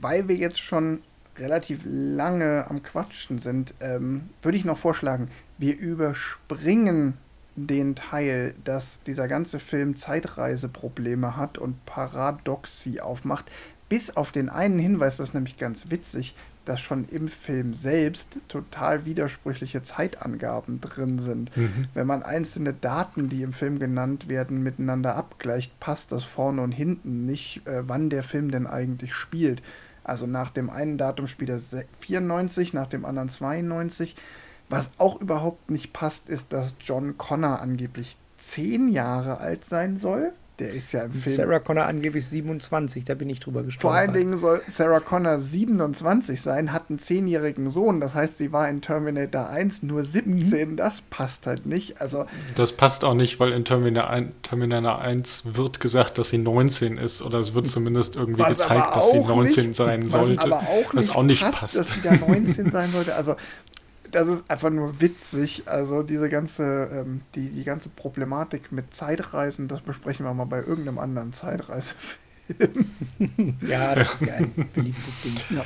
weil 0.00 0.28
wir 0.28 0.36
jetzt 0.36 0.60
schon 0.60 1.00
relativ 1.38 1.80
lange 1.84 2.68
am 2.68 2.82
Quatschen 2.82 3.38
sind, 3.38 3.74
ähm, 3.80 4.28
würde 4.42 4.58
ich 4.58 4.64
noch 4.64 4.78
vorschlagen, 4.78 5.30
wir 5.56 5.78
überspringen 5.78 7.14
den 7.56 7.96
Teil, 7.96 8.54
dass 8.64 9.02
dieser 9.04 9.28
ganze 9.28 9.58
Film 9.58 9.96
Zeitreiseprobleme 9.96 11.36
hat 11.36 11.58
und 11.58 11.84
Paradoxie 11.86 13.00
aufmacht, 13.00 13.50
bis 13.88 14.16
auf 14.16 14.32
den 14.32 14.48
einen 14.48 14.78
Hinweis, 14.78 15.16
das 15.16 15.30
ist 15.30 15.34
nämlich 15.34 15.56
ganz 15.56 15.90
witzig, 15.90 16.34
dass 16.64 16.80
schon 16.80 17.08
im 17.08 17.28
Film 17.28 17.72
selbst 17.72 18.36
total 18.48 19.06
widersprüchliche 19.06 19.82
Zeitangaben 19.82 20.82
drin 20.82 21.18
sind. 21.18 21.56
Mhm. 21.56 21.88
Wenn 21.94 22.06
man 22.06 22.22
einzelne 22.22 22.74
Daten, 22.74 23.30
die 23.30 23.42
im 23.42 23.54
Film 23.54 23.78
genannt 23.78 24.28
werden, 24.28 24.62
miteinander 24.62 25.16
abgleicht, 25.16 25.80
passt 25.80 26.12
das 26.12 26.24
vorne 26.24 26.60
und 26.60 26.72
hinten 26.72 27.24
nicht, 27.24 27.66
äh, 27.66 27.88
wann 27.88 28.10
der 28.10 28.22
Film 28.22 28.50
denn 28.50 28.66
eigentlich 28.66 29.14
spielt. 29.14 29.62
Also 30.04 30.26
nach 30.26 30.50
dem 30.50 30.68
einen 30.68 30.98
Datum 30.98 31.26
spielt 31.26 31.50
er 31.50 31.60
94, 32.00 32.74
nach 32.74 32.86
dem 32.86 33.06
anderen 33.06 33.30
92. 33.30 34.14
Was 34.68 34.90
auch 34.98 35.20
überhaupt 35.20 35.70
nicht 35.70 35.94
passt, 35.94 36.28
ist, 36.28 36.52
dass 36.52 36.74
John 36.80 37.16
Connor 37.16 37.60
angeblich 37.60 38.18
zehn 38.38 38.88
Jahre 38.88 39.38
alt 39.38 39.64
sein 39.64 39.96
soll. 39.96 40.32
Der 40.58 40.72
ist 40.72 40.92
ja 40.92 41.02
im 41.02 41.12
Film. 41.12 41.36
Sarah 41.36 41.60
Connor 41.60 41.84
angeblich 41.84 42.26
27, 42.26 43.04
da 43.04 43.14
bin 43.14 43.30
ich 43.30 43.38
drüber 43.38 43.62
gestorben. 43.62 43.80
Vor 43.80 43.94
allen 43.94 44.12
Dingen 44.12 44.36
soll 44.36 44.60
Sarah 44.66 44.98
Connor 44.98 45.38
27 45.38 46.42
sein, 46.42 46.72
hat 46.72 46.86
einen 46.88 46.98
zehnjährigen 46.98 47.70
Sohn. 47.70 48.00
Das 48.00 48.14
heißt, 48.14 48.38
sie 48.38 48.50
war 48.50 48.68
in 48.68 48.80
Terminator 48.80 49.48
1 49.48 49.84
nur 49.84 50.04
17. 50.04 50.70
Mhm. 50.70 50.76
Das 50.76 51.00
passt 51.02 51.46
halt 51.46 51.66
nicht. 51.66 52.00
Also, 52.00 52.26
das 52.56 52.72
passt 52.72 53.04
auch 53.04 53.14
nicht, 53.14 53.38
weil 53.38 53.52
in 53.52 53.64
Terminator 53.64 54.10
1, 54.10 54.34
Terminator 54.42 54.98
1 55.00 55.42
wird 55.44 55.78
gesagt, 55.78 56.18
dass 56.18 56.30
sie 56.30 56.38
19 56.38 56.98
ist. 56.98 57.22
Oder 57.22 57.38
es 57.38 57.54
wird 57.54 57.68
zumindest 57.68 58.16
irgendwie 58.16 58.42
gezeigt, 58.42 58.96
dass 58.96 59.10
sie 59.10 59.20
19 59.20 59.66
nicht, 59.68 59.76
sein 59.76 60.08
sollte. 60.08 60.42
Aber 60.42 60.58
auch 60.58 60.92
was 60.92 61.10
auch 61.10 61.22
nicht 61.22 61.42
passt, 61.42 61.60
passt. 61.60 61.76
dass 61.76 61.86
sie 61.86 62.00
da 62.02 62.16
19 62.16 62.72
sein 62.72 62.90
sollte. 62.90 63.14
Also 63.14 63.36
das 64.10 64.28
ist 64.28 64.44
einfach 64.48 64.70
nur 64.70 65.00
witzig. 65.00 65.64
Also 65.66 66.02
diese 66.02 66.28
ganze, 66.28 66.88
ähm, 66.92 67.22
die, 67.34 67.48
die 67.48 67.64
ganze 67.64 67.88
Problematik 67.88 68.72
mit 68.72 68.94
Zeitreisen, 68.94 69.68
das 69.68 69.80
besprechen 69.80 70.24
wir 70.24 70.34
mal 70.34 70.44
bei 70.44 70.58
irgendeinem 70.58 70.98
anderen 70.98 71.32
Zeitreisefilm. 71.32 72.18
ja, 73.66 73.94
das 73.94 74.14
ist 74.14 74.22
ja 74.22 74.34
ein 74.34 74.68
beliebtes 74.72 75.20
Ding. 75.20 75.34
Ja. 75.50 75.64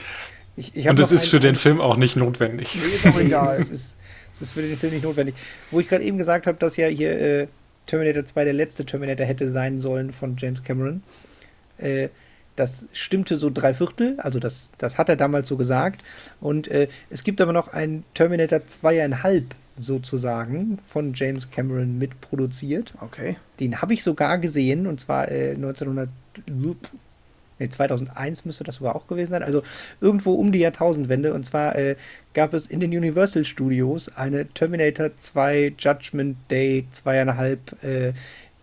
Ich, 0.56 0.76
ich 0.76 0.88
Und 0.88 0.98
das 0.98 1.12
ist 1.12 1.28
für 1.28 1.40
den 1.40 1.54
Film 1.54 1.80
auch 1.80 1.96
nicht 1.96 2.16
notwendig. 2.16 2.74
Nee, 2.74 2.94
ist 2.94 3.06
auch 3.06 3.18
egal. 3.20 3.56
das, 3.56 3.70
ist, 3.70 3.96
das 4.32 4.42
ist 4.42 4.52
für 4.52 4.62
den 4.62 4.76
Film 4.76 4.92
nicht 4.92 5.04
notwendig. 5.04 5.34
Wo 5.70 5.80
ich 5.80 5.88
gerade 5.88 6.04
eben 6.04 6.18
gesagt 6.18 6.46
habe, 6.46 6.58
dass 6.58 6.76
ja 6.76 6.88
hier 6.88 7.20
äh, 7.20 7.46
Terminator 7.86 8.24
2 8.24 8.44
der 8.44 8.52
letzte 8.52 8.84
Terminator 8.84 9.26
hätte 9.26 9.50
sein 9.50 9.80
sollen 9.80 10.12
von 10.12 10.36
James 10.36 10.62
Cameron. 10.62 11.02
Äh, 11.78 12.08
das 12.56 12.86
stimmte 12.92 13.36
so 13.36 13.50
drei 13.50 13.74
Viertel, 13.74 14.16
also 14.18 14.38
das, 14.38 14.72
das 14.78 14.98
hat 14.98 15.08
er 15.08 15.16
damals 15.16 15.48
so 15.48 15.56
gesagt. 15.56 16.02
Und 16.40 16.68
äh, 16.68 16.88
es 17.10 17.24
gibt 17.24 17.40
aber 17.40 17.52
noch 17.52 17.68
einen 17.68 18.04
Terminator 18.14 18.66
zweieinhalb 18.66 19.54
sozusagen 19.78 20.78
von 20.84 21.14
James 21.14 21.50
Cameron 21.50 21.98
mitproduziert. 21.98 22.94
Okay. 23.00 23.36
Den 23.60 23.80
habe 23.80 23.94
ich 23.94 24.04
sogar 24.04 24.38
gesehen 24.38 24.86
und 24.86 25.00
zwar 25.00 25.30
äh, 25.30 25.52
1900, 25.52 26.08
nee, 27.58 27.68
2001 27.68 28.44
müsste 28.44 28.64
das 28.64 28.76
sogar 28.76 28.96
auch 28.96 29.06
gewesen 29.06 29.30
sein. 29.30 29.42
Also 29.42 29.62
irgendwo 30.00 30.34
um 30.34 30.52
die 30.52 30.58
Jahrtausendwende. 30.58 31.32
Und 31.32 31.46
zwar 31.46 31.76
äh, 31.76 31.96
gab 32.34 32.52
es 32.52 32.66
in 32.66 32.80
den 32.80 32.90
Universal 32.90 33.44
Studios 33.44 34.10
eine 34.14 34.46
Terminator 34.48 35.16
2 35.16 35.74
Judgment 35.78 36.36
Day 36.50 36.86
zweieinhalb 36.90 37.82
äh, 37.82 38.12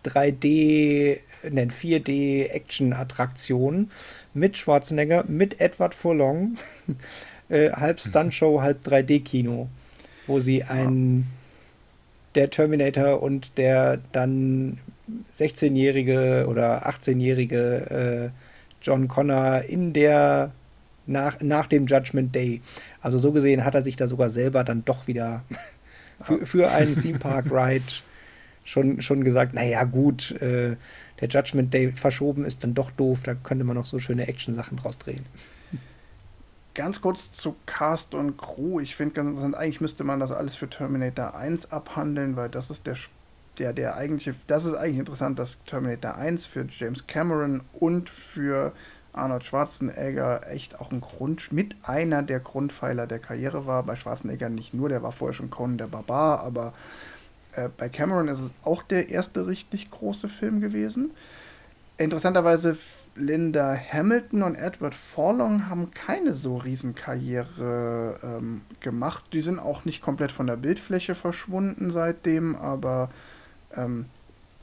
3D 0.04 1.18
nennen 1.48 1.70
4D-Action-Attraktion 1.70 3.92
mit 4.34 4.58
Schwarzenegger, 4.58 5.24
mit 5.28 5.60
Edward 5.60 5.94
Furlong, 5.94 6.56
äh, 7.48 7.70
halb 7.70 8.00
Stuntshow, 8.00 8.60
halb 8.62 8.84
3D-Kino, 8.86 9.68
wo 10.26 10.40
sie 10.40 10.64
ein 10.64 11.28
der 12.34 12.50
Terminator 12.50 13.22
und 13.22 13.56
der 13.58 14.00
dann 14.12 14.78
16-jährige 15.36 16.46
oder 16.48 16.88
18-jährige 16.88 17.90
äh, 17.90 18.30
John 18.82 19.08
Connor 19.08 19.62
in 19.68 19.92
der 19.92 20.52
nach, 21.06 21.40
nach 21.40 21.66
dem 21.66 21.86
Judgment 21.86 22.34
Day. 22.34 22.60
Also 23.00 23.18
so 23.18 23.32
gesehen 23.32 23.64
hat 23.64 23.74
er 23.74 23.82
sich 23.82 23.96
da 23.96 24.06
sogar 24.06 24.30
selber 24.30 24.64
dann 24.64 24.84
doch 24.84 25.08
wieder 25.08 25.42
für, 26.22 26.46
für 26.46 26.70
einen 26.70 27.00
Theme 27.00 27.18
Park 27.18 27.46
Ride 27.50 27.82
schon, 28.64 29.02
schon 29.02 29.24
gesagt, 29.24 29.54
naja 29.54 29.84
gut, 29.84 30.32
äh, 30.40 30.76
der 31.20 31.28
Judgment 31.28 31.72
Day 31.72 31.92
verschoben 31.92 32.44
ist 32.44 32.64
dann 32.64 32.74
doch 32.74 32.90
doof, 32.90 33.20
da 33.24 33.34
könnte 33.34 33.64
man 33.64 33.76
noch 33.76 33.86
so 33.86 33.98
schöne 33.98 34.26
Action-Sachen 34.26 34.78
draus 34.78 34.98
drehen. 34.98 35.24
Ganz 36.74 37.00
kurz 37.00 37.32
zu 37.32 37.56
Cast 37.66 38.14
und 38.14 38.38
Crew. 38.38 38.80
Ich 38.80 38.94
finde 38.94 39.14
ganz 39.14 39.30
interessant, 39.30 39.56
eigentlich 39.56 39.80
müsste 39.80 40.04
man 40.04 40.20
das 40.20 40.30
alles 40.30 40.56
für 40.56 40.70
Terminator 40.70 41.34
1 41.34 41.72
abhandeln, 41.72 42.36
weil 42.36 42.48
das 42.48 42.70
ist 42.70 42.86
der, 42.86 42.96
der, 43.58 43.72
der 43.72 43.96
eigentliche, 43.96 44.34
das 44.46 44.64
ist 44.64 44.74
eigentlich 44.74 44.98
interessant, 44.98 45.38
dass 45.38 45.58
Terminator 45.66 46.14
1 46.14 46.46
für 46.46 46.64
James 46.70 47.06
Cameron 47.06 47.62
und 47.72 48.08
für 48.08 48.72
Arnold 49.12 49.44
Schwarzenegger 49.44 50.48
echt 50.48 50.80
auch 50.80 50.92
ein 50.92 51.00
Grund, 51.00 51.52
mit 51.52 51.74
einer 51.82 52.22
der 52.22 52.40
Grundpfeiler 52.40 53.06
der 53.06 53.18
Karriere 53.18 53.66
war. 53.66 53.82
Bei 53.82 53.96
Schwarzenegger 53.96 54.48
nicht 54.48 54.72
nur, 54.72 54.88
der 54.88 55.02
war 55.02 55.12
vorher 55.12 55.34
schon 55.34 55.50
Conan 55.50 55.78
der 55.78 55.88
Barbar, 55.88 56.40
aber 56.40 56.72
äh, 57.54 57.68
bei 57.76 57.88
Cameron 57.88 58.28
ist 58.28 58.40
es 58.40 58.50
auch 58.62 58.82
der 58.82 59.10
erste 59.10 59.46
richtig 59.46 59.90
große 59.90 60.28
Film 60.28 60.60
gewesen. 60.60 61.10
Interessanterweise 61.98 62.76
Linda 63.14 63.76
Hamilton 63.76 64.42
und 64.42 64.54
Edward 64.54 64.94
Forlong 64.94 65.68
haben 65.68 65.90
keine 65.90 66.32
so 66.32 66.56
riesen 66.56 66.94
Karriere 66.94 68.18
ähm, 68.22 68.62
gemacht. 68.80 69.24
Die 69.32 69.42
sind 69.42 69.58
auch 69.58 69.84
nicht 69.84 70.00
komplett 70.00 70.32
von 70.32 70.46
der 70.46 70.56
Bildfläche 70.56 71.14
verschwunden 71.14 71.90
seitdem, 71.90 72.56
aber 72.56 73.10
ähm, 73.76 74.06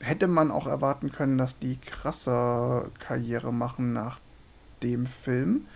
hätte 0.00 0.26
man 0.26 0.50
auch 0.50 0.66
erwarten 0.66 1.12
können, 1.12 1.38
dass 1.38 1.58
die 1.58 1.76
krasser 1.76 2.86
Karriere 2.98 3.52
machen 3.52 3.92
nach 3.92 4.18
dem 4.82 5.06
Film. 5.06 5.66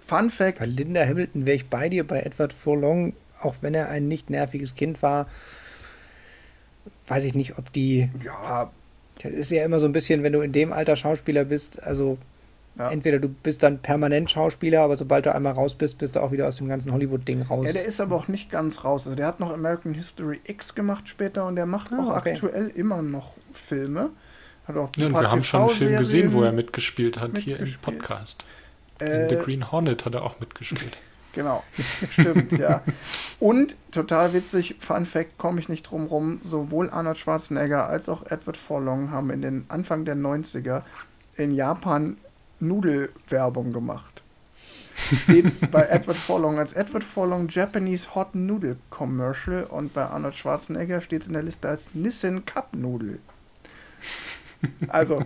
Fun 0.00 0.30
Fact: 0.30 0.58
Bei 0.58 0.66
Linda 0.66 1.04
Hamilton 1.04 1.46
wäre 1.46 1.56
ich 1.56 1.68
bei 1.68 1.88
dir, 1.88 2.06
bei 2.06 2.20
Edward 2.20 2.52
Forlong, 2.52 3.14
auch 3.40 3.56
wenn 3.60 3.74
er 3.74 3.88
ein 3.88 4.08
nicht 4.08 4.30
nerviges 4.30 4.74
Kind 4.74 5.02
war, 5.02 5.26
weiß 7.08 7.24
ich 7.24 7.34
nicht, 7.34 7.58
ob 7.58 7.72
die. 7.72 8.08
Ja. 8.24 8.70
Das 9.22 9.32
ist 9.32 9.50
ja 9.50 9.64
immer 9.64 9.80
so 9.80 9.86
ein 9.86 9.92
bisschen, 9.92 10.22
wenn 10.22 10.32
du 10.32 10.40
in 10.40 10.52
dem 10.52 10.72
Alter 10.72 10.94
Schauspieler 10.94 11.44
bist, 11.44 11.82
also 11.82 12.18
ja. 12.78 12.90
entweder 12.90 13.18
du 13.18 13.28
bist 13.28 13.62
dann 13.64 13.78
permanent 13.78 14.30
Schauspieler, 14.30 14.82
aber 14.82 14.96
sobald 14.96 15.26
du 15.26 15.34
einmal 15.34 15.54
raus 15.54 15.74
bist, 15.74 15.98
bist 15.98 16.14
du 16.14 16.20
auch 16.20 16.30
wieder 16.30 16.46
aus 16.46 16.58
dem 16.58 16.68
ganzen 16.68 16.92
Hollywood-Ding 16.92 17.42
raus. 17.42 17.66
Ja, 17.66 17.72
der 17.72 17.84
ist 17.84 18.00
aber 18.00 18.14
auch 18.14 18.28
nicht 18.28 18.50
ganz 18.50 18.84
raus. 18.84 19.06
Also 19.06 19.16
der 19.16 19.26
hat 19.26 19.40
noch 19.40 19.52
American 19.52 19.94
History 19.94 20.40
X 20.44 20.74
gemacht 20.74 21.08
später 21.08 21.46
und 21.46 21.56
der 21.56 21.66
macht 21.66 21.92
ah, 21.92 21.98
auch 21.98 22.16
okay. 22.16 22.34
aktuell 22.34 22.68
immer 22.68 23.02
noch 23.02 23.32
Filme. 23.52 24.10
Hat 24.68 24.76
auch 24.76 24.90
ja, 24.96 25.06
und 25.06 25.14
wir 25.14 25.30
haben 25.30 25.42
schon 25.42 25.62
einen 25.62 25.70
Film 25.70 25.96
gesehen, 25.96 26.32
wo 26.32 26.42
er 26.42 26.52
mitgespielt 26.52 27.18
hat, 27.18 27.32
mitgespielt. 27.32 27.58
hier 27.58 27.66
im 27.66 27.80
Podcast. 27.80 28.44
Äh, 29.00 29.24
In 29.24 29.28
The 29.30 29.36
Green 29.36 29.72
Hornet 29.72 30.04
hat 30.04 30.14
er 30.14 30.22
auch 30.22 30.38
mitgespielt. 30.38 30.96
Genau, 31.32 31.62
stimmt, 32.10 32.52
ja. 32.52 32.82
Und 33.38 33.76
total 33.92 34.32
witzig, 34.32 34.76
Fun 34.80 35.06
Fact, 35.06 35.38
komme 35.38 35.60
ich 35.60 35.68
nicht 35.68 35.84
drum 35.84 36.06
rum, 36.06 36.40
sowohl 36.42 36.90
Arnold 36.90 37.18
Schwarzenegger 37.18 37.88
als 37.88 38.08
auch 38.08 38.26
Edward 38.26 38.56
Forlong 38.56 39.10
haben 39.10 39.30
in 39.30 39.42
den 39.42 39.64
Anfang 39.68 40.04
der 40.04 40.16
90er 40.16 40.82
in 41.36 41.54
Japan 41.54 42.16
Nudelwerbung 42.60 43.72
gemacht. 43.72 44.22
Steht 45.22 45.70
bei 45.70 45.84
Edward 45.84 46.16
Forlong 46.16 46.58
als 46.58 46.72
Edward 46.72 47.04
Forlong 47.04 47.48
Japanese 47.48 48.14
Hot 48.14 48.34
Noodle 48.34 48.76
Commercial 48.90 49.64
und 49.64 49.94
bei 49.94 50.04
Arnold 50.04 50.34
Schwarzenegger 50.34 51.00
steht 51.00 51.22
es 51.22 51.28
in 51.28 51.34
der 51.34 51.42
Liste 51.42 51.68
als 51.68 51.94
Nissan 51.94 52.44
Cup 52.44 52.74
Nudel. 52.74 53.20
Also 54.88 55.22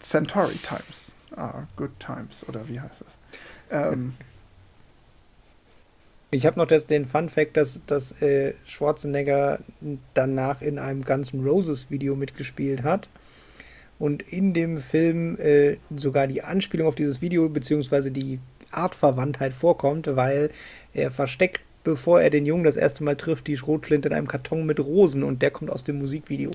Centauri 0.00 0.56
Times. 0.56 1.12
Ah, 1.36 1.64
Good 1.76 2.00
Times, 2.00 2.48
oder 2.48 2.66
wie 2.66 2.80
heißt 2.80 3.02
es? 3.02 3.06
Ähm, 3.70 4.14
ich 6.30 6.46
habe 6.46 6.58
noch 6.58 6.66
das, 6.66 6.86
den 6.86 7.06
Fun 7.06 7.28
Fact, 7.28 7.56
dass, 7.56 7.80
dass 7.86 8.20
äh, 8.22 8.54
Schwarzenegger 8.64 9.60
danach 10.14 10.62
in 10.62 10.78
einem 10.78 11.04
ganzen 11.04 11.46
Roses 11.46 11.90
Video 11.90 12.14
mitgespielt 12.14 12.82
hat 12.82 13.08
und 13.98 14.22
in 14.22 14.54
dem 14.54 14.78
Film 14.78 15.38
äh, 15.38 15.76
sogar 15.94 16.26
die 16.26 16.42
Anspielung 16.42 16.86
auf 16.86 16.94
dieses 16.94 17.20
Video 17.20 17.48
bzw. 17.48 18.10
die 18.10 18.38
Artverwandtheit 18.70 19.52
vorkommt, 19.52 20.14
weil 20.14 20.50
er 20.94 21.10
versteckt, 21.10 21.60
bevor 21.82 22.20
er 22.20 22.30
den 22.30 22.46
Jungen 22.46 22.64
das 22.64 22.76
erste 22.76 23.02
Mal 23.02 23.16
trifft, 23.16 23.48
die 23.48 23.56
Schrotflinte 23.56 24.08
in 24.08 24.14
einem 24.14 24.28
Karton 24.28 24.66
mit 24.66 24.78
Rosen 24.78 25.24
und 25.24 25.42
der 25.42 25.50
kommt 25.50 25.70
aus 25.70 25.82
dem 25.82 25.98
Musikvideo. 25.98 26.52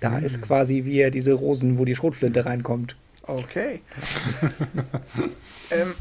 Da 0.00 0.10
mhm. 0.10 0.24
ist 0.24 0.40
quasi 0.40 0.84
wie 0.84 0.98
er 0.98 1.10
diese 1.10 1.32
Rosen, 1.32 1.78
wo 1.78 1.84
die 1.84 1.96
Schrotflinte 1.96 2.46
reinkommt. 2.46 2.96
Okay. 3.22 3.80
ähm, 5.70 5.94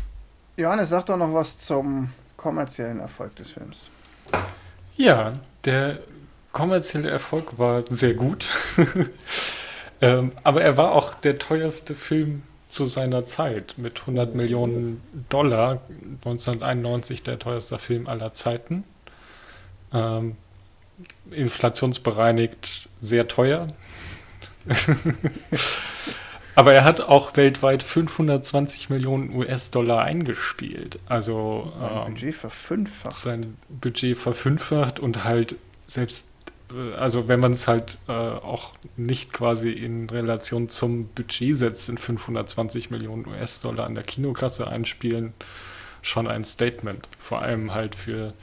Johannes, 0.57 0.89
sag 0.89 1.07
doch 1.07 1.17
noch 1.17 1.33
was 1.33 1.57
zum 1.57 2.09
kommerziellen 2.45 2.99
Erfolg 2.99 3.35
des 3.37 3.53
Films? 3.53 3.89
Ja, 4.97 5.33
der 5.65 5.97
kommerzielle 6.51 7.09
Erfolg 7.09 7.57
war 7.57 7.83
sehr 7.89 8.13
gut. 8.13 8.47
ähm, 10.01 10.31
aber 10.43 10.61
er 10.61 10.77
war 10.77 10.91
auch 10.91 11.15
der 11.15 11.39
teuerste 11.39 11.95
Film 11.95 12.43
zu 12.69 12.85
seiner 12.85 13.25
Zeit 13.25 13.73
mit 13.77 14.01
100 14.01 14.35
Millionen 14.35 15.01
Dollar. 15.29 15.81
1991 16.23 17.23
der 17.23 17.39
teuerste 17.39 17.79
Film 17.79 18.05
aller 18.05 18.31
Zeiten. 18.33 18.83
Ähm, 19.91 20.37
inflationsbereinigt 21.31 22.89
sehr 23.01 23.27
teuer. 23.27 23.65
Aber 26.55 26.73
er 26.73 26.83
hat 26.83 27.01
auch 27.01 27.35
weltweit 27.35 27.83
520 27.83 28.89
Millionen 28.89 29.35
US-Dollar 29.35 30.03
eingespielt. 30.03 30.99
Also 31.07 31.71
sein 31.79 31.91
ähm, 31.91 32.13
Budget 32.13 32.35
verfünffacht. 32.35 33.13
Sein 33.13 33.57
Budget 33.69 34.17
verfünffacht 34.17 34.99
und 34.99 35.25
halt 35.25 35.57
selbst, 35.85 36.29
äh, 36.71 36.93
also 36.95 37.27
wenn 37.27 37.41
man 37.41 37.51
es 37.51 37.67
halt 37.67 37.97
äh, 38.07 38.11
auch 38.11 38.73
nicht 38.95 39.33
quasi 39.33 39.71
in 39.71 40.09
Relation 40.09 40.69
zum 40.69 41.09
Budget 41.09 41.57
setzt, 41.57 41.87
sind 41.87 41.99
520 41.99 42.89
Millionen 42.89 43.27
US-Dollar 43.27 43.85
an 43.85 43.95
der 43.95 44.03
Kinokasse 44.03 44.67
einspielen 44.67 45.33
schon 46.05 46.27
ein 46.27 46.45
Statement. 46.45 47.07
Vor 47.19 47.41
allem 47.41 47.73
halt 47.73 47.95
für 47.95 48.33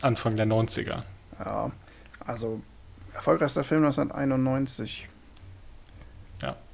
Anfang 0.00 0.36
der 0.36 0.46
90er. 0.46 1.00
Ja, 1.38 1.70
also 2.24 2.60
erfolgreichster 3.14 3.64
Film 3.64 3.84
1991. 3.84 5.08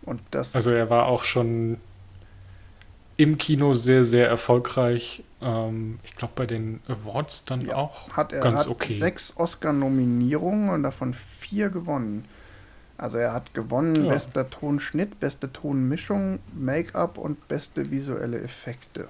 Und 0.09 0.20
das 0.30 0.55
also 0.55 0.70
er 0.70 0.90
war 0.90 1.06
auch 1.06 1.24
schon 1.24 1.78
im 3.18 3.36
Kino 3.36 3.74
sehr, 3.74 4.05
sehr 4.05 4.28
erfolgreich. 4.28 5.22
Ähm, 5.43 5.98
ich 6.05 6.16
glaube 6.16 6.32
bei 6.36 6.47
den 6.47 6.80
Awards 6.89 7.44
dann 7.44 7.66
ja, 7.66 7.74
auch 7.74 8.16
hat 8.16 8.32
er, 8.32 8.40
ganz 8.40 8.60
hat 8.60 8.68
okay. 8.68 8.94
sechs 8.94 9.36
Oscar-Nominierungen 9.36 10.70
und 10.70 10.85
davon 10.85 11.12
vier 11.12 11.68
gewonnen. 11.68 12.24
Also 12.97 13.18
er 13.18 13.32
hat 13.32 13.55
gewonnen 13.55 14.05
ja. 14.05 14.12
bester 14.12 14.51
Tonschnitt, 14.51 15.20
beste 15.20 15.52
Tonmischung, 15.52 16.40
Make-up 16.52 17.18
und 17.18 17.47
beste 17.48 17.90
visuelle 17.90 18.40
Effekte. 18.40 19.09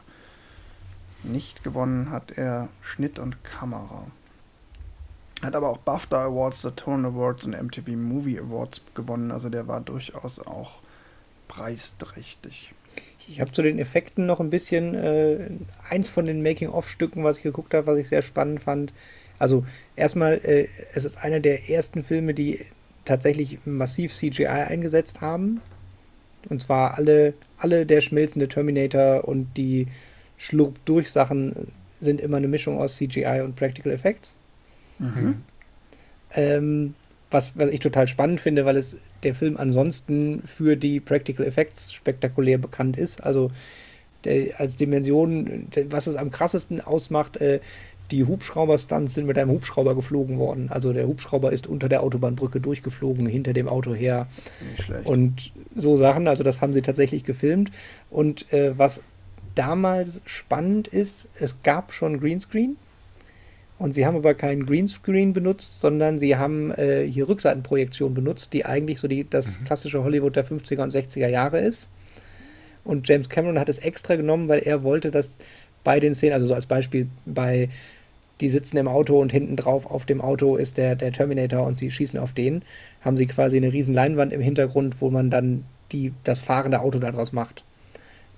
Nicht 1.23 1.65
gewonnen 1.65 2.11
hat 2.11 2.33
er 2.33 2.69
Schnitt 2.81 3.19
und 3.19 3.45
Kamera. 3.45 4.07
Hat 5.43 5.55
aber 5.55 5.69
auch 5.69 5.79
BAFTA 5.79 6.25
Awards, 6.25 6.63
Saturn 6.63 7.05
Awards 7.05 7.45
und 7.45 7.53
MTV 7.53 7.91
Movie 7.93 8.39
Awards 8.39 8.83
gewonnen. 8.95 9.31
Also 9.31 9.49
der 9.49 9.69
war 9.69 9.81
durchaus 9.81 10.39
auch 10.39 10.81
preisträchtig. 11.49 12.73
Ich 13.29 13.41
habe 13.41 13.53
zu 13.53 13.63
den 13.63 13.79
Effekten 13.79 14.25
noch 14.27 14.41
ein 14.41 14.51
bisschen 14.51 14.95
äh, 14.95 15.51
eins 15.89 16.09
von 16.09 16.25
den 16.25 16.43
Making-of-Stücken, 16.43 17.25
was 17.25 17.39
ich 17.39 17.43
geguckt 17.43 17.75
habe, 17.75 17.87
was 17.87 17.99
ich 17.99 18.09
sehr 18.09 18.23
spannend 18.23 18.61
fand. 18.61 18.93
Also 19.39 19.67
erstmal, 19.97 20.35
äh, 20.45 20.69
es 20.95 21.05
ist 21.05 21.19
einer 21.19 21.41
der 21.41 21.69
ersten 21.69 22.03
Filme, 22.03 22.33
die 22.33 22.61
tatsächlich 23.05 23.59
massiv 23.67 24.15
CGI 24.15 24.47
eingesetzt 24.47 25.21
haben. 25.21 25.61
Und 26.49 26.63
zwar 26.63 26.97
alle, 26.97 27.35
alle 27.59 27.85
der 27.85 28.01
schmilzende 28.01 28.49
Terminator 28.49 29.29
und 29.29 29.57
die 29.57 29.89
Schlurp-Durch-Sachen 30.39 31.69
sind 32.01 32.21
immer 32.21 32.39
eine 32.39 32.49
Mischung 32.49 32.79
aus 32.79 32.97
CGI 32.97 33.43
und 33.45 33.57
Practical 33.57 33.93
Effects. 33.93 34.35
Mhm. 34.99 35.43
Ähm, 36.35 36.95
was, 37.31 37.59
was 37.59 37.71
ich 37.71 37.81
total 37.81 38.07
spannend 38.07 38.41
finde, 38.41 38.65
weil 38.65 38.77
es 38.77 38.97
der 39.23 39.35
Film 39.35 39.57
ansonsten 39.57 40.43
für 40.45 40.77
die 40.77 41.01
Practical 41.01 41.47
Effects 41.47 41.93
spektakulär 41.93 42.59
bekannt 42.59 42.97
ist. 42.97 43.23
Also 43.23 43.51
der, 44.25 44.61
als 44.61 44.77
Dimension, 44.77 45.69
der, 45.75 45.91
was 45.93 46.07
es 46.07 46.17
am 46.17 46.31
krassesten 46.31 46.81
ausmacht, 46.81 47.37
äh, 47.39 47.61
die 48.11 48.25
Hubschrauber-Stunts 48.25 49.15
sind 49.15 49.27
mit 49.27 49.37
einem 49.39 49.51
Hubschrauber 49.51 49.95
geflogen 49.95 50.39
worden. 50.39 50.69
Also 50.71 50.93
der 50.93 51.07
Hubschrauber 51.07 51.53
ist 51.53 51.67
unter 51.67 51.89
der 51.89 52.03
Autobahnbrücke 52.03 52.61
durchgeflogen, 52.61 53.27
hinter 53.27 53.53
dem 53.53 53.69
Auto 53.69 53.95
her. 53.95 54.27
Und 55.05 55.53
so 55.77 55.97
Sachen, 55.97 56.27
also 56.27 56.43
das 56.43 56.61
haben 56.61 56.73
sie 56.73 56.83
tatsächlich 56.83 57.25
gefilmt. 57.25 57.71
Und 58.11 58.51
äh, 58.53 58.79
was 58.79 59.03
damals 59.55 60.23
spannend 60.25 60.89
ist, 60.89 61.29
es 61.39 61.63
gab 61.63 61.93
schon 61.93 62.21
Greenscreen. 62.21 62.77
Und 63.79 63.95
sie 63.95 64.07
haben 64.07 64.17
aber 64.17 64.35
keinen 64.35 64.67
Greenscreen 64.67 65.33
benutzt, 65.33 65.81
sondern 65.81 66.19
sie 66.19 66.37
haben 66.37 66.73
äh, 66.73 67.05
hier 67.05 67.29
Rückseitenprojektion 67.29 68.13
benutzt, 68.13 68.53
die 68.53 68.67
eigentlich 68.67 68.99
so 68.99 69.07
die, 69.07 69.29
das 69.29 69.61
mhm. 69.61 69.65
klassische 69.65 70.03
Hollywood 70.03 70.35
der 70.35 70.45
50er 70.45 70.83
und 70.83 70.93
60er 70.93 71.29
Jahre 71.29 71.61
ist. 71.61 71.89
Und 72.85 73.07
James 73.09 73.29
Cameron 73.29 73.59
hat 73.59 73.69
es 73.69 73.79
extra 73.79 74.17
genommen, 74.17 74.49
weil 74.49 74.61
er 74.61 74.83
wollte, 74.83 75.11
dass 75.11 75.39
bei 75.85 76.01
den 76.01 76.15
Szenen, 76.15 76.33
also 76.33 76.47
so 76.47 76.55
als 76.55 76.67
Beispiel 76.67 77.07
bei 77.25 77.69
die 78.41 78.49
sitzen 78.49 78.77
im 78.77 78.89
Auto 78.89 79.21
und 79.21 79.33
hinten 79.33 79.57
drauf 79.57 79.87
auf 79.87 80.07
dem 80.07 80.21
Auto 80.21 80.57
ist 80.57 80.79
der, 80.79 80.95
der 80.95 81.13
Terminator 81.13 81.67
und 81.67 81.77
sie 81.77 81.91
schießen 81.91 82.19
auf 82.19 82.35
den, 82.35 82.63
haben 83.01 83.17
sie 83.17 83.27
quasi 83.27 83.57
eine 83.57 83.73
riesen 83.73 83.95
Leinwand 83.95 84.33
im 84.33 84.41
Hintergrund, 84.41 85.01
wo 85.01 85.11
man 85.11 85.31
dann 85.31 85.65
die, 85.93 86.13
das 86.25 86.41
fahrende 86.41 86.81
Auto 86.81 86.99
daraus 86.99 87.33
macht. 87.33 87.65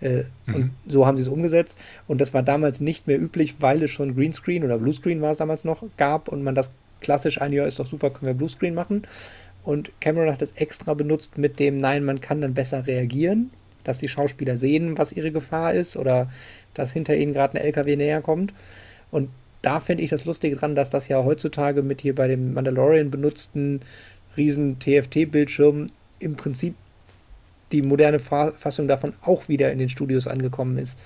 Äh, 0.00 0.24
mhm. 0.46 0.54
Und 0.54 0.70
so 0.86 1.06
haben 1.06 1.16
sie 1.16 1.22
es 1.22 1.28
umgesetzt. 1.28 1.78
Und 2.08 2.20
das 2.20 2.34
war 2.34 2.42
damals 2.42 2.80
nicht 2.80 3.06
mehr 3.06 3.20
üblich, 3.20 3.56
weil 3.60 3.82
es 3.82 3.90
schon 3.90 4.14
Greenscreen 4.14 4.64
oder 4.64 4.78
Bluescreen 4.78 5.20
war 5.20 5.32
es 5.32 5.38
damals 5.38 5.64
noch, 5.64 5.82
gab 5.96 6.28
und 6.28 6.42
man 6.42 6.54
das 6.54 6.70
klassisch 7.00 7.40
ein 7.40 7.52
Jahr 7.52 7.66
ist 7.66 7.78
doch 7.78 7.86
super, 7.86 8.10
können 8.10 8.26
wir 8.26 8.34
Bluescreen 8.34 8.74
machen. 8.74 9.06
Und 9.62 9.90
Cameron 10.00 10.32
hat 10.32 10.42
das 10.42 10.52
extra 10.52 10.94
benutzt 10.94 11.36
mit 11.36 11.58
dem, 11.58 11.78
nein, 11.78 12.04
man 12.04 12.20
kann 12.20 12.40
dann 12.40 12.54
besser 12.54 12.86
reagieren, 12.86 13.50
dass 13.84 13.98
die 13.98 14.08
Schauspieler 14.08 14.56
sehen, 14.56 14.96
was 14.98 15.12
ihre 15.12 15.32
Gefahr 15.32 15.74
ist 15.74 15.96
oder 15.96 16.30
dass 16.74 16.92
hinter 16.92 17.16
ihnen 17.16 17.32
gerade 17.32 17.58
ein 17.58 17.64
LKW 17.64 17.96
näher 17.96 18.22
kommt. 18.22 18.54
Und 19.10 19.28
da 19.62 19.80
finde 19.80 20.02
ich 20.02 20.10
das 20.10 20.24
Lustige 20.24 20.56
dran, 20.56 20.74
dass 20.74 20.90
das 20.90 21.08
ja 21.08 21.22
heutzutage 21.24 21.82
mit 21.82 22.00
hier 22.00 22.14
bei 22.14 22.28
dem 22.28 22.54
Mandalorian 22.54 23.10
benutzten 23.10 23.80
riesen 24.36 24.78
TFT-Bildschirm 24.78 25.88
im 26.18 26.36
Prinzip 26.36 26.74
die 27.72 27.82
moderne 27.82 28.18
Fassung 28.18 28.88
davon 28.88 29.12
auch 29.22 29.48
wieder 29.48 29.72
in 29.72 29.78
den 29.78 29.88
Studios 29.88 30.26
angekommen 30.26 30.78
ist. 30.78 30.98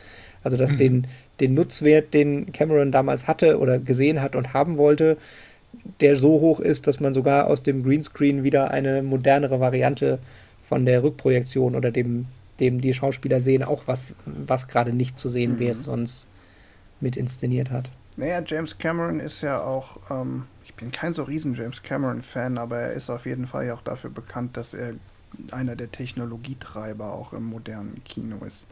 Also 0.42 0.56
dass 0.56 0.72
mhm. 0.72 0.76
den, 0.76 1.06
den 1.40 1.54
Nutzwert, 1.54 2.14
den 2.14 2.52
Cameron 2.52 2.92
damals 2.92 3.26
hatte 3.26 3.58
oder 3.58 3.78
gesehen 3.78 4.20
hat 4.20 4.36
und 4.36 4.52
haben 4.52 4.76
wollte, 4.76 5.16
der 6.00 6.16
so 6.16 6.40
hoch 6.40 6.60
ist, 6.60 6.86
dass 6.86 7.00
man 7.00 7.14
sogar 7.14 7.48
aus 7.48 7.62
dem 7.62 7.82
Greenscreen 7.82 8.44
wieder 8.44 8.70
eine 8.70 9.02
modernere 9.02 9.60
Variante 9.60 10.18
von 10.62 10.86
der 10.86 11.02
Rückprojektion 11.02 11.74
oder 11.74 11.90
dem, 11.90 12.26
dem 12.60 12.80
die 12.80 12.94
Schauspieler 12.94 13.40
sehen, 13.40 13.62
auch 13.62 13.82
was, 13.86 14.14
was 14.24 14.68
gerade 14.68 14.92
nicht 14.92 15.18
zu 15.18 15.28
sehen 15.28 15.54
mhm. 15.54 15.58
wäre, 15.58 15.82
sonst 15.82 16.26
mit 17.00 17.16
inszeniert 17.16 17.70
hat. 17.70 17.90
Naja, 18.16 18.42
James 18.46 18.78
Cameron 18.78 19.18
ist 19.18 19.40
ja 19.40 19.60
auch, 19.60 19.98
ähm, 20.10 20.44
ich 20.64 20.74
bin 20.74 20.92
kein 20.92 21.12
so 21.12 21.24
riesen 21.24 21.54
James 21.54 21.82
Cameron-Fan, 21.82 22.58
aber 22.58 22.78
er 22.78 22.92
ist 22.92 23.10
auf 23.10 23.26
jeden 23.26 23.46
Fall 23.46 23.66
ja 23.66 23.74
auch 23.74 23.82
dafür 23.82 24.10
bekannt, 24.10 24.56
dass 24.56 24.72
er 24.72 24.94
einer 25.50 25.76
der 25.76 25.90
Technologietreiber 25.90 27.12
auch 27.12 27.32
im 27.32 27.44
modernen 27.44 28.02
Kino 28.04 28.44
ist. 28.44 28.66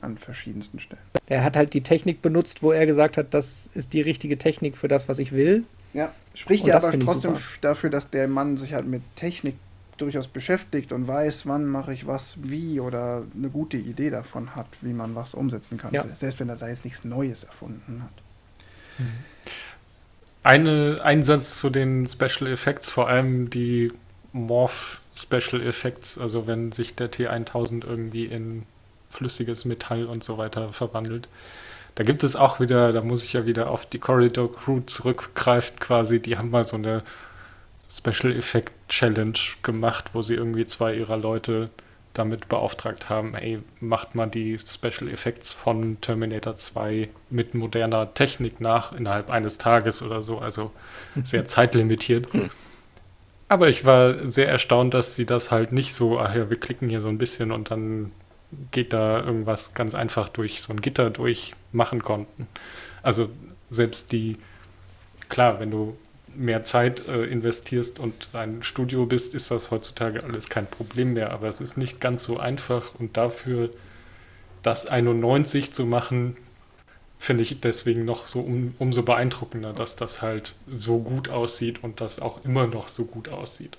An 0.00 0.18
verschiedensten 0.18 0.80
Stellen. 0.80 1.00
Er 1.26 1.44
hat 1.44 1.56
halt 1.56 1.72
die 1.72 1.82
Technik 1.82 2.20
benutzt, 2.20 2.62
wo 2.62 2.72
er 2.72 2.84
gesagt 2.84 3.16
hat, 3.16 3.32
das 3.32 3.70
ist 3.74 3.92
die 3.92 4.00
richtige 4.00 4.36
Technik 4.36 4.76
für 4.76 4.88
das, 4.88 5.08
was 5.08 5.18
ich 5.18 5.32
will. 5.32 5.64
Ja, 5.94 6.12
spricht 6.34 6.66
ja 6.66 6.76
aber 6.76 6.98
trotzdem 6.98 7.34
dafür, 7.60 7.90
dass 7.90 8.10
der 8.10 8.26
Mann 8.26 8.56
sich 8.56 8.74
halt 8.74 8.86
mit 8.86 9.02
Technik 9.14 9.54
durchaus 9.96 10.26
beschäftigt 10.26 10.92
und 10.92 11.06
weiß, 11.06 11.46
wann 11.46 11.66
mache 11.66 11.92
ich 11.92 12.06
was 12.06 12.38
wie 12.42 12.80
oder 12.80 13.22
eine 13.36 13.48
gute 13.48 13.76
Idee 13.76 14.10
davon 14.10 14.56
hat, 14.56 14.66
wie 14.80 14.92
man 14.92 15.14
was 15.14 15.34
umsetzen 15.34 15.78
kann. 15.78 15.92
Ja. 15.92 16.04
Selbst 16.14 16.40
wenn 16.40 16.48
er 16.48 16.56
da 16.56 16.68
jetzt 16.68 16.84
nichts 16.84 17.04
Neues 17.04 17.44
erfunden 17.44 18.02
hat. 18.02 18.22
Mhm. 18.98 19.04
Eine, 20.42 21.00
ein 21.02 21.22
Satz 21.22 21.58
zu 21.58 21.70
den 21.70 22.06
Special 22.06 22.50
Effects, 22.52 22.90
vor 22.90 23.08
allem 23.08 23.48
die 23.48 23.92
Morph 24.32 25.00
Special 25.16 25.62
Effects, 25.62 26.18
also 26.18 26.46
wenn 26.46 26.72
sich 26.72 26.94
der 26.94 27.10
T1000 27.10 27.86
irgendwie 27.86 28.26
in 28.26 28.64
flüssiges 29.10 29.64
Metall 29.64 30.06
und 30.06 30.24
so 30.24 30.38
weiter 30.38 30.72
verwandelt. 30.72 31.28
Da 31.94 32.02
gibt 32.02 32.24
es 32.24 32.34
auch 32.34 32.58
wieder, 32.58 32.92
da 32.92 33.02
muss 33.02 33.24
ich 33.24 33.34
ja 33.34 33.46
wieder 33.46 33.70
auf 33.70 33.86
die 33.86 34.00
Corridor 34.00 34.52
Crew 34.52 34.80
zurückgreifen 34.80 35.78
quasi, 35.78 36.20
die 36.20 36.36
haben 36.36 36.50
mal 36.50 36.64
so 36.64 36.76
eine 36.76 37.02
Special 37.88 38.34
Effect 38.34 38.72
Challenge 38.88 39.38
gemacht, 39.62 40.10
wo 40.12 40.22
sie 40.22 40.34
irgendwie 40.34 40.66
zwei 40.66 40.94
ihrer 40.94 41.16
Leute 41.16 41.70
damit 42.12 42.48
beauftragt 42.48 43.08
haben, 43.08 43.34
ey, 43.34 43.60
macht 43.80 44.14
mal 44.14 44.26
die 44.26 44.58
Special 44.58 45.10
Effects 45.10 45.52
von 45.52 46.00
Terminator 46.00 46.56
2 46.56 47.08
mit 47.30 47.54
moderner 47.54 48.14
Technik 48.14 48.60
nach 48.60 48.92
innerhalb 48.92 49.30
eines 49.30 49.58
Tages 49.58 50.00
oder 50.02 50.22
so, 50.22 50.38
also 50.38 50.72
sehr 51.24 51.46
zeitlimitiert. 51.46 52.28
Aber 53.48 53.68
ich 53.68 53.84
war 53.84 54.26
sehr 54.26 54.48
erstaunt, 54.48 54.94
dass 54.94 55.14
sie 55.14 55.26
das 55.26 55.50
halt 55.50 55.72
nicht 55.72 55.94
so, 55.94 56.18
ach 56.18 56.34
ja, 56.34 56.48
wir 56.50 56.58
klicken 56.58 56.88
hier 56.88 57.00
so 57.00 57.08
ein 57.08 57.18
bisschen 57.18 57.52
und 57.52 57.70
dann 57.70 58.12
geht 58.70 58.92
da 58.92 59.22
irgendwas 59.22 59.74
ganz 59.74 59.94
einfach 59.94 60.28
durch 60.28 60.62
so 60.62 60.72
ein 60.72 60.80
Gitter 60.80 61.10
durch 61.10 61.52
machen 61.72 62.02
konnten. 62.02 62.46
Also 63.02 63.28
selbst 63.68 64.12
die, 64.12 64.38
klar, 65.28 65.60
wenn 65.60 65.70
du 65.70 65.96
mehr 66.34 66.64
Zeit 66.64 67.06
äh, 67.08 67.24
investierst 67.24 67.98
und 67.98 68.30
ein 68.32 68.62
Studio 68.62 69.06
bist, 69.06 69.34
ist 69.34 69.50
das 69.50 69.70
heutzutage 69.70 70.24
alles 70.24 70.48
kein 70.48 70.66
Problem 70.66 71.12
mehr. 71.12 71.30
Aber 71.30 71.48
es 71.48 71.60
ist 71.60 71.76
nicht 71.76 72.00
ganz 72.00 72.24
so 72.24 72.38
einfach 72.38 72.94
und 72.98 73.16
dafür 73.16 73.70
das 74.62 74.86
91 74.86 75.72
zu 75.72 75.84
machen, 75.84 76.36
finde 77.24 77.42
ich 77.42 77.60
deswegen 77.60 78.04
noch 78.04 78.28
so 78.28 78.40
um, 78.40 78.74
umso 78.78 79.02
beeindruckender, 79.02 79.72
dass 79.72 79.96
das 79.96 80.22
halt 80.22 80.54
so 80.68 81.00
gut 81.00 81.28
aussieht 81.28 81.82
und 81.82 82.00
das 82.00 82.20
auch 82.20 82.44
immer 82.44 82.66
noch 82.66 82.88
so 82.88 83.04
gut 83.04 83.28
aussieht. 83.28 83.78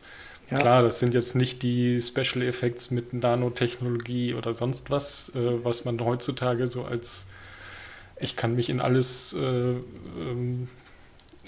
Ja. 0.49 0.59
Klar, 0.59 0.83
das 0.83 0.99
sind 0.99 1.13
jetzt 1.13 1.35
nicht 1.35 1.63
die 1.63 2.01
Special 2.01 2.43
Effects 2.43 2.91
mit 2.91 3.13
Nanotechnologie 3.13 4.35
oder 4.35 4.53
sonst 4.53 4.91
was, 4.91 5.33
äh, 5.35 5.63
was 5.63 5.85
man 5.85 5.99
heutzutage 5.99 6.67
so 6.67 6.85
als 6.85 7.27
ich 8.17 8.37
kann 8.37 8.55
mich 8.55 8.69
in 8.69 8.79
alles 8.79 9.33
äh, 9.33 9.39
ähm, 9.39 10.69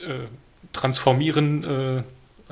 äh, 0.02 0.26
transformieren 0.74 1.64
äh, 1.64 2.04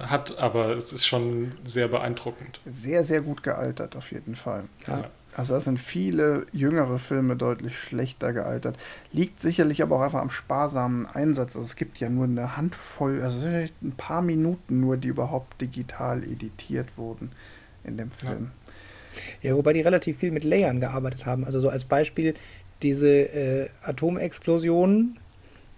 hat, 0.02 0.38
aber 0.38 0.76
es 0.78 0.94
ist 0.94 1.06
schon 1.06 1.54
sehr 1.64 1.88
beeindruckend. 1.88 2.60
Sehr, 2.66 3.04
sehr 3.04 3.22
gut 3.22 3.44
gealtert 3.44 3.96
auf 3.96 4.12
jeden 4.12 4.36
Fall. 4.36 4.66
Ja. 4.88 5.10
Also 5.38 5.54
da 5.54 5.60
sind 5.60 5.80
viele 5.80 6.48
jüngere 6.54 6.98
Filme 6.98 7.36
deutlich 7.36 7.78
schlechter 7.78 8.32
gealtert. 8.32 8.78
Liegt 9.12 9.42
sicherlich 9.42 9.82
aber 9.82 9.98
auch 9.98 10.02
einfach 10.02 10.22
am 10.22 10.30
sparsamen 10.30 11.06
Einsatz. 11.08 11.56
Also 11.56 11.66
es 11.66 11.76
gibt 11.76 11.98
ja 11.98 12.10
nur 12.10 12.24
eine 12.24 12.56
Handvoll, 12.56 13.22
also 13.22 13.46
ein 13.46 13.92
paar 13.98 14.22
Minuten 14.22 14.80
nur, 14.80 14.96
die 14.96 15.10
überhaupt 15.10 15.60
digital 15.60 16.24
editiert 16.24 16.98
wurden 16.98 17.32
in 17.84 17.98
dem 17.98 18.12
Film. 18.12 18.52
Ja, 19.42 19.50
ja 19.50 19.56
wobei 19.58 19.74
die 19.74 19.82
relativ 19.82 20.18
viel 20.18 20.32
mit 20.32 20.46
Layern 20.46 20.80
gearbeitet 20.80 21.26
haben. 21.26 21.44
Also 21.44 21.60
so 21.60 21.68
als 21.68 21.84
Beispiel 21.84 22.34
diese 22.82 23.10
äh, 23.10 23.70
Atomexplosion 23.82 25.18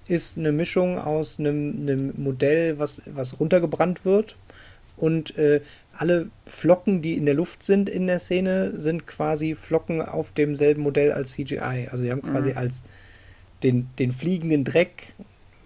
ist 0.08 0.38
eine 0.38 0.52
Mischung 0.52 1.00
aus 1.00 1.40
einem, 1.40 1.82
einem 1.82 2.14
Modell, 2.16 2.78
was, 2.78 3.02
was 3.08 3.40
runtergebrannt 3.40 4.06
wird 4.06 4.36
und 4.98 5.38
äh, 5.38 5.62
alle 5.96 6.30
Flocken, 6.46 7.02
die 7.02 7.16
in 7.16 7.26
der 7.26 7.36
Luft 7.36 7.64
sind 7.64 7.90
in 7.90 8.08
der 8.08 8.20
Szene, 8.20 8.80
sind 8.80 9.08
quasi 9.08 9.56
Flocken 9.56 10.02
auf 10.02 10.32
demselben 10.32 10.82
Modell 10.82 11.12
als 11.12 11.32
CGI. 11.32 11.88
Also 11.92 12.04
sie 12.04 12.12
haben 12.12 12.22
quasi 12.22 12.52
mhm. 12.52 12.58
als 12.58 12.84
den, 13.64 13.88
den 13.98 14.12
fliegenden 14.12 14.64
Dreck 14.64 15.14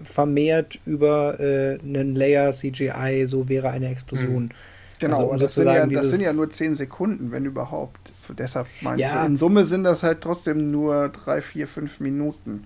vermehrt 0.03 0.80
über 0.86 1.40
äh, 1.40 1.80
einen 1.80 2.16
Layer 2.16 2.52
CGI, 2.52 3.26
so 3.26 3.49
wäre 3.49 3.70
eine 3.70 3.90
Explosion. 3.90 4.44
Mhm. 4.44 4.52
Genau, 4.99 5.18
also, 5.18 5.32
um 5.32 5.40
das, 5.40 5.56
sind 5.56 5.66
ja, 5.66 5.86
das 5.86 6.10
sind 6.12 6.22
ja 6.22 6.32
nur 6.32 6.52
10 6.52 6.76
Sekunden, 6.76 7.32
wenn 7.32 7.45
überhaupt. 7.45 8.12
Deshalb 8.38 8.68
meinst 8.82 9.02
ja. 9.02 9.22
du, 9.22 9.28
in 9.28 9.36
Summe 9.36 9.66
sind 9.66 9.84
das 9.84 10.03
halt 10.03 10.22
trotzdem 10.22 10.70
nur 10.72 11.10
3, 11.10 11.41
4, 11.41 11.68
5 11.68 11.99
Minuten. 12.02 12.66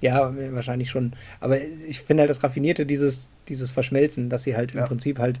Ja, 0.00 0.34
wahrscheinlich 0.52 0.90
schon. 0.90 1.12
Aber 1.40 1.58
ich 1.60 2.00
finde 2.00 2.22
halt 2.22 2.30
das 2.30 2.42
Raffinierte, 2.42 2.84
dieses, 2.84 3.30
dieses 3.48 3.70
Verschmelzen, 3.70 4.28
dass 4.28 4.42
sie 4.42 4.56
halt 4.56 4.74
ja. 4.74 4.82
im 4.82 4.88
Prinzip 4.88 5.18
halt 5.18 5.40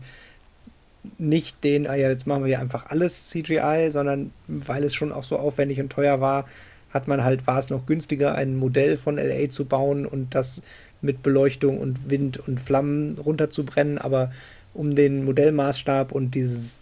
nicht 1.18 1.62
den, 1.64 1.86
ah 1.86 1.94
ja, 1.94 2.08
jetzt 2.08 2.26
machen 2.26 2.44
wir 2.44 2.52
ja 2.52 2.58
einfach 2.60 2.86
alles 2.86 3.30
CGI, 3.30 3.90
sondern 3.90 4.30
weil 4.48 4.84
es 4.84 4.94
schon 4.94 5.12
auch 5.12 5.24
so 5.24 5.38
aufwendig 5.38 5.80
und 5.80 5.90
teuer 5.90 6.20
war, 6.20 6.46
hat 6.90 7.08
man 7.08 7.24
halt, 7.24 7.46
war 7.46 7.58
es 7.58 7.70
noch 7.70 7.86
günstiger, 7.86 8.34
ein 8.34 8.56
Modell 8.56 8.96
von 8.96 9.16
LA 9.16 9.50
zu 9.50 9.64
bauen 9.64 10.06
und 10.06 10.34
das 10.34 10.62
mit 11.02 11.22
Beleuchtung 11.22 11.78
und 11.78 12.10
Wind 12.10 12.38
und 12.48 12.60
Flammen 12.60 13.18
runterzubrennen, 13.18 13.98
aber 13.98 14.30
um 14.74 14.94
den 14.94 15.24
Modellmaßstab 15.24 16.12
und 16.12 16.34
dieses, 16.34 16.80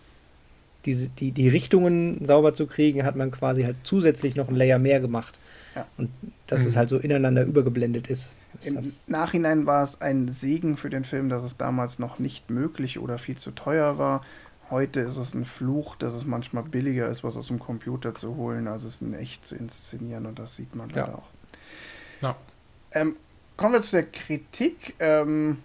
diese, 0.85 1.09
die, 1.09 1.33
die 1.33 1.49
Richtungen 1.49 2.25
sauber 2.25 2.55
zu 2.55 2.67
kriegen, 2.67 3.05
hat 3.05 3.17
man 3.17 3.31
quasi 3.31 3.63
halt 3.63 3.77
zusätzlich 3.85 4.37
noch 4.37 4.49
ein 4.49 4.57
Layer 4.57 4.79
mehr 4.79 5.01
gemacht. 5.01 5.35
Ja. 5.75 5.87
Und 5.97 6.11
dass 6.47 6.63
mhm. 6.63 6.69
es 6.69 6.77
halt 6.77 6.89
so 6.89 6.99
ineinander 6.99 7.45
übergeblendet 7.45 8.07
ist. 8.09 8.35
Im 8.63 8.81
Nachhinein 9.07 9.67
war 9.67 9.85
es 9.85 10.01
ein 10.01 10.29
Segen 10.29 10.77
für 10.77 10.91
den 10.91 11.05
Film, 11.05 11.29
dass 11.29 11.43
es 11.43 11.57
damals 11.57 11.99
noch 11.99 12.19
nicht 12.19 12.51
möglich 12.51 12.99
oder 12.99 13.19
viel 13.19 13.37
zu 13.37 13.51
teuer 13.51 13.99
war. 13.99 14.23
Heute 14.71 15.01
ist 15.01 15.17
es 15.17 15.35
ein 15.35 15.45
Fluch, 15.45 15.97
dass 15.97 16.15
es 16.15 16.25
manchmal 16.25 16.63
billiger 16.63 17.09
ist, 17.09 17.25
was 17.25 17.37
aus 17.37 17.49
dem 17.49 17.59
Computer 17.59 18.15
zu 18.15 18.37
holen, 18.37 18.67
als 18.69 18.85
es 18.85 19.01
in 19.01 19.15
echt 19.15 19.47
zu 19.47 19.55
inszenieren. 19.55 20.27
Und 20.27 20.39
das 20.39 20.57
sieht 20.57 20.75
man 20.75 20.91
ja. 20.91 21.03
leider 21.03 21.19
auch. 21.19 21.31
Ja. 22.23 22.37
Ähm, 22.93 23.17
kommen 23.57 23.75
wir 23.75 23.83
zu 23.83 23.93
der 23.93 24.07
Kritik. 24.07 24.95
Ähm, 25.01 25.59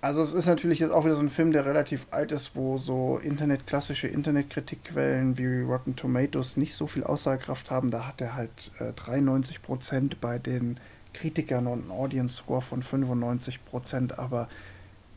also 0.00 0.22
es 0.22 0.32
ist 0.32 0.46
natürlich 0.46 0.78
jetzt 0.78 0.92
auch 0.92 1.04
wieder 1.04 1.16
so 1.16 1.22
ein 1.22 1.30
Film, 1.30 1.52
der 1.52 1.66
relativ 1.66 2.06
alt 2.10 2.30
ist, 2.30 2.54
wo 2.54 2.78
so 2.78 3.18
Internet, 3.18 3.66
klassische 3.66 4.06
Internetkritikquellen 4.06 5.36
wie 5.38 5.62
Rotten 5.62 5.96
Tomatoes 5.96 6.56
nicht 6.56 6.74
so 6.74 6.86
viel 6.86 7.02
Aussagekraft 7.02 7.70
haben. 7.70 7.90
Da 7.90 8.06
hat 8.06 8.20
er 8.20 8.36
halt 8.36 8.70
äh, 8.78 8.92
93 8.92 9.60
Prozent 9.60 10.20
bei 10.20 10.38
den 10.38 10.78
Kritikern 11.14 11.66
und 11.66 11.82
einen 11.82 11.90
Audience 11.90 12.36
Score 12.36 12.62
von 12.62 12.82
95 12.82 13.64
Prozent. 13.64 14.20
Aber 14.20 14.48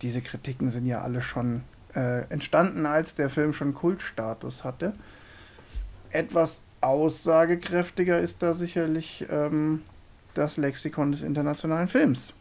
diese 0.02 0.22
Kritiken 0.22 0.72
sind 0.72 0.88
ja 0.88 1.02
alle 1.02 1.22
schon 1.22 1.62
äh, 1.94 2.22
entstanden, 2.30 2.88
als 2.88 3.14
der 3.14 3.30
Film 3.30 3.53
schon 3.53 3.76
Kultstatus 3.76 4.64
hatte. 4.64 4.94
Etwas 6.10 6.62
aussagekräftiger 6.82 8.20
ist 8.20 8.41
da 8.41 8.56
sicherlich 8.56 9.28
ähm, 9.30 9.84
das 10.34 10.58
Lexikon 10.58 11.12
des 11.12 11.22
internationalen 11.22 11.88
Films 11.88 12.34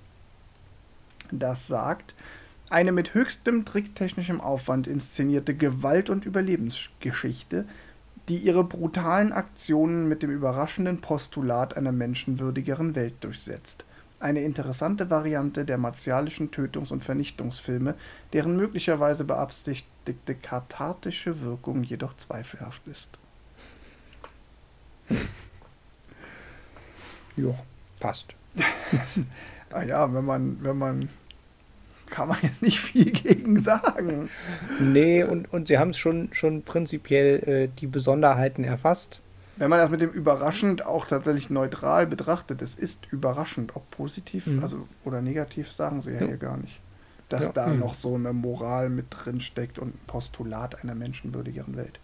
das 1.32 1.66
sagt, 1.66 2.15
eine 2.70 2.93
mit 2.93 3.15
höchstem 3.15 3.65
tricktechnischem 3.65 4.40
Aufwand 4.40 4.86
inszenierte 4.86 5.55
Gewalt- 5.55 6.09
und 6.09 6.24
Überlebensgeschichte, 6.24 7.65
die 8.28 8.36
ihre 8.36 8.62
brutalen 8.62 9.32
Aktionen 9.32 10.09
mit 10.09 10.23
dem 10.23 10.31
überraschenden 10.31 11.01
Postulat 11.01 11.77
einer 11.77 11.90
menschenwürdigeren 11.90 12.94
Welt 12.94 13.15
durchsetzt. 13.23 13.85
Eine 14.20 14.43
interessante 14.43 15.11
Variante 15.11 15.65
der 15.65 15.78
martialischen 15.78 16.52
Tötungs- 16.52 16.93
und 16.93 17.02
Vernichtungsfilme, 17.02 17.94
deren 18.32 18.57
möglicherweise 18.57 19.24
beabsichtigte 19.24 20.36
kathartische 20.36 21.43
Wirkung 21.43 21.82
jedoch 21.82 22.16
zweifelhaft 22.19 22.86
ist. 22.86 23.11
Ja, 27.36 27.55
passt. 27.98 28.35
ah 29.73 29.82
ja, 29.82 30.12
wenn 30.15 30.24
man, 30.24 30.62
wenn 30.62 30.78
man 30.78 31.09
kann 32.11 32.28
man 32.28 32.39
jetzt 32.43 32.62
nicht 32.62 32.81
viel 32.81 33.11
gegen 33.12 33.61
sagen. 33.61 34.28
Nee, 34.78 35.24
und, 35.24 35.53
und 35.53 35.69
sie 35.69 35.78
haben 35.78 35.91
es 35.91 35.99
schon, 35.99 36.28
schon 36.32 36.62
prinzipiell 36.62 37.49
äh, 37.49 37.69
die 37.81 37.87
Besonderheiten 37.87 38.65
erfasst. 38.65 39.20
Wenn 39.57 39.70
man 39.70 39.78
das 39.78 39.91
mit 39.91 40.01
dem 40.01 40.11
überraschend 40.11 40.87
auch 40.87 41.07
tatsächlich 41.07 41.51
neutral 41.51 42.07
betrachtet, 42.07 42.62
es 42.62 42.74
ist 42.74 43.07
überraschend, 43.12 43.77
ob 43.77 43.91
positiv 43.91 44.47
mhm. 44.47 44.62
also, 44.62 44.89
oder 45.05 45.20
negativ, 45.20 45.70
sagen 45.70 46.03
sie 46.03 46.12
ja, 46.12 46.20
ja. 46.20 46.27
hier 46.28 46.37
gar 46.39 46.57
nicht. 46.57 46.81
Dass 47.28 47.45
ja. 47.45 47.53
da 47.53 47.66
mhm. 47.69 47.81
noch 47.81 47.95
so 47.95 48.15
eine 48.15 48.32
Moral 48.32 48.89
mit 48.89 49.07
drin 49.11 49.41
steckt 49.41 49.78
und 49.78 49.95
ein 49.95 50.01
Postulat 50.07 50.82
einer 50.82 50.95
menschenwürdigeren 50.95 51.77
Welt. 51.77 52.01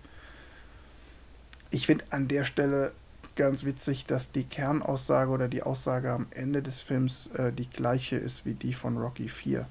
Ich 1.71 1.87
finde 1.87 2.05
an 2.11 2.29
der 2.29 2.45
Stelle 2.45 2.93
ganz 3.37 3.65
witzig, 3.65 4.07
dass 4.07 4.33
die 4.33 4.45
Kernaussage 4.45 5.31
oder 5.31 5.49
die 5.49 5.63
Aussage 5.63 6.11
am 6.11 6.27
Ende 6.31 6.63
des 6.63 6.83
Films 6.83 7.29
äh, 7.37 7.53
die 7.53 7.69
gleiche 7.69 8.17
ist 8.17 8.45
wie 8.45 8.55
die 8.55 8.75
von 8.75 8.97
Rocky 8.97 9.29
4. 9.29 9.67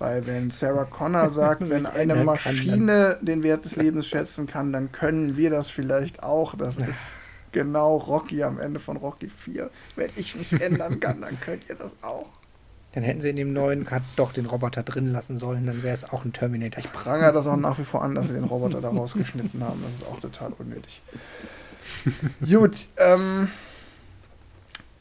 Weil 0.00 0.26
wenn 0.26 0.50
Sarah 0.50 0.86
Connor 0.86 1.30
sagt, 1.30 1.68
wenn 1.70 1.86
eine 1.86 2.16
Maschine 2.16 3.18
den 3.20 3.44
Wert 3.44 3.64
des 3.66 3.76
Lebens 3.76 4.08
schätzen 4.08 4.46
kann, 4.48 4.72
dann 4.72 4.90
können 4.90 5.36
wir 5.36 5.50
das 5.50 5.70
vielleicht 5.70 6.24
auch. 6.24 6.56
Das 6.56 6.76
ist 6.78 7.18
genau 7.52 7.96
Rocky 7.96 8.42
am 8.42 8.58
Ende 8.58 8.80
von 8.80 8.96
Rocky 8.96 9.28
4. 9.28 9.70
Wenn 9.96 10.10
ich 10.16 10.34
mich 10.34 10.60
ändern 10.60 10.98
kann, 10.98 11.20
dann 11.20 11.38
könnt 11.38 11.68
ihr 11.68 11.76
das 11.76 11.92
auch. 12.02 12.26
Dann 12.92 13.04
hätten 13.04 13.20
sie 13.20 13.28
in 13.28 13.36
dem 13.36 13.52
neuen 13.52 13.84
Cut 13.84 14.02
doch 14.16 14.32
den 14.32 14.46
Roboter 14.46 14.82
drin 14.82 15.12
lassen 15.12 15.38
sollen, 15.38 15.66
dann 15.66 15.84
wäre 15.84 15.94
es 15.94 16.10
auch 16.10 16.24
ein 16.24 16.32
Terminator. 16.32 16.82
Ich 16.82 16.90
prangere 16.90 17.32
das 17.32 17.46
auch 17.46 17.56
nach 17.56 17.78
wie 17.78 17.84
vor 17.84 18.02
an, 18.02 18.16
dass 18.16 18.26
sie 18.26 18.32
den 18.32 18.44
Roboter 18.44 18.80
da 18.80 18.88
rausgeschnitten 18.88 19.62
haben. 19.62 19.80
Das 19.82 19.92
ist 20.08 20.12
auch 20.12 20.18
total 20.18 20.52
unnötig. 20.58 21.00
Gut, 22.40 22.88
ähm, 22.96 23.48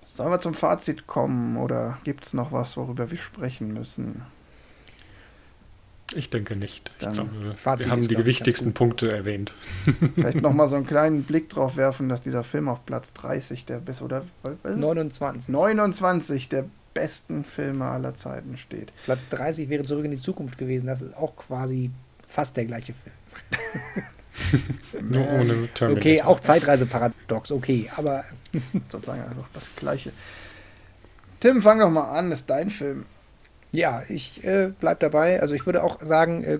sollen 0.03 0.29
wir 0.29 0.41
zum 0.41 0.53
Fazit 0.53 1.07
kommen 1.07 1.57
oder 1.57 1.97
gibt 2.03 2.25
es 2.25 2.33
noch 2.33 2.51
was, 2.51 2.77
worüber 2.77 3.09
wir 3.09 3.17
sprechen 3.17 3.73
müssen? 3.73 4.21
Ich 6.15 6.29
denke 6.29 6.55
nicht. 6.55 6.91
Ich 6.99 7.09
glaube, 7.11 7.29
wir 7.31 7.91
haben 7.91 8.07
die 8.07 8.25
wichtigsten 8.25 8.73
Punkte 8.73 9.11
erwähnt. 9.11 9.53
Vielleicht 10.15 10.41
nochmal 10.41 10.67
so 10.69 10.75
einen 10.75 10.87
kleinen 10.87 11.23
Blick 11.23 11.49
drauf 11.49 11.77
werfen, 11.77 12.09
dass 12.09 12.21
dieser 12.21 12.43
Film 12.43 12.67
auf 12.67 12.85
Platz 12.85 13.13
30 13.13 13.65
der 13.65 13.77
bis 13.77 14.01
oder 14.01 14.23
29. 14.63 15.49
29 15.49 16.49
der 16.49 16.65
besten 16.95 17.43
Filme 17.43 17.85
aller 17.85 18.15
Zeiten 18.15 18.57
steht. 18.57 18.91
Platz 19.05 19.29
30 19.29 19.69
wäre 19.69 19.83
zurück 19.83 20.05
in 20.05 20.11
die 20.11 20.19
Zukunft 20.19 20.57
gewesen. 20.57 20.87
Das 20.87 21.01
ist 21.01 21.15
auch 21.15 21.35
quasi 21.35 21.91
fast 22.27 22.57
der 22.57 22.65
gleiche 22.65 22.93
Film. 22.93 23.15
Nur 25.11 25.27
ohne 25.29 25.67
Terminator. 25.73 25.89
Okay, 25.91 26.21
auch 26.23 26.39
Zeitreiseparadox, 26.39 27.51
okay, 27.51 27.89
aber 27.95 28.23
sozusagen 28.89 29.21
einfach 29.21 29.47
das 29.53 29.63
gleiche. 29.75 30.11
Tim, 31.39 31.61
fang 31.61 31.79
doch 31.79 31.89
mal 31.89 32.17
an, 32.17 32.31
ist 32.31 32.49
dein 32.49 32.69
Film. 32.69 33.05
Ja, 33.71 34.03
ich 34.09 34.43
äh, 34.43 34.71
bleib 34.79 34.99
dabei. 34.99 35.41
Also 35.41 35.53
ich 35.53 35.65
würde 35.65 35.83
auch 35.83 36.01
sagen, 36.01 36.43
äh, 36.43 36.59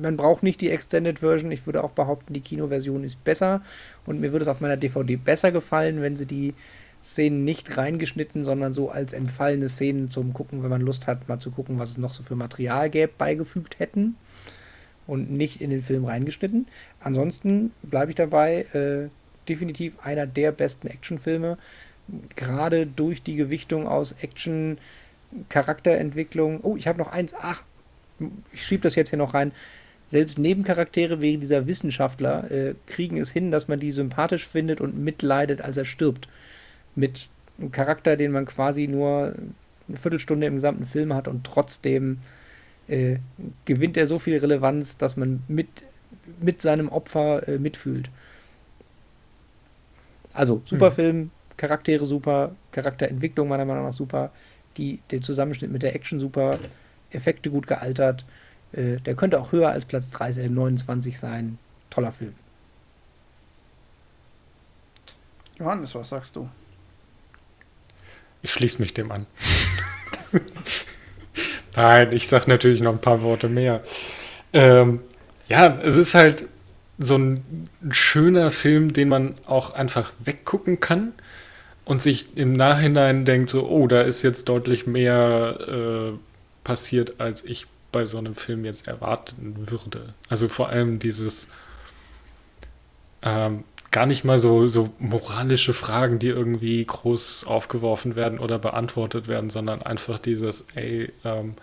man 0.00 0.16
braucht 0.16 0.42
nicht 0.42 0.60
die 0.60 0.70
Extended 0.70 1.20
Version. 1.20 1.52
Ich 1.52 1.66
würde 1.66 1.82
auch 1.82 1.90
behaupten, 1.90 2.32
die 2.32 2.40
Kinoversion 2.40 3.04
ist 3.04 3.22
besser. 3.24 3.62
Und 4.04 4.20
mir 4.20 4.32
würde 4.32 4.44
es 4.44 4.48
auf 4.48 4.60
meiner 4.60 4.76
DVD 4.76 5.16
besser 5.16 5.52
gefallen, 5.52 6.02
wenn 6.02 6.16
sie 6.16 6.26
die 6.26 6.54
Szenen 7.02 7.44
nicht 7.44 7.76
reingeschnitten, 7.76 8.44
sondern 8.44 8.74
so 8.74 8.90
als 8.90 9.12
entfallene 9.12 9.68
Szenen 9.68 10.08
zum 10.08 10.32
Gucken, 10.32 10.62
wenn 10.62 10.70
man 10.70 10.80
Lust 10.80 11.06
hat, 11.06 11.28
mal 11.28 11.38
zu 11.38 11.50
gucken, 11.50 11.78
was 11.78 11.90
es 11.90 11.98
noch 11.98 12.14
so 12.14 12.22
für 12.22 12.36
Material 12.36 12.90
gäbe, 12.90 13.12
beigefügt 13.16 13.78
hätten. 13.78 14.16
Und 15.06 15.30
nicht 15.30 15.60
in 15.60 15.70
den 15.70 15.82
Film 15.82 16.04
reingeschnitten. 16.04 16.66
Ansonsten 16.98 17.72
bleibe 17.82 18.10
ich 18.10 18.16
dabei. 18.16 18.66
Äh, 18.72 19.08
definitiv 19.48 19.98
einer 20.00 20.26
der 20.26 20.52
besten 20.52 20.88
Actionfilme. 20.88 21.58
Gerade 22.34 22.86
durch 22.86 23.22
die 23.22 23.36
Gewichtung 23.36 23.86
aus 23.86 24.14
Action, 24.20 24.78
Charakterentwicklung. 25.48 26.60
Oh, 26.62 26.76
ich 26.76 26.86
habe 26.86 26.98
noch 26.98 27.12
eins. 27.12 27.34
Ach, 27.38 27.62
ich 28.52 28.64
schiebe 28.64 28.82
das 28.82 28.94
jetzt 28.94 29.10
hier 29.10 29.18
noch 29.18 29.34
rein, 29.34 29.52
selbst 30.08 30.38
Nebencharaktere 30.38 31.20
wegen 31.20 31.40
dieser 31.40 31.66
Wissenschaftler 31.66 32.50
äh, 32.50 32.74
kriegen 32.86 33.18
es 33.18 33.30
hin, 33.30 33.50
dass 33.50 33.68
man 33.68 33.80
die 33.80 33.92
sympathisch 33.92 34.46
findet 34.46 34.80
und 34.80 34.98
mitleidet, 34.98 35.60
als 35.60 35.76
er 35.76 35.84
stirbt. 35.84 36.28
Mit 36.94 37.28
einem 37.58 37.72
Charakter, 37.72 38.16
den 38.16 38.32
man 38.32 38.46
quasi 38.46 38.86
nur 38.86 39.34
eine 39.88 39.96
Viertelstunde 39.96 40.46
im 40.46 40.54
gesamten 40.54 40.84
Film 40.84 41.12
hat 41.12 41.28
und 41.28 41.44
trotzdem 41.44 42.18
äh, 42.88 43.16
gewinnt 43.64 43.96
er 43.96 44.06
so 44.06 44.18
viel 44.18 44.38
Relevanz, 44.38 44.96
dass 44.96 45.16
man 45.16 45.42
mit, 45.48 45.68
mit 46.40 46.62
seinem 46.62 46.88
Opfer 46.88 47.46
äh, 47.48 47.58
mitfühlt. 47.58 48.08
Also, 50.32 50.62
super 50.64 50.90
mhm. 50.90 50.94
Film, 50.94 51.30
Charaktere 51.56 52.06
super, 52.06 52.54
Charakterentwicklung 52.70 53.48
meiner 53.48 53.64
Meinung 53.64 53.84
nach 53.84 53.92
super, 53.92 54.30
die, 54.76 55.00
der 55.10 55.22
Zusammenschnitt 55.22 55.70
mit 55.70 55.82
der 55.82 55.94
Action 55.94 56.20
super, 56.20 56.58
Effekte 57.10 57.50
gut 57.50 57.66
gealtert. 57.66 58.24
Äh, 58.72 58.96
der 58.96 59.14
könnte 59.14 59.40
auch 59.40 59.52
höher 59.52 59.70
als 59.70 59.84
Platz 59.84 60.10
30, 60.10 60.50
29 60.50 61.14
äh, 61.14 61.16
sein. 61.16 61.58
Toller 61.90 62.12
Film. 62.12 62.34
Johannes, 65.58 65.94
was 65.94 66.10
sagst 66.10 66.36
du? 66.36 66.48
Ich 68.42 68.52
schließe 68.52 68.80
mich 68.80 68.92
dem 68.92 69.10
an. 69.10 69.26
Nein, 71.76 72.12
ich 72.12 72.28
sag 72.28 72.46
natürlich 72.46 72.82
noch 72.82 72.92
ein 72.92 73.00
paar 73.00 73.22
Worte 73.22 73.48
mehr. 73.48 73.82
Ähm, 74.52 75.00
ja, 75.48 75.80
es 75.80 75.96
ist 75.96 76.14
halt 76.14 76.44
so 76.98 77.16
ein 77.16 77.68
schöner 77.90 78.50
Film, 78.50 78.92
den 78.92 79.08
man 79.08 79.34
auch 79.46 79.74
einfach 79.74 80.12
weggucken 80.18 80.80
kann 80.80 81.12
und 81.86 82.02
sich 82.02 82.36
im 82.36 82.52
Nachhinein 82.52 83.24
denkt 83.24 83.48
so, 83.48 83.66
oh, 83.66 83.86
da 83.86 84.02
ist 84.02 84.22
jetzt 84.22 84.48
deutlich 84.50 84.86
mehr 84.86 85.56
äh, 85.68 86.18
passiert, 86.64 87.20
als 87.20 87.44
ich 87.44 87.66
bei 87.92 88.04
so 88.04 88.18
einem 88.18 88.34
Film 88.34 88.66
jetzt 88.66 88.86
erwarten 88.86 89.54
würde. 89.70 90.12
Also 90.28 90.48
vor 90.48 90.68
allem 90.68 90.98
dieses 90.98 91.48
ähm, 93.22 93.64
gar 93.92 94.04
nicht 94.04 94.24
mal 94.24 94.40
so, 94.40 94.66
so 94.66 94.90
moralische 94.98 95.74
Fragen, 95.74 96.18
die 96.18 96.26
irgendwie 96.26 96.84
groß 96.84 97.46
aufgeworfen 97.46 98.16
werden 98.16 98.40
oder 98.40 98.58
beantwortet 98.58 99.28
werden, 99.28 99.48
sondern 99.48 99.80
einfach 99.80 100.18
dieses, 100.18 100.66
ey, 100.74 101.12
ähm, 101.24 101.54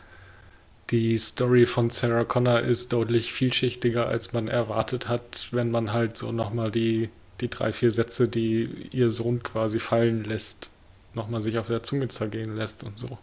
die 0.89 1.17
Story 1.17 1.65
von 1.65 1.89
Sarah 1.89 2.23
Connor 2.23 2.61
ist 2.61 2.93
deutlich 2.93 3.33
vielschichtiger, 3.33 4.07
als 4.07 4.31
man 4.31 4.47
erwartet 4.47 5.09
hat, 5.09 5.49
wenn 5.51 5.69
man 5.69 5.91
halt 5.91 6.15
so 6.15 6.31
nochmal 6.31 6.71
die 6.71 7.09
die 7.41 7.49
drei, 7.49 7.73
vier 7.73 7.91
Sätze, 7.91 8.27
die 8.27 8.89
ihr 8.91 9.09
Sohn 9.09 9.43
quasi 9.43 9.79
fallen 9.79 10.23
lässt, 10.23 10.69
nochmal 11.13 11.41
sich 11.41 11.57
auf 11.57 11.67
der 11.67 11.83
Zunge 11.83 12.07
zergehen 12.07 12.55
lässt 12.55 12.83
und 12.83 12.97
so. 12.97 13.17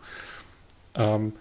Ähm, 0.95 1.32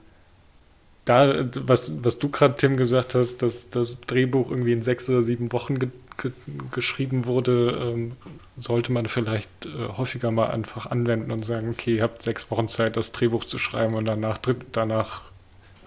da, 1.05 1.49
was, 1.55 2.03
was 2.03 2.19
du 2.19 2.29
gerade, 2.29 2.55
Tim, 2.55 2.77
gesagt 2.77 3.15
hast, 3.15 3.41
dass 3.41 3.69
das 3.69 3.99
Drehbuch 4.01 4.51
irgendwie 4.51 4.73
in 4.73 4.83
sechs 4.83 5.09
oder 5.09 5.23
sieben 5.23 5.51
Wochen 5.51 5.79
ge 5.79 5.89
ge 6.21 6.31
geschrieben 6.71 7.25
wurde, 7.25 7.79
ähm, 7.81 8.11
sollte 8.57 8.91
man 8.91 9.05
vielleicht 9.05 9.49
äh, 9.65 9.87
häufiger 9.97 10.31
mal 10.31 10.49
einfach 10.49 10.85
anwenden 10.85 11.31
und 11.31 11.45
sagen, 11.45 11.69
okay, 11.69 11.95
ihr 11.95 12.03
habt 12.03 12.21
sechs 12.21 12.51
Wochen 12.51 12.67
Zeit, 12.67 12.97
das 12.97 13.13
Drehbuch 13.13 13.45
zu 13.45 13.57
schreiben 13.57 13.95
und 13.95 14.05
danach, 14.05 14.37
danach 14.71 15.23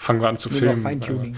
fangen 0.03 0.21
wir 0.21 0.29
an 0.29 0.37
zu 0.37 0.51
filmen. 0.51 0.83
Feintuning. 0.83 1.37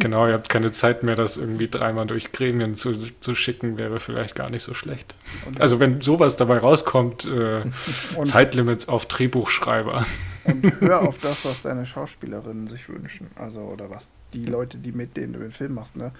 genau, 0.00 0.26
ihr 0.26 0.34
habt 0.34 0.48
keine 0.48 0.72
Zeit 0.72 1.04
mehr, 1.04 1.14
das 1.14 1.36
irgendwie 1.36 1.68
dreimal 1.68 2.06
durch 2.06 2.32
Gremien 2.32 2.74
zu, 2.74 3.08
zu 3.20 3.36
schicken, 3.36 3.78
wäre 3.78 4.00
vielleicht 4.00 4.34
gar 4.34 4.50
nicht 4.50 4.64
so 4.64 4.74
schlecht. 4.74 5.14
Und 5.46 5.60
also 5.60 5.78
wenn 5.78 6.00
sowas 6.00 6.36
dabei 6.36 6.58
rauskommt, 6.58 7.24
äh, 7.26 7.62
Zeitlimits 8.24 8.88
auf 8.88 9.06
Drehbuchschreiber. 9.06 10.04
Und 10.42 10.80
hör 10.80 11.02
auf 11.02 11.18
das, 11.22 11.44
was 11.44 11.62
deine 11.62 11.86
Schauspielerinnen 11.86 12.66
sich 12.66 12.88
wünschen. 12.88 13.30
Also, 13.36 13.60
oder 13.60 13.88
was 13.90 14.08
die 14.32 14.44
Leute, 14.44 14.78
die 14.78 14.90
mit 14.90 15.16
denen 15.16 15.32
du 15.32 15.38
den 15.38 15.52
Film 15.52 15.74
machst, 15.74 15.94
ne? 15.94 16.10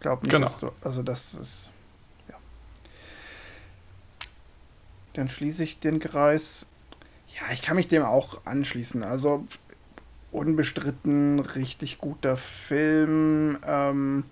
Glaub 0.00 0.22
nicht, 0.22 0.30
genau. 0.30 0.48
dass 0.48 0.58
du, 0.58 0.70
also 0.82 1.02
das 1.02 1.32
ist, 1.34 1.70
ja. 2.28 2.36
Dann 5.14 5.30
schließe 5.30 5.64
ich 5.64 5.80
den 5.80 6.00
Kreis. 6.00 6.66
Ja, 7.28 7.52
ich 7.52 7.62
kann 7.62 7.76
mich 7.76 7.88
dem 7.88 8.02
auch 8.02 8.44
anschließen. 8.44 9.02
Also 9.02 9.46
unbestritten 10.32 11.40
richtig 11.40 11.98
guter 11.98 12.36
Film. 12.36 13.58
Ähm, 13.66 14.24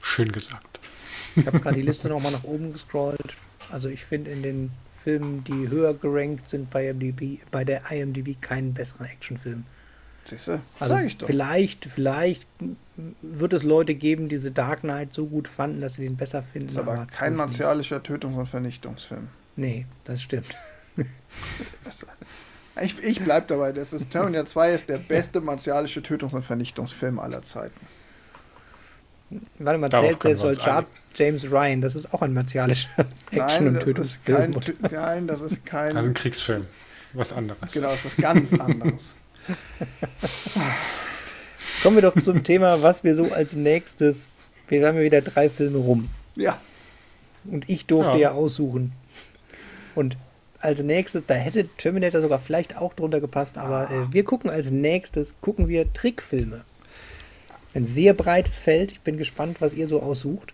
Schön 0.02 0.32
gesagt. 0.32 0.80
Ich 1.36 1.48
habe 1.48 1.60
gerade 1.60 1.78
die 1.78 1.82
Liste 1.82 2.10
nochmal 2.10 2.34
nach 2.34 2.44
oben 2.44 2.74
gescrollt. 2.74 3.36
Also 3.72 3.88
ich 3.88 4.04
finde 4.04 4.32
in 4.32 4.44
den 4.44 4.72
Filmen, 4.92 5.44
die 5.44 5.70
höher 5.70 5.94
gerankt 5.94 6.50
sind 6.50 6.70
bei, 6.70 6.88
IMDb, 6.88 7.40
bei 7.52 7.64
der 7.64 7.92
IMDb 7.92 8.40
keinen 8.42 8.74
besseren 8.74 9.08
Actionfilm. 9.08 9.66
Siehst 10.26 10.48
du, 10.48 10.62
also 10.80 10.94
sag 10.94 11.06
ich 11.06 11.18
doch. 11.18 11.28
Vielleicht, 11.28 11.86
vielleicht 11.86 12.48
wird 13.22 13.54
es 13.54 13.64
Leute 13.64 13.96
geben, 13.96 14.30
die 14.30 14.38
The 14.38 14.54
Dark 14.54 14.82
Knight 14.82 15.14
so 15.14 15.26
gut 15.26 15.48
fanden, 15.48 15.82
dass 15.82 15.96
sie 15.96 16.04
den 16.04 16.16
besser 16.16 16.44
finden. 16.44 16.68
Das 16.68 16.76
ist 16.78 16.82
aber, 16.82 16.94
aber 16.94 17.06
kein 17.08 17.36
martialischer 17.36 18.02
Tötungs- 18.02 18.38
und 18.38 18.46
Vernichtungsfilm. 18.46 19.28
Nee, 19.56 19.86
das 20.06 20.22
stimmt. 20.22 20.56
ich, 22.82 23.04
ich 23.04 23.20
bleib 23.22 23.48
dabei, 23.48 23.72
das 23.72 23.94
ist 23.94 24.12
Terminator 24.12 24.46
2 24.46 24.74
ist 24.74 24.90
der 24.90 24.98
beste 24.98 25.42
martialische 25.42 26.02
Tötungs- 26.02 26.34
und 26.34 26.44
Vernichtungsfilm 26.44 27.20
aller 27.20 27.42
Zeiten. 27.42 27.80
Warte 29.58 29.80
mal, 29.80 29.90
zählt 29.90 30.24
der 30.24 30.36
Soldat 30.36 30.86
James 31.16 31.50
Ryan, 31.52 31.82
das 31.82 31.96
ist 31.96 32.14
auch 32.14 32.22
ein 32.22 32.34
martialischer 32.34 32.90
Action- 33.32 33.68
und 33.68 33.80
Tötungsfilm. 33.80 34.56
nein, 34.92 35.28
das 35.28 35.42
ist 35.42 35.66
kein. 35.66 35.96
Das 35.96 36.04
ist 36.04 36.10
ein 36.10 36.14
Kriegsfilm. 36.14 36.68
Was 37.14 37.34
anderes. 37.34 37.72
Genau, 37.72 37.90
das 37.92 38.06
ist 38.06 38.18
ganz 38.18 38.54
anderes. 38.60 39.14
Kommen 41.84 41.98
wir 41.98 42.02
doch 42.02 42.20
zum 42.22 42.44
Thema, 42.44 42.82
was 42.82 43.04
wir 43.04 43.16
so 43.16 43.32
als 43.32 43.54
nächstes. 43.54 44.44
Wir 44.68 44.88
haben 44.88 44.98
ja 44.98 45.04
wieder 45.04 45.22
drei 45.22 45.50
Filme 45.50 45.80
rum. 45.80 46.10
Ja. 46.36 46.60
Und 47.46 47.70
ich 47.70 47.86
durfte 47.86 48.14
ja, 48.14 48.20
ja 48.20 48.32
aussuchen. 48.32 48.94
Und 49.96 50.18
als 50.60 50.82
nächstes, 50.82 51.24
da 51.28 51.34
hätte 51.34 51.68
Terminator 51.68 52.22
sogar 52.22 52.40
vielleicht 52.40 52.78
auch 52.78 52.94
drunter 52.94 53.20
gepasst, 53.20 53.58
aber 53.58 53.90
ah. 53.90 54.04
äh, 54.04 54.14
wir 54.14 54.24
gucken 54.24 54.50
als 54.50 54.72
nächstes, 54.72 55.34
gucken 55.42 55.68
wir 55.68 55.92
Trickfilme. 55.92 56.62
Ein 57.74 57.86
sehr 57.86 58.14
breites 58.14 58.60
Feld. 58.60 58.92
Ich 58.92 59.02
bin 59.02 59.18
gespannt, 59.18 59.60
was 59.60 59.74
ihr 59.74 59.88
so 59.88 60.02
aussucht. 60.02 60.54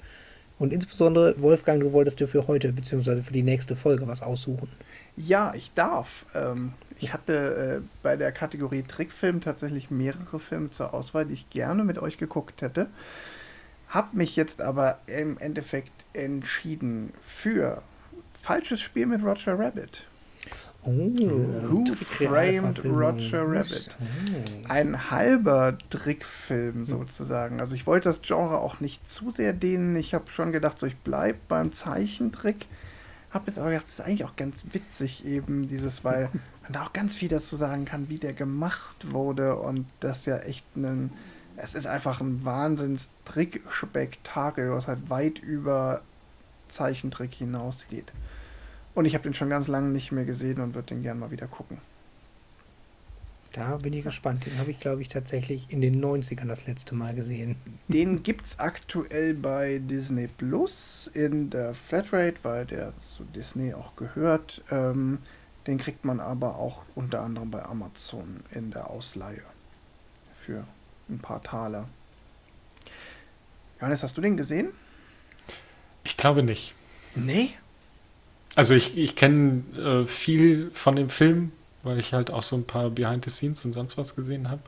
Und 0.57 0.73
insbesondere, 0.73 1.41
Wolfgang, 1.41 1.81
du 1.81 1.93
wolltest 1.93 2.19
dir 2.19 2.27
für 2.27 2.47
heute, 2.47 2.73
beziehungsweise 2.73 3.23
für 3.23 3.33
die 3.33 3.43
nächste 3.43 3.75
Folge 3.75 4.07
was 4.07 4.21
aussuchen. 4.21 4.69
Ja, 5.15 5.53
ich 5.55 5.71
darf. 5.73 6.25
Ähm, 6.33 6.73
ich 6.99 7.13
hatte 7.13 7.81
äh, 7.81 7.87
bei 8.03 8.15
der 8.15 8.31
Kategorie 8.31 8.83
Trickfilm 8.83 9.41
tatsächlich 9.41 9.89
mehrere 9.89 10.39
Filme 10.39 10.69
zur 10.71 10.93
Auswahl, 10.93 11.25
die 11.25 11.33
ich 11.33 11.49
gerne 11.49 11.83
mit 11.83 11.97
euch 11.99 12.17
geguckt 12.17 12.61
hätte. 12.61 12.87
Hab 13.89 14.13
mich 14.13 14.35
jetzt 14.35 14.61
aber 14.61 14.99
im 15.07 15.37
Endeffekt 15.37 16.05
entschieden 16.13 17.11
für 17.21 17.81
Falsches 18.41 18.81
Spiel 18.81 19.05
mit 19.05 19.23
Roger 19.23 19.57
Rabbit. 19.59 20.05
Oh, 20.83 20.89
Who 20.89 21.85
Framed 21.93 22.85
Roger 22.85 23.43
Rabbit? 23.45 23.97
Ein 24.69 25.11
halber 25.11 25.77
Trickfilm 25.89 26.85
sozusagen. 26.85 27.59
Also 27.59 27.75
ich 27.75 27.85
wollte 27.85 28.07
das 28.07 28.21
Genre 28.21 28.59
auch 28.59 28.79
nicht 28.79 29.07
zu 29.09 29.31
sehr 29.31 29.51
dehnen. 29.51 29.95
Ich 29.97 30.13
habe 30.13 30.29
schon 30.29 30.53
gedacht, 30.53 30.79
so 30.79 30.87
ich 30.87 30.95
bleibe 30.97 31.39
beim 31.49 31.73
Zeichentrick. 31.73 32.65
Habe 33.31 33.47
jetzt 33.47 33.59
aber 33.59 33.69
gedacht, 33.71 33.87
das 33.87 33.99
ist 33.99 34.05
eigentlich 34.05 34.23
auch 34.23 34.37
ganz 34.37 34.65
witzig 34.71 35.25
eben 35.25 35.67
dieses, 35.67 36.05
weil 36.05 36.29
da 36.75 36.83
auch 36.83 36.93
ganz 36.93 37.15
viel 37.15 37.29
dazu 37.29 37.55
sagen 37.55 37.85
kann, 37.85 38.09
wie 38.09 38.17
der 38.17 38.33
gemacht 38.33 39.11
wurde 39.11 39.57
und 39.57 39.85
das 39.99 40.25
ja 40.25 40.37
echt 40.37 40.65
ein, 40.75 41.11
es 41.57 41.75
ist 41.75 41.85
einfach 41.87 42.21
ein 42.21 42.45
Wahnsinns-Trickspektakel, 42.45 44.71
was 44.71 44.87
halt 44.87 45.09
weit 45.09 45.39
über 45.39 46.01
Zeichentrick 46.67 47.33
hinausgeht. 47.33 48.13
Und 48.93 49.05
ich 49.05 49.13
habe 49.13 49.23
den 49.23 49.33
schon 49.33 49.49
ganz 49.49 49.67
lange 49.67 49.89
nicht 49.89 50.11
mehr 50.11 50.25
gesehen 50.25 50.59
und 50.59 50.75
würde 50.75 50.89
den 50.89 51.01
gerne 51.01 51.19
mal 51.19 51.31
wieder 51.31 51.47
gucken. 51.47 51.79
Da 53.53 53.77
bin 53.77 53.93
ich 53.93 54.03
gespannt. 54.03 54.45
Den 54.45 54.59
habe 54.59 54.69
ich, 54.69 54.79
glaube 54.79 55.01
ich, 55.01 55.09
tatsächlich 55.09 55.65
in 55.69 55.81
den 55.81 55.99
90ern 56.03 56.47
das 56.47 56.67
letzte 56.67 56.93
Mal 56.93 57.15
gesehen. 57.15 57.55
Den 57.87 58.21
gibt 58.21 58.45
es 58.45 58.59
aktuell 58.59 59.33
bei 59.33 59.79
Disney 59.79 60.27
Plus 60.27 61.09
in 61.13 61.49
der 61.49 61.73
Flatrate, 61.73 62.35
weil 62.43 62.67
der 62.67 62.93
zu 62.99 63.23
Disney 63.23 63.73
auch 63.73 63.95
gehört. 63.95 64.61
Ähm, 64.69 65.17
den 65.67 65.77
kriegt 65.77 66.05
man 66.05 66.19
aber 66.19 66.55
auch 66.57 66.83
unter 66.95 67.21
anderem 67.21 67.51
bei 67.51 67.63
Amazon 67.63 68.43
in 68.51 68.71
der 68.71 68.89
Ausleihe 68.89 69.43
für 70.45 70.65
ein 71.09 71.19
paar 71.19 71.43
Taler. 71.43 71.87
Johannes, 73.79 74.03
hast 74.03 74.17
du 74.17 74.21
den 74.21 74.37
gesehen? 74.37 74.69
Ich 76.03 76.17
glaube 76.17 76.43
nicht. 76.43 76.73
Nee. 77.15 77.51
Also 78.55 78.73
ich, 78.73 78.97
ich 78.97 79.15
kenne 79.15 79.63
äh, 79.77 80.05
viel 80.05 80.71
von 80.73 80.95
dem 80.95 81.09
Film, 81.09 81.51
weil 81.83 81.99
ich 81.99 82.13
halt 82.13 82.31
auch 82.31 82.43
so 82.43 82.55
ein 82.55 82.65
paar 82.65 82.89
Behind 82.89 83.23
the 83.23 83.31
Scenes 83.31 83.63
und 83.63 83.73
sonst 83.73 83.97
was 83.97 84.15
gesehen 84.15 84.49
habe. 84.49 84.61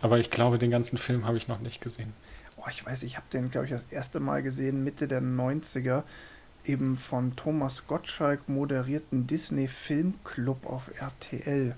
Aber 0.00 0.18
ich 0.18 0.30
glaube, 0.30 0.58
den 0.58 0.70
ganzen 0.70 0.98
Film 0.98 1.26
habe 1.26 1.36
ich 1.36 1.48
noch 1.48 1.60
nicht 1.60 1.80
gesehen. 1.80 2.12
Oh, 2.56 2.68
ich 2.70 2.84
weiß, 2.84 3.02
ich 3.02 3.16
habe 3.16 3.26
den, 3.32 3.50
glaube 3.50 3.66
ich, 3.66 3.72
das 3.72 3.84
erste 3.90 4.20
Mal 4.20 4.42
gesehen, 4.42 4.84
Mitte 4.84 5.08
der 5.08 5.22
90er, 5.22 6.04
eben 6.64 6.96
von 6.96 7.36
Thomas 7.36 7.86
Gottschalk 7.86 8.48
moderierten 8.48 9.26
Disney 9.26 9.68
Filmclub 9.68 10.66
auf 10.66 10.90
RTL. 10.98 11.74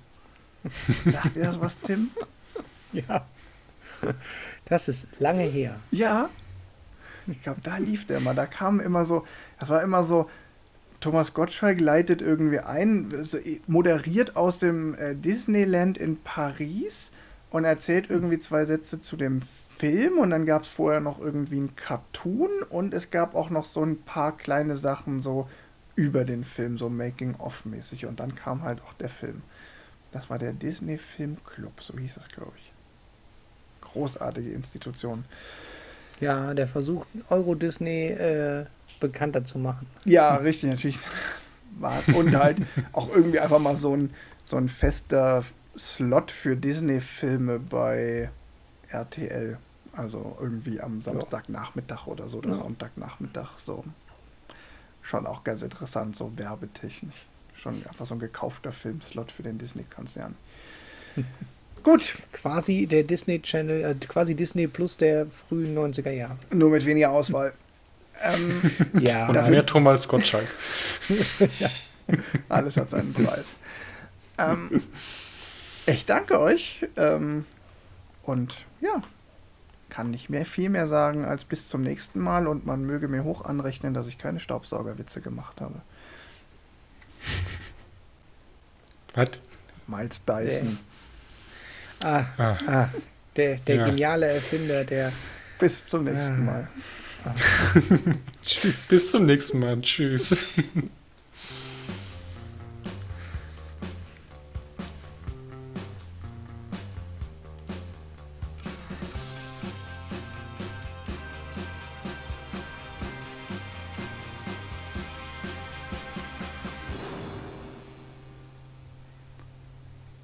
Sagt 1.04 1.36
ihr 1.36 1.44
das 1.44 1.60
was, 1.60 1.78
Tim? 1.80 2.10
Ja. 2.92 3.26
Das 4.64 4.88
ist 4.88 5.06
lange 5.18 5.44
her. 5.44 5.76
Ja. 5.90 6.28
Ich 7.26 7.42
glaube, 7.42 7.60
da 7.62 7.76
lief 7.76 8.06
der 8.06 8.18
immer. 8.18 8.34
Da 8.34 8.46
kam 8.46 8.80
immer 8.80 9.04
so, 9.04 9.24
das 9.58 9.68
war 9.68 9.82
immer 9.82 10.02
so, 10.02 10.28
Thomas 11.00 11.32
Gottschalk 11.32 11.80
leitet 11.80 12.20
irgendwie 12.20 12.58
ein, 12.58 13.12
moderiert 13.66 14.36
aus 14.36 14.58
dem 14.58 14.94
äh, 14.94 15.14
Disneyland 15.14 15.96
in 15.96 16.20
Paris 16.22 17.10
und 17.50 17.64
erzählt 17.64 18.10
irgendwie 18.10 18.38
zwei 18.38 18.64
Sätze 18.64 19.00
zu 19.00 19.16
dem 19.16 19.40
Film 19.80 20.18
und 20.18 20.28
dann 20.28 20.44
gab 20.44 20.64
es 20.64 20.68
vorher 20.68 21.00
noch 21.00 21.18
irgendwie 21.18 21.58
ein 21.58 21.74
Cartoon 21.74 22.50
und 22.68 22.92
es 22.92 23.10
gab 23.10 23.34
auch 23.34 23.48
noch 23.48 23.64
so 23.64 23.82
ein 23.82 24.02
paar 24.02 24.36
kleine 24.36 24.76
Sachen 24.76 25.20
so 25.20 25.48
über 25.94 26.26
den 26.26 26.44
Film, 26.44 26.76
so 26.76 26.90
Making-of-mäßig 26.90 28.04
und 28.04 28.20
dann 28.20 28.34
kam 28.34 28.62
halt 28.62 28.82
auch 28.82 28.92
der 28.92 29.08
Film. 29.08 29.40
Das 30.12 30.28
war 30.28 30.38
der 30.38 30.52
Disney 30.52 30.98
Film 30.98 31.38
Club, 31.44 31.80
so 31.80 31.96
hieß 31.96 32.14
das, 32.14 32.28
glaube 32.28 32.52
ich. 32.58 32.72
Großartige 33.80 34.50
Institution. 34.50 35.24
Ja, 36.20 36.52
der 36.52 36.68
versucht 36.68 37.08
Euro 37.30 37.54
Disney 37.54 38.08
äh, 38.08 38.66
bekannter 39.00 39.46
zu 39.46 39.58
machen. 39.58 39.86
Ja, 40.04 40.36
richtig, 40.36 40.68
natürlich. 40.68 40.98
Und 42.14 42.36
halt 42.36 42.58
auch 42.92 43.08
irgendwie 43.14 43.40
einfach 43.40 43.60
mal 43.60 43.76
so 43.76 43.96
ein, 43.96 44.10
so 44.44 44.56
ein 44.56 44.68
fester 44.68 45.42
Slot 45.78 46.30
für 46.30 46.54
Disney-Filme 46.54 47.60
bei 47.60 48.28
RTL. 48.90 49.56
Also 49.92 50.36
irgendwie 50.40 50.80
am 50.80 51.02
Samstagnachmittag 51.02 52.06
oder 52.06 52.28
so, 52.28 52.38
oder 52.38 52.48
Ja. 52.48 52.54
Sonntagnachmittag 52.54 53.48
so. 53.58 53.84
Schon 55.02 55.26
auch 55.26 55.44
ganz 55.44 55.62
interessant, 55.62 56.14
so 56.16 56.32
werbetechnisch. 56.36 57.26
Schon 57.54 57.74
einfach 57.88 58.06
so 58.06 58.14
ein 58.14 58.20
gekaufter 58.20 58.72
Filmslot 58.72 59.32
für 59.32 59.42
den 59.42 59.58
Disney-Konzern. 59.58 60.34
Gut, 61.82 62.18
Quasi 62.32 62.86
der 62.86 63.02
Disney 63.04 63.40
Channel, 63.40 63.84
äh, 63.84 63.94
quasi 64.06 64.34
Disney 64.34 64.66
Plus 64.66 64.96
der 64.98 65.26
frühen 65.26 65.76
90er 65.76 66.10
Jahre. 66.10 66.36
nur 66.52 66.70
mit 66.70 66.84
weniger 66.84 67.10
Auswahl. 67.10 67.52
ähm, 68.22 68.60
Ja, 69.00 69.28
Und 69.28 69.50
mehr 69.50 69.64
Thomas 69.64 70.06
Gottschalk. 70.06 70.46
Alles 72.48 72.76
hat 72.76 72.90
seinen 72.90 73.12
Preis. 73.14 73.56
ähm, 74.38 74.82
ich 75.86 76.04
danke 76.06 76.38
euch. 76.38 76.86
Ähm, 76.96 77.46
und 78.24 78.54
ja, 78.80 79.02
kann 79.90 80.10
nicht 80.10 80.30
mehr 80.30 80.46
viel 80.46 80.70
mehr 80.70 80.86
sagen 80.86 81.24
als 81.26 81.44
bis 81.44 81.68
zum 81.68 81.82
nächsten 81.82 82.20
Mal 82.20 82.46
und 82.46 82.64
man 82.64 82.84
möge 82.84 83.08
mir 83.08 83.24
hoch 83.24 83.44
anrechnen, 83.44 83.92
dass 83.92 84.06
ich 84.08 84.16
keine 84.16 84.40
Staubsaugerwitze 84.40 85.20
gemacht 85.20 85.60
habe. 85.60 85.82
Was? 89.14 89.30
Miles 89.86 90.24
Dyson. 90.24 90.78
ah, 92.02 92.24
Ah, 92.38 92.56
ah, 92.66 92.88
der, 93.36 93.56
der 93.56 93.76
Ja. 93.76 93.86
geniale 93.86 94.26
Erfinder, 94.26 94.84
der. 94.84 95.12
Bis 95.58 95.84
zum 95.86 96.04
nächsten 96.04 96.48
Ah. 96.48 96.52
Mal. 96.52 96.68
Tschüss. 98.42 98.88
bis 98.88 99.10
zum 99.10 99.26
nächsten 99.26 99.58
Mal. 99.58 99.78
Tschüss. 99.82 100.54